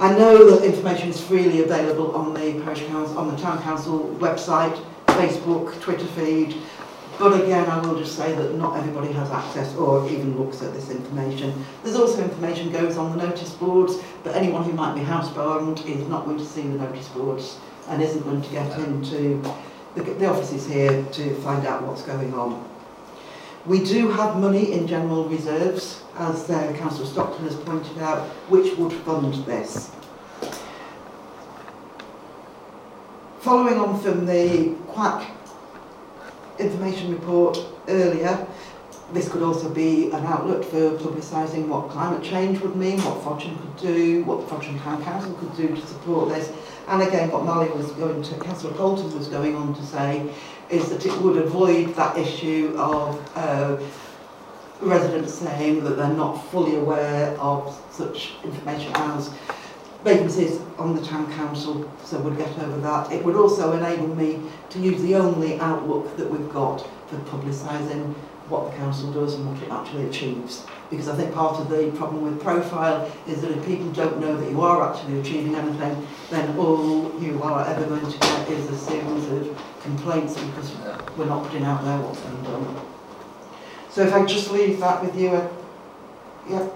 I 0.00 0.12
know 0.18 0.50
that 0.50 0.64
information 0.64 1.10
is 1.10 1.20
freely 1.20 1.62
available 1.62 2.16
on 2.16 2.34
the 2.34 2.60
parish 2.64 2.84
council, 2.86 3.16
on 3.16 3.34
the 3.34 3.40
town 3.40 3.62
council 3.62 4.16
website, 4.18 4.76
Facebook, 5.06 5.80
Twitter 5.80 6.06
feed, 6.06 6.56
but 7.18 7.40
again, 7.40 7.68
I 7.68 7.78
will 7.80 7.96
just 7.96 8.16
say 8.16 8.34
that 8.34 8.54
not 8.56 8.76
everybody 8.76 9.12
has 9.12 9.30
access 9.30 9.74
or 9.76 10.08
even 10.10 10.36
looks 10.36 10.62
at 10.62 10.72
this 10.72 10.90
information. 10.90 11.64
There's 11.82 11.96
also 11.96 12.22
information 12.22 12.72
goes 12.72 12.96
on 12.96 13.16
the 13.16 13.24
notice 13.24 13.50
boards, 13.54 13.98
but 14.24 14.34
anyone 14.34 14.64
who 14.64 14.72
might 14.72 14.94
be 14.94 15.00
housebound 15.00 15.86
is 15.86 16.06
not 16.08 16.24
going 16.24 16.38
to 16.38 16.44
see 16.44 16.62
the 16.62 16.78
notice 16.78 17.08
boards 17.08 17.58
and 17.88 18.02
isn't 18.02 18.22
going 18.22 18.42
to 18.42 18.50
get 18.50 18.78
into 18.78 19.40
the, 19.94 20.02
the 20.02 20.26
offices 20.26 20.66
here 20.66 21.04
to 21.12 21.34
find 21.36 21.66
out 21.66 21.82
what's 21.82 22.02
going 22.02 22.34
on. 22.34 22.68
We 23.66 23.84
do 23.84 24.08
have 24.10 24.36
money 24.36 24.72
in 24.72 24.86
general 24.86 25.28
reserves, 25.28 26.02
as 26.18 26.50
uh, 26.50 26.74
Councillor 26.76 27.06
Stockton 27.06 27.44
has 27.44 27.56
pointed 27.56 27.98
out, 27.98 28.28
which 28.48 28.76
would 28.76 28.92
fund 28.92 29.34
this. 29.46 29.90
Following 33.40 33.78
on 33.78 34.00
from 34.00 34.26
the 34.26 34.74
CWaC 34.88 35.26
information 36.58 37.10
report 37.10 37.58
earlier, 37.88 38.46
this 39.12 39.28
could 39.28 39.42
also 39.42 39.68
be 39.68 40.10
an 40.12 40.24
outlet 40.24 40.64
for 40.64 40.90
publicising 40.92 41.68
what 41.68 41.90
climate 41.90 42.22
change 42.22 42.60
would 42.60 42.74
mean, 42.74 42.98
what 42.98 43.18
Frodsham 43.20 43.60
could 43.60 43.76
do, 43.76 44.24
what 44.24 44.40
Frodsham 44.48 44.80
Town 44.82 45.02
Council 45.04 45.32
could 45.34 45.54
do 45.56 45.68
to 45.68 45.86
support 45.86 46.30
this. 46.30 46.50
And 46.88 47.02
again, 47.02 47.30
what 47.30 47.44
Molly 47.44 47.68
was 47.70 47.90
going 47.92 48.22
to, 48.22 48.34
Councillor 48.40 48.74
Colton 48.74 49.16
was 49.16 49.28
going 49.28 49.54
on 49.54 49.74
to 49.74 49.82
say, 49.84 50.30
is 50.70 50.88
that 50.88 51.04
it 51.04 51.16
would 51.20 51.36
avoid 51.36 51.94
that 51.94 52.16
issue 52.16 52.74
of 52.78 53.20
uh, 53.36 53.76
residents 54.80 55.34
saying 55.34 55.84
that 55.84 55.96
they're 55.96 56.08
not 56.08 56.36
fully 56.50 56.76
aware 56.76 57.38
of 57.38 57.78
such 57.90 58.34
information 58.42 58.92
as 58.94 59.30
vacancies 60.04 60.60
on 60.78 60.94
the 60.94 61.02
town 61.02 61.32
council, 61.32 61.90
so 62.04 62.20
we'll 62.20 62.34
get 62.34 62.58
over 62.58 62.78
that. 62.80 63.10
It 63.10 63.24
would 63.24 63.36
also 63.36 63.72
enable 63.72 64.14
me 64.14 64.40
to 64.70 64.78
use 64.78 65.00
the 65.02 65.14
only 65.16 65.58
outlook 65.60 66.16
that 66.16 66.30
we've 66.30 66.52
got 66.52 66.86
for 67.08 67.16
publicising 67.16 68.14
what 68.48 68.70
the 68.70 68.76
council 68.76 69.10
does 69.10 69.34
and 69.34 69.50
what 69.50 69.62
it 69.62 69.70
actually 69.70 70.06
achieves. 70.06 70.66
Because 70.90 71.08
I 71.08 71.16
think 71.16 71.32
part 71.32 71.58
of 71.58 71.70
the 71.70 71.90
problem 71.96 72.22
with 72.22 72.42
profile 72.42 73.10
is 73.26 73.40
that 73.40 73.50
if 73.50 73.64
people 73.64 73.90
don't 73.92 74.20
know 74.20 74.36
that 74.36 74.50
you 74.50 74.60
are 74.60 74.92
actually 74.92 75.20
achieving 75.20 75.54
anything, 75.54 76.06
then 76.30 76.56
all 76.58 77.18
you 77.18 77.42
are 77.42 77.66
ever 77.66 77.86
going 77.86 78.10
to 78.10 78.18
get 78.18 78.48
is 78.50 78.68
a 78.68 78.76
series 78.76 79.30
of 79.30 79.58
complaints 79.82 80.34
because 80.38 80.72
we're 81.16 81.24
not 81.24 81.44
putting 81.46 81.64
out 81.64 81.82
there 81.84 81.98
what's 81.98 82.20
been 82.20 82.42
done. 82.44 82.76
So 83.90 84.02
if 84.02 84.12
I 84.12 84.24
just 84.26 84.50
leave 84.50 84.80
that 84.80 85.02
with 85.02 85.16
you, 85.16 85.30
uh, 85.30 85.48
yeah. 86.50 86.68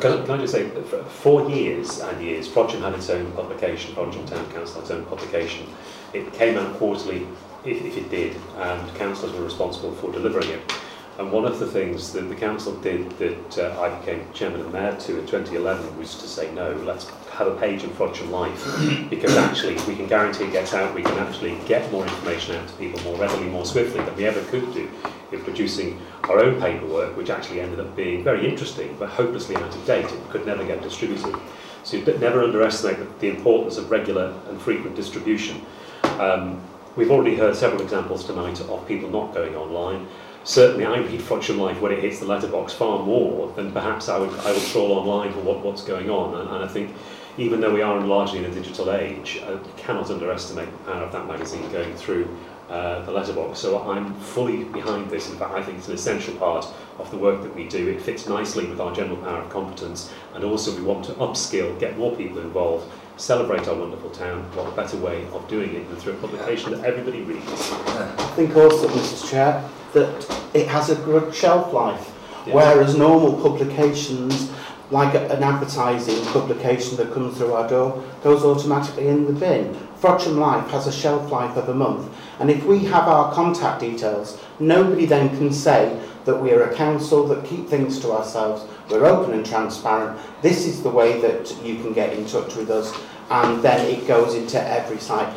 Can, 0.00 0.24
can 0.24 0.30
I 0.30 0.38
just 0.38 0.52
say, 0.52 0.66
uh, 0.66 0.82
for, 0.82 1.02
for 1.04 1.50
years 1.50 2.00
and 2.00 2.22
years, 2.22 2.48
Frodsham 2.48 2.80
had 2.80 2.94
its 2.94 3.10
own 3.10 3.32
publication, 3.32 3.94
Frodsham 3.94 4.26
Town 4.26 4.44
Council 4.50 4.74
had 4.74 4.82
its 4.82 4.90
own 4.90 5.04
publication. 5.06 5.66
It 6.12 6.32
came 6.32 6.56
out 6.56 6.76
quarterly, 6.76 7.26
if, 7.64 7.82
if 7.82 7.96
it 7.96 8.10
did, 8.10 8.36
and 8.56 8.94
councillors 8.96 9.34
were 9.34 9.44
responsible 9.44 9.92
for 9.92 10.12
delivering 10.12 10.48
it. 10.50 10.72
And 11.18 11.32
one 11.32 11.46
of 11.46 11.58
the 11.58 11.66
things 11.66 12.12
that 12.12 12.22
the 12.22 12.34
council 12.34 12.74
did 12.80 13.10
that 13.18 13.58
uh, 13.58 13.80
I 13.80 13.98
became 13.98 14.30
chairman 14.34 14.60
and 14.60 14.72
mayor 14.72 14.94
to 14.94 15.18
in 15.18 15.26
2011 15.26 15.98
was 15.98 16.14
to 16.16 16.28
say, 16.28 16.52
no, 16.52 16.72
let's 16.84 17.08
have 17.32 17.46
a 17.46 17.56
page 17.56 17.84
in 17.84 17.90
Frodsham 17.90 18.30
Life, 18.30 19.08
because 19.10 19.34
actually 19.36 19.74
we 19.86 19.96
can 19.96 20.06
guarantee 20.06 20.44
it 20.44 20.52
gets 20.52 20.74
out, 20.74 20.94
we 20.94 21.02
can 21.02 21.18
actually 21.18 21.58
get 21.66 21.90
more 21.90 22.04
information 22.04 22.56
out 22.56 22.68
to 22.68 22.74
people 22.74 23.00
more 23.02 23.16
readily, 23.16 23.46
more 23.48 23.64
swiftly 23.64 24.04
than 24.04 24.14
we 24.16 24.26
ever 24.26 24.42
could 24.50 24.72
do 24.74 24.90
in 25.32 25.42
producing 25.42 26.00
our 26.24 26.38
own 26.38 26.60
paperwork, 26.60 27.16
which 27.16 27.30
actually 27.30 27.60
ended 27.60 27.80
up 27.80 27.96
being 27.96 28.22
very 28.22 28.46
interesting, 28.46 28.94
but 28.98 29.08
hopelessly 29.08 29.56
out 29.56 29.74
of 29.74 29.86
date. 29.86 30.04
It 30.04 30.30
could 30.30 30.46
never 30.46 30.66
get 30.66 30.82
distributed. 30.82 31.34
So 31.82 31.96
you 31.96 32.04
never 32.18 32.42
underestimate 32.42 32.98
the, 32.98 33.06
the 33.20 33.36
importance 33.36 33.78
of 33.78 33.90
regular 33.90 34.34
and 34.48 34.60
frequent 34.60 34.96
distribution. 34.96 35.64
Um, 36.02 36.60
we've 36.96 37.10
already 37.10 37.36
heard 37.36 37.56
several 37.56 37.80
examples 37.82 38.24
tonight 38.24 38.60
of 38.60 38.86
people 38.86 39.08
not 39.08 39.32
going 39.32 39.54
online. 39.54 40.06
Certainly, 40.46 40.86
I 40.86 40.98
read 40.98 41.20
Frodsham 41.20 41.58
Life 41.58 41.80
when 41.80 41.90
it 41.90 41.98
hits 41.98 42.20
the 42.20 42.24
letterbox 42.24 42.72
far 42.72 43.02
more 43.04 43.50
than 43.56 43.72
perhaps 43.72 44.08
I 44.08 44.16
would, 44.16 44.30
I 44.30 44.52
would 44.52 44.62
trawl 44.66 44.92
online 44.92 45.32
for 45.32 45.40
what, 45.40 45.64
what's 45.64 45.82
going 45.82 46.08
on. 46.08 46.40
And, 46.40 46.48
and 46.48 46.64
I 46.64 46.68
think 46.68 46.94
even 47.36 47.60
though 47.60 47.74
we 47.74 47.82
are 47.82 48.00
largely 48.00 48.38
in 48.38 48.44
a 48.44 48.50
digital 48.54 48.92
age, 48.92 49.42
I 49.44 49.58
cannot 49.76 50.08
underestimate 50.08 50.70
the 50.70 50.84
power 50.84 51.02
of 51.02 51.10
that 51.10 51.26
magazine 51.26 51.68
going 51.72 51.92
through 51.96 52.28
uh, 52.70 53.04
the 53.04 53.10
letterbox. 53.10 53.58
So 53.58 53.90
I'm 53.90 54.14
fully 54.14 54.62
behind 54.62 55.10
this. 55.10 55.28
In 55.28 55.36
fact, 55.36 55.50
I 55.52 55.64
think 55.64 55.78
it's 55.78 55.88
an 55.88 55.94
essential 55.94 56.34
part 56.36 56.64
of 57.00 57.10
the 57.10 57.18
work 57.18 57.42
that 57.42 57.52
we 57.52 57.68
do. 57.68 57.88
It 57.88 58.00
fits 58.00 58.28
nicely 58.28 58.66
with 58.66 58.78
our 58.80 58.94
general 58.94 59.16
power 59.16 59.42
of 59.42 59.50
competence, 59.50 60.12
and 60.34 60.44
also 60.44 60.76
we 60.76 60.82
want 60.82 61.04
to 61.06 61.12
upskill, 61.14 61.76
get 61.80 61.98
more 61.98 62.14
people 62.14 62.38
involved, 62.38 62.88
celebrate 63.16 63.66
our 63.66 63.74
wonderful 63.74 64.10
town. 64.10 64.44
What 64.54 64.72
a 64.72 64.76
better 64.76 64.96
way 64.98 65.26
of 65.32 65.48
doing 65.48 65.74
it 65.74 65.88
than 65.88 65.96
through 65.96 66.12
a 66.12 66.16
publication 66.18 66.70
that 66.70 66.84
everybody 66.84 67.22
reads. 67.22 67.72
I 67.72 68.32
think 68.36 68.56
also, 68.56 68.86
Mr 68.88 69.28
Chair, 69.28 69.68
that 69.96 70.38
it 70.52 70.66
has 70.68 70.90
a 70.90 70.94
good 70.96 71.34
shelf 71.34 71.72
life, 71.72 72.12
Yeah. 72.46 72.54
whereas 72.54 72.96
normal 72.96 73.32
publications, 73.46 74.50
like 74.90 75.14
an 75.14 75.42
advertising 75.42 76.20
publication 76.26 76.96
that 76.98 77.12
comes 77.12 77.38
through 77.38 77.54
our 77.54 77.66
door, 77.66 77.94
goes 78.22 78.44
automatically 78.44 79.08
in 79.08 79.26
the 79.26 79.32
bin. 79.32 79.74
Frodsham 80.00 80.36
Life 80.38 80.68
has 80.70 80.86
a 80.86 80.92
shelf 80.92 81.32
life 81.32 81.56
of 81.56 81.70
a 81.70 81.74
month, 81.74 82.04
and 82.38 82.50
if 82.50 82.64
we 82.66 82.80
have 82.80 83.08
our 83.08 83.32
contact 83.32 83.80
details, 83.80 84.36
nobody 84.60 85.06
then 85.06 85.30
can 85.38 85.50
say 85.50 85.96
that 86.26 86.40
we 86.42 86.52
are 86.52 86.64
a 86.64 86.74
council 86.74 87.26
that 87.28 87.44
keep 87.44 87.66
things 87.68 87.98
to 88.00 88.12
ourselves, 88.12 88.62
we're 88.90 89.06
open 89.06 89.32
and 89.32 89.46
transparent, 89.46 90.18
this 90.42 90.66
is 90.66 90.82
the 90.82 90.90
way 90.90 91.18
that 91.22 91.54
you 91.64 91.76
can 91.76 91.92
get 91.94 92.12
in 92.12 92.26
touch 92.26 92.54
with 92.54 92.70
us, 92.70 92.92
and 93.30 93.62
then 93.62 93.80
it 93.86 94.06
goes 94.06 94.34
into 94.34 94.60
every 94.78 94.98
site. 94.98 95.32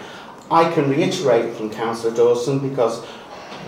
I 0.51 0.69
can 0.71 0.89
reiterate 0.89 1.55
from 1.55 1.69
Councillor 1.69 2.15
Dawson 2.15 2.59
because 2.59 3.03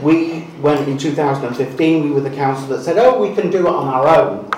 We 0.01 0.47
went 0.59 0.87
in 0.87 0.97
2015, 0.97 2.03
we 2.03 2.11
were 2.11 2.21
the 2.21 2.35
council 2.35 2.67
that 2.69 2.83
said, 2.83 2.97
oh, 2.97 3.21
we 3.21 3.35
can 3.35 3.51
do 3.51 3.67
it 3.67 3.73
on 3.73 3.87
our 3.87 4.07
own. 4.07 4.49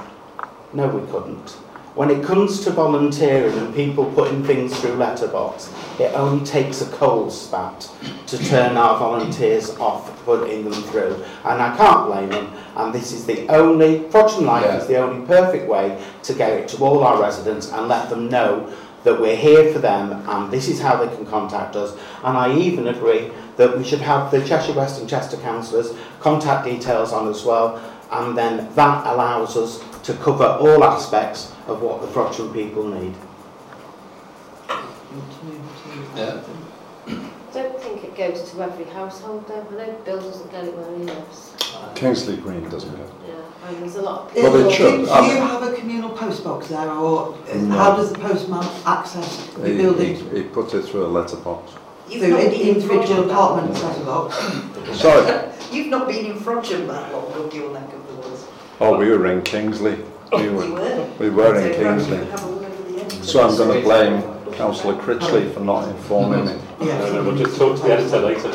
No, 0.72 0.88
we 0.88 1.06
couldn't. 1.12 1.58
When 1.96 2.10
it 2.10 2.24
comes 2.24 2.64
to 2.64 2.72
volunteering 2.72 3.56
and 3.58 3.76
people 3.76 4.06
putting 4.16 4.44
things 4.44 4.80
through 4.80 4.94
letterbox, 4.94 5.72
it 6.00 6.12
only 6.16 6.44
takes 6.44 6.82
a 6.82 6.90
cold 6.92 7.32
spat 7.32 7.88
to 8.26 8.38
turn 8.46 8.78
our 8.78 8.98
volunteers 8.98 9.70
off 9.78 10.14
putting 10.26 10.64
them 10.64 10.82
through. 10.84 11.24
And 11.44 11.62
I 11.62 11.76
can't 11.78 12.08
blame 12.08 12.30
them. 12.30 12.54
And 12.76 12.94
this 12.94 13.12
is 13.12 13.26
the 13.26 13.48
only, 13.50 14.00
Project 14.00 14.42
Life 14.42 14.66
yeah. 14.66 14.78
is 14.78 14.88
the 14.88 14.98
only 14.98 15.26
perfect 15.28 15.68
way 15.68 16.04
to 16.24 16.34
get 16.34 16.54
it 16.54 16.68
to 16.70 16.84
all 16.84 17.04
our 17.04 17.22
residents 17.22 17.72
and 17.72 17.88
let 17.88 18.10
them 18.10 18.30
know 18.30 18.74
that 19.04 19.20
we're 19.20 19.36
here 19.36 19.72
for 19.74 19.80
them 19.80 20.12
and 20.30 20.52
this 20.52 20.68
is 20.68 20.80
how 20.80 21.04
they 21.04 21.14
can 21.16 21.26
contact 21.26 21.76
us. 21.76 21.98
And 22.24 22.38
I 22.38 22.56
even 22.56 22.88
agree 22.88 23.32
that 23.58 23.78
we 23.78 23.84
should 23.84 24.02
have 24.02 24.32
the 24.32 24.44
Cheshire 24.46 24.74
West 24.74 25.00
and 25.00 25.10
Chester 25.10 25.38
councillors 25.38 25.94
contact 26.20 26.66
details 26.66 27.14
on 27.14 27.28
as 27.28 27.44
well 27.44 27.82
and 28.12 28.38
then 28.38 28.74
that 28.76 29.06
allows 29.08 29.58
us 29.58 29.84
to 30.04 30.14
cover 30.16 30.46
all 30.46 30.84
aspects 30.84 31.52
of 31.68 31.82
what 31.82 32.02
the 32.02 32.08
Frodsham 32.08 32.54
people 32.54 32.88
need. 32.88 33.16
Yeah. 36.16 36.42
I 37.08 37.54
don't 37.54 37.80
think 37.80 38.04
it 38.04 38.16
goes 38.16 38.52
to 38.52 38.62
every 38.62 38.86
household 38.86 39.48
though. 39.48 39.66
I 39.72 39.86
know 39.86 40.02
Bill 40.06 40.20
doesn't 40.20 40.52
get 40.52 40.66
it 40.66 40.76
where 40.76 40.98
he 40.98 41.04
lives. 41.04 41.54
Kingsley 41.96 42.38
Green 42.38 42.68
doesn't 42.70 42.94
it? 42.94 43.10
Yeah, 43.28 43.33
and 43.68 43.78
there's 43.82 43.96
a 43.96 44.02
lot 44.02 44.30
of 44.30 44.36
Well, 44.36 44.56
it 44.56 44.64
Do- 44.64 44.72
should. 44.72 45.06
Do 45.06 45.12
I 45.12 45.28
you 45.28 45.36
have 45.42 45.64
a 45.64 45.74
communal 45.76 46.10
post 46.12 46.44
box 46.44 46.68
there, 46.68 46.90
or 46.90 47.36
uh, 47.52 47.56
No. 47.56 47.76
how 47.76 47.96
does 47.96 48.12
the 48.12 48.20
postman 48.20 48.66
access 48.86 49.48
the 49.48 49.70
He, 49.70 49.78
building? 49.78 50.16
he, 50.16 50.38
he 50.38 50.44
put 50.44 50.74
it 50.74 50.84
through 50.86 51.06
a 51.06 51.08
letterbox. 51.08 51.74
You've 52.10 52.22
So 52.24 52.28
not 52.30 52.40
in 52.42 52.52
been 52.52 52.62
in 52.62 52.68
individual 52.76 53.04
Frodsham 53.24 53.28
that 53.28 53.32
apartments, 53.32 53.82
long. 54.06 54.30
that's. 54.86 55.02
Sorry. 55.02 55.50
You've 55.72 55.88
not 55.88 56.08
been 56.08 56.26
in 56.26 56.34
Frodsham 56.38 56.88
that 56.88 57.12
long, 57.14 57.34
up 57.34 57.54
your 57.54 57.74
neck 57.74 57.94
of 57.94 58.08
the 58.08 58.30
woods. 58.30 58.46
Oh, 58.82 58.98
we 58.98 59.10
were 59.10 59.26
in 59.28 59.42
Kingsley. 59.44 59.98
We 60.32 60.44
We 60.44 60.50
were, 60.50 60.70
were. 60.72 61.08
we 61.20 61.30
were 61.30 61.56
in 61.56 61.74
So 61.74 61.80
perhaps 61.80 62.08
you 62.08 62.16
Kingsley. 62.16 62.18
could 62.18 62.28
have 62.30 62.44
a 62.44 62.48
word 62.52 62.70
with 62.70 62.96
the 62.96 63.02
editor. 63.02 63.24
So 63.24 63.48
I'm 63.48 63.56
going 63.56 63.78
to 63.80 63.82
blame 63.88 64.54
Councillor 64.54 64.96
Critchley 64.96 65.54
for 65.54 65.62
not 65.62 65.88
informing 65.88 66.46
me. 66.46 66.54
Yeah. 66.82 66.98
No, 67.00 67.14
no, 67.14 67.24
we'll 67.24 67.36
just 67.38 67.58
talk 67.58 67.78
to 67.78 67.84
the 67.84 67.94
editor 67.94 68.20
later. 68.20 68.52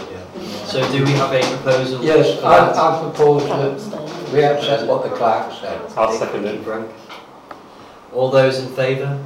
So 0.67 0.81
do 0.93 1.03
we 1.03 1.11
have 1.13 1.33
a 1.33 1.41
proposal? 1.41 2.05
Yes, 2.05 2.39
for 2.41 2.47
I, 2.47 2.59
that? 2.67 2.77
I 2.77 3.01
propose 3.01 3.45
that 3.49 4.08
we 4.33 4.43
accept 4.43 4.87
what 4.87 5.03
the 5.03 5.11
clerk 5.17 5.53
said. 5.61 5.81
I'll 5.97 6.13
second 6.13 6.45
it. 6.47 6.63
Frank. 6.65 6.91
All 8.13 8.31
those 8.31 8.59
in 8.59 8.69
favour? 8.75 9.19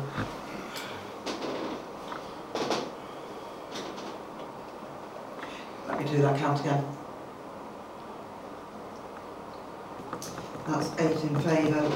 Let 5.88 5.98
me 5.98 6.04
do 6.06 6.22
that 6.22 6.38
count 6.38 6.60
again. 6.60 6.84
That's 10.68 10.90
eight 11.00 11.24
in 11.24 11.40
favour. 11.40 11.90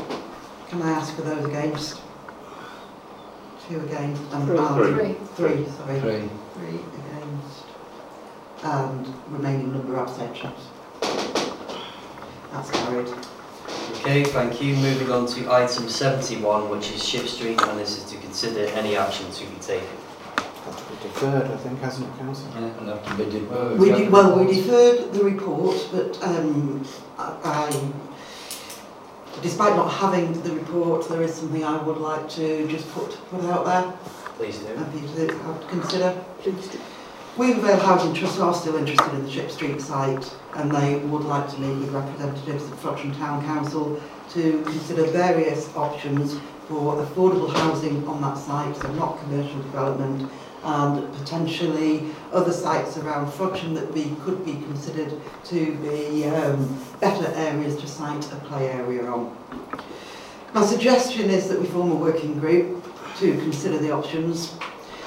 Can 0.69 0.83
I 0.83 0.91
ask 0.91 1.15
for 1.15 1.23
those 1.23 1.45
against? 1.45 2.01
Two 3.69 3.81
against 3.81 4.23
and 4.33 4.47
Three. 4.47 4.59
and- 4.59 4.77
Three. 4.77 5.15
Three, 5.37 5.67
sorry. 5.77 6.01
Three. 6.01 6.29
Three 6.55 6.81
against 6.81 7.65
and 8.63 9.15
remaining 9.31 9.73
number 9.73 9.97
of 9.97 10.09
abstentions. 10.09 10.69
That's 12.57 12.71
carried. 12.71 13.09
Okay, 13.97 14.25
thank 14.25 14.63
you. 14.63 14.77
Moving 14.77 15.11
on 15.13 15.27
to 15.27 15.53
item 15.53 15.91
71, 15.91 16.71
which 16.71 16.91
is 16.91 17.07
Ship 17.07 17.27
Street, 17.27 17.61
and 17.61 17.79
this 17.79 17.99
is 17.99 18.05
to 18.11 18.17
consider 18.19 18.61
any 18.73 18.97
action 18.97 19.31
to 19.31 19.45
be 19.45 19.57
taken. 19.57 19.87
Got 20.65 20.79
to 20.79 20.85
be 20.85 21.03
deferred, 21.03 21.51
I 21.51 21.57
think, 21.59 21.81
hasn't 21.81 22.09
it, 22.09 22.19
councillor? 22.19 22.61
Yeah, 22.61 22.79
and 22.79 22.89
have 22.89 23.07
to 23.07 23.25
be 23.25 23.31
deferred. 23.31 23.79
We 23.79 23.91
de- 23.91 24.09
well, 24.09 24.39
we 24.39 24.55
deferred 24.55 25.13
the 25.13 25.23
report, 25.23 25.77
but 25.93 26.23
um, 26.23 26.83
I, 27.19 27.37
I, 27.45 27.93
despite 29.43 29.77
not 29.77 29.89
having 29.93 30.33
the 30.43 30.53
report, 30.53 31.07
there 31.11 31.23
is 31.23 31.35
something 31.35 31.63
I 31.63 31.83
would 31.83 31.99
like 31.99 32.27
to 32.31 32.67
just 32.69 32.91
put 32.93 33.11
put 33.29 33.45
out 33.45 33.67
there. 33.67 33.93
Please 34.39 34.59
do. 34.61 34.75
Happy 34.77 35.01
to 35.01 35.35
have 35.43 35.61
to 35.61 35.69
consider. 35.69 36.23
Weavervale 37.37 37.79
Housing 37.81 38.15
Trust 38.15 38.41
are 38.41 38.55
still 38.55 38.77
interested 38.77 39.13
in 39.13 39.25
the 39.25 39.31
Ship 39.31 39.51
Street 39.51 39.79
site 39.79 40.35
and 40.55 40.73
they 40.73 40.97
would 40.97 41.25
like 41.25 41.47
to 41.51 41.61
meet 41.61 41.79
with 41.81 41.91
representatives 41.91 42.65
of 42.65 42.81
Frodsham 42.81 43.15
Town 43.19 43.45
Council 43.45 44.01
to 44.31 44.63
consider 44.63 45.05
various 45.09 45.69
options 45.77 46.41
for 46.67 46.95
affordable 46.95 47.53
housing 47.53 48.09
on 48.09 48.23
that 48.23 48.39
site, 48.39 48.75
so 48.77 48.91
not 48.95 49.21
commercial 49.21 49.61
development, 49.65 50.31
and 50.65 51.13
potentially 51.19 52.11
other 52.33 52.53
sites 52.53 52.97
around 52.97 53.31
Frodsham 53.31 53.75
that 53.75 53.93
we 53.93 54.17
could 54.23 54.43
be 54.43 54.53
considered 54.53 55.13
to 55.45 55.77
be 55.77 56.25
um, 56.25 56.83
better 57.01 57.31
areas 57.35 57.77
to 57.77 57.87
site 57.87 58.33
a 58.33 58.37
play 58.47 58.71
area 58.71 59.07
on. 59.11 59.37
My 60.55 60.65
suggestion 60.65 61.29
is 61.29 61.51
that 61.51 61.61
we 61.61 61.67
form 61.67 61.93
a 61.93 61.97
working 61.97 62.41
group 62.41 62.83
to 63.19 63.37
consider 63.41 63.77
the 63.77 63.91
options, 63.91 64.55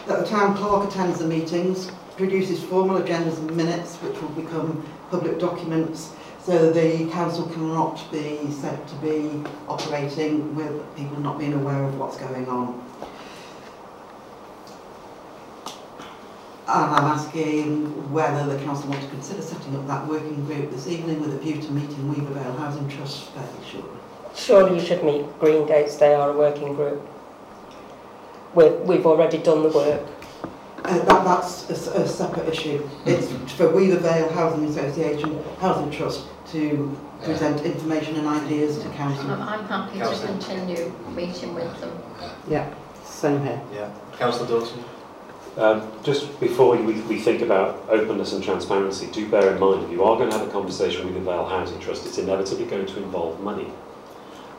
that 0.05 0.19
the 0.19 0.25
town 0.27 0.55
clerk 0.55 0.87
attends 0.87 1.17
the 1.17 1.25
meetings, 1.25 1.91
produces 2.19 2.61
formal 2.61 3.01
agendas 3.01 3.37
and 3.37 3.55
minutes 3.55 3.95
which 4.03 4.21
will 4.21 4.35
become 4.43 4.85
public 5.09 5.39
documents 5.39 6.11
so 6.43 6.69
the 6.69 7.09
council 7.11 7.47
cannot 7.47 7.95
be 8.11 8.51
said 8.51 8.85
to 8.89 8.95
be 8.95 9.41
operating 9.69 10.53
with 10.53 10.73
people 10.97 11.17
not 11.21 11.39
being 11.39 11.53
aware 11.53 11.81
of 11.81 11.97
what's 11.97 12.17
going 12.17 12.45
on. 12.49 12.83
And 16.67 16.95
I'm 16.95 17.05
asking 17.05 18.11
whether 18.11 18.53
the 18.53 18.61
council 18.65 18.89
want 18.89 19.01
to 19.01 19.09
consider 19.09 19.41
setting 19.41 19.77
up 19.77 19.87
that 19.87 20.05
working 20.05 20.43
group 20.45 20.71
this 20.71 20.87
evening 20.87 21.21
with 21.21 21.33
a 21.33 21.37
view 21.37 21.61
to 21.61 21.71
meeting 21.71 22.13
Weavervale 22.13 22.57
Housing 22.57 22.89
Trust 22.89 23.29
fairly 23.29 23.65
shortly. 23.71 23.99
Surely 24.35 24.79
you 24.79 24.85
should 24.85 25.03
meet 25.05 25.25
Green 25.39 25.65
Gates, 25.65 25.95
they 25.95 26.13
are 26.13 26.31
a 26.31 26.37
working 26.37 26.75
group. 26.75 27.01
We've, 28.53 28.75
we've 28.81 29.05
already 29.05 29.37
done 29.37 29.63
the 29.63 29.69
work. 29.69 30.18
Uh, 30.89 30.97
that, 31.05 31.23
that's 31.23 31.69
a 31.69 32.07
separate 32.07 32.49
issue. 32.49 32.89
It's 33.05 33.31
for 33.53 33.69
Weaver 33.69 33.99
Vale 33.99 34.27
Housing 34.31 34.65
Association, 34.65 35.39
Housing 35.59 35.91
Trust 35.91 36.25
to 36.47 36.97
present 37.23 37.63
information 37.63 38.15
and 38.15 38.27
ideas 38.27 38.79
to 38.79 38.87
I'm, 38.87 38.93
council. 38.95 39.29
I'm 39.29 39.65
happy 39.65 39.99
to 39.99 40.05
Councillor. 40.05 40.27
continue 40.29 40.91
meeting 41.15 41.53
with 41.53 41.79
them. 41.79 41.95
Yeah, 42.49 42.73
same 43.03 43.43
here. 43.43 43.61
Yeah. 43.71 43.91
Councillor 44.13 44.47
Dawson? 44.47 44.83
Um, 45.57 45.91
just 46.03 46.39
before 46.39 46.75
we, 46.75 47.01
we 47.01 47.19
think 47.19 47.43
about 47.43 47.85
openness 47.87 48.33
and 48.33 48.43
transparency, 48.43 49.11
do 49.11 49.29
bear 49.29 49.53
in 49.53 49.59
mind 49.59 49.83
if 49.83 49.91
you 49.91 50.03
are 50.03 50.17
going 50.17 50.31
to 50.31 50.37
have 50.39 50.47
a 50.47 50.51
conversation 50.51 51.05
with 51.05 51.13
the 51.13 51.21
Vale 51.21 51.45
Housing 51.45 51.79
Trust, 51.79 52.07
it's 52.07 52.17
inevitably 52.17 52.65
going 52.65 52.87
to 52.87 52.97
involve 52.97 53.39
money. 53.41 53.67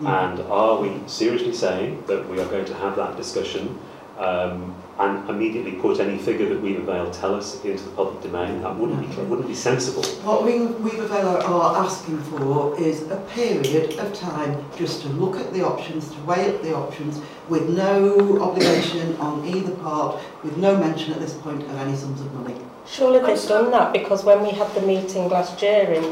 And 0.01 0.41
are 0.43 0.81
we 0.81 0.97
seriously 1.09 1.53
saying 1.53 2.05
that 2.07 2.29
we 2.29 2.41
are 2.41 2.47
going 2.47 2.65
to 2.67 2.75
have 2.75 2.97
that 2.97 3.17
discussion 3.17 3.79
um, 4.21 4.75
and 4.99 5.29
immediately 5.31 5.73
put 5.73 5.99
any 5.99 6.19
figure 6.19 6.47
that 6.51 6.61
Weaver 6.61 6.83
Vale 6.83 7.11
tell 7.11 7.35
us 7.35 7.65
into 7.65 7.83
the 7.85 7.91
public 7.93 8.23
domain? 8.23 8.61
That 8.61 8.77
wouldn't 8.77 9.01
be, 9.01 9.23
wouldn't 9.23 9.49
be 9.49 9.55
sensible. 9.55 10.03
What 10.23 10.45
we, 10.45 10.59
Weavervale 10.59 11.43
are 11.43 11.85
asking 11.85 12.19
for 12.25 12.79
is 12.79 13.11
a 13.11 13.17
period 13.35 13.99
of 13.99 14.13
time 14.13 14.63
just 14.77 15.01
to 15.03 15.09
look 15.09 15.37
at 15.37 15.55
the 15.55 15.65
options, 15.65 16.11
to 16.11 16.21
weigh 16.25 16.55
up 16.55 16.63
the 16.63 16.75
options 16.75 17.19
with 17.49 17.71
no 17.71 18.39
obligation 18.43 19.17
on 19.17 19.47
either 19.47 19.75
part, 19.77 20.21
with 20.45 20.59
no 20.59 20.77
mention 20.77 21.15
at 21.15 21.21
this 21.21 21.33
point 21.35 21.63
of 21.63 21.75
any 21.77 21.97
sums 21.97 22.21
of 22.21 22.33
money. 22.35 22.55
Surely 22.87 23.21
they've 23.21 23.49
done 23.49 23.71
that 23.71 23.93
because 23.95 24.23
when 24.23 24.43
we 24.43 24.51
had 24.51 24.73
the 24.75 24.83
meeting 24.83 25.31
last 25.31 25.63
year 25.63 25.93
in 25.93 26.05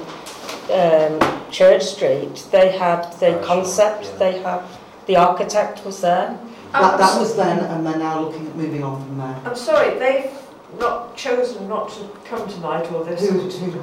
um, 0.73 1.51
Church 1.51 1.83
Street, 1.83 2.47
they 2.53 2.71
had 2.71 3.13
the 3.21 3.39
concept, 3.45 4.19
they 4.19 4.41
had, 4.41 4.63
the 5.07 5.17
architect 5.17 5.85
was 5.85 6.01
there. 6.01 6.39
That, 6.73 6.99
that 6.99 7.19
was 7.19 7.35
then, 7.35 7.61
and 7.61 7.87
they're 7.87 7.99
now 7.99 8.21
looking 8.21 8.47
at 8.47 8.57
moving 8.57 8.83
on 8.83 9.03
from 9.03 9.19
there. 9.19 9.41
I'm 9.45 9.57
sorry, 9.57 9.99
they've 9.99 10.31
not 10.79 11.17
chosen 11.17 11.69
not 11.69 11.91
to 11.93 12.09
come 12.25 12.49
tonight, 12.49 12.91
or 12.93 13.05
they've... 13.05 13.19
Who, 13.19 13.49
who, 13.49 13.83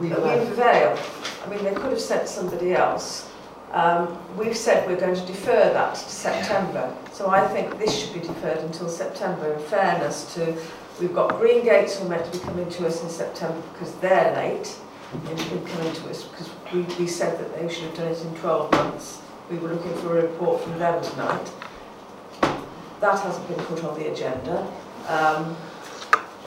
Weaver 0.00 0.16
Weavervale? 0.16 0.54
Vale. 0.54 0.98
I 1.44 1.48
mean, 1.48 1.64
they 1.64 1.72
could 1.72 1.90
have 1.90 2.00
sent 2.00 2.28
somebody 2.28 2.72
else. 2.72 3.30
Um, 3.72 4.18
we've 4.36 4.56
said 4.56 4.86
we're 4.86 4.98
going 4.98 5.14
to 5.14 5.26
defer 5.26 5.72
that 5.72 5.94
to 5.94 6.00
September, 6.00 6.94
so 7.12 7.28
I 7.28 7.46
think 7.48 7.78
this 7.78 7.96
should 7.98 8.14
be 8.14 8.20
deferred 8.20 8.58
until 8.58 8.88
September. 8.88 9.52
In 9.52 9.60
fairness 9.64 10.34
to, 10.34 10.56
we've 11.00 11.14
got 11.14 11.38
Green 11.38 11.64
Gates 11.64 11.98
who 11.98 12.06
are 12.06 12.08
meant 12.10 12.32
to 12.32 12.38
be 12.38 12.44
coming 12.44 12.68
to 12.70 12.86
us 12.86 13.02
in 13.02 13.08
September 13.08 13.60
because 13.72 13.94
they're 13.96 14.34
late 14.34 14.76
in, 15.12 15.38
in 15.38 15.66
coming 15.66 15.92
to 15.92 16.10
us 16.10 16.24
because 16.24 16.50
we, 16.72 16.82
we 16.98 17.06
said 17.06 17.38
that 17.38 17.58
they 17.58 17.72
should 17.72 17.84
have 17.84 17.96
done 17.96 18.08
it 18.12 18.24
in 18.24 18.34
12 18.36 18.72
months. 18.72 19.20
We 19.50 19.58
were 19.58 19.68
looking 19.68 19.94
for 19.98 20.18
a 20.18 20.22
report 20.22 20.62
from 20.62 20.78
them 20.78 21.02
tonight. 21.02 21.52
That 23.00 23.18
hasn't 23.20 23.46
been 23.48 23.58
put 23.66 23.84
on 23.84 23.98
the 23.98 24.10
agenda. 24.12 24.66
Um, 25.08 25.56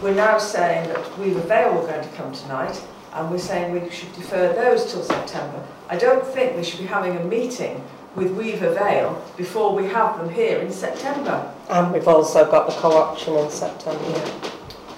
we're 0.02 0.16
now 0.16 0.38
saying 0.38 0.88
that 0.90 1.20
Weaver 1.20 1.42
Vale 1.42 1.74
were 1.74 1.86
going 1.86 2.02
to 2.08 2.16
come 2.16 2.32
tonight, 2.34 2.82
and 3.14 3.30
we're 3.30 3.38
saying 3.38 3.72
we 3.74 3.90
should 3.90 4.12
defer 4.14 4.54
those 4.54 4.92
till 4.92 5.04
September. 5.04 5.64
I 5.90 5.98
don't 5.98 6.26
think 6.26 6.56
we 6.56 6.64
should 6.64 6.80
be 6.80 6.86
having 6.86 7.18
a 7.18 7.24
meeting 7.24 7.84
with 8.16 8.32
Weaver 8.32 8.74
Vale 8.74 9.22
before 9.38 9.76
we 9.76 9.86
have 9.88 10.18
them 10.18 10.30
here 10.34 10.60
in 10.60 10.72
September. 10.72 11.54
And 11.70 11.94
we've 11.94 12.08
also 12.08 12.50
got 12.50 12.68
the 12.68 12.74
co-option 12.74 13.36
in 13.36 13.50
September. 13.50 14.32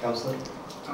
Councillor? 0.02 0.38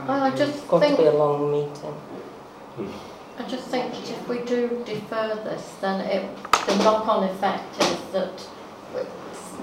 Well, 0.07 0.23
I 0.23 0.35
just 0.35 0.57
It's 0.57 0.63
going 0.67 0.81
to 0.81 0.87
think, 0.87 0.99
be 0.99 1.05
a 1.05 1.11
long 1.11 1.51
meeting. 1.51 2.91
I 3.39 3.43
just 3.47 3.67
think 3.67 3.91
that 3.93 4.09
if 4.09 4.27
we 4.27 4.39
do 4.39 4.83
defer 4.85 5.35
this, 5.43 5.75
then 5.81 6.01
it, 6.01 6.29
the 6.65 6.75
knock-on 6.83 7.23
effect 7.25 7.81
is 7.81 7.99
that 8.13 8.47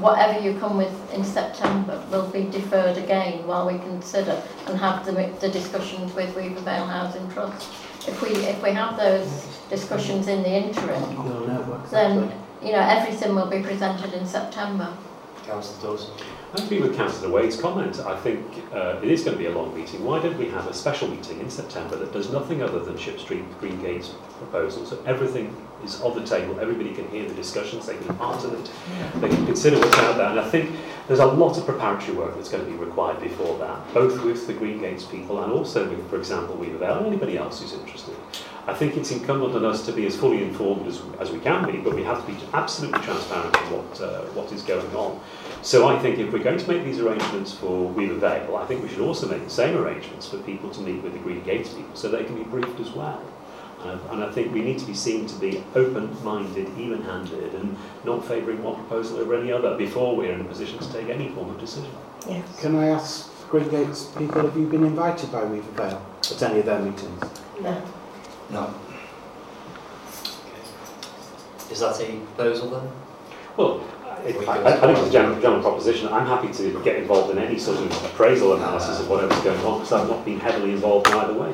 whatever 0.00 0.40
you 0.40 0.58
come 0.58 0.76
with 0.76 1.12
in 1.12 1.24
September 1.24 2.02
will 2.10 2.28
be 2.30 2.44
deferred 2.44 2.96
again 2.98 3.46
while 3.46 3.66
we 3.66 3.78
consider 3.78 4.42
and 4.66 4.78
have 4.78 5.04
the, 5.06 5.12
the 5.40 5.48
discussions 5.48 6.12
with 6.14 6.34
Weaver 6.36 6.60
Vale 6.60 6.86
Housing 6.86 7.30
Trust. 7.30 7.68
If 8.06 8.20
we, 8.20 8.30
if 8.30 8.62
we 8.62 8.70
have 8.70 8.96
those 8.96 9.46
discussions 9.70 10.28
in 10.28 10.42
the 10.42 10.50
interim, 10.50 11.02
You'll 11.12 11.80
then, 11.90 12.32
you 12.62 12.72
know, 12.72 12.80
everything 12.80 13.34
will 13.34 13.46
be 13.46 13.62
presented 13.62 14.12
in 14.12 14.26
September. 14.26 14.94
Councillor 15.46 15.96
Dawson? 15.96 16.14
I 16.56 16.62
agree 16.62 16.80
with 16.80 16.96
Councillor 16.96 17.30
Wade's 17.30 17.60
comment. 17.60 17.98
I 18.00 18.18
think 18.20 18.44
uh, 18.72 19.00
it 19.02 19.10
is 19.10 19.24
going 19.24 19.36
to 19.36 19.42
be 19.42 19.46
a 19.46 19.50
long 19.50 19.74
meeting. 19.74 20.04
Why 20.04 20.20
don't 20.22 20.38
we 20.38 20.48
have 20.48 20.66
a 20.66 20.74
special 20.74 21.08
meeting 21.08 21.40
in 21.40 21.50
September 21.50 21.96
that 21.96 22.12
does 22.12 22.30
nothing 22.30 22.62
other 22.62 22.80
than 22.80 22.96
Ship 22.96 23.18
Street, 23.18 23.44
Green 23.60 23.80
Gates 23.82 24.14
proposal? 24.38 24.86
So 24.86 25.02
everything 25.06 25.54
is 25.84 26.00
on 26.02 26.14
the 26.14 26.26
table. 26.26 26.60
Everybody 26.60 26.94
can 26.94 27.08
hear 27.08 27.28
the 27.28 27.34
discussions. 27.34 27.86
They 27.86 27.96
can 27.96 28.06
be 28.06 28.14
part 28.14 28.44
of 28.44 28.52
it. 28.54 29.20
They 29.20 29.28
can 29.28 29.44
consider 29.46 29.78
what's 29.78 29.98
out 29.98 30.16
there. 30.16 30.28
And 30.28 30.40
I 30.40 30.48
think 30.48 30.76
there's 31.08 31.20
a 31.20 31.26
lot 31.26 31.58
of 31.58 31.66
preparatory 31.66 32.16
work 32.16 32.36
that's 32.36 32.48
going 32.48 32.64
to 32.64 32.70
be 32.70 32.76
required 32.76 33.20
before 33.20 33.58
that, 33.58 33.92
both 33.92 34.22
with 34.24 34.46
the 34.46 34.54
Green 34.54 34.78
Gates 34.78 35.04
people 35.04 35.42
and 35.42 35.52
also 35.52 35.88
with, 35.88 36.08
for 36.08 36.16
example, 36.16 36.54
Weaver 36.56 36.78
Vale 36.78 36.98
and 36.98 37.06
anybody 37.06 37.36
else 37.36 37.60
who's 37.60 37.74
interested. 37.74 38.14
I 38.66 38.72
think 38.72 38.96
it's 38.96 39.10
incumbent 39.10 39.54
on 39.54 39.66
us 39.66 39.84
to 39.84 39.92
be 39.92 40.06
as 40.06 40.16
fully 40.16 40.42
informed 40.42 40.86
as, 40.86 41.02
as 41.20 41.30
we 41.30 41.38
can 41.38 41.70
be, 41.70 41.76
but 41.78 41.94
we 41.94 42.02
have 42.04 42.24
to 42.24 42.32
be 42.32 42.38
absolutely 42.54 43.00
transparent 43.00 43.54
in 43.54 43.62
what, 43.64 44.00
uh, 44.00 44.22
what 44.32 44.50
is 44.52 44.62
going 44.62 44.96
on. 44.96 45.20
So 45.60 45.86
I 45.86 45.98
think 45.98 46.18
if 46.18 46.32
we're 46.32 46.44
we're 46.44 46.50
going 46.50 46.58
to 46.62 46.68
make 46.70 46.84
these 46.84 47.00
arrangements 47.00 47.54
for 47.54 47.88
Weaver 47.88 48.16
Vale, 48.16 48.56
I 48.56 48.66
think 48.66 48.82
we 48.82 48.88
should 48.90 49.00
also 49.00 49.26
make 49.26 49.42
the 49.42 49.50
same 49.50 49.74
arrangements 49.78 50.28
for 50.28 50.36
people 50.38 50.68
to 50.68 50.80
meet 50.82 51.02
with 51.02 51.14
the 51.14 51.18
Green 51.20 51.42
Gates 51.42 51.70
people 51.70 51.96
so 51.96 52.10
they 52.10 52.22
can 52.22 52.36
be 52.36 52.44
briefed 52.44 52.78
as 52.80 52.90
well. 52.90 53.22
Uh, 53.84 53.98
and 54.12 54.24
I 54.24 54.30
think 54.32 54.52
we 54.54 54.62
need 54.62 54.78
to 54.78 54.86
be 54.86 54.94
seen 54.94 55.26
to 55.26 55.34
be 55.38 55.62
open-minded, 55.74 56.78
even-handed, 56.78 57.54
and 57.54 57.76
not 58.04 58.24
favouring 58.26 58.62
one 58.62 58.76
proposal 58.76 59.18
over 59.18 59.34
any 59.34 59.52
other 59.52 59.76
before 59.76 60.16
we're 60.16 60.32
in 60.32 60.40
a 60.40 60.44
position 60.44 60.78
to 60.78 60.92
take 60.92 61.10
any 61.10 61.28
form 61.28 61.50
of 61.50 61.60
decision. 61.60 61.90
Yes. 62.26 62.60
Can 62.60 62.76
I 62.76 62.88
ask 62.88 63.30
Green 63.50 63.68
Gates 63.68 64.06
people, 64.16 64.40
have 64.42 64.56
you 64.56 64.66
been 64.66 64.84
invited 64.84 65.30
by 65.30 65.44
Weaver 65.44 65.70
Vale 65.72 66.06
at 66.30 66.42
any 66.42 66.60
of 66.60 66.66
their 66.66 66.78
meetings? 66.80 67.22
No. 67.60 67.82
No. 68.50 68.74
Is 71.70 71.80
that 71.80 72.00
a 72.00 72.20
proposal 72.36 72.70
then? 72.70 72.90
Well, 73.56 73.84
I, 74.04 74.32
I, 74.48 74.76
I 74.76 74.80
think 74.80 74.98
it's 74.98 75.08
a 75.08 75.12
general, 75.12 75.40
general 75.40 75.60
proposition. 75.60 76.08
I'm 76.08 76.26
happy 76.26 76.52
to 76.54 76.82
get 76.82 76.96
involved 76.96 77.30
in 77.32 77.38
any 77.38 77.58
sort 77.58 77.78
of 77.78 78.04
appraisal 78.06 78.54
analysis 78.54 79.00
of 79.00 79.10
whatever's 79.10 79.40
going 79.40 79.60
on 79.60 79.80
because 79.80 79.92
I've 79.92 80.08
not 80.08 80.24
been 80.24 80.40
heavily 80.40 80.72
involved 80.72 81.06
in 81.08 81.12
either 81.14 81.34
way. 81.34 81.52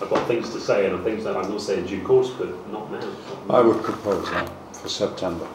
I've 0.00 0.10
got 0.10 0.26
things 0.26 0.50
to 0.50 0.60
say 0.60 0.90
and 0.90 1.02
things 1.04 1.24
that 1.24 1.36
I 1.36 1.48
will 1.48 1.60
say 1.60 1.78
in 1.78 1.86
due 1.86 2.02
course, 2.02 2.30
but 2.30 2.48
not 2.70 2.90
now. 2.90 3.12
I 3.48 3.60
would 3.60 3.82
propose 3.82 4.28
that 4.30 4.50
for 4.74 4.88
September. 4.88 5.46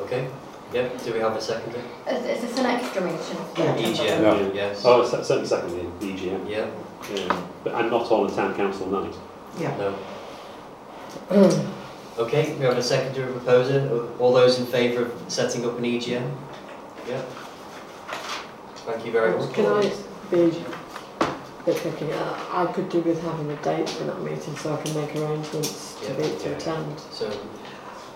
Okay. 0.00 0.28
Yep. 0.72 1.04
Do 1.04 1.12
we 1.12 1.18
have 1.18 1.36
a 1.36 1.40
seconder? 1.40 1.82
Is, 2.08 2.24
is 2.24 2.40
this 2.42 2.58
an 2.58 2.66
extra 2.66 3.02
meeting? 3.02 3.18
EGM. 3.56 3.96
Yeah. 3.98 4.52
Yes. 4.54 4.82
Oh, 4.84 5.00
it's 5.02 5.10
certainly 5.10 5.46
second 5.46 5.76
in 5.76 5.90
EGM. 5.98 6.48
Yeah. 6.48 6.70
Yeah. 7.12 7.46
But 7.64 7.74
I'm 7.74 7.90
not 7.90 8.10
on 8.12 8.30
a 8.30 8.34
town 8.34 8.54
council 8.54 8.86
night. 8.86 9.14
Yeah. 9.58 9.76
No. 9.76 9.98
Okay, 12.18 12.54
we 12.56 12.66
have 12.66 12.76
a 12.76 12.82
seconder 12.82 13.24
and 13.24 13.36
proposer. 13.36 14.06
All 14.18 14.34
those 14.34 14.58
in 14.58 14.66
favour 14.66 15.06
of 15.06 15.24
setting 15.28 15.64
up 15.64 15.78
an 15.78 15.84
EGM? 15.84 16.36
Yeah. 17.08 17.22
Thank 18.84 19.06
you 19.06 19.12
very 19.12 19.38
much. 19.38 19.54
Can 19.54 19.64
I 19.64 19.90
be 20.30 20.52
a 21.60 21.64
bit 21.64 21.76
picky? 21.82 22.12
Uh, 22.12 22.34
I 22.52 22.66
could 22.72 22.88
do 22.88 23.00
with 23.00 23.22
having 23.22 23.50
a 23.50 23.56
date 23.56 23.88
for 23.88 24.04
that 24.04 24.20
meeting 24.22 24.56
so 24.56 24.74
I 24.74 24.82
can 24.82 24.94
make 24.94 25.14
arrangements 25.16 25.96
to 26.06 26.14
be 26.14 26.22
to 26.22 26.56
attend. 26.56 27.00
So, 27.12 27.30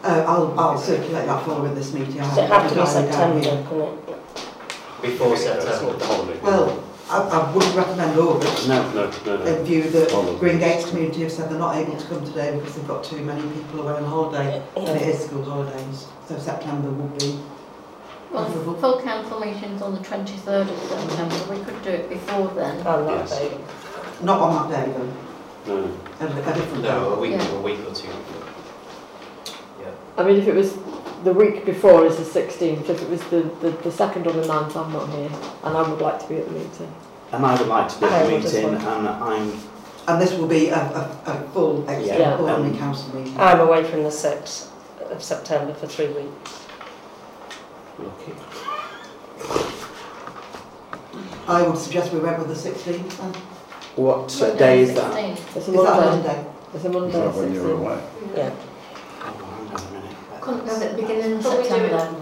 Uh, 0.02 0.22
I'll, 0.28 0.60
I'll 0.60 0.78
circulate 0.78 1.26
that 1.26 1.44
following 1.46 1.74
this 1.74 1.94
meeting. 1.94 2.20
I 2.20 2.28
Does 2.28 2.38
it 2.38 2.48
have 2.50 2.68
to 2.68 2.74
be 2.74 2.80
a 2.80 2.84
diary 2.84 3.10
down 3.10 3.42
September, 3.42 3.42
can 3.42 4.14
before 5.04 5.36
September. 5.36 6.38
Well, 6.42 6.84
I, 7.10 7.18
I 7.20 7.52
wouldn't 7.52 7.74
recommend 7.76 8.18
August. 8.18 8.68
No, 8.68 8.90
no, 8.92 9.10
no, 9.26 9.36
no. 9.36 9.44
In 9.44 9.64
view 9.64 9.82
that 9.90 10.36
Green 10.40 10.58
Gates 10.58 10.88
community 10.88 11.22
have 11.22 11.32
said 11.32 11.50
they're 11.50 11.58
not 11.58 11.76
able 11.76 11.96
to 11.96 12.06
come 12.06 12.24
today 12.24 12.56
because 12.56 12.74
they've 12.76 12.88
got 12.88 13.04
too 13.04 13.22
many 13.24 13.42
people 13.42 13.82
away 13.82 13.92
on 13.92 14.04
holiday 14.04 14.62
and 14.76 14.88
it 14.88 15.02
is 15.02 15.24
school 15.26 15.44
holidays. 15.44 16.06
So 16.26 16.38
September 16.38 16.88
would 16.90 17.18
be 17.18 17.38
Well, 18.34 18.44
preferable. 18.46 18.74
full 18.74 19.00
council 19.02 19.38
meeting's 19.40 19.80
on 19.80 19.94
the 19.94 20.00
23rd 20.00 20.68
of 20.68 20.78
September, 21.08 21.54
we 21.54 21.64
could 21.64 21.82
do 21.82 21.90
it 21.90 22.08
before 22.08 22.48
then. 22.48 22.78
I'm 22.86 23.06
not 23.06 23.18
Yes. 23.18 23.32
available. 23.32 23.64
Not 24.22 24.40
on 24.40 24.70
that 24.70 24.86
day 24.86 24.92
though, 24.92 25.74
No, 25.74 25.80
no. 25.86 25.90
a, 26.20 26.50
a 26.50 26.54
different 26.54 26.82
day. 26.82 26.88
No, 26.88 27.12
a 27.14 27.18
week, 27.20 27.30
Yeah. 27.32 27.48
a 27.52 27.60
week 27.60 27.78
or 27.88 27.94
two. 27.94 28.08
Yeah. 29.80 29.86
I 30.18 30.22
mean, 30.24 30.36
if 30.36 30.48
it 30.48 30.54
was 30.54 30.76
the 31.22 31.32
week 31.32 31.64
before 31.64 32.04
is 32.06 32.16
the 32.16 32.24
16th, 32.40 32.88
if 32.90 33.00
it 33.02 33.08
was 33.08 33.22
the, 33.24 33.42
the, 33.60 33.70
the 33.70 33.90
2nd 33.90 34.26
or 34.26 34.32
the 34.32 34.42
9th, 34.42 34.76
I'm 34.76 34.92
not 34.92 35.08
here 35.10 35.30
and 35.62 35.76
I 35.76 35.88
would 35.88 36.00
like 36.00 36.18
to 36.20 36.28
be 36.28 36.36
at 36.38 36.46
the 36.46 36.52
meeting. 36.52 36.92
And 37.32 37.46
I 37.46 37.54
would 37.56 37.68
like 37.68 37.88
to 37.88 38.00
be 38.00 38.06
I 38.06 38.18
at 38.18 38.26
the 38.26 38.32
would 38.34 38.44
as 38.44 38.52
meeting 38.52 38.74
and 38.74 39.08
I'm, 39.08 39.52
And 40.08 40.20
this 40.20 40.32
will 40.36 40.48
be 40.48 40.68
a, 40.70 40.76
a, 40.80 41.20
a 41.26 41.48
full 41.52 41.84
Yeah. 41.86 41.92
extraordinary 41.98 42.70
Um, 42.72 42.78
council 42.78 43.14
meeting. 43.14 43.36
I'm 43.38 43.60
away 43.60 43.84
from 43.84 44.02
the 44.02 44.10
6th 44.10 44.66
of 45.10 45.22
September 45.22 45.72
for 45.74 45.86
three 45.86 46.08
weeks. 46.08 46.63
Lucky. 47.98 48.32
I 51.46 51.62
would 51.62 51.78
suggest 51.78 52.12
we 52.12 52.20
went 52.20 52.38
with 52.38 52.48
the 52.48 52.54
16th 52.70 53.16
then. 53.18 53.32
What 53.96 54.34
uh, 54.42 54.48
Monday 54.48 54.58
day 54.58 54.80
is 54.82 54.88
the 54.88 54.94
that? 55.02 55.38
It's 55.54 55.56
a 55.56 55.58
Is 55.58 55.66
that 55.66 55.74
Monday. 55.74 56.26
Monday? 56.26 56.38
It's 56.74 56.84
a 56.84 56.88
Monday. 56.88 57.08
Is 57.08 57.14
that 57.14 57.34
when 57.34 57.54
you're 57.54 57.64
16th. 57.64 57.78
away? 57.78 57.98
Yeah. 58.34 58.50
Oh, 59.20 59.22
hang 59.22 59.70
on 59.70 59.86
a 59.86 59.90
minute. 59.92 60.16
Couldn't 60.40 60.64
go 60.66 60.72
at 60.74 60.80
the 60.96 61.02
beginning 61.02 61.32
of 61.38 61.42
But 61.44 61.52
we 61.52 61.68
do 61.68 61.74
it- 61.74 61.90
September. 61.90 62.20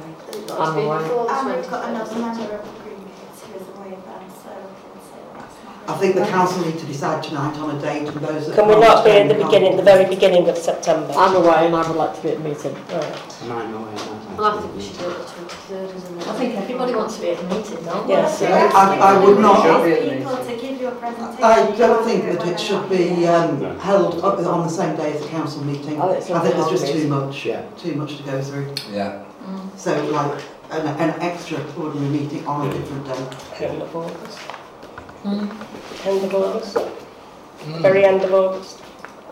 I'm 0.53 0.77
away. 0.79 1.03
And 1.31 1.45
we've 1.57 1.71
got 1.71 1.83
another 1.89 2.17
member 2.19 2.55
of 2.57 2.65
the 2.67 2.73
Green 2.83 3.03
Gates 3.07 3.41
who 3.47 3.51
is 3.57 3.67
away 3.73 3.91
then, 3.97 4.25
so 4.43 4.51
we 4.53 4.75
can 4.83 5.01
say 5.07 5.21
that's 5.33 5.57
not 5.65 5.71
I 5.89 5.95
think 5.95 6.15
the 6.15 6.25
council 6.27 6.65
need 6.65 6.79
to 6.79 6.87
decide 6.87 7.25
tonight 7.25 7.57
on 7.59 7.77
a 7.77 7.81
date 7.81 8.07
and 8.07 8.17
those 8.19 8.47
that 8.47 8.55
Can 8.55 8.69
we 8.69 8.75
can't 8.75 8.85
not 8.85 9.05
be 9.05 9.11
at 9.11 9.29
the 9.29 9.35
beginning, 9.35 9.77
the 9.77 9.83
very 9.83 10.09
beginning 10.09 10.49
of 10.49 10.57
September? 10.57 11.13
I'm 11.17 11.35
away 11.35 11.67
and 11.67 11.75
I 11.75 11.89
would 11.89 11.97
like 11.97 12.15
to 12.15 12.23
be 12.23 12.29
at 12.31 12.39
the 12.39 12.49
meeting. 12.49 12.75
Right. 12.75 13.43
And 13.43 13.53
I'm 13.53 13.75
away. 13.75 13.91
and 13.91 14.39
Well, 14.39 14.59
I 14.59 14.61
think 14.63 14.77
we 14.77 14.83
should 14.83 14.99
do 14.99 15.11
it 15.11 15.19
the 15.19 15.25
23rd, 15.25 15.97
isn't 15.97 16.19
it? 16.21 16.29
I 16.29 16.39
think 16.39 16.55
everybody 16.55 16.95
wants 16.95 17.17
to 17.17 17.23
be 17.23 17.31
at 17.31 17.39
the 17.39 17.55
meeting, 17.55 17.85
don't 17.85 18.07
they? 18.07 18.13
Yes. 18.15 18.43
I, 18.43 18.97
I 18.97 19.25
would 19.25 19.41
not, 19.41 19.67
Ask 19.67 20.09
people 20.19 20.37
to 20.37 20.57
give 20.69 20.81
you 20.81 20.87
a 20.87 20.93
presentation. 20.93 21.45
I 21.45 21.77
don't 21.77 22.05
think 22.05 22.25
that 22.27 22.47
it 22.47 22.61
should 22.61 22.89
be 22.89 23.27
um, 23.27 23.79
held 23.81 24.25
up 24.25 24.39
on 24.39 24.63
the 24.63 24.69
same 24.69 24.95
day 24.97 25.15
as 25.15 25.21
the 25.21 25.29
council 25.29 25.65
meeting. 25.65 26.01
I 26.01 26.11
I 26.11 26.21
think 26.21 26.55
there's 26.55 26.71
just 26.71 26.93
too 26.93 27.09
much, 27.09 27.45
Yeah. 27.45 27.69
too 27.77 27.97
much 27.97 28.19
to 28.19 28.23
go 28.23 28.41
through. 28.41 28.73
Yeah. 28.93 29.25
Mm. 29.45 29.77
So 29.77 30.05
like 30.11 30.41
an, 30.71 30.87
an 30.87 31.21
extra 31.21 31.59
ordinary 31.77 32.09
meeting 32.09 32.47
on 32.47 32.69
a 32.69 32.73
different 32.73 33.05
day. 33.07 34.62
End 35.25 35.43
of 35.43 35.55
August. 35.55 35.67
Mm. 36.05 36.07
End 36.07 36.25
of 36.25 36.35
August. 36.35 36.79
Very 37.83 38.05
end 38.05 38.23
of 38.23 38.35
August. 38.35 38.81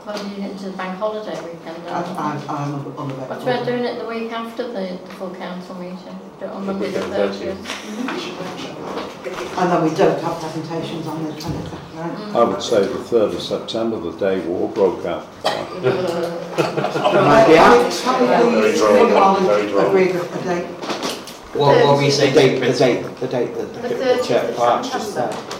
Well, 0.06 0.16
you 0.28 0.44
into 0.44 0.64
the 0.70 0.76
bank 0.76 0.98
holiday 0.98 1.34
weekend, 1.42 1.76
I, 1.88 2.02
don't 2.02 2.16
I, 2.16 2.34
you? 2.36 2.48
I'm 2.48 2.74
on 2.96 3.08
the 3.08 3.14
What 3.14 3.42
about 3.42 3.66
doing 3.66 3.84
it 3.84 3.98
the 3.98 4.06
week 4.06 4.32
after 4.32 4.66
the, 4.66 4.98
the 5.04 5.12
full 5.18 5.34
council 5.34 5.74
meeting? 5.74 6.18
Do 6.38 6.46
it 6.46 6.50
on 6.50 6.64
Monday 6.66 6.90
the 6.90 7.00
30th? 7.00 7.58
And 9.58 9.70
then 9.70 9.82
we 9.84 9.90
don't 9.94 10.20
have 10.22 10.40
presentations 10.40 11.06
on 11.06 11.22
the 11.24 11.32
22nd, 11.32 11.96
right? 11.96 12.16
Mm. 12.16 12.34
I 12.34 12.44
would 12.44 12.62
say 12.62 12.80
the 12.80 12.94
3rd 12.94 13.34
of 13.34 13.42
September, 13.42 14.00
the 14.00 14.12
day 14.12 14.40
war 14.46 14.68
broke 14.70 15.04
out. 15.04 15.26
Right, 17.10 17.46
can 17.46 18.20
we- 18.20 18.26
Very 18.26 18.60
please 18.62 18.78
droll, 18.78 18.94
think 18.94 19.12
on 19.16 19.44
very 19.46 19.66
droll. 19.68 19.86
agree 19.88 20.12
with 20.12 20.34
a 20.40 20.44
date? 20.44 20.66
What, 21.54 21.84
what 21.84 21.96
were 21.96 22.02
you 22.02 22.10
The 22.10 22.16
date, 22.30 22.58
the 22.60 22.72
date, 22.72 23.02
the 23.20 23.26
date 23.26 23.54
that 23.54 23.72
The 23.74 23.80
the, 23.80 23.88
the 23.88 23.94
30th 23.94 24.24
chair 24.26 24.44
of 24.48 24.54
clerk 24.56 24.82
just 24.84 24.92
September, 25.12 25.32
said. 25.32 25.50
did 25.50 25.58
you 25.58 25.58
say? 25.58 25.58
Did 25.58 25.58
you 25.58 25.58
say? 25.58 25.58
Did 25.58 25.58
you 25.58 25.58
just 25.58 25.58
say 25.58 25.58
the 25.58 25.59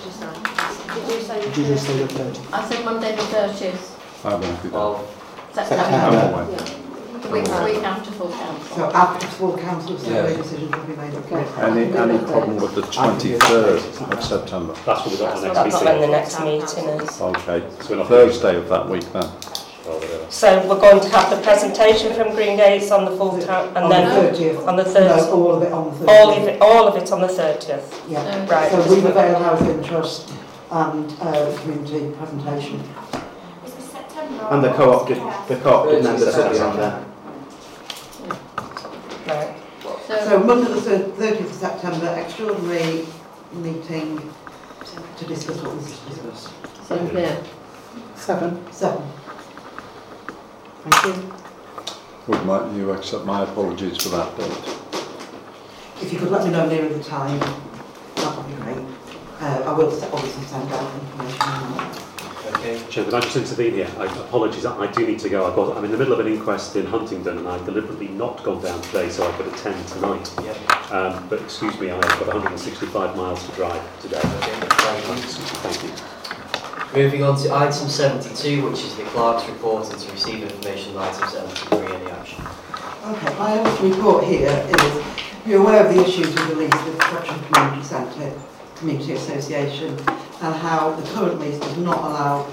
30th? 1.40 2.52
I 2.52 2.68
said 2.68 2.84
Monday 2.84 3.16
the 3.16 3.22
30th 3.22 4.24
I 4.24 4.34
won't 4.34 4.62
be 4.62 4.68
there. 4.68 4.78
Of, 4.78 5.16
September, 5.54 5.84
I'm 5.84 6.12
September. 6.12 6.42
away. 6.42 7.20
the 7.22 7.28
week, 7.30 7.44
the 7.44 7.62
week 7.64 7.82
after 7.84 8.10
full 8.12 8.30
So 8.30 8.36
council. 8.38 8.96
after 8.96 9.26
full 9.26 9.56
council, 9.58 9.98
so 9.98 10.10
Yeah. 10.10 10.36
decision 10.36 10.70
will 10.70 10.78
be 10.80 10.96
made. 10.96 11.14
Okay. 11.14 11.44
Any, 11.62 11.96
any 11.96 12.18
problem 12.24 12.56
with 12.56 12.74
the 12.74 12.82
23rd 12.82 14.12
of 14.12 14.24
September? 14.24 14.74
That's 14.84 15.00
what 15.00 15.06
we've 15.10 15.18
got 15.18 15.36
on 15.36 15.42
That's 15.42 15.56
next 15.56 15.72
not 15.72 15.84
when 15.84 15.94
the 15.94 16.06
meeting. 16.06 16.10
next 16.10 16.40
meeting 16.40 16.88
is. 17.00 17.20
Okay, 17.20 17.62
So 17.80 17.90
we're 17.90 17.96
not- 17.96 18.08
Thursday 18.08 18.56
of 18.56 18.68
that 18.68 18.88
week 18.88 19.12
then. 19.12 19.24
Oh, 19.88 19.94
whatever. 19.94 20.24
So 20.28 20.66
we're 20.68 20.78
going 20.78 21.00
to 21.00 21.08
have 21.08 21.30
the 21.30 21.36
presentation 21.42 22.12
from 22.14 22.34
Green 22.34 22.56
Gates 22.58 22.90
on 22.90 23.06
the 23.06 23.10
full 23.16 23.38
town, 23.40 23.68
On 23.74 23.76
and 23.76 23.84
the 23.86 23.88
then 23.88 24.34
30th. 24.34 24.68
on 24.68 24.76
the 24.76 24.84
No, 24.84 24.90
30th. 24.90 25.32
all 25.32 25.54
of 25.56 25.62
it 25.62 25.72
on 25.72 25.84
the 25.90 26.04
30th. 26.04 26.08
All 26.08 26.30
of 26.30 26.48
it, 26.48 26.62
all 26.62 26.86
of 26.88 26.96
it 27.02 27.12
on 27.12 27.20
the 27.22 27.28
30th. 27.28 27.82
Yeah. 28.08 28.46
So- 28.46 28.54
Right. 28.54 28.70
So 28.70 28.82
Weaver 28.94 29.12
Vale 29.12 29.38
Housing 29.38 29.82
Trust 29.82 30.28
and 30.70 31.12
uh, 31.20 31.58
community 31.60 32.14
presentation. 32.16 32.80
Is 33.66 33.74
it 33.74 33.80
September? 33.82 34.48
And 34.50 34.64
the 34.64 34.72
co-opted, 34.72 35.18
August? 35.18 35.48
the 35.48 35.56
co-opted 35.56 36.04
members 36.04 36.36
will 36.36 36.52
be 36.52 36.58
on 36.60 36.76
there. 36.76 37.04
Right. 39.26 39.56
So 40.06 40.18
So, 40.24 40.38
Monday 40.40 40.72
the 40.72 40.80
thir- 40.80 41.08
30th 41.16 41.40
of 41.44 41.52
September, 41.52 42.06
extraordinary 42.18 43.06
meeting 43.52 44.32
to 45.16 45.24
discuss 45.26 45.60
what 45.62 45.74
was 45.76 45.86
discussed. 46.00 46.50
7 46.86 47.08
p.m. 47.10 47.44
Seven. 48.14 48.72
Seven. 48.72 49.02
Thank 50.84 51.16
you. 51.16 51.34
Would 52.28 52.44
my, 52.46 52.70
you 52.76 52.90
accept 52.92 53.24
my 53.24 53.42
apologies 53.42 53.96
for 53.98 54.10
that 54.10 54.36
date? 54.36 54.76
If 56.02 56.12
you 56.12 56.18
could 56.18 56.30
let 56.30 56.44
me 56.44 56.50
know 56.52 56.66
nearer 56.68 56.88
the 56.88 57.02
time, 57.02 57.38
that 58.16 58.36
would 58.36 58.46
be 58.46 58.54
great. 58.62 58.86
Uh, 59.40 59.62
I 59.64 59.72
will 59.72 59.86
obviously 59.86 60.44
send 60.44 60.70
out 60.70 60.94
information 60.94 61.40
on 61.40 61.76
that. 61.78 62.02
okay. 62.56 62.78
Chair, 62.90 63.04
can 63.06 63.14
I 63.14 63.20
just 63.20 63.36
intervene 63.36 63.72
here? 63.72 63.88
I 63.98 64.04
apologies, 64.04 64.66
I 64.66 64.76
I 64.76 64.86
do 64.92 65.06
need 65.06 65.18
to 65.20 65.30
go. 65.30 65.46
I've 65.46 65.56
got, 65.56 65.78
I'm 65.78 65.84
in 65.86 65.90
the 65.90 65.96
middle 65.96 66.12
of 66.12 66.20
an 66.20 66.30
inquest 66.30 66.76
in 66.76 66.84
Huntingdon 66.84 67.38
and 67.38 67.48
I've 67.48 67.64
deliberately 67.64 68.08
not 68.08 68.44
gone 68.44 68.62
down 68.62 68.82
today 68.82 69.08
so 69.08 69.26
I 69.26 69.32
could 69.38 69.46
attend 69.46 69.88
tonight. 69.88 70.30
Yeah. 70.44 70.52
Um, 70.90 71.26
but 71.30 71.40
excuse 71.40 71.80
me, 71.80 71.90
I've 71.90 72.02
got 72.02 72.26
165 72.26 73.16
miles 73.16 73.48
to 73.48 73.52
drive 73.56 74.00
today. 74.02 74.18
Okay. 74.18 74.68
Thank 75.08 75.22
you. 75.24 75.32
Thank 75.64 76.94
you. 76.94 77.02
Moving 77.02 77.22
on 77.22 77.38
to 77.40 77.54
item 77.54 77.88
72, 77.88 78.68
which 78.68 78.84
is 78.84 78.94
the 78.96 79.04
clerk's 79.04 79.48
report 79.48 79.90
and 79.90 79.98
to 80.02 80.12
receive 80.12 80.42
information 80.42 80.94
on 80.98 81.08
item 81.08 81.28
73, 81.30 81.78
any 81.96 82.10
action. 82.10 82.44
Okay, 83.06 83.38
my 83.38 83.58
other 83.58 83.88
report 83.88 84.24
here 84.24 84.50
is, 84.50 85.02
you're 85.46 85.62
aware 85.62 85.86
of 85.86 85.94
the 85.94 86.02
issues 86.02 86.26
with 86.26 86.48
the 86.48 86.56
lease 86.56 86.84
with 86.84 87.02
Fletcher 87.04 87.38
Community 87.48 87.82
Centre 87.82 88.32
Community 88.80 89.12
Association 89.12 89.90
and 89.90 90.54
how 90.56 90.92
the 90.92 91.06
current 91.10 91.38
lease 91.38 91.58
does 91.60 91.76
not 91.76 91.98
allow 91.98 92.50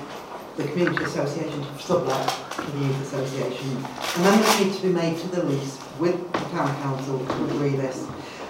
the 0.58 0.64
Community 0.66 1.06
Association 1.06 1.62
to 1.64 1.82
sublet 1.82 2.28
to 2.52 2.72
the 2.72 2.80
Youth 2.86 3.02
Association. 3.02 3.78
Amendments 4.18 4.60
need 4.60 4.74
to 4.74 4.82
be 4.82 4.90
made 4.90 5.18
to 5.20 5.28
the 5.30 5.44
lease 5.44 5.80
with 6.00 6.22
the 6.34 6.40
Town 6.50 6.76
Council 6.82 7.26
to 7.26 7.46
agree 7.46 7.78
this. 7.78 8.06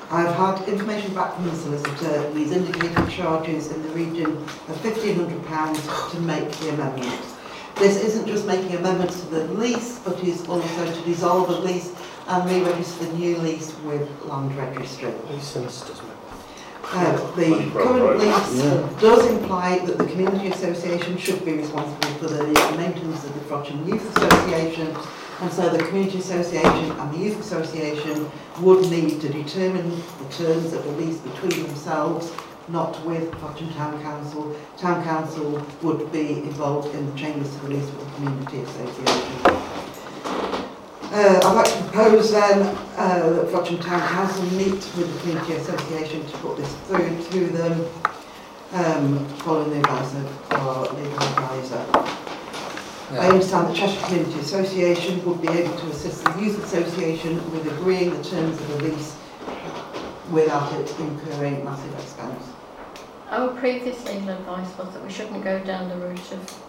I've 0.10 0.34
had 0.34 0.68
information 0.68 1.14
back 1.14 1.36
from 1.36 1.46
the 1.46 1.56
solicitor. 1.56 2.34
He's 2.34 2.52
indicated 2.52 3.10
charges 3.12 3.72
in 3.72 3.84
the 3.84 3.90
region 3.90 4.26
of 4.26 4.82
£1,500 4.82 6.12
to 6.12 6.20
make 6.22 6.50
the 6.50 6.70
amendment. 6.70 7.22
This 7.76 8.04
isn't 8.04 8.26
just 8.26 8.48
making 8.48 8.76
amendments 8.76 9.20
to 9.20 9.28
the 9.28 9.44
lease, 9.54 10.00
but 10.00 10.18
is 10.24 10.48
also 10.48 10.92
to 10.92 11.02
dissolve 11.04 11.48
the 11.50 11.60
lease 11.60 11.94
and 12.28 12.50
re-register 12.50 13.06
the 13.06 13.14
new 13.14 13.38
lease 13.38 13.72
with 13.82 14.10
Land 14.24 14.56
Registry. 14.58 15.14
Uh, 16.90 17.36
the 17.36 17.70
current 17.74 18.20
lease 18.20 19.02
does 19.02 19.26
imply 19.28 19.78
that 19.80 19.98
the 19.98 20.06
community 20.06 20.48
association 20.48 21.18
should 21.18 21.44
be 21.44 21.54
responsible 21.54 22.10
for 22.20 22.28
the 22.28 22.44
maintenance 22.78 23.24
of 23.26 23.34
the 23.34 23.40
Frodsham 23.42 23.86
Youth 23.88 24.18
Association 24.18 24.96
and 25.40 25.52
so 25.54 25.70
the 25.70 25.84
community 25.84 26.18
association 26.18 26.92
and 26.92 27.14
the 27.14 27.18
youth 27.20 27.40
association 27.40 28.30
would 28.62 28.90
need 28.90 29.22
to 29.22 29.30
determine 29.30 29.92
the 29.92 30.30
terms 30.32 30.74
of 30.74 30.84
the 30.84 30.92
lease 30.94 31.18
between 31.20 31.64
themselves, 31.64 32.32
not 32.70 33.06
with 33.06 33.32
Frodsham 33.34 33.72
Town 33.76 34.02
Council. 34.02 34.56
Town 34.78 35.04
Council 35.04 35.64
would 35.84 36.12
be 36.12 36.40
involved 36.40 36.94
in 36.96 37.06
the 37.12 37.18
changes 37.18 37.54
to 37.54 37.62
the 37.62 37.70
lease 37.70 37.86
with 37.86 38.00
the 38.00 38.16
community 38.16 38.62
association. 38.62 39.67
Uh, 41.18 41.40
I'd 41.44 41.56
like 41.56 41.66
to 41.66 41.84
propose 41.86 42.30
then 42.32 42.62
uh, 42.96 43.30
that 43.32 43.48
Frodsham 43.48 43.82
Town 43.82 44.08
Council 44.08 44.44
meet 44.52 44.70
with 44.70 45.12
the 45.12 45.20
Community 45.22 45.54
Association 45.54 46.24
to 46.28 46.38
put 46.38 46.58
this 46.58 46.72
through 46.82 47.24
to 47.32 47.48
them, 47.58 47.86
um, 48.74 49.26
following 49.40 49.72
the 49.72 49.80
advice 49.80 50.14
of 50.14 50.52
our 50.52 50.84
legal 50.94 51.20
advisor. 51.20 51.84
I 53.20 53.30
understand 53.30 53.70
the 53.70 53.74
Cheshire 53.74 54.06
Community 54.06 54.40
Association 54.42 55.26
would 55.26 55.42
be 55.42 55.48
able 55.48 55.76
to 55.76 55.88
assist 55.88 56.24
the 56.24 56.40
Youth 56.40 56.64
Association 56.64 57.52
with 57.52 57.66
agreeing 57.66 58.12
the 58.12 58.24
terms 58.24 58.62
of 58.62 58.68
the 58.68 58.84
lease 58.84 59.18
without 60.30 60.72
it 60.74 61.00
incurring 61.00 61.66
massive 61.66 61.96
expense. 61.96 62.44
Our 63.32 63.56
previous 63.56 64.06
legal 64.06 64.30
advice 64.30 64.70
was 64.78 64.94
that 64.94 65.04
we 65.04 65.12
shouldn't 65.12 65.44
go 65.44 65.60
down 65.64 65.90
the 65.90 65.96
route 65.96 66.32
of 66.32 66.64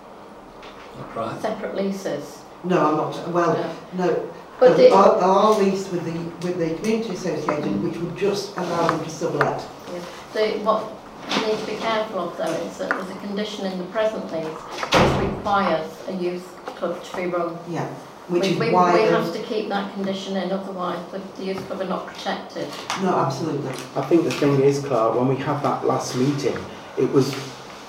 Right. 1.14 1.38
separate 1.42 1.74
leases. 1.74 2.38
No, 2.64 2.86
I'm 2.86 2.96
not, 2.96 3.28
well, 3.28 3.76
no, 3.92 4.30
But 4.60 4.76
the- 4.76 4.92
our, 4.92 5.16
our 5.18 5.58
lease 5.60 5.90
with 5.90 6.04
the, 6.04 6.46
with 6.46 6.58
the 6.58 6.74
Community 6.76 7.14
Association, 7.14 7.82
which 7.82 7.96
would 7.98 8.16
just 8.16 8.56
allow 8.56 8.88
them 8.88 9.04
to 9.04 9.10
sublet. 9.10 9.64
Yeah. 9.92 10.00
The, 10.34 10.58
what 10.64 10.84
we 11.28 11.46
need 11.52 11.58
to 11.60 11.66
be 11.66 11.76
careful 11.76 12.20
of 12.20 12.36
though 12.36 12.44
is 12.66 12.78
that 12.78 12.88
there's 12.90 13.10
a 13.10 13.20
condition 13.26 13.66
in 13.66 13.78
the 13.78 13.84
present 13.86 14.24
lease 14.32 14.46
which 14.46 15.30
requires 15.30 15.90
a 16.08 16.12
youth 16.14 16.46
club 16.76 17.02
to 17.02 17.16
be 17.16 17.26
run. 17.26 17.56
Yeah, 17.68 17.86
which 18.28 18.42
we, 18.42 18.48
is 18.50 18.58
we, 18.58 18.70
why 18.70 18.92
we 18.94 19.06
the- 19.06 19.10
have 19.20 19.32
to 19.32 19.42
keep 19.42 19.68
that 19.68 19.92
condition 19.94 20.36
in, 20.36 20.50
otherwise 20.50 20.98
the, 21.12 21.20
the 21.36 21.44
youth 21.44 21.66
club 21.66 21.80
are 21.80 21.84
not 21.88 22.06
protected. 22.06 22.66
No, 23.02 23.16
absolutely. 23.16 23.70
I 23.94 24.02
think 24.06 24.24
the 24.24 24.30
thing 24.32 24.60
is, 24.60 24.80
Clerk, 24.84 25.14
when 25.14 25.28
we 25.28 25.36
had 25.36 25.62
that 25.62 25.86
last 25.86 26.16
meeting, 26.16 26.56
it 26.96 27.10
was 27.12 27.34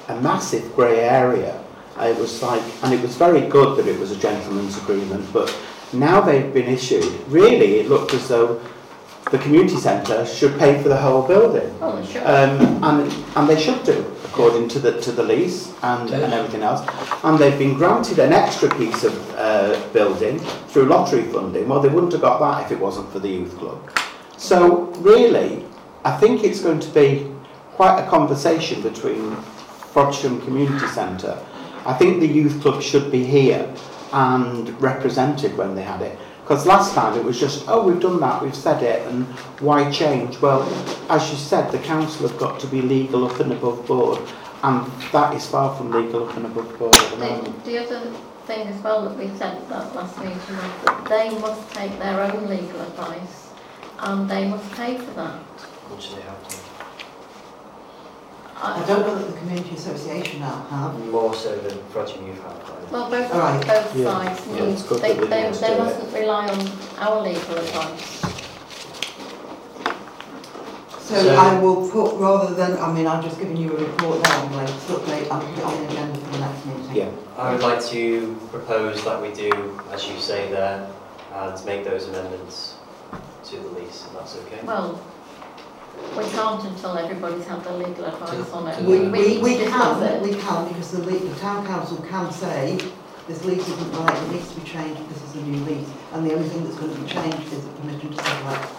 a 0.07 0.19
massive 0.21 0.75
grey 0.75 0.99
area. 0.99 1.59
Uh, 1.97 2.05
It 2.05 2.17
was 2.17 2.41
like, 2.41 2.61
and 2.83 2.93
it 2.93 3.01
was 3.01 3.15
very 3.17 3.41
good 3.49 3.77
that 3.77 3.87
it 3.87 3.99
was 3.99 4.11
a 4.11 4.15
gentleman's 4.17 4.77
agreement, 4.77 5.25
but 5.33 5.49
now 5.93 6.21
they've 6.21 6.53
been 6.53 6.67
issued, 6.67 7.05
really 7.27 7.79
it 7.79 7.89
looked 7.89 8.13
as 8.13 8.27
though 8.27 8.61
the 9.31 9.37
community 9.39 9.75
centre 9.77 10.25
should 10.25 10.57
pay 10.57 10.81
for 10.81 10.89
the 10.89 10.97
whole 10.97 11.27
building. 11.27 11.75
Oh, 11.81 12.03
should. 12.03 12.23
Um, 12.23 12.83
and, 12.83 13.25
and 13.35 13.49
they 13.49 13.59
should 13.59 13.83
do, 13.83 14.05
according 14.25 14.69
to 14.69 14.79
the, 14.79 14.99
to 15.01 15.11
the 15.11 15.23
lease 15.23 15.73
and, 15.83 16.09
and 16.09 16.33
everything 16.33 16.63
else. 16.63 16.87
And 17.23 17.37
they've 17.37 17.57
been 17.57 17.75
granted 17.75 18.19
an 18.19 18.33
extra 18.33 18.69
piece 18.75 19.03
of 19.03 19.35
uh, 19.35 19.79
building 19.93 20.39
through 20.39 20.85
lottery 20.85 21.23
funding. 21.23 21.67
Well, 21.67 21.79
they 21.79 21.89
wouldn't 21.89 22.11
have 22.13 22.21
got 22.21 22.39
that 22.39 22.65
if 22.65 22.71
it 22.71 22.79
wasn't 22.79 23.11
for 23.11 23.19
the 23.19 23.29
youth 23.29 23.55
club. 23.57 23.91
So 24.37 24.85
really, 24.97 25.65
I 26.05 26.17
think 26.17 26.43
it's 26.43 26.61
going 26.61 26.79
to 26.79 26.89
be 26.89 27.31
quite 27.73 27.99
a 27.99 28.09
conversation 28.09 28.81
between 28.81 29.35
Frodsham 29.93 30.43
Community 30.43 30.87
Centre. 30.87 31.37
I 31.85 31.93
think 31.93 32.19
the 32.19 32.27
youth 32.27 32.61
club 32.61 32.81
should 32.81 33.11
be 33.11 33.23
here 33.23 33.73
and 34.11 34.79
represented 34.81 35.57
when 35.57 35.75
they 35.75 35.83
had 35.83 36.01
it. 36.01 36.17
Because 36.41 36.65
last 36.65 36.95
time 36.95 37.17
it 37.17 37.23
was 37.23 37.39
just, 37.39 37.65
oh, 37.67 37.87
we've 37.87 37.99
done 37.99 38.19
that, 38.21 38.41
we've 38.41 38.55
said 38.55 38.81
it, 38.81 39.05
and 39.07 39.25
why 39.59 39.91
change? 39.91 40.41
Well, 40.41 40.63
as 41.09 41.29
you 41.29 41.37
said, 41.37 41.71
the 41.71 41.77
council 41.77 42.27
have 42.27 42.39
got 42.39 42.59
to 42.61 42.67
be 42.67 42.81
legal 42.81 43.25
up 43.25 43.39
and 43.39 43.51
above 43.51 43.85
board, 43.85 44.19
and 44.63 44.91
that 45.11 45.35
is 45.35 45.45
far 45.45 45.75
from 45.77 45.91
legal 45.91 46.27
up 46.27 46.35
and 46.35 46.47
above 46.47 46.79
board 46.79 46.95
at 46.95 47.11
the 47.11 47.17
moment. 47.17 47.63
The, 47.65 47.71
the 47.71 47.85
other 47.85 48.11
thing 48.47 48.67
as 48.67 48.81
well 48.81 49.07
that 49.07 49.15
we 49.15 49.27
said 49.37 49.57
at 49.57 49.69
that 49.69 49.95
last 49.95 50.17
meeting 50.17 50.33
was 50.33 50.85
that 50.85 51.05
they 51.07 51.29
must 51.39 51.71
take 51.71 51.99
their 51.99 52.19
own 52.19 52.49
legal 52.49 52.81
advice 52.81 53.51
and 53.99 54.27
they 54.27 54.47
must 54.47 54.71
pay 54.71 54.97
for 54.97 55.11
that. 55.11 55.39
Which 55.91 56.15
they 56.15 56.21
have 56.21 56.47
to. 56.47 56.68
I 58.61 58.85
don't 58.85 59.01
know 59.07 59.15
that 59.17 59.31
the 59.31 59.37
Community 59.39 59.75
Association 59.75 60.41
now 60.41 60.65
have. 60.69 60.99
More 61.05 61.33
so 61.33 61.55
than 61.57 61.77
Frodsham 61.93 62.27
Youth 62.27 62.41
have. 62.43 62.91
Well, 62.91 63.09
both, 63.09 63.31
All 63.33 63.39
right. 63.39 63.65
both 63.65 63.95
Yeah. 63.95 64.05
sides 64.05 64.47
Yeah, 64.47 64.53
need, 64.65 64.71
it's 64.73 64.83
they, 64.83 65.13
they, 65.13 65.51
they 65.51 65.77
mustn't 65.77 66.13
rely 66.13 66.47
on 66.49 66.67
our 66.99 67.21
legal 67.21 67.55
advice. 67.55 68.21
So, 70.99 71.15
So- 71.23 71.35
I 71.35 71.59
will 71.59 71.89
put, 71.89 72.15
rather 72.19 72.53
than, 72.53 72.77
I 72.77 72.91
mean, 72.91 73.07
I've 73.07 73.23
just 73.23 73.39
given 73.39 73.55
you 73.57 73.71
a 73.77 73.79
report 73.79 74.21
now, 74.23 74.43
I'm 74.43 74.53
like, 74.53 74.67
to 74.67 74.73
update, 74.73 75.31
I'll 75.31 75.39
put 75.41 75.57
it 75.57 75.63
on 75.63 75.77
the 75.85 75.87
agenda 75.91 76.19
for 76.19 76.31
the 76.31 76.39
next 76.39 76.65
meeting. 76.65 76.95
Yeah. 76.95 77.09
I 77.37 77.53
would 77.53 77.61
like 77.61 77.83
to 77.85 78.35
propose 78.51 79.03
that 79.05 79.21
we 79.21 79.31
do, 79.33 79.79
as 79.91 80.07
you 80.07 80.19
say 80.19 80.51
there, 80.51 80.87
and 81.33 81.65
make 81.65 81.85
those 81.85 82.07
amendments 82.09 82.75
to 83.45 83.55
the 83.55 83.69
lease, 83.69 84.05
if 84.05 84.13
that's 84.13 84.35
okay. 84.37 84.59
Well, 84.65 84.99
we 86.17 86.23
can't 86.31 86.63
until 86.65 86.97
everybody's 86.97 87.45
had 87.45 87.63
the 87.63 87.73
legal 87.77 88.05
advice 88.05 88.51
on 88.51 88.67
it. 88.67 88.81
We, 88.83 88.99
We 88.99 89.07
we, 89.09 89.37
we 89.39 89.55
can, 89.57 90.03
it. 90.03 90.21
we 90.21 90.35
can, 90.35 90.67
because 90.67 90.91
the, 90.91 91.03
le- 91.03 91.19
the 91.19 91.35
town 91.39 91.65
council 91.65 91.97
can 92.09 92.31
say, 92.31 92.77
this 93.27 93.45
lease 93.45 93.67
isn't 93.67 93.91
right, 93.93 94.23
it 94.23 94.31
needs 94.31 94.53
to 94.53 94.59
be 94.59 94.67
changed, 94.67 95.07
this 95.09 95.21
is 95.23 95.35
a 95.35 95.41
new 95.43 95.63
lease, 95.65 95.89
and 96.13 96.25
the 96.27 96.33
only 96.33 96.47
thing 96.49 96.63
that's 96.63 96.77
going 96.77 96.93
to 96.93 96.99
be 97.01 97.07
changed 97.07 97.53
is 97.53 97.63
the 97.63 97.71
permission 97.71 98.09
to 98.15 98.23
sublet. 98.23 98.69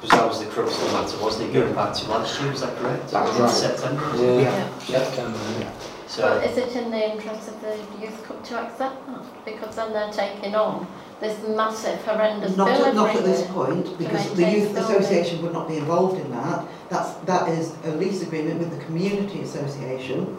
Because 0.00 0.10
that 0.10 0.28
was 0.28 0.38
the 0.44 0.46
crux 0.50 0.76
of 0.80 0.86
the 0.86 0.92
matter, 0.92 1.18
wasn't 1.22 1.50
it, 1.50 1.52
going 1.52 1.74
back 1.74 1.94
to 1.94 2.10
last 2.10 2.40
year, 2.40 2.50
was 2.50 2.60
that 2.60 2.76
correct? 2.78 3.10
That's 3.10 3.36
In 3.36 3.42
right. 3.42 3.50
September? 3.50 4.10
was 4.10 4.20
it? 4.20 4.42
Yeah. 4.42 4.78
September, 4.78 5.38
yeah. 5.58 5.72
But 5.72 6.10
So, 6.10 6.36
is 6.40 6.56
it 6.58 6.76
in 6.76 6.90
the 6.92 7.12
interest 7.12 7.48
of 7.48 7.60
the 7.60 7.76
youth 8.00 8.22
club 8.24 8.44
to 8.44 8.58
accept 8.60 9.06
that? 9.08 9.44
Because 9.44 9.74
then 9.74 9.92
they're 9.92 10.12
taking 10.12 10.54
on 10.54 10.86
this 11.20 11.38
massive 11.48 12.02
horrendous 12.04 12.56
Not 12.56 12.66
bill 12.66 12.86
at, 12.86 12.94
not 12.94 13.16
at 13.16 13.24
this 13.24 13.46
point, 13.48 13.96
because 13.98 14.34
the 14.34 14.50
youth 14.50 14.74
the 14.74 14.80
association 14.80 15.42
would 15.42 15.52
not 15.52 15.68
be 15.68 15.76
involved 15.76 16.20
in 16.20 16.30
that. 16.32 16.66
That's, 16.90 17.12
that 17.24 17.48
is 17.48 17.74
a 17.84 17.92
lease 17.92 18.22
agreement 18.22 18.58
with 18.58 18.76
the 18.76 18.84
community 18.84 19.40
association 19.42 20.38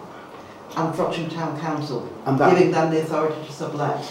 and 0.78 0.94
Frodsham 0.94 1.34
Town 1.34 1.60
Council, 1.60 2.08
And 2.26 2.38
that- 2.38 2.54
giving 2.54 2.72
them 2.72 2.92
the 2.92 3.02
authority 3.02 3.42
to 3.46 3.52
sublet. 3.52 4.06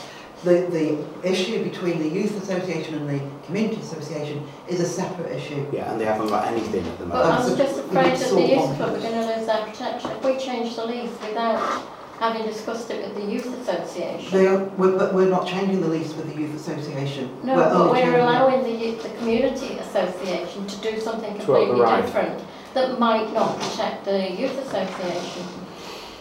The, 0.44 0.66
the 0.70 1.26
issue 1.26 1.64
between 1.64 2.00
the 2.00 2.08
youth 2.08 2.42
association 2.42 2.96
and 2.96 3.08
the 3.08 3.46
community 3.46 3.80
association 3.80 4.46
is 4.68 4.78
a 4.78 4.84
separate 4.84 5.32
issue. 5.32 5.66
Yeah, 5.72 5.90
and 5.90 5.98
they 5.98 6.04
haven't 6.04 6.28
got 6.28 6.46
anything 6.46 6.86
at 6.86 6.98
the 6.98 7.06
moment. 7.06 7.46
But. 7.46 7.50
I'm 7.50 7.56
just 7.56 7.74
we 7.76 7.96
afraid 7.96 8.16
that 8.18 8.30
the 8.30 8.40
youth 8.42 8.76
club 8.76 8.94
are 8.94 9.00
going 9.00 9.12
to 9.14 9.36
lose 9.36 9.46
their 9.46 9.64
protection. 9.64 10.10
If 10.10 10.22
we 10.22 10.36
change 10.36 10.76
the 10.76 10.84
lease 10.84 11.10
without 11.22 11.82
having 12.20 12.46
discussed 12.46 12.90
it 12.90 13.04
with 13.06 13.16
the 13.16 13.30
youth 13.30 13.46
association, 13.60 14.30
They 14.32 14.46
are, 14.46 14.64
we're, 14.76 14.96
but 14.96 15.12
we're 15.14 15.28
not 15.28 15.46
changing 15.46 15.80
the 15.80 15.88
lease 15.88 16.14
with 16.14 16.32
the 16.32 16.40
youth 16.40 16.54
association. 16.54 17.28
no, 17.42 17.56
We're 17.56 17.64
but 17.64 17.72
only 17.76 18.02
we're 18.02 18.18
allowing 18.20 18.62
the, 18.64 18.90
the 19.02 19.08
community 19.18 19.74
association 19.78 20.66
to 20.66 20.76
do 20.80 21.00
something 21.00 21.34
completely 21.36 21.72
override. 21.80 22.04
different 22.06 22.42
that 22.74 22.98
might 22.98 23.32
not 23.32 23.58
protect 23.60 24.04
the 24.04 24.30
youth 24.32 24.56
association. 24.58 25.44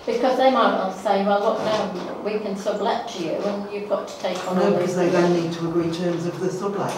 Because 0.05 0.37
they 0.37 0.51
might 0.51 0.73
well 0.73 0.91
say, 0.91 1.25
well, 1.25 1.39
look, 1.39 1.59
now 1.59 2.21
we 2.25 2.37
can 2.39 2.57
sublet 2.57 3.07
to 3.09 3.23
you 3.23 3.31
and 3.31 3.71
you've 3.73 3.87
got 3.87 4.07
to 4.07 4.19
take 4.19 4.37
on 4.49 4.57
all 4.57 4.63
No, 4.65 4.69
these 4.71 4.79
because 4.79 4.95
they 4.97 5.09
things. 5.09 5.33
then 5.33 5.43
need 5.43 5.53
to 5.53 5.67
agree 5.69 5.91
terms 5.91 6.25
of 6.25 6.39
the 6.41 6.51
sublet. 6.51 6.93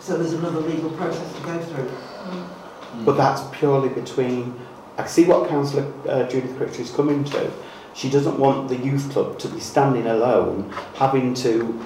So 0.00 0.16
there's 0.18 0.32
another 0.32 0.60
legal 0.60 0.90
process 0.90 1.32
to 1.36 1.42
go 1.42 1.58
through. 1.60 1.84
Mm. 1.88 3.04
But 3.04 3.16
that's 3.16 3.42
purely 3.56 3.88
between, 3.88 4.54
I 4.98 5.06
see 5.06 5.24
what 5.26 5.48
Councillor 5.48 5.90
uh, 6.08 6.24
Judith 6.28 6.56
Critcher 6.56 6.82
is 6.82 6.90
coming 6.90 7.22
to. 7.24 7.50
She 7.94 8.10
doesn't 8.10 8.38
want 8.38 8.68
the 8.68 8.76
youth 8.76 9.10
club 9.12 9.38
to 9.40 9.48
be 9.48 9.60
standing 9.60 10.06
alone, 10.06 10.70
having 10.94 11.32
to 11.34 11.80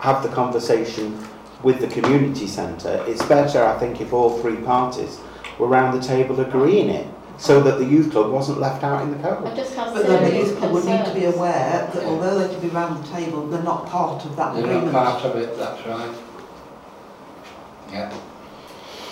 have 0.00 0.22
the 0.22 0.28
conversation 0.30 1.26
with 1.62 1.80
the 1.80 1.88
community 1.88 2.46
centre. 2.46 3.04
It's 3.06 3.24
better, 3.26 3.62
I 3.64 3.78
think, 3.78 4.00
if 4.00 4.12
all 4.12 4.38
three 4.40 4.56
parties 4.56 5.20
were 5.58 5.68
round 5.68 6.00
the 6.00 6.04
table 6.06 6.40
agreeing 6.40 6.88
it, 6.88 7.06
so 7.38 7.60
that 7.62 7.78
the 7.78 7.84
youth 7.84 8.10
club 8.12 8.30
wasn't 8.30 8.60
left 8.60 8.82
out 8.82 9.02
in 9.02 9.10
the 9.10 9.18
I 9.28 9.34
cold. 9.34 9.54
just 9.56 9.74
have 9.74 9.92
But 9.94 10.06
then 10.06 10.24
the 10.30 10.36
youth 10.38 10.56
club 10.58 10.72
would 10.72 10.84
need 10.84 11.04
to 11.04 11.14
be 11.14 11.24
aware 11.26 11.90
that 11.92 12.04
although 12.04 12.38
they 12.38 12.52
could 12.52 12.62
be 12.62 12.68
round 12.68 13.04
the 13.04 13.08
table, 13.12 13.46
they're 13.46 13.62
not 13.62 13.86
part 13.86 14.24
of 14.24 14.34
that 14.36 14.54
They're 14.54 14.62
not 14.66 14.70
agreement. 14.72 14.92
part 14.92 15.24
of 15.24 15.36
it, 15.36 15.56
that's 15.58 15.86
right. 15.86 16.14
Yeah. 17.90 18.12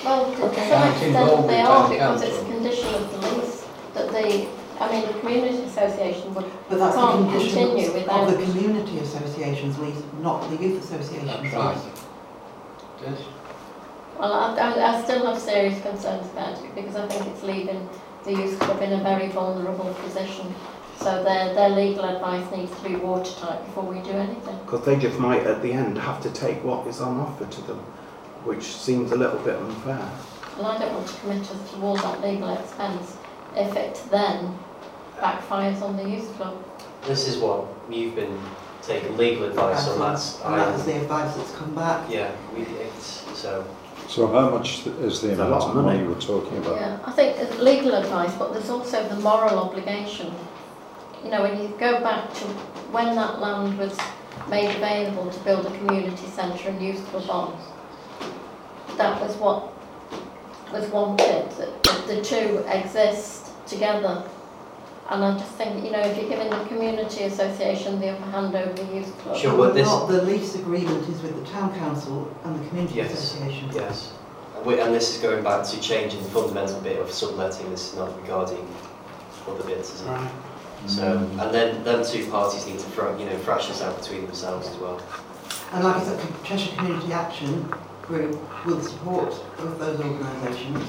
Well, 0.04 0.32
to 0.34 0.42
Okay, 0.46 0.68
some 0.70 0.88
extent 0.90 1.46
they 1.48 1.60
are 1.60 1.88
because 1.90 2.22
it's 2.22 2.38
a 2.38 2.44
condition 2.46 2.94
of 2.94 3.12
the 3.12 3.28
lease 3.36 3.66
that 3.94 4.08
the, 4.10 4.46
I 4.80 4.90
mean, 4.90 5.06
the 5.06 5.18
community 5.20 5.62
association 5.64 6.34
would, 6.34 6.46
But 6.70 6.78
that's 6.78 6.94
the 6.94 7.00
can't 7.02 7.30
condition 7.30 7.58
continue 7.58 7.88
of 7.88 7.94
without. 7.94 8.30
the 8.30 8.42
community 8.42 8.98
association's 9.00 9.78
lease, 9.78 10.02
not 10.22 10.48
the 10.50 10.56
youth 10.56 10.82
association's 10.82 11.26
That's 11.30 11.54
right. 11.54 11.76
lease. 13.06 13.24
Well, 14.18 14.32
I, 14.32 14.56
I, 14.56 14.96
I 14.98 15.02
still 15.02 15.26
have 15.26 15.38
serious 15.38 15.80
concerns 15.82 16.26
about 16.30 16.62
it 16.64 16.74
because 16.74 16.96
I 16.96 17.06
think 17.08 17.26
it's 17.26 17.42
leaving 17.42 17.88
the 18.24 18.32
youth 18.32 18.58
club 18.58 18.80
in 18.82 18.92
a 18.92 19.02
very 19.02 19.28
vulnerable 19.28 19.92
position. 20.02 20.54
So 20.98 21.24
their, 21.24 21.54
their 21.54 21.70
legal 21.70 22.04
advice 22.04 22.50
needs 22.54 22.74
to 22.76 22.88
be 22.88 22.96
watertight 22.96 23.64
before 23.66 23.84
we 23.84 24.00
do 24.00 24.10
anything. 24.10 24.58
Because 24.64 24.84
they 24.84 24.96
just 24.96 25.18
might 25.18 25.46
at 25.46 25.62
the 25.62 25.72
end 25.72 25.96
have 25.98 26.22
to 26.22 26.30
take 26.30 26.62
what 26.64 26.86
is 26.86 27.00
on 27.00 27.18
offer 27.20 27.46
to 27.46 27.60
them, 27.62 27.78
which 28.44 28.62
seems 28.64 29.12
a 29.12 29.16
little 29.16 29.38
bit 29.40 29.56
unfair. 29.56 30.10
And 30.58 30.66
I 30.66 30.78
don't 30.78 30.94
want 30.94 31.06
to 31.06 31.14
commit 31.20 31.50
us 31.50 31.70
towards 31.72 32.02
that 32.02 32.20
legal 32.22 32.54
expense 32.54 33.16
if 33.56 33.74
it 33.76 34.02
then 34.10 34.58
backfires 35.20 35.82
on 35.82 35.96
the 35.96 36.08
youth 36.08 36.32
club. 36.36 36.56
This 37.06 37.28
is 37.28 37.38
what 37.38 37.66
you've 37.90 38.14
been 38.14 38.38
taking 38.82 39.16
legal 39.16 39.44
advice 39.44 39.86
on. 39.88 39.98
That's 39.98 40.40
And 40.42 40.54
that 40.54 40.74
is 40.78 40.84
the 40.84 40.96
advice 41.00 41.34
that's 41.36 41.52
come 41.56 41.74
back. 41.74 42.10
yeah. 42.10 42.30
We, 42.54 42.62
it's 42.62 43.24
so. 43.38 43.64
So 44.08 44.26
how 44.26 44.50
much 44.50 44.86
is 44.86 45.20
the 45.20 45.34
amount 45.34 45.52
of 45.52 45.62
of 45.70 45.76
money. 45.76 45.98
money 45.98 46.08
we're 46.08 46.20
talking 46.20 46.58
about? 46.58 46.76
Yeah, 46.76 46.98
I 47.04 47.12
think 47.12 47.58
legal 47.60 47.94
advice, 47.94 48.34
but 48.34 48.52
there's 48.52 48.68
also 48.70 49.08
the 49.08 49.16
moral 49.20 49.58
obligation. 49.58 50.34
You 51.22 51.30
know, 51.30 51.42
when 51.42 51.60
you 51.62 51.68
go 51.78 52.00
back 52.00 52.32
to 52.34 52.44
when 52.90 53.14
that 53.14 53.38
land 53.40 53.78
was 53.78 53.96
made 54.48 54.74
available 54.74 55.30
to 55.30 55.38
build 55.40 55.66
a 55.66 55.70
community 55.78 56.26
centre 56.26 56.70
and 56.70 56.82
youth 56.82 57.04
club 57.06 57.30
on, 57.30 57.60
that 58.96 59.20
was 59.20 59.36
what 59.36 59.72
was 60.72 60.88
wanted, 60.90 61.50
that 61.52 61.82
that 61.84 62.06
the 62.08 62.20
two 62.22 62.64
exist 62.68 63.52
together. 63.66 64.24
And 65.10 65.24
I 65.24 65.36
just 65.36 65.50
think, 65.52 65.84
you 65.84 65.90
know, 65.90 65.98
if 65.98 66.16
you're 66.16 66.28
giving 66.28 66.50
the 66.50 66.64
community 66.66 67.24
association 67.24 68.00
the 68.00 68.10
upper 68.10 68.30
hand 68.30 68.54
over 68.54 68.72
the 68.72 68.94
youth 68.94 69.18
club. 69.18 69.36
Sure, 69.36 69.56
but 69.56 69.74
this- 69.74 69.88
Not 69.88 70.06
the 70.08 70.22
lease 70.22 70.54
agreement 70.54 71.08
is 71.08 71.20
with 71.20 71.34
the 71.44 71.50
town 71.50 71.74
council 71.76 72.28
and 72.44 72.60
the 72.62 72.68
community 72.68 72.94
Yes. 72.98 73.12
association. 73.12 73.70
Yes. 73.74 74.12
And 74.56 74.64
we- 74.64 74.78
And 74.78 74.94
this 74.94 75.16
is 75.16 75.20
going 75.20 75.42
back 75.42 75.64
to 75.66 75.80
changing 75.80 76.22
the 76.22 76.28
fundamental 76.30 76.78
bit 76.80 77.00
of 77.00 77.10
subletting. 77.10 77.68
This 77.72 77.92
is 77.92 77.98
not 77.98 78.16
regarding 78.22 78.64
other 79.48 79.64
bits, 79.64 79.94
is 79.94 80.02
it? 80.02 80.06
Right. 80.08 80.30
So, 80.86 81.02
and 81.40 81.52
then 81.52 81.82
them 81.82 82.04
two 82.04 82.26
parties 82.30 82.64
need 82.66 82.78
to, 82.78 82.84
thra- 82.86 83.14
you 83.18 83.26
know, 83.26 83.36
thrash 83.44 83.66
this 83.66 83.82
out 83.82 84.00
between 84.00 84.26
themselves 84.26 84.68
as 84.68 84.76
well. 84.76 84.98
And 85.72 85.84
like 85.84 85.96
I 85.96 86.02
said, 86.04 86.20
the 86.20 86.26
Cheshire 86.44 86.76
Community 86.76 87.12
Action 87.12 87.68
Group 88.02 88.38
will 88.64 88.80
support 88.80 89.34
both 89.58 89.78
those 89.80 89.98
organisations. 90.00 90.84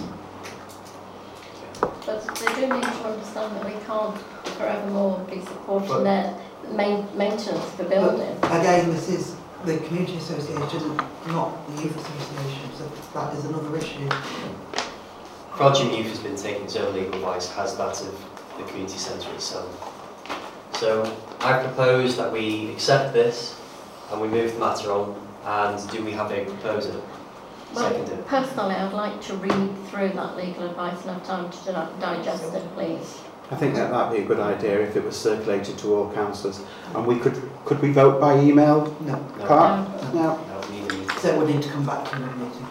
But 1.81 2.35
they 2.35 2.53
do 2.55 2.73
need 2.73 2.83
to 2.83 3.03
understand 3.03 3.55
that 3.55 3.65
we 3.65 3.73
can't 3.85 4.17
forevermore 4.57 5.19
be 5.29 5.41
supporting 5.41 5.87
But- 5.89 6.03
their 6.03 6.35
main, 6.71 7.07
maintenance 7.15 7.65
for 7.75 7.83
building. 7.83 8.37
Again, 8.43 8.91
this 8.91 9.09
is 9.09 9.35
the 9.65 9.77
community 9.77 10.17
association, 10.17 10.97
not 11.27 11.51
the 11.75 11.83
youth 11.83 11.97
association, 11.97 12.69
so 12.77 13.19
that 13.19 13.33
is 13.35 13.45
another 13.45 13.75
issue. 13.77 14.09
Frodsham 15.53 15.95
Youth 15.95 16.07
has 16.07 16.19
been 16.19 16.35
taking 16.35 16.63
its 16.63 16.75
own 16.75 16.93
legal 16.93 17.13
advice, 17.15 17.49
has 17.51 17.75
that 17.77 18.01
of 18.01 18.25
the 18.57 18.63
community 18.63 18.97
centre 18.97 19.31
itself. 19.33 19.69
So 20.73 21.03
I 21.41 21.61
propose 21.61 22.17
that 22.17 22.31
we 22.31 22.71
accept 22.71 23.13
this 23.13 23.55
and 24.11 24.19
we 24.21 24.27
move 24.27 24.53
the 24.53 24.59
matter 24.59 24.91
on. 24.91 25.15
And 25.45 25.89
do 25.89 26.03
we 26.03 26.11
have 26.11 26.31
a 26.31 26.45
proposer? 26.45 26.99
Well, 27.73 27.89
Seconded. 27.89 28.25
personally, 28.27 28.75
I'd 28.75 28.93
like 28.93 29.21
to 29.23 29.33
read 29.35 29.87
through 29.87 30.09
that 30.09 30.35
legal 30.35 30.67
advice 30.69 30.99
and 31.05 31.11
have 31.11 31.23
time 31.25 31.49
to 31.49 31.71
di- 31.71 31.89
digest 31.99 32.53
it, 32.53 32.73
please. 32.75 33.19
I 33.49 33.55
think 33.55 33.75
that 33.75 33.91
might 33.91 34.11
be 34.11 34.19
a 34.19 34.25
good 34.25 34.39
idea 34.39 34.79
if 34.81 34.95
it 34.95 35.03
was 35.03 35.17
circulated 35.19 35.77
to 35.79 35.93
all 35.95 36.11
councillors. 36.13 36.61
And 36.95 37.05
we 37.05 37.17
could, 37.19 37.41
could 37.65 37.81
we 37.81 37.91
vote 37.91 38.19
by 38.21 38.39
email? 38.39 38.85
No. 39.01 39.15
Clerk? 39.45 40.13
No. 40.13 40.37
No, 40.37 40.61
we 40.69 40.79
need 40.81 40.91
a. 41.09 41.19
So 41.19 41.37
we 41.43 41.53
need 41.53 41.61
to 41.61 41.69
come 41.69 41.85
back 41.85 42.09
to 42.11 42.15
the 42.17 42.25
meeting. 42.27 42.67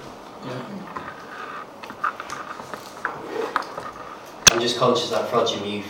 I'm 4.50 4.60
just 4.60 4.78
conscious 4.78 5.10
that 5.10 5.30
Frodsham 5.30 5.70
Youth 5.70 5.86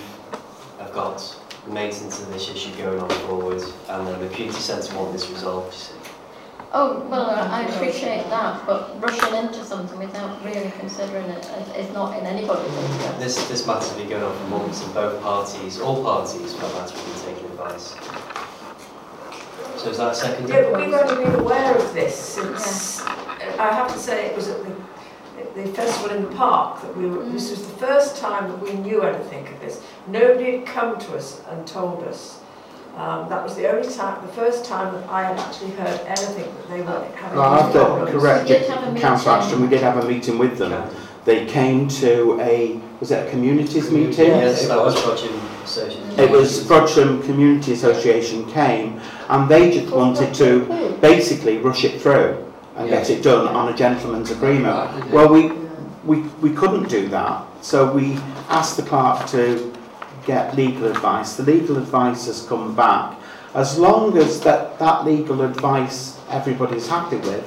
have 0.78 0.92
got 0.92 1.18
the 1.66 1.72
maintenance 1.72 2.20
of 2.22 2.32
this 2.32 2.48
issue 2.50 2.74
going 2.76 3.00
on 3.00 3.08
forward 3.26 3.62
and 3.88 4.06
then 4.06 4.20
the 4.20 4.28
community 4.28 4.60
centre 4.60 4.94
want 4.96 5.12
this 5.12 5.28
resolved, 5.30 5.72
you 5.72 5.78
see. 5.78 5.99
Oh, 6.72 7.00
well, 7.10 7.28
I 7.30 7.62
I 7.62 7.68
appreciate 7.68 8.30
that, 8.30 8.64
but 8.64 9.00
rushing 9.02 9.34
into 9.34 9.64
something 9.64 9.98
without 9.98 10.44
really 10.44 10.70
considering 10.78 11.26
it 11.26 11.44
is- 11.44 11.88
is 11.88 11.92
not 11.92 12.16
in 12.16 12.24
anybody's 12.24 12.70
mm, 12.70 12.94
interest. 12.94 13.18
This, 13.18 13.48
this 13.48 13.66
matter's 13.66 13.92
been 13.94 14.08
going 14.08 14.22
on 14.22 14.36
for 14.38 14.46
months 14.46 14.84
and 14.84 14.94
both 14.94 15.20
parties, 15.20 15.80
all 15.80 16.00
parties 16.04 16.54
for 16.54 16.60
that 16.62 16.74
matter, 16.74 16.96
have 16.96 17.06
been 17.06 17.34
taking 17.34 17.50
advice. 17.50 17.96
So 19.78 19.90
is 19.90 19.96
that 19.96 20.14
seconded? 20.14 20.50
Yeah, 20.50 20.70
but 20.70 20.80
we've 20.80 20.94
only 20.94 21.24
been 21.24 21.34
aware 21.40 21.76
of 21.76 21.92
this 21.92 22.14
since, 22.14 23.00
uh, 23.00 23.56
I 23.58 23.72
have 23.74 23.92
to 23.92 23.98
say, 23.98 24.26
it 24.26 24.36
was 24.36 24.46
at 24.46 24.62
the, 24.62 24.72
at 25.40 25.54
the 25.56 25.66
festival 25.72 26.16
in 26.16 26.22
the 26.22 26.36
park 26.36 26.82
that 26.82 26.96
we 26.96 27.06
were, 27.06 27.24
this 27.24 27.48
mm. 27.48 27.50
was 27.50 27.66
the 27.66 27.78
first 27.78 28.16
time 28.18 28.48
that 28.48 28.60
we 28.60 28.74
knew 28.74 29.02
anything 29.02 29.48
of 29.48 29.60
this. 29.60 29.82
Nobody 30.06 30.58
had 30.58 30.66
come 30.66 31.00
to 31.00 31.16
us 31.16 31.42
and 31.48 31.66
told 31.66 32.04
us. 32.04 32.38
Um, 32.96 33.28
that 33.28 33.42
was 33.42 33.56
the 33.56 33.70
only 33.70 33.88
time, 33.88 34.24
the 34.26 34.32
first 34.32 34.64
time 34.64 34.92
that 34.94 35.08
I 35.08 35.22
had 35.22 35.38
actually 35.38 35.70
heard 35.70 36.00
anything 36.06 36.54
that 36.54 36.68
they 36.68 36.82
were 36.82 37.10
having 37.16 37.38
Well, 37.38 37.52
I 37.52 37.62
have 37.62 37.72
to 37.72 38.12
correct 38.12 38.50
you, 38.50 39.00
Councillor 39.00 39.36
Ashton, 39.36 39.62
we 39.62 39.68
did 39.68 39.80
have 39.80 40.04
a 40.04 40.08
meeting 40.08 40.38
with 40.38 40.58
them. 40.58 40.72
Yeah. 40.72 40.90
They 41.24 41.46
came 41.46 41.88
to 41.88 42.40
a, 42.40 42.80
was 42.98 43.10
it 43.10 43.26
a 43.26 43.30
communities 43.30 43.90
meeting? 43.90 44.26
Yes, 44.26 44.66
that 44.68 44.78
was 44.78 44.94
Frodsham 44.96 45.62
Association. 45.62 46.18
It 46.18 46.30
was 46.30 46.64
Frodsham 46.64 47.24
Community 47.24 47.72
Association 47.72 48.50
came 48.50 49.00
and 49.28 49.48
they 49.48 49.70
just 49.70 49.94
wanted 49.94 50.34
to 50.34 50.98
basically 51.00 51.58
rush 51.58 51.84
it 51.84 52.00
through 52.00 52.52
and 52.76 52.88
yeah. 52.88 52.96
get 52.96 53.10
it 53.10 53.22
done 53.22 53.48
on 53.48 53.72
a 53.72 53.76
gentleman's 53.76 54.30
agreement. 54.30 55.10
Well, 55.10 55.28
we, 55.28 55.52
we, 56.04 56.22
we 56.40 56.54
couldn't 56.54 56.88
do 56.88 57.08
that, 57.08 57.44
so 57.62 57.92
we 57.92 58.16
asked 58.48 58.76
the 58.76 58.82
clerk 58.82 59.26
to 59.28 59.72
get 60.26 60.54
legal 60.56 60.86
advice. 60.86 61.36
The 61.36 61.42
legal 61.44 61.76
advice 61.78 62.26
has 62.26 62.46
come 62.46 62.74
back. 62.74 63.18
As 63.54 63.78
long 63.78 64.16
as 64.16 64.40
that, 64.42 64.78
that 64.78 65.04
legal 65.04 65.42
advice 65.42 66.18
everybody's 66.28 66.86
happy 66.86 67.16
with, 67.16 67.44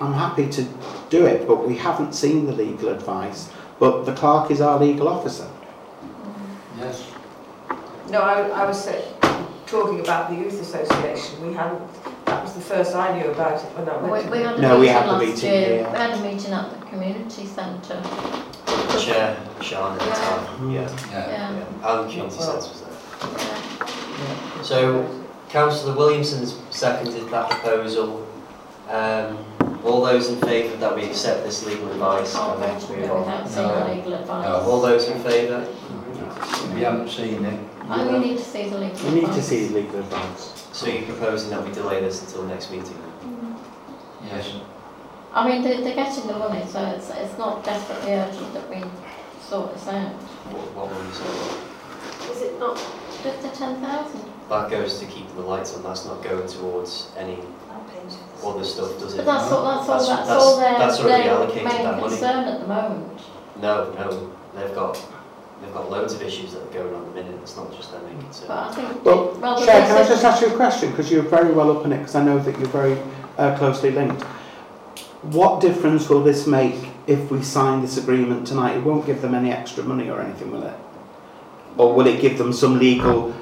I'm 0.00 0.12
happy 0.12 0.48
to 0.50 0.66
do 1.08 1.26
it, 1.26 1.46
but 1.46 1.66
we 1.66 1.76
haven't 1.76 2.14
seen 2.14 2.46
the 2.46 2.52
legal 2.52 2.88
advice. 2.90 3.50
But 3.78 4.04
the 4.04 4.12
clerk 4.14 4.50
is 4.50 4.60
our 4.60 4.78
legal 4.78 5.08
officer. 5.08 5.48
Yes. 6.78 7.06
No, 8.10 8.20
I, 8.20 8.40
I 8.48 8.66
was 8.66 8.82
say, 8.82 9.04
talking 9.66 10.00
about 10.00 10.30
the 10.30 10.36
youth 10.36 10.60
association, 10.60 11.46
we 11.46 11.54
hadn't, 11.54 11.80
that 12.26 12.42
was 12.42 12.52
the 12.54 12.60
first 12.60 12.94
I 12.94 13.18
knew 13.18 13.30
about 13.30 13.54
it 13.62 13.66
when 13.76 13.88
I 13.88 14.02
We, 14.02 14.10
went 14.10 14.24
to 14.26 14.30
we 14.30 14.38
had 14.42 14.58
a 14.58 14.60
No, 14.62 14.74
we 14.80 14.86
meeting 14.86 14.94
had 14.94 15.08
the 15.08 15.18
meeting 15.26 15.50
year, 15.52 15.66
here. 15.66 15.90
we 15.90 15.98
had 15.98 16.10
a 16.18 16.22
meeting 16.22 16.52
at 16.52 16.70
the 16.80 16.86
community 16.86 17.46
centre. 17.46 18.02
Chair, 18.98 19.36
Sean 19.62 19.98
at 19.98 20.00
the 20.00 20.10
time, 20.10 20.70
yeah. 20.70 20.88
Yeah. 21.10 21.50
And 21.50 21.64
the 21.82 22.10
community 22.10 22.36
centre 22.36 22.56
was 22.56 22.82
there. 22.82 24.64
So 24.64 25.24
councillor 25.48 25.96
Williamson's 25.96 26.56
seconded 26.70 27.28
that 27.30 27.50
proposal. 27.50 28.26
Um, 28.88 29.38
all 29.84 30.02
those 30.04 30.28
in 30.28 30.40
favour 30.40 30.76
that 30.76 30.94
we 30.94 31.04
accept 31.04 31.44
this 31.44 31.64
legal 31.64 31.90
advice 31.92 32.34
Can't 32.34 32.54
and 32.54 32.62
then 32.62 32.80
vote 32.80 32.90
move 32.90 33.06
no 33.06 33.14
on? 33.16 33.20
without 33.20 33.48
seeing 33.48 33.68
the 33.68 33.94
legal 33.94 34.14
advice. 34.14 34.46
All 34.46 34.80
those 34.80 35.08
in 35.08 35.22
favour? 35.22 35.66
We 36.74 36.80
haven't 36.80 37.08
seen 37.08 37.44
it. 37.44 37.60
I 37.88 38.06
we 38.12 38.18
need 38.18 38.38
to 38.38 38.44
see 38.44 38.68
the 38.68 38.78
legal 38.78 38.96
advice. 38.96 39.12
We 39.12 39.20
need 39.20 39.26
to 39.32 39.42
see 39.42 39.66
the 39.66 39.74
legal 39.74 39.98
advice. 40.00 40.68
So 40.72 40.86
you're 40.86 41.02
proposing 41.02 41.50
that 41.50 41.66
we 41.66 41.72
delay 41.72 42.00
this 42.00 42.20
until 42.22 42.44
next 42.44 42.70
meeting? 42.70 42.96
Yes. 44.26 44.54
I 45.32 45.48
mean, 45.48 45.62
they, 45.62 45.82
they're 45.82 45.94
getting 45.94 46.26
the 46.26 46.36
money, 46.38 46.64
so 46.66 46.84
it's, 46.86 47.10
it's 47.10 47.38
not 47.38 47.64
desperately 47.64 48.12
urgent 48.14 48.52
that 48.54 48.68
we 48.68 48.82
sort 49.40 49.72
this 49.74 49.86
out. 49.88 50.12
What, 50.50 50.74
what 50.74 50.90
will 50.90 51.04
you 51.06 51.12
say? 51.12 52.32
Is 52.32 52.42
it 52.42 52.58
not 52.58 52.76
just 53.22 53.42
the 53.42 53.48
ten 53.48 53.80
thousand? 53.80 54.24
That 54.48 54.68
goes 54.70 54.98
to 54.98 55.06
keep 55.06 55.28
the 55.34 55.42
lights 55.42 55.74
on, 55.76 55.84
that's 55.84 56.04
not 56.04 56.22
going 56.24 56.48
towards 56.48 57.12
any 57.16 57.38
other 58.44 58.64
stuff, 58.64 58.98
does 58.98 59.14
it? 59.14 59.18
But 59.18 59.26
that's 59.26 59.52
all, 59.52 59.64
that's 59.86 59.88
all, 59.88 60.16
that's 60.16 60.30
all 60.30 60.58
their, 60.58 60.78
That's 60.78 60.98
already 60.98 61.22
their 61.24 61.32
allocated 61.34 61.64
main 61.64 61.82
that 61.84 61.96
money. 62.00 62.08
concern 62.08 62.44
at 62.48 62.60
the 62.60 62.66
moment. 62.66 63.20
No, 63.62 63.92
no, 63.92 64.32
they've 64.56 64.74
got, 64.74 64.94
they've 65.62 65.72
got 65.72 65.88
loads 65.90 66.14
of 66.14 66.22
issues 66.22 66.52
that 66.54 66.62
are 66.62 66.72
going 66.72 66.92
on 66.92 67.02
at 67.02 67.14
the 67.14 67.22
minute, 67.22 67.38
it's 67.42 67.56
not 67.56 67.70
just 67.76 67.92
their 67.92 68.00
main 68.02 68.20
concern. 68.22 68.48
But 68.48 68.58
I 68.58 68.74
think, 68.74 69.04
Well, 69.04 69.32
rather 69.34 69.64
Chair, 69.64 69.86
can 69.86 69.96
I 70.04 70.08
just 70.08 70.24
ask 70.24 70.42
you 70.42 70.48
a 70.48 70.56
question, 70.56 70.90
because 70.90 71.12
you're 71.12 71.22
very 71.22 71.52
well 71.52 71.70
up 71.70 71.84
on 71.84 71.92
it, 71.92 71.98
because 71.98 72.16
I 72.16 72.24
know 72.24 72.40
that 72.40 72.58
you're 72.58 72.68
very 72.68 72.98
uh, 73.38 73.56
closely 73.56 73.92
linked. 73.92 74.24
What 75.22 75.60
difference 75.60 76.08
will 76.08 76.22
this 76.22 76.46
make 76.46 76.76
if 77.06 77.30
we 77.30 77.42
sign 77.42 77.82
this 77.82 77.98
agreement 77.98 78.46
tonight? 78.46 78.76
It 78.76 78.82
won't 78.82 79.04
give 79.04 79.20
them 79.20 79.34
any 79.34 79.50
extra 79.52 79.84
money 79.84 80.08
or 80.08 80.20
anything, 80.20 80.50
will 80.50 80.62
it? 80.62 80.74
Or 81.76 81.94
will 81.94 82.06
it 82.06 82.20
give 82.20 82.38
them 82.38 82.52
some 82.52 82.78
legal 82.78 83.34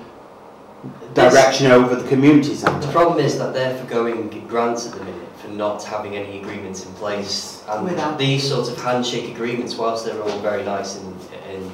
direction 1.14 1.70
over 1.70 1.94
the 1.96 2.08
community 2.08 2.54
The 2.54 2.88
problem 2.92 3.24
is 3.24 3.38
that 3.38 3.52
they're 3.54 3.76
forgoing 3.78 4.28
grants 4.48 4.86
at 4.86 4.94
the 4.94 5.04
minute 5.04 5.28
for 5.38 5.48
not 5.48 5.82
having 5.84 6.16
any 6.16 6.40
agreements 6.40 6.84
in 6.84 6.92
place. 6.94 7.62
And 7.68 7.84
Without- 7.84 8.18
these 8.18 8.48
sorts 8.48 8.68
of 8.68 8.80
handshake 8.80 9.32
agreements, 9.34 9.76
whilst 9.76 10.04
they're 10.04 10.20
all 10.20 10.38
very 10.40 10.64
nice 10.64 10.96
and, 10.96 11.14
in 11.52 11.70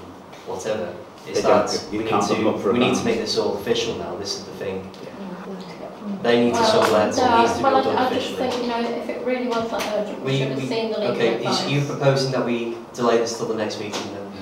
whatever, 0.46 0.88
They 1.24 1.32
is 1.32 1.42
that 1.42 1.84
we 1.90 1.98
need 1.98 2.08
can't 2.08 2.26
put 2.26 2.36
them 2.36 2.46
up 2.46 2.58
for 2.58 2.72
to, 2.72 2.72
we 2.72 2.78
need 2.78 2.94
to 2.94 3.04
make 3.04 3.18
this 3.18 3.38
all 3.38 3.56
official 3.56 3.96
now, 3.96 4.16
this 4.16 4.38
is 4.38 4.44
the 4.44 4.52
thing. 4.52 4.90
They 6.22 6.44
need 6.44 6.54
to 6.54 6.60
Well, 6.60 6.84
sublet, 6.84 7.16
no, 7.16 7.22
it 7.24 7.30
uh, 7.30 7.40
needs 7.40 7.52
to 7.52 7.58
be 7.58 7.64
well, 7.64 7.76
I, 7.76 7.82
done 7.82 7.96
I 7.96 8.14
just 8.14 8.30
officially. 8.32 8.50
think, 8.50 8.62
you 8.62 8.68
know, 8.68 8.80
if 8.80 9.08
it 9.08 9.26
really 9.26 9.48
was 9.48 9.70
that 9.70 9.92
urgent, 9.94 10.18
we, 10.20 10.32
We, 10.32 10.38
should 10.38 10.48
have 10.48 10.58
we, 10.58 10.66
seen 10.66 10.92
the 10.92 10.98
legal 10.98 11.14
okay, 11.14 11.34
advice. 11.36 11.64
is 11.64 11.70
you 11.72 11.80
proposing 11.86 12.32
that 12.32 12.44
we 12.44 12.76
delay 12.92 13.16
this 13.18 13.36
till 13.38 13.46
the 13.46 13.54
next 13.54 13.80
meeting 13.80 14.12
then? 14.12 14.32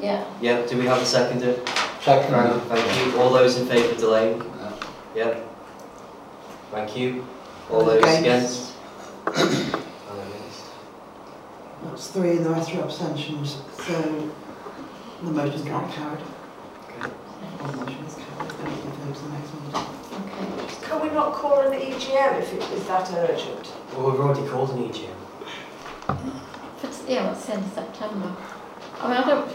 Yeah. 0.00 0.24
Yeah, 0.40 0.66
do 0.66 0.76
we 0.78 0.86
have 0.86 0.98
a 1.00 1.04
seconder? 1.04 1.56
Second. 2.02 2.32
Right, 2.32 2.62
thank 2.62 3.06
you. 3.14 3.20
All 3.20 3.30
those 3.30 3.58
in 3.58 3.66
favour 3.66 3.92
of 3.92 3.98
delaying? 3.98 4.42
Yeah. 5.14 5.38
Thank 6.70 6.96
you. 6.96 7.26
All 7.70 7.84
those 7.84 8.02
against? 8.02 8.72
That's 11.82 12.08
three 12.08 12.36
and 12.36 12.44
the 12.46 12.50
rest 12.50 12.74
are 12.74 12.82
abstentions, 12.82 13.58
so 13.86 14.30
the 15.22 15.30
motion's 15.30 15.64
not 15.64 15.90
carried. 15.92 16.20
Okay. 16.98 17.10
the 17.58 17.72
motion 17.76 18.04
is 18.04 18.14
carried, 18.14 18.52
and 18.52 18.68
it 18.68 19.06
goes 19.06 19.18
to 19.18 19.24
the 19.24 19.32
next 19.32 19.54
meeting. 19.54 19.55
Can 20.88 21.02
we 21.02 21.08
not 21.10 21.32
call 21.32 21.60
an 21.60 21.72
EGM 21.72 22.38
if 22.40 22.52
it 22.52 22.62
is 22.72 22.86
that 22.86 23.10
urgent? 23.12 23.72
Well, 23.96 24.10
we've 24.10 24.20
already 24.20 24.46
called 24.48 24.70
an 24.70 24.88
EGM. 24.88 25.10
If 26.08 26.84
it's, 26.84 27.02
yeah, 27.08 27.24
well, 27.24 27.32
it's 27.32 27.46
the 27.46 27.54
end 27.54 27.64
of 27.64 27.72
September. 27.72 28.36
I 29.00 29.08
mean, 29.08 29.16
I 29.16 29.26
don't, 29.26 29.50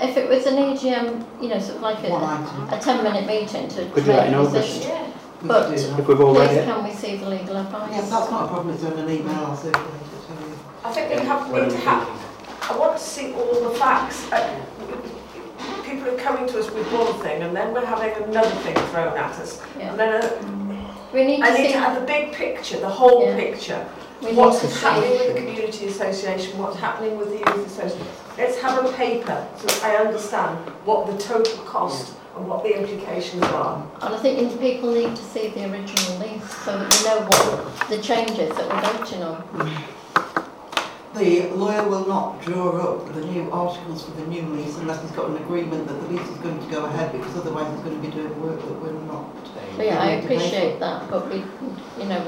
if 0.00 0.16
it 0.16 0.28
was 0.28 0.46
an 0.46 0.56
EGM, 0.56 1.42
you 1.42 1.48
know, 1.48 1.58
sort 1.58 1.76
of 1.76 1.82
like 1.82 2.02
One 2.08 2.22
a, 2.70 2.76
a 2.76 2.80
ten 2.80 3.02
minute 3.02 3.26
meeting 3.26 3.68
to 3.68 3.86
Could 3.90 4.04
you 4.06 4.12
make 4.12 4.30
let 4.30 4.32
a 4.34 4.36
August? 4.38 4.54
decision. 4.82 5.12
We 5.42 5.48
But 5.48 5.68
could 5.68 5.76
do 5.76 5.82
that. 5.88 6.00
If 6.00 6.08
we've 6.08 6.20
all 6.20 6.34
read 6.34 6.50
it. 6.50 6.64
can 6.64 6.84
we 6.84 6.92
see 6.92 7.16
the 7.16 7.28
legal 7.30 7.56
advice? 7.56 7.90
Yeah, 7.92 8.00
that's 8.02 8.30
not 8.30 8.44
a 8.44 8.48
problem, 8.48 8.74
it's 8.74 8.84
on 8.84 8.92
an 8.92 9.08
email, 9.10 9.34
I'll 9.34 9.56
circulate 9.56 9.88
it. 9.88 9.98
I 10.84 10.92
think 10.92 11.20
we 11.20 11.26
have, 11.26 11.50
need 11.50 11.70
to 11.70 11.76
have, 11.78 12.70
I 12.70 12.76
want 12.76 12.98
to 12.98 13.02
see 13.02 13.32
all 13.32 13.68
the 13.68 13.70
facts. 13.78 14.30
Uh, 14.30 14.60
People 15.84 16.08
are 16.14 16.18
coming 16.18 16.46
to 16.48 16.58
us 16.58 16.70
with 16.70 16.86
one 16.92 17.12
thing 17.22 17.42
and 17.42 17.54
then 17.54 17.72
we're 17.72 17.84
having 17.84 18.10
another 18.24 18.50
thing 18.62 18.74
thrown 18.88 19.16
at 19.16 19.32
us. 19.38 19.62
Yeah. 19.78 19.90
And 19.90 19.98
then 20.00 20.24
uh, 20.24 20.63
We 21.14 21.24
need 21.24 21.36
to 21.42 21.44
I 21.46 21.56
need 21.56 21.70
to 21.72 21.78
have 21.78 21.94
the 22.00 22.04
big 22.06 22.32
picture, 22.32 22.80
the 22.80 22.88
whole 22.88 23.24
Yeah. 23.24 23.36
picture. 23.36 23.86
We 24.20 24.28
need 24.32 24.36
What's 24.36 24.60
to 24.62 24.66
see- 24.68 24.80
happening 24.84 25.10
with 25.10 25.28
the 25.28 25.40
community 25.40 25.86
association, 25.86 26.58
what's 26.58 26.76
happening 26.76 27.16
with 27.16 27.28
the 27.30 27.38
youth 27.38 27.66
association. 27.68 28.06
Let's 28.36 28.58
have 28.58 28.84
a 28.84 28.88
paper 28.92 29.46
so 29.60 29.66
that 29.68 29.84
I 29.84 29.96
understand 30.04 30.58
what 30.84 31.06
the 31.06 31.16
total 31.22 31.58
cost 31.64 32.14
and 32.36 32.48
what 32.48 32.64
the 32.64 32.76
implications 32.80 33.44
are. 33.44 33.80
And 34.02 34.12
I 34.14 34.18
think 34.18 34.60
people 34.60 34.90
need 34.90 35.14
to 35.14 35.22
see 35.22 35.48
the 35.48 35.70
original 35.70 36.18
lease 36.18 36.50
so 36.64 36.78
that 36.78 36.88
we 36.92 37.08
know 37.08 37.18
what 37.28 37.88
the 37.88 37.98
changes 37.98 38.50
that 38.56 38.66
we're 38.68 38.98
voting 38.98 39.22
on. 39.22 39.44
The 41.14 41.46
lawyer 41.54 41.84
will 41.88 42.08
not 42.08 42.40
draw 42.42 42.70
up 42.76 43.14
the 43.14 43.20
new 43.20 43.48
articles 43.52 44.02
for 44.02 44.10
the 44.20 44.26
new 44.26 44.42
lease 44.56 44.76
unless 44.78 45.00
he's 45.00 45.12
got 45.12 45.28
an 45.28 45.36
agreement 45.36 45.86
that 45.86 45.94
the 46.02 46.08
lease 46.12 46.28
is 46.28 46.38
going 46.38 46.58
to 46.58 46.66
go 46.66 46.86
ahead, 46.86 47.12
because 47.12 47.36
otherwise 47.36 47.70
he's 47.72 47.84
going 47.84 48.02
to 48.02 48.08
be 48.08 48.12
doing 48.12 48.34
work 48.42 48.58
that 48.60 48.82
we're 48.82 48.90
not. 49.06 49.26
So 49.76 49.82
yeah, 49.82 50.00
I 50.00 50.06
going 50.06 50.22
to 50.22 50.28
pay 50.28 50.36
for. 50.38 50.44
appreciate 50.44 50.80
that, 50.80 51.10
but 51.10 51.28
we, 51.30 51.36
you 52.02 52.08
know, 52.08 52.24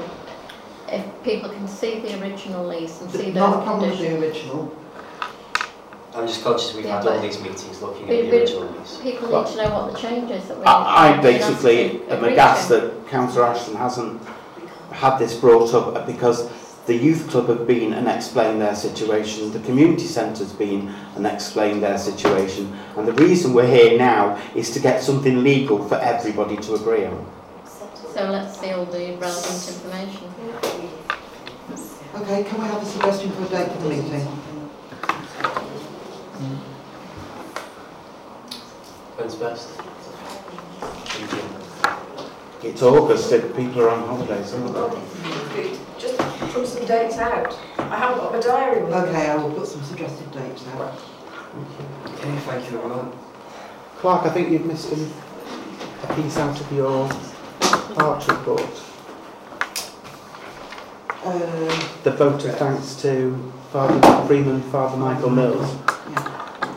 if 0.89 1.05
people 1.23 1.49
can 1.49 1.67
see 1.67 1.99
the 1.99 2.19
original 2.21 2.65
lease 2.67 3.01
and 3.01 3.09
see 3.11 3.31
Not 3.31 3.53
a 3.53 3.55
those 3.57 3.63
problem 3.63 3.89
with 3.89 3.99
conditions. 3.99 4.19
the 4.21 4.27
original. 4.27 4.77
I'm 6.15 6.25
just 6.27 6.43
conscious 6.43 6.73
we've 6.73 6.85
Yeah, 6.85 6.97
had 6.97 7.07
all 7.07 7.13
but- 7.15 7.21
these 7.21 7.39
meetings 7.41 7.81
looking 7.81 8.07
We- 8.07 8.19
at 8.19 8.25
the 8.25 8.31
we- 8.31 8.37
original 8.39 8.63
lease. 8.77 8.97
People 9.01 9.27
need 9.29 9.47
to 9.47 9.55
know 9.63 9.69
what 9.75 9.93
the 9.93 9.99
changes 9.99 10.47
that 10.47 10.57
we. 10.57 10.63
I, 10.65 10.73
I 10.73 11.11
we've 11.13 11.21
been 11.21 11.35
asked 11.41 11.49
basically 11.63 11.99
to 11.99 12.11
am 12.13 12.17
agree 12.23 12.33
aghast 12.33 12.67
to. 12.69 12.73
that 12.75 13.07
Councillor 13.09 13.45
Ashton 13.45 13.75
hasn't 13.75 14.21
had 14.91 15.17
this 15.19 15.35
brought 15.35 15.73
up 15.73 16.05
because 16.07 16.49
the 16.87 16.95
youth 16.95 17.29
club 17.29 17.47
have 17.49 17.67
been 17.67 17.93
and 17.93 18.07
explained 18.07 18.61
their 18.61 18.73
situation, 18.75 19.51
the 19.51 19.59
community 19.59 20.05
centre's 20.05 20.53
been 20.53 20.93
and 21.15 21.27
explained 21.27 21.83
their 21.83 21.97
situation, 21.97 22.73
and 22.95 23.07
the 23.07 23.13
reason 23.13 23.53
we're 23.53 23.67
here 23.67 23.97
now 23.97 24.37
is 24.55 24.71
to 24.71 24.79
get 24.79 25.03
something 25.03 25.43
legal 25.43 25.83
for 25.87 25.95
everybody 25.95 26.55
to 26.57 26.73
agree 26.75 27.05
on. 27.05 27.25
So 28.17 28.31
let's 28.31 28.59
see 28.59 28.71
all 28.71 28.85
the 28.85 29.15
relevant 29.17 29.67
information. 29.69 30.33
Okay, 32.15 32.43
can 32.45 32.59
we 32.59 32.67
have 32.67 32.81
a 32.81 32.85
suggestion 32.85 33.29
for 33.33 33.43
a 33.43 33.49
date 33.49 33.71
for 33.73 33.77
the 33.83 33.89
meeting? 33.89 34.25
When's 39.17 39.35
best? 39.35 39.69
It's 42.63 42.81
August, 42.81 43.31
it- 43.33 43.55
people 43.55 43.83
are 43.83 43.89
on 43.91 44.07
holidays, 44.07 44.51
aren't 44.51 45.53
they? 45.53 45.77
Just 45.99 46.17
put 46.17 46.67
some 46.67 46.85
dates 46.87 47.19
out. 47.19 47.55
I 47.77 47.97
haven't 47.97 48.17
got 48.17 48.33
my 48.33 48.39
diary 48.39 48.81
with 48.83 48.93
me. 48.93 48.97
Okay, 48.97 49.29
I 49.29 49.35
will 49.35 49.51
put 49.51 49.67
some 49.67 49.83
suggested 49.83 50.31
dates 50.31 50.63
out. 50.75 50.95
Okay, 52.17 52.39
thank 52.47 52.71
you 52.71 52.79
everyone. 52.79 53.11
Clerk, 53.99 54.25
I 54.25 54.29
think 54.29 54.49
you've 54.49 54.65
missed 54.65 54.91
a 54.91 55.07
a 56.03 56.13
piece 56.15 56.37
out 56.37 56.59
of 56.59 56.71
your 56.71 57.09
arch 57.97 58.27
report. 58.27 58.69
Um, 61.23 61.69
The 62.03 62.11
vote 62.11 62.45
of 62.45 62.57
thanks 62.57 62.95
to 63.01 63.51
Father 63.71 64.27
Freeman, 64.27 64.61
Father 64.71 64.97
Michael 64.97 65.29
Mills 65.29 65.75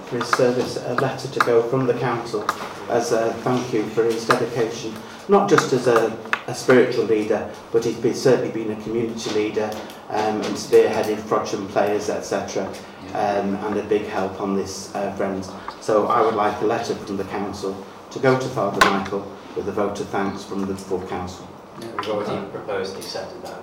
for 0.07 0.19
his 0.19 0.29
service, 0.31 0.77
a 0.85 0.95
letter 0.95 1.29
to 1.29 1.41
go 1.41 1.63
from 1.63 1.87
the 1.87 1.95
council 1.95 2.45
as 2.89 3.13
a 3.13 3.33
thank 3.45 3.73
you 3.73 3.85
for 3.91 4.03
his 4.03 4.27
dedication, 4.27 4.93
not 5.29 5.49
just 5.49 5.73
as 5.73 5.87
a, 5.87 6.19
a 6.49 6.55
spiritual 6.55 7.05
leader, 7.05 7.49
but 7.71 7.85
he's 7.85 7.97
been, 7.97 8.15
certainly 8.15 8.51
been 8.51 8.73
a 8.77 8.83
community 8.83 9.31
leader 9.31 9.71
um, 10.09 10.37
and 10.43 10.57
spearheaded 10.57 11.19
Frodsham 11.19 11.69
players, 11.69 12.11
etc. 12.11 12.67
Um, 13.15 13.55
and 13.55 13.77
a 13.77 13.85
big 13.85 14.07
help 14.07 14.41
on 14.41 14.57
this, 14.57 14.93
uh, 14.95 15.13
friends. 15.13 15.51
So 15.81 16.07
I 16.09 16.23
would 16.23 16.35
like 16.35 16.61
a 16.61 16.67
letter 16.67 16.95
from 16.97 17.17
the 17.17 17.25
council 17.25 17.87
to 18.11 18.19
go 18.19 18.39
to 18.39 18.49
Father 18.49 18.85
Michael 18.91 19.21
with 19.57 19.69
a 19.69 19.73
vote 19.73 19.99
of 20.01 20.09
thanks 20.09 20.45
from 20.45 20.67
the 20.67 20.77
full 20.77 21.07
council. 21.07 21.47
We've 21.81 22.09
already 22.09 22.47
proposed 22.51 22.95
and 22.95 23.03
accepted 23.05 23.43
that 23.43 23.61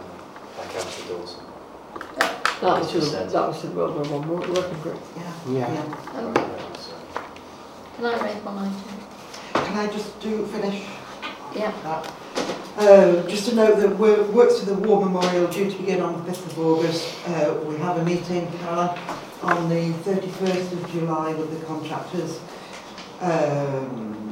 by 0.57 0.63
Councillor 0.73 1.19
Dawson. 1.19 1.43
That 2.61 2.79
was, 2.79 2.91
the- 3.11 3.17
that 3.25 3.33
was 3.47 3.61
the 3.61 3.69
World 3.69 3.95
War 3.95 4.19
One 4.19 4.27
wo- 4.27 4.53
working 4.53 4.79
group. 4.81 4.99
Yeah. 5.47 5.81
Okay. 6.17 6.43
Can 7.95 8.05
I 8.05 8.23
raise 8.23 8.43
one 8.43 8.57
item? 8.57 9.65
Can 9.65 9.77
I 9.77 9.87
just 9.91 10.19
do, 10.19 10.45
finish? 10.47 10.83
Yeah. 11.55 11.71
that? 11.83 12.11
Uh, 12.77 13.27
just 13.27 13.49
to 13.49 13.55
note 13.55 13.77
that 13.79 13.97
we're, 13.97 14.23
works 14.31 14.59
for 14.59 14.65
the 14.65 14.73
War 14.75 15.03
Memorial 15.03 15.47
due 15.47 15.69
to 15.69 15.77
begin 15.77 16.01
on 16.01 16.23
the 16.25 16.31
5th 16.31 16.45
of 16.47 16.59
August. 16.59 17.15
Uh, 17.27 17.55
we 17.65 17.75
have 17.77 17.97
a 17.97 18.05
meeting, 18.05 18.47
Caroline, 18.59 18.97
on 19.41 19.69
the 19.69 19.91
31st 20.05 20.71
of 20.73 20.91
July 20.91 21.33
with 21.33 21.59
the 21.59 21.65
contractors. 21.65 22.39
Um, 23.21 24.26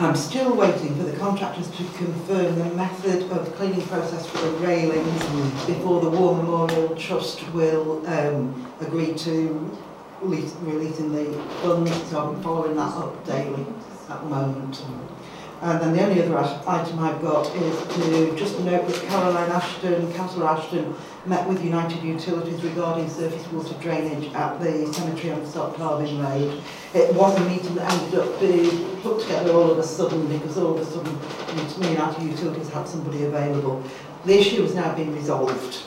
I'm 0.00 0.16
still 0.16 0.56
waiting 0.56 0.96
for 0.96 1.02
the 1.02 1.14
contractors 1.18 1.68
to 1.72 1.84
confirm 1.98 2.58
the 2.58 2.74
method 2.74 3.30
of 3.30 3.54
cleaning 3.56 3.82
process 3.82 4.26
for 4.26 4.38
the 4.38 4.52
railings 4.52 5.66
before 5.66 6.00
the 6.00 6.08
War 6.08 6.34
Memorial 6.34 6.96
Trust 6.96 7.46
will 7.52 8.06
um, 8.08 8.72
agree 8.80 9.12
to 9.12 9.78
release, 10.22 10.54
releasing 10.62 11.12
the 11.12 11.38
funds, 11.60 11.92
so 12.04 12.30
I'm 12.30 12.42
following 12.42 12.76
that 12.76 12.94
up 12.94 13.26
daily 13.26 13.66
at 14.08 14.22
the 14.22 14.26
moment. 14.26 14.82
And 15.60 15.82
then 15.82 15.92
the 15.92 16.02
only 16.02 16.22
other 16.22 16.38
item 16.66 16.98
I've 16.98 17.20
got 17.20 17.54
is 17.54 17.94
to 17.96 18.34
just 18.38 18.58
note 18.60 18.88
that 18.88 19.02
Caroline 19.06 19.50
Ashton, 19.50 20.10
Councillor 20.14 20.48
Ashton, 20.48 20.94
met 21.26 21.46
with 21.46 21.62
United 21.62 22.02
Utilities 22.02 22.62
regarding 22.62 23.08
surface 23.08 23.46
water 23.52 23.74
drainage 23.80 24.32
at 24.32 24.58
the 24.60 24.90
cemetery 24.92 25.32
on 25.32 25.44
Stock 25.44 25.76
Carving 25.76 26.18
Road. 26.18 26.62
It 26.94 27.14
was 27.14 27.36
a 27.38 27.44
meeting 27.44 27.74
that 27.74 27.92
ended 27.92 28.20
up 28.20 28.40
being 28.40 28.96
put 29.00 29.20
together 29.20 29.52
all 29.52 29.70
of 29.70 29.78
a 29.78 29.82
sudden 29.82 30.26
because 30.28 30.56
all 30.56 30.78
of 30.78 30.80
a 30.80 30.84
sudden 30.84 31.90
United 31.90 32.22
Utilities 32.22 32.70
had 32.70 32.88
somebody 32.88 33.24
available. 33.24 33.82
The 34.24 34.38
issue 34.38 34.62
has 34.62 34.74
now 34.74 34.94
been 34.94 35.14
resolved. 35.14 35.82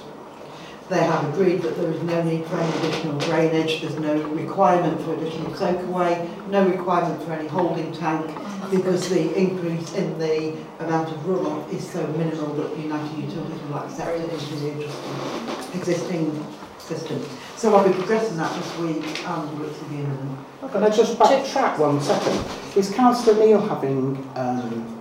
They 0.89 1.03
have 1.03 1.33
agreed 1.33 1.61
that 1.63 1.77
there 1.77 1.89
is 1.89 2.03
no 2.03 2.21
need 2.23 2.45
for 2.45 2.57
any 2.57 2.77
additional 2.77 3.17
drainage, 3.19 3.81
there's 3.81 3.97
no 3.97 4.21
requirement 4.29 5.01
for 5.01 5.13
additional 5.15 5.51
soakaway, 5.51 6.47
no 6.49 6.67
requirement 6.67 7.23
for 7.23 7.33
any 7.33 7.47
holding 7.47 7.91
tank, 7.93 8.29
because 8.71 9.09
the 9.09 9.33
increase 9.35 9.93
in 9.93 10.17
the 10.19 10.55
amount 10.79 11.09
of 11.09 11.17
runoff 11.25 11.71
is 11.73 11.87
so 11.89 12.05
minimal 12.07 12.53
that 12.55 12.75
the 12.75 12.81
United 12.81 13.17
Utilities 13.17 13.61
will 13.67 13.77
accept 13.77 14.17
it 14.19 14.29
into 14.31 14.55
the 14.55 14.71
existing- 14.71 15.73
existing 15.73 16.45
system. 16.79 17.21
So 17.55 17.73
I'll 17.75 17.87
be 17.87 17.93
progressing 17.93 18.37
that 18.37 18.53
this 18.55 18.77
week 18.79 19.27
and 19.27 19.59
we'll 19.59 19.69
be 19.89 19.95
in. 19.95 20.37
Can 20.71 20.83
I 20.83 20.89
just 20.89 21.17
backtrack 21.17 21.77
one 21.79 22.01
second? 22.01 22.43
Is 22.77 22.89
Councillor 22.93 23.39
Neil 23.45 23.61
having 23.61 24.17
um, 24.35 24.99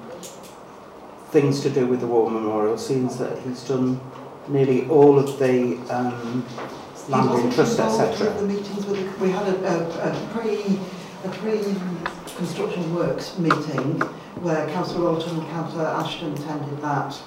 things 1.31 1.61
to 1.63 1.71
do 1.71 1.87
with 1.87 2.01
the 2.01 2.07
War 2.07 2.31
Memorial, 2.31 2.77
seems 2.79 3.17
that 3.19 3.39
he's 3.39 3.63
done 3.65 4.01
nearly 4.49 4.87
all 4.89 5.19
of 5.19 5.39
the 5.39 5.77
um, 5.91 6.45
land 7.09 7.31
He 7.31 7.37
in 7.37 7.45
wasn't 7.47 7.55
trust, 7.55 7.81
etc.? 7.81 8.31
with 8.31 8.41
The 8.41 8.47
meetings 8.47 8.87
with, 8.87 9.19
the- 9.19 9.25
we 9.25 9.31
had 9.31 9.49
a, 9.49 9.57
a, 9.67 10.11
a 10.11 10.29
pre, 10.33 10.79
a 11.25 11.29
pre-construction 12.43 12.95
works 12.95 13.39
meeting 13.39 14.01
where 14.43 14.69
Councillor 14.71 15.11
Alton 15.11 15.39
and 15.39 15.49
Councillor 15.51 15.87
Ashton 15.87 16.33
attended 16.33 16.83
that. 16.83 17.23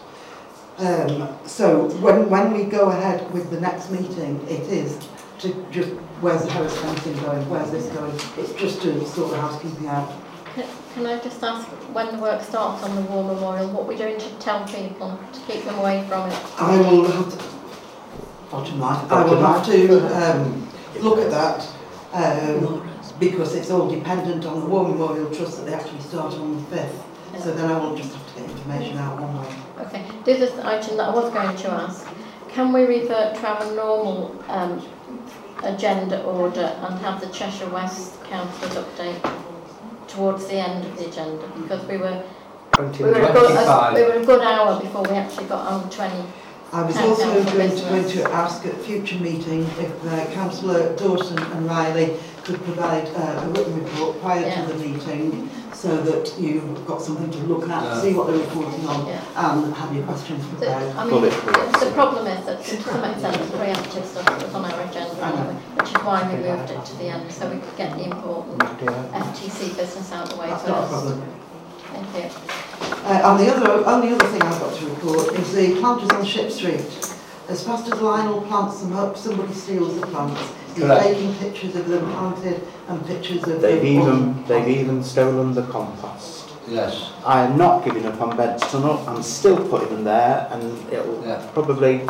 Um, 0.78 1.30
so 1.46 1.90
when, 2.00 2.30
when 2.30 2.54
we 2.54 2.66
go 2.66 2.90
ahead 2.90 3.32
with 3.32 3.50
the 3.50 3.62
next 3.62 3.90
meeting, 3.92 4.42
it 4.50 4.68
is 4.68 5.08
to 5.40 5.66
just, 5.72 5.92
where's 6.20 6.44
the 6.44 6.50
terrace 6.50 6.78
fencing 6.80 7.14
going, 7.22 7.50
where's 7.50 7.72
this 7.72 7.86
going? 7.94 8.14
It's 8.38 8.54
just 8.60 8.82
to 8.82 9.06
sort 9.06 9.32
the 9.32 9.40
housekeeping 9.40 9.88
out. 9.88 10.12
Can, 10.54 10.68
can 10.94 11.06
I 11.06 11.20
just 11.22 11.42
ask 11.42 11.66
when 11.94 12.18
the 12.18 12.22
work 12.22 12.44
starts 12.44 12.84
on 12.84 12.96
the 12.96 13.02
War 13.04 13.24
Memorial, 13.24 13.70
what 13.70 13.88
we're 13.88 13.98
doing 13.98 14.20
to 14.20 14.30
tell 14.40 14.68
people 14.68 15.18
to 15.32 15.40
keep 15.42 15.64
them 15.64 15.76
away 15.80 16.06
from 16.10 16.30
it? 16.30 16.38
I 16.60 16.78
will 16.78 17.10
have 17.10 17.32
to, 17.32 17.46
bottom 18.52 18.80
line, 18.82 19.10
I 19.10 19.24
will 19.24 19.42
have 19.42 19.66
to 19.68 19.98
um, 20.14 20.70
look 21.00 21.20
at 21.20 21.32
that 21.32 21.66
um, 22.12 22.95
because 23.20 23.56
it's 23.56 23.72
all 23.72 23.90
dependent 23.90 24.46
on 24.46 24.60
the 24.60 24.66
War 24.66 24.88
Memorial 24.88 25.34
Trust 25.34 25.58
that 25.58 25.66
they 25.66 25.74
actually 25.74 26.02
start 26.02 26.34
on 26.34 26.58
the 26.58 26.76
5th. 26.76 27.02
So 27.40 27.54
then 27.54 27.70
I 27.70 27.78
will 27.78 27.96
just 27.96 28.14
have 28.14 28.36
to 28.36 28.42
get 28.42 28.50
information 28.50 28.98
out 28.98 29.22
one 29.22 29.38
way. 29.42 29.56
Okay, 29.86 30.06
this 30.24 30.42
is 30.42 30.56
the 30.56 30.66
item 30.66 30.98
that 30.98 31.10
I 31.10 31.14
was 31.14 31.34
going 31.34 31.56
to 31.56 31.70
ask. 31.70 32.08
Can 32.50 32.72
we 32.72 32.84
revert 32.84 33.36
to 33.36 33.48
our 33.48 33.76
normal 33.76 34.44
um, 34.48 34.82
agenda 35.64 36.24
order 36.24 36.62
and 36.62 37.00
have 37.00 37.20
the 37.20 37.28
Cheshire 37.28 37.70
West 37.70 38.24
councillors 38.24 38.76
update 38.76 39.34
towards 40.08 40.48
the 40.48 40.56
end 40.56 40.86
of 40.86 40.98
the 40.98 41.08
agenda? 41.08 41.46
Because 41.62 41.86
we 41.88 41.98
were, 41.98 42.24
we 42.80 43.04
were, 43.04 43.12
a 43.12 43.34
good, 43.34 43.96
we 43.96 44.02
were 44.04 44.22
a 44.22 44.26
good 44.26 44.42
hour 44.42 44.80
before 44.80 45.04
we 45.04 45.10
actually 45.10 45.48
got 45.48 45.70
on 45.72 45.90
20. 45.90 46.26
I 46.72 46.82
was 46.82 46.98
also 46.98 47.44
going 47.44 47.70
to, 47.70 47.82
going 47.84 48.10
to 48.10 48.24
ask 48.32 48.66
at 48.66 48.76
future 48.82 49.18
meeting 49.20 49.62
if 49.62 50.06
uh, 50.06 50.26
Councillor 50.32 50.96
Dawson 50.96 51.38
and 51.38 51.68
Riley 51.68 52.18
could 52.46 52.62
provide 52.64 53.08
uh, 53.18 53.42
a 53.44 53.48
written 53.50 53.84
report 53.84 54.22
prior 54.22 54.42
Yeah. 54.46 54.62
to 54.68 54.74
the 54.74 54.78
meeting 54.88 55.50
so 55.74 55.98
that 55.98 56.32
you've 56.40 56.86
got 56.86 57.02
something 57.02 57.30
to 57.32 57.38
look 57.52 57.64
at, 57.68 57.84
Yeah. 57.84 58.02
see 58.02 58.14
what 58.14 58.28
they're 58.28 58.38
reporting 58.38 58.88
on 58.88 59.02
and 59.10 59.74
have 59.74 59.94
your 59.96 60.06
questions 60.06 60.46
The, 60.46 60.56
prepared. 60.56 60.96
I 60.96 61.06
mean, 61.06 61.22
the, 61.24 61.30
the 61.86 61.92
problem 61.94 62.28
is 62.28 62.46
that 62.46 62.64
to 62.64 62.82
some 62.84 63.04
extent 63.04 63.52
the 63.52 63.58
preemptive 63.58 64.06
stuff 64.06 64.44
was 64.44 64.54
on 64.54 64.64
our 64.64 64.82
agenda 64.82 65.26
anyway, 65.26 65.56
which 65.78 65.90
is 65.90 66.02
why 66.06 66.22
we 66.30 66.36
moved 66.38 66.70
it 66.70 66.86
to 66.86 66.96
the 66.98 67.06
end, 67.10 67.32
so 67.32 67.50
we 67.50 67.58
could 67.60 67.76
get 67.78 67.98
the 67.98 68.06
important 68.06 68.62
FTC 68.62 69.76
business 69.76 70.12
out 70.12 70.26
of 70.26 70.30
the 70.30 70.38
way 70.38 70.48
That's 70.50 70.68
not 70.68 70.78
a 70.78 70.88
first. 70.88 70.92
problem. 70.94 71.24
Thank 71.92 72.08
you. 72.16 72.30
Uh, 73.06 73.22
and 73.26 73.40
the 73.40 73.56
other, 73.56 73.86
only 73.88 74.14
other 74.14 74.26
thing 74.28 74.42
I've 74.44 74.60
got 74.60 74.74
to 74.78 74.86
report 74.86 75.34
is 75.40 75.54
the 75.56 75.80
planters 75.80 76.10
on 76.12 76.24
Ship 76.26 76.52
Street. 76.52 76.86
As 77.50 77.64
fast 77.64 77.92
as 77.92 78.00
Lionel 78.02 78.42
plants 78.42 78.82
them 78.82 78.94
up, 78.94 79.18
somebody 79.18 79.54
steals 79.54 80.00
the 80.00 80.08
plants. 80.08 80.42
They're 80.76 80.90
right. 80.90 81.04
taking 81.04 81.34
pictures 81.36 81.76
of 81.76 81.88
them, 81.88 82.12
planted? 82.12 82.62
And 82.88 83.06
pictures 83.06 83.44
of 83.44 83.62
they've 83.62 83.82
them. 83.82 83.86
Even, 83.86 84.46
they've 84.46 84.68
even 84.80 85.04
stolen 85.04 85.54
the 85.54 85.64
compost. 85.68 86.50
Yes. 86.68 87.14
I 87.26 87.44
am 87.46 87.58
not 87.58 87.86
giving 87.86 88.06
up 88.06 88.20
on 88.22 88.36
beds 88.36 88.64
tunnel. 88.72 89.04
I'm 89.08 89.24
still 89.24 89.68
putting 89.70 89.90
them 89.90 90.04
there, 90.04 90.48
and 90.52 90.92
it'll 90.92 91.26
yeah. 91.26 91.50
probably. 91.54 92.04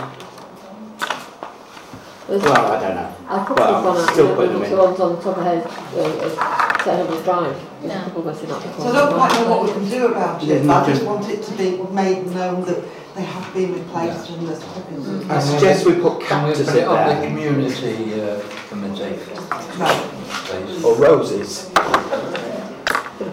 Well, 2.27 2.41
I 2.41 2.79
don't 2.79 2.95
know. 2.95 3.15
A 3.29 3.37
couple 3.45 3.55
but 3.55 3.69
of 3.69 3.85
one 3.85 4.07
still 4.13 4.35
putting 4.35 4.53
them 4.53 4.63
in. 4.63 4.77
ones 4.77 4.99
on 4.99 5.15
the 5.15 5.21
top 5.21 5.37
of 5.37 5.43
her 5.43 5.61
uh, 5.61 6.01
uh 6.01 6.83
terrible 6.83 7.21
drive. 7.21 7.61
Yeah. 7.83 8.05
So 8.13 8.21
I 8.21 8.93
don't 8.93 9.13
quite 9.13 9.33
know 9.33 9.49
what 9.49 9.63
we 9.65 9.71
can 9.73 9.89
do 9.89 10.07
about 10.07 10.41
it. 10.41 10.49
Mm 10.49 10.69
-hmm. 10.69 10.83
I 10.83 10.91
just 10.91 11.03
want 11.03 11.29
it 11.29 11.45
to 11.45 11.51
be 11.53 11.69
made 11.91 12.21
known 12.33 12.65
that 12.65 12.77
they 13.15 13.23
have 13.23 13.53
been 13.53 13.73
replaced 13.73 14.29
and 14.29 14.47
there's 14.47 14.63
copies 14.63 15.07
of 15.07 15.31
I 15.31 15.39
suggest 15.39 15.85
we 15.85 15.93
put 15.95 16.19
Can 16.21 16.27
cactus 16.47 16.75
in 16.75 16.83
on 16.85 17.07
the 17.21 17.27
community 17.27 18.21
uh, 18.21 18.41
committee? 18.67 19.19
Please. 20.45 20.83
or 20.83 20.95
roses. 20.95 21.69
Or 21.69 23.31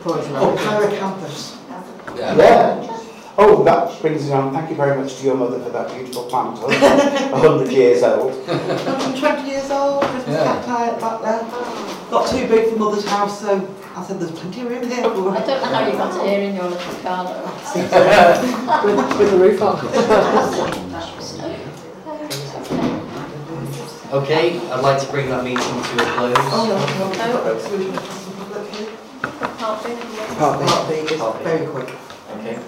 Pyracantha. 0.56 2.16
Yeah. 2.16 2.98
Oh, 3.38 3.64
that 3.64 3.98
brings 4.02 4.24
us 4.24 4.30
on, 4.30 4.52
thank 4.52 4.68
you 4.70 4.76
very 4.76 4.96
much 5.00 5.16
to 5.16 5.24
your 5.24 5.34
mother 5.36 5.58
for 5.64 5.70
that 5.70 5.90
beautiful 5.92 6.24
plant, 6.24 6.58
a 6.62 7.36
hundred 7.38 7.72
years 7.72 8.02
old. 8.02 8.34
120 8.46 9.50
years 9.50 9.70
old, 9.70 10.02
Christmas 10.04 10.36
Yeah. 10.36 10.62
cacti 10.62 11.00
back 11.00 11.22
there. 11.22 12.10
Not 12.10 12.28
too 12.28 12.46
big 12.46 12.70
for 12.70 12.76
mother's 12.78 13.06
house, 13.06 13.40
so 13.40 13.58
I 13.94 14.02
said 14.02 14.18
there's 14.20 14.32
plenty 14.32 14.62
of 14.62 14.70
room 14.70 14.88
here 14.88 15.02
for 15.02 15.30
I 15.30 15.44
don't 15.44 15.60
know 15.60 15.66
how 15.66 15.86
you 15.86 15.92
got 15.92 16.16
it 16.16 16.28
here 16.28 16.40
in 16.48 16.54
your 16.56 16.64
little 16.64 16.94
car 17.02 17.24
though. 17.24 17.44
with, 18.86 19.18
with 19.18 19.30
the 19.30 19.36
roof 19.38 19.62
on. 19.62 19.78
Okay, 24.12 24.58
I'd 24.68 24.80
like 24.82 25.00
to 25.00 25.10
bring 25.10 25.30
that 25.30 25.42
meeting 25.42 25.58
to 25.58 25.72
a 25.72 26.04
close. 26.12 26.34
Oh, 26.38 26.66
no, 26.68 27.32
no, 27.32 27.54
exclusion 27.56 27.94
of 27.94 28.04
public 28.36 28.68
here. 28.74 28.90
Part 29.56 29.82
B. 29.82 29.88
Part 30.36 30.58
B. 30.90 31.16
Part 31.16 31.38
B 31.38 31.44
very 31.44 31.66
quick. 31.66 31.88
Okay. 32.36 32.58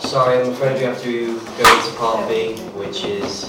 Sorry, 0.00 0.40
I'm 0.40 0.50
afraid 0.50 0.76
we 0.76 0.84
have 0.86 1.00
to 1.02 1.38
go 1.38 1.76
into 1.76 1.96
part 1.96 2.28
B, 2.28 2.56
which 2.74 3.04
is 3.04 3.44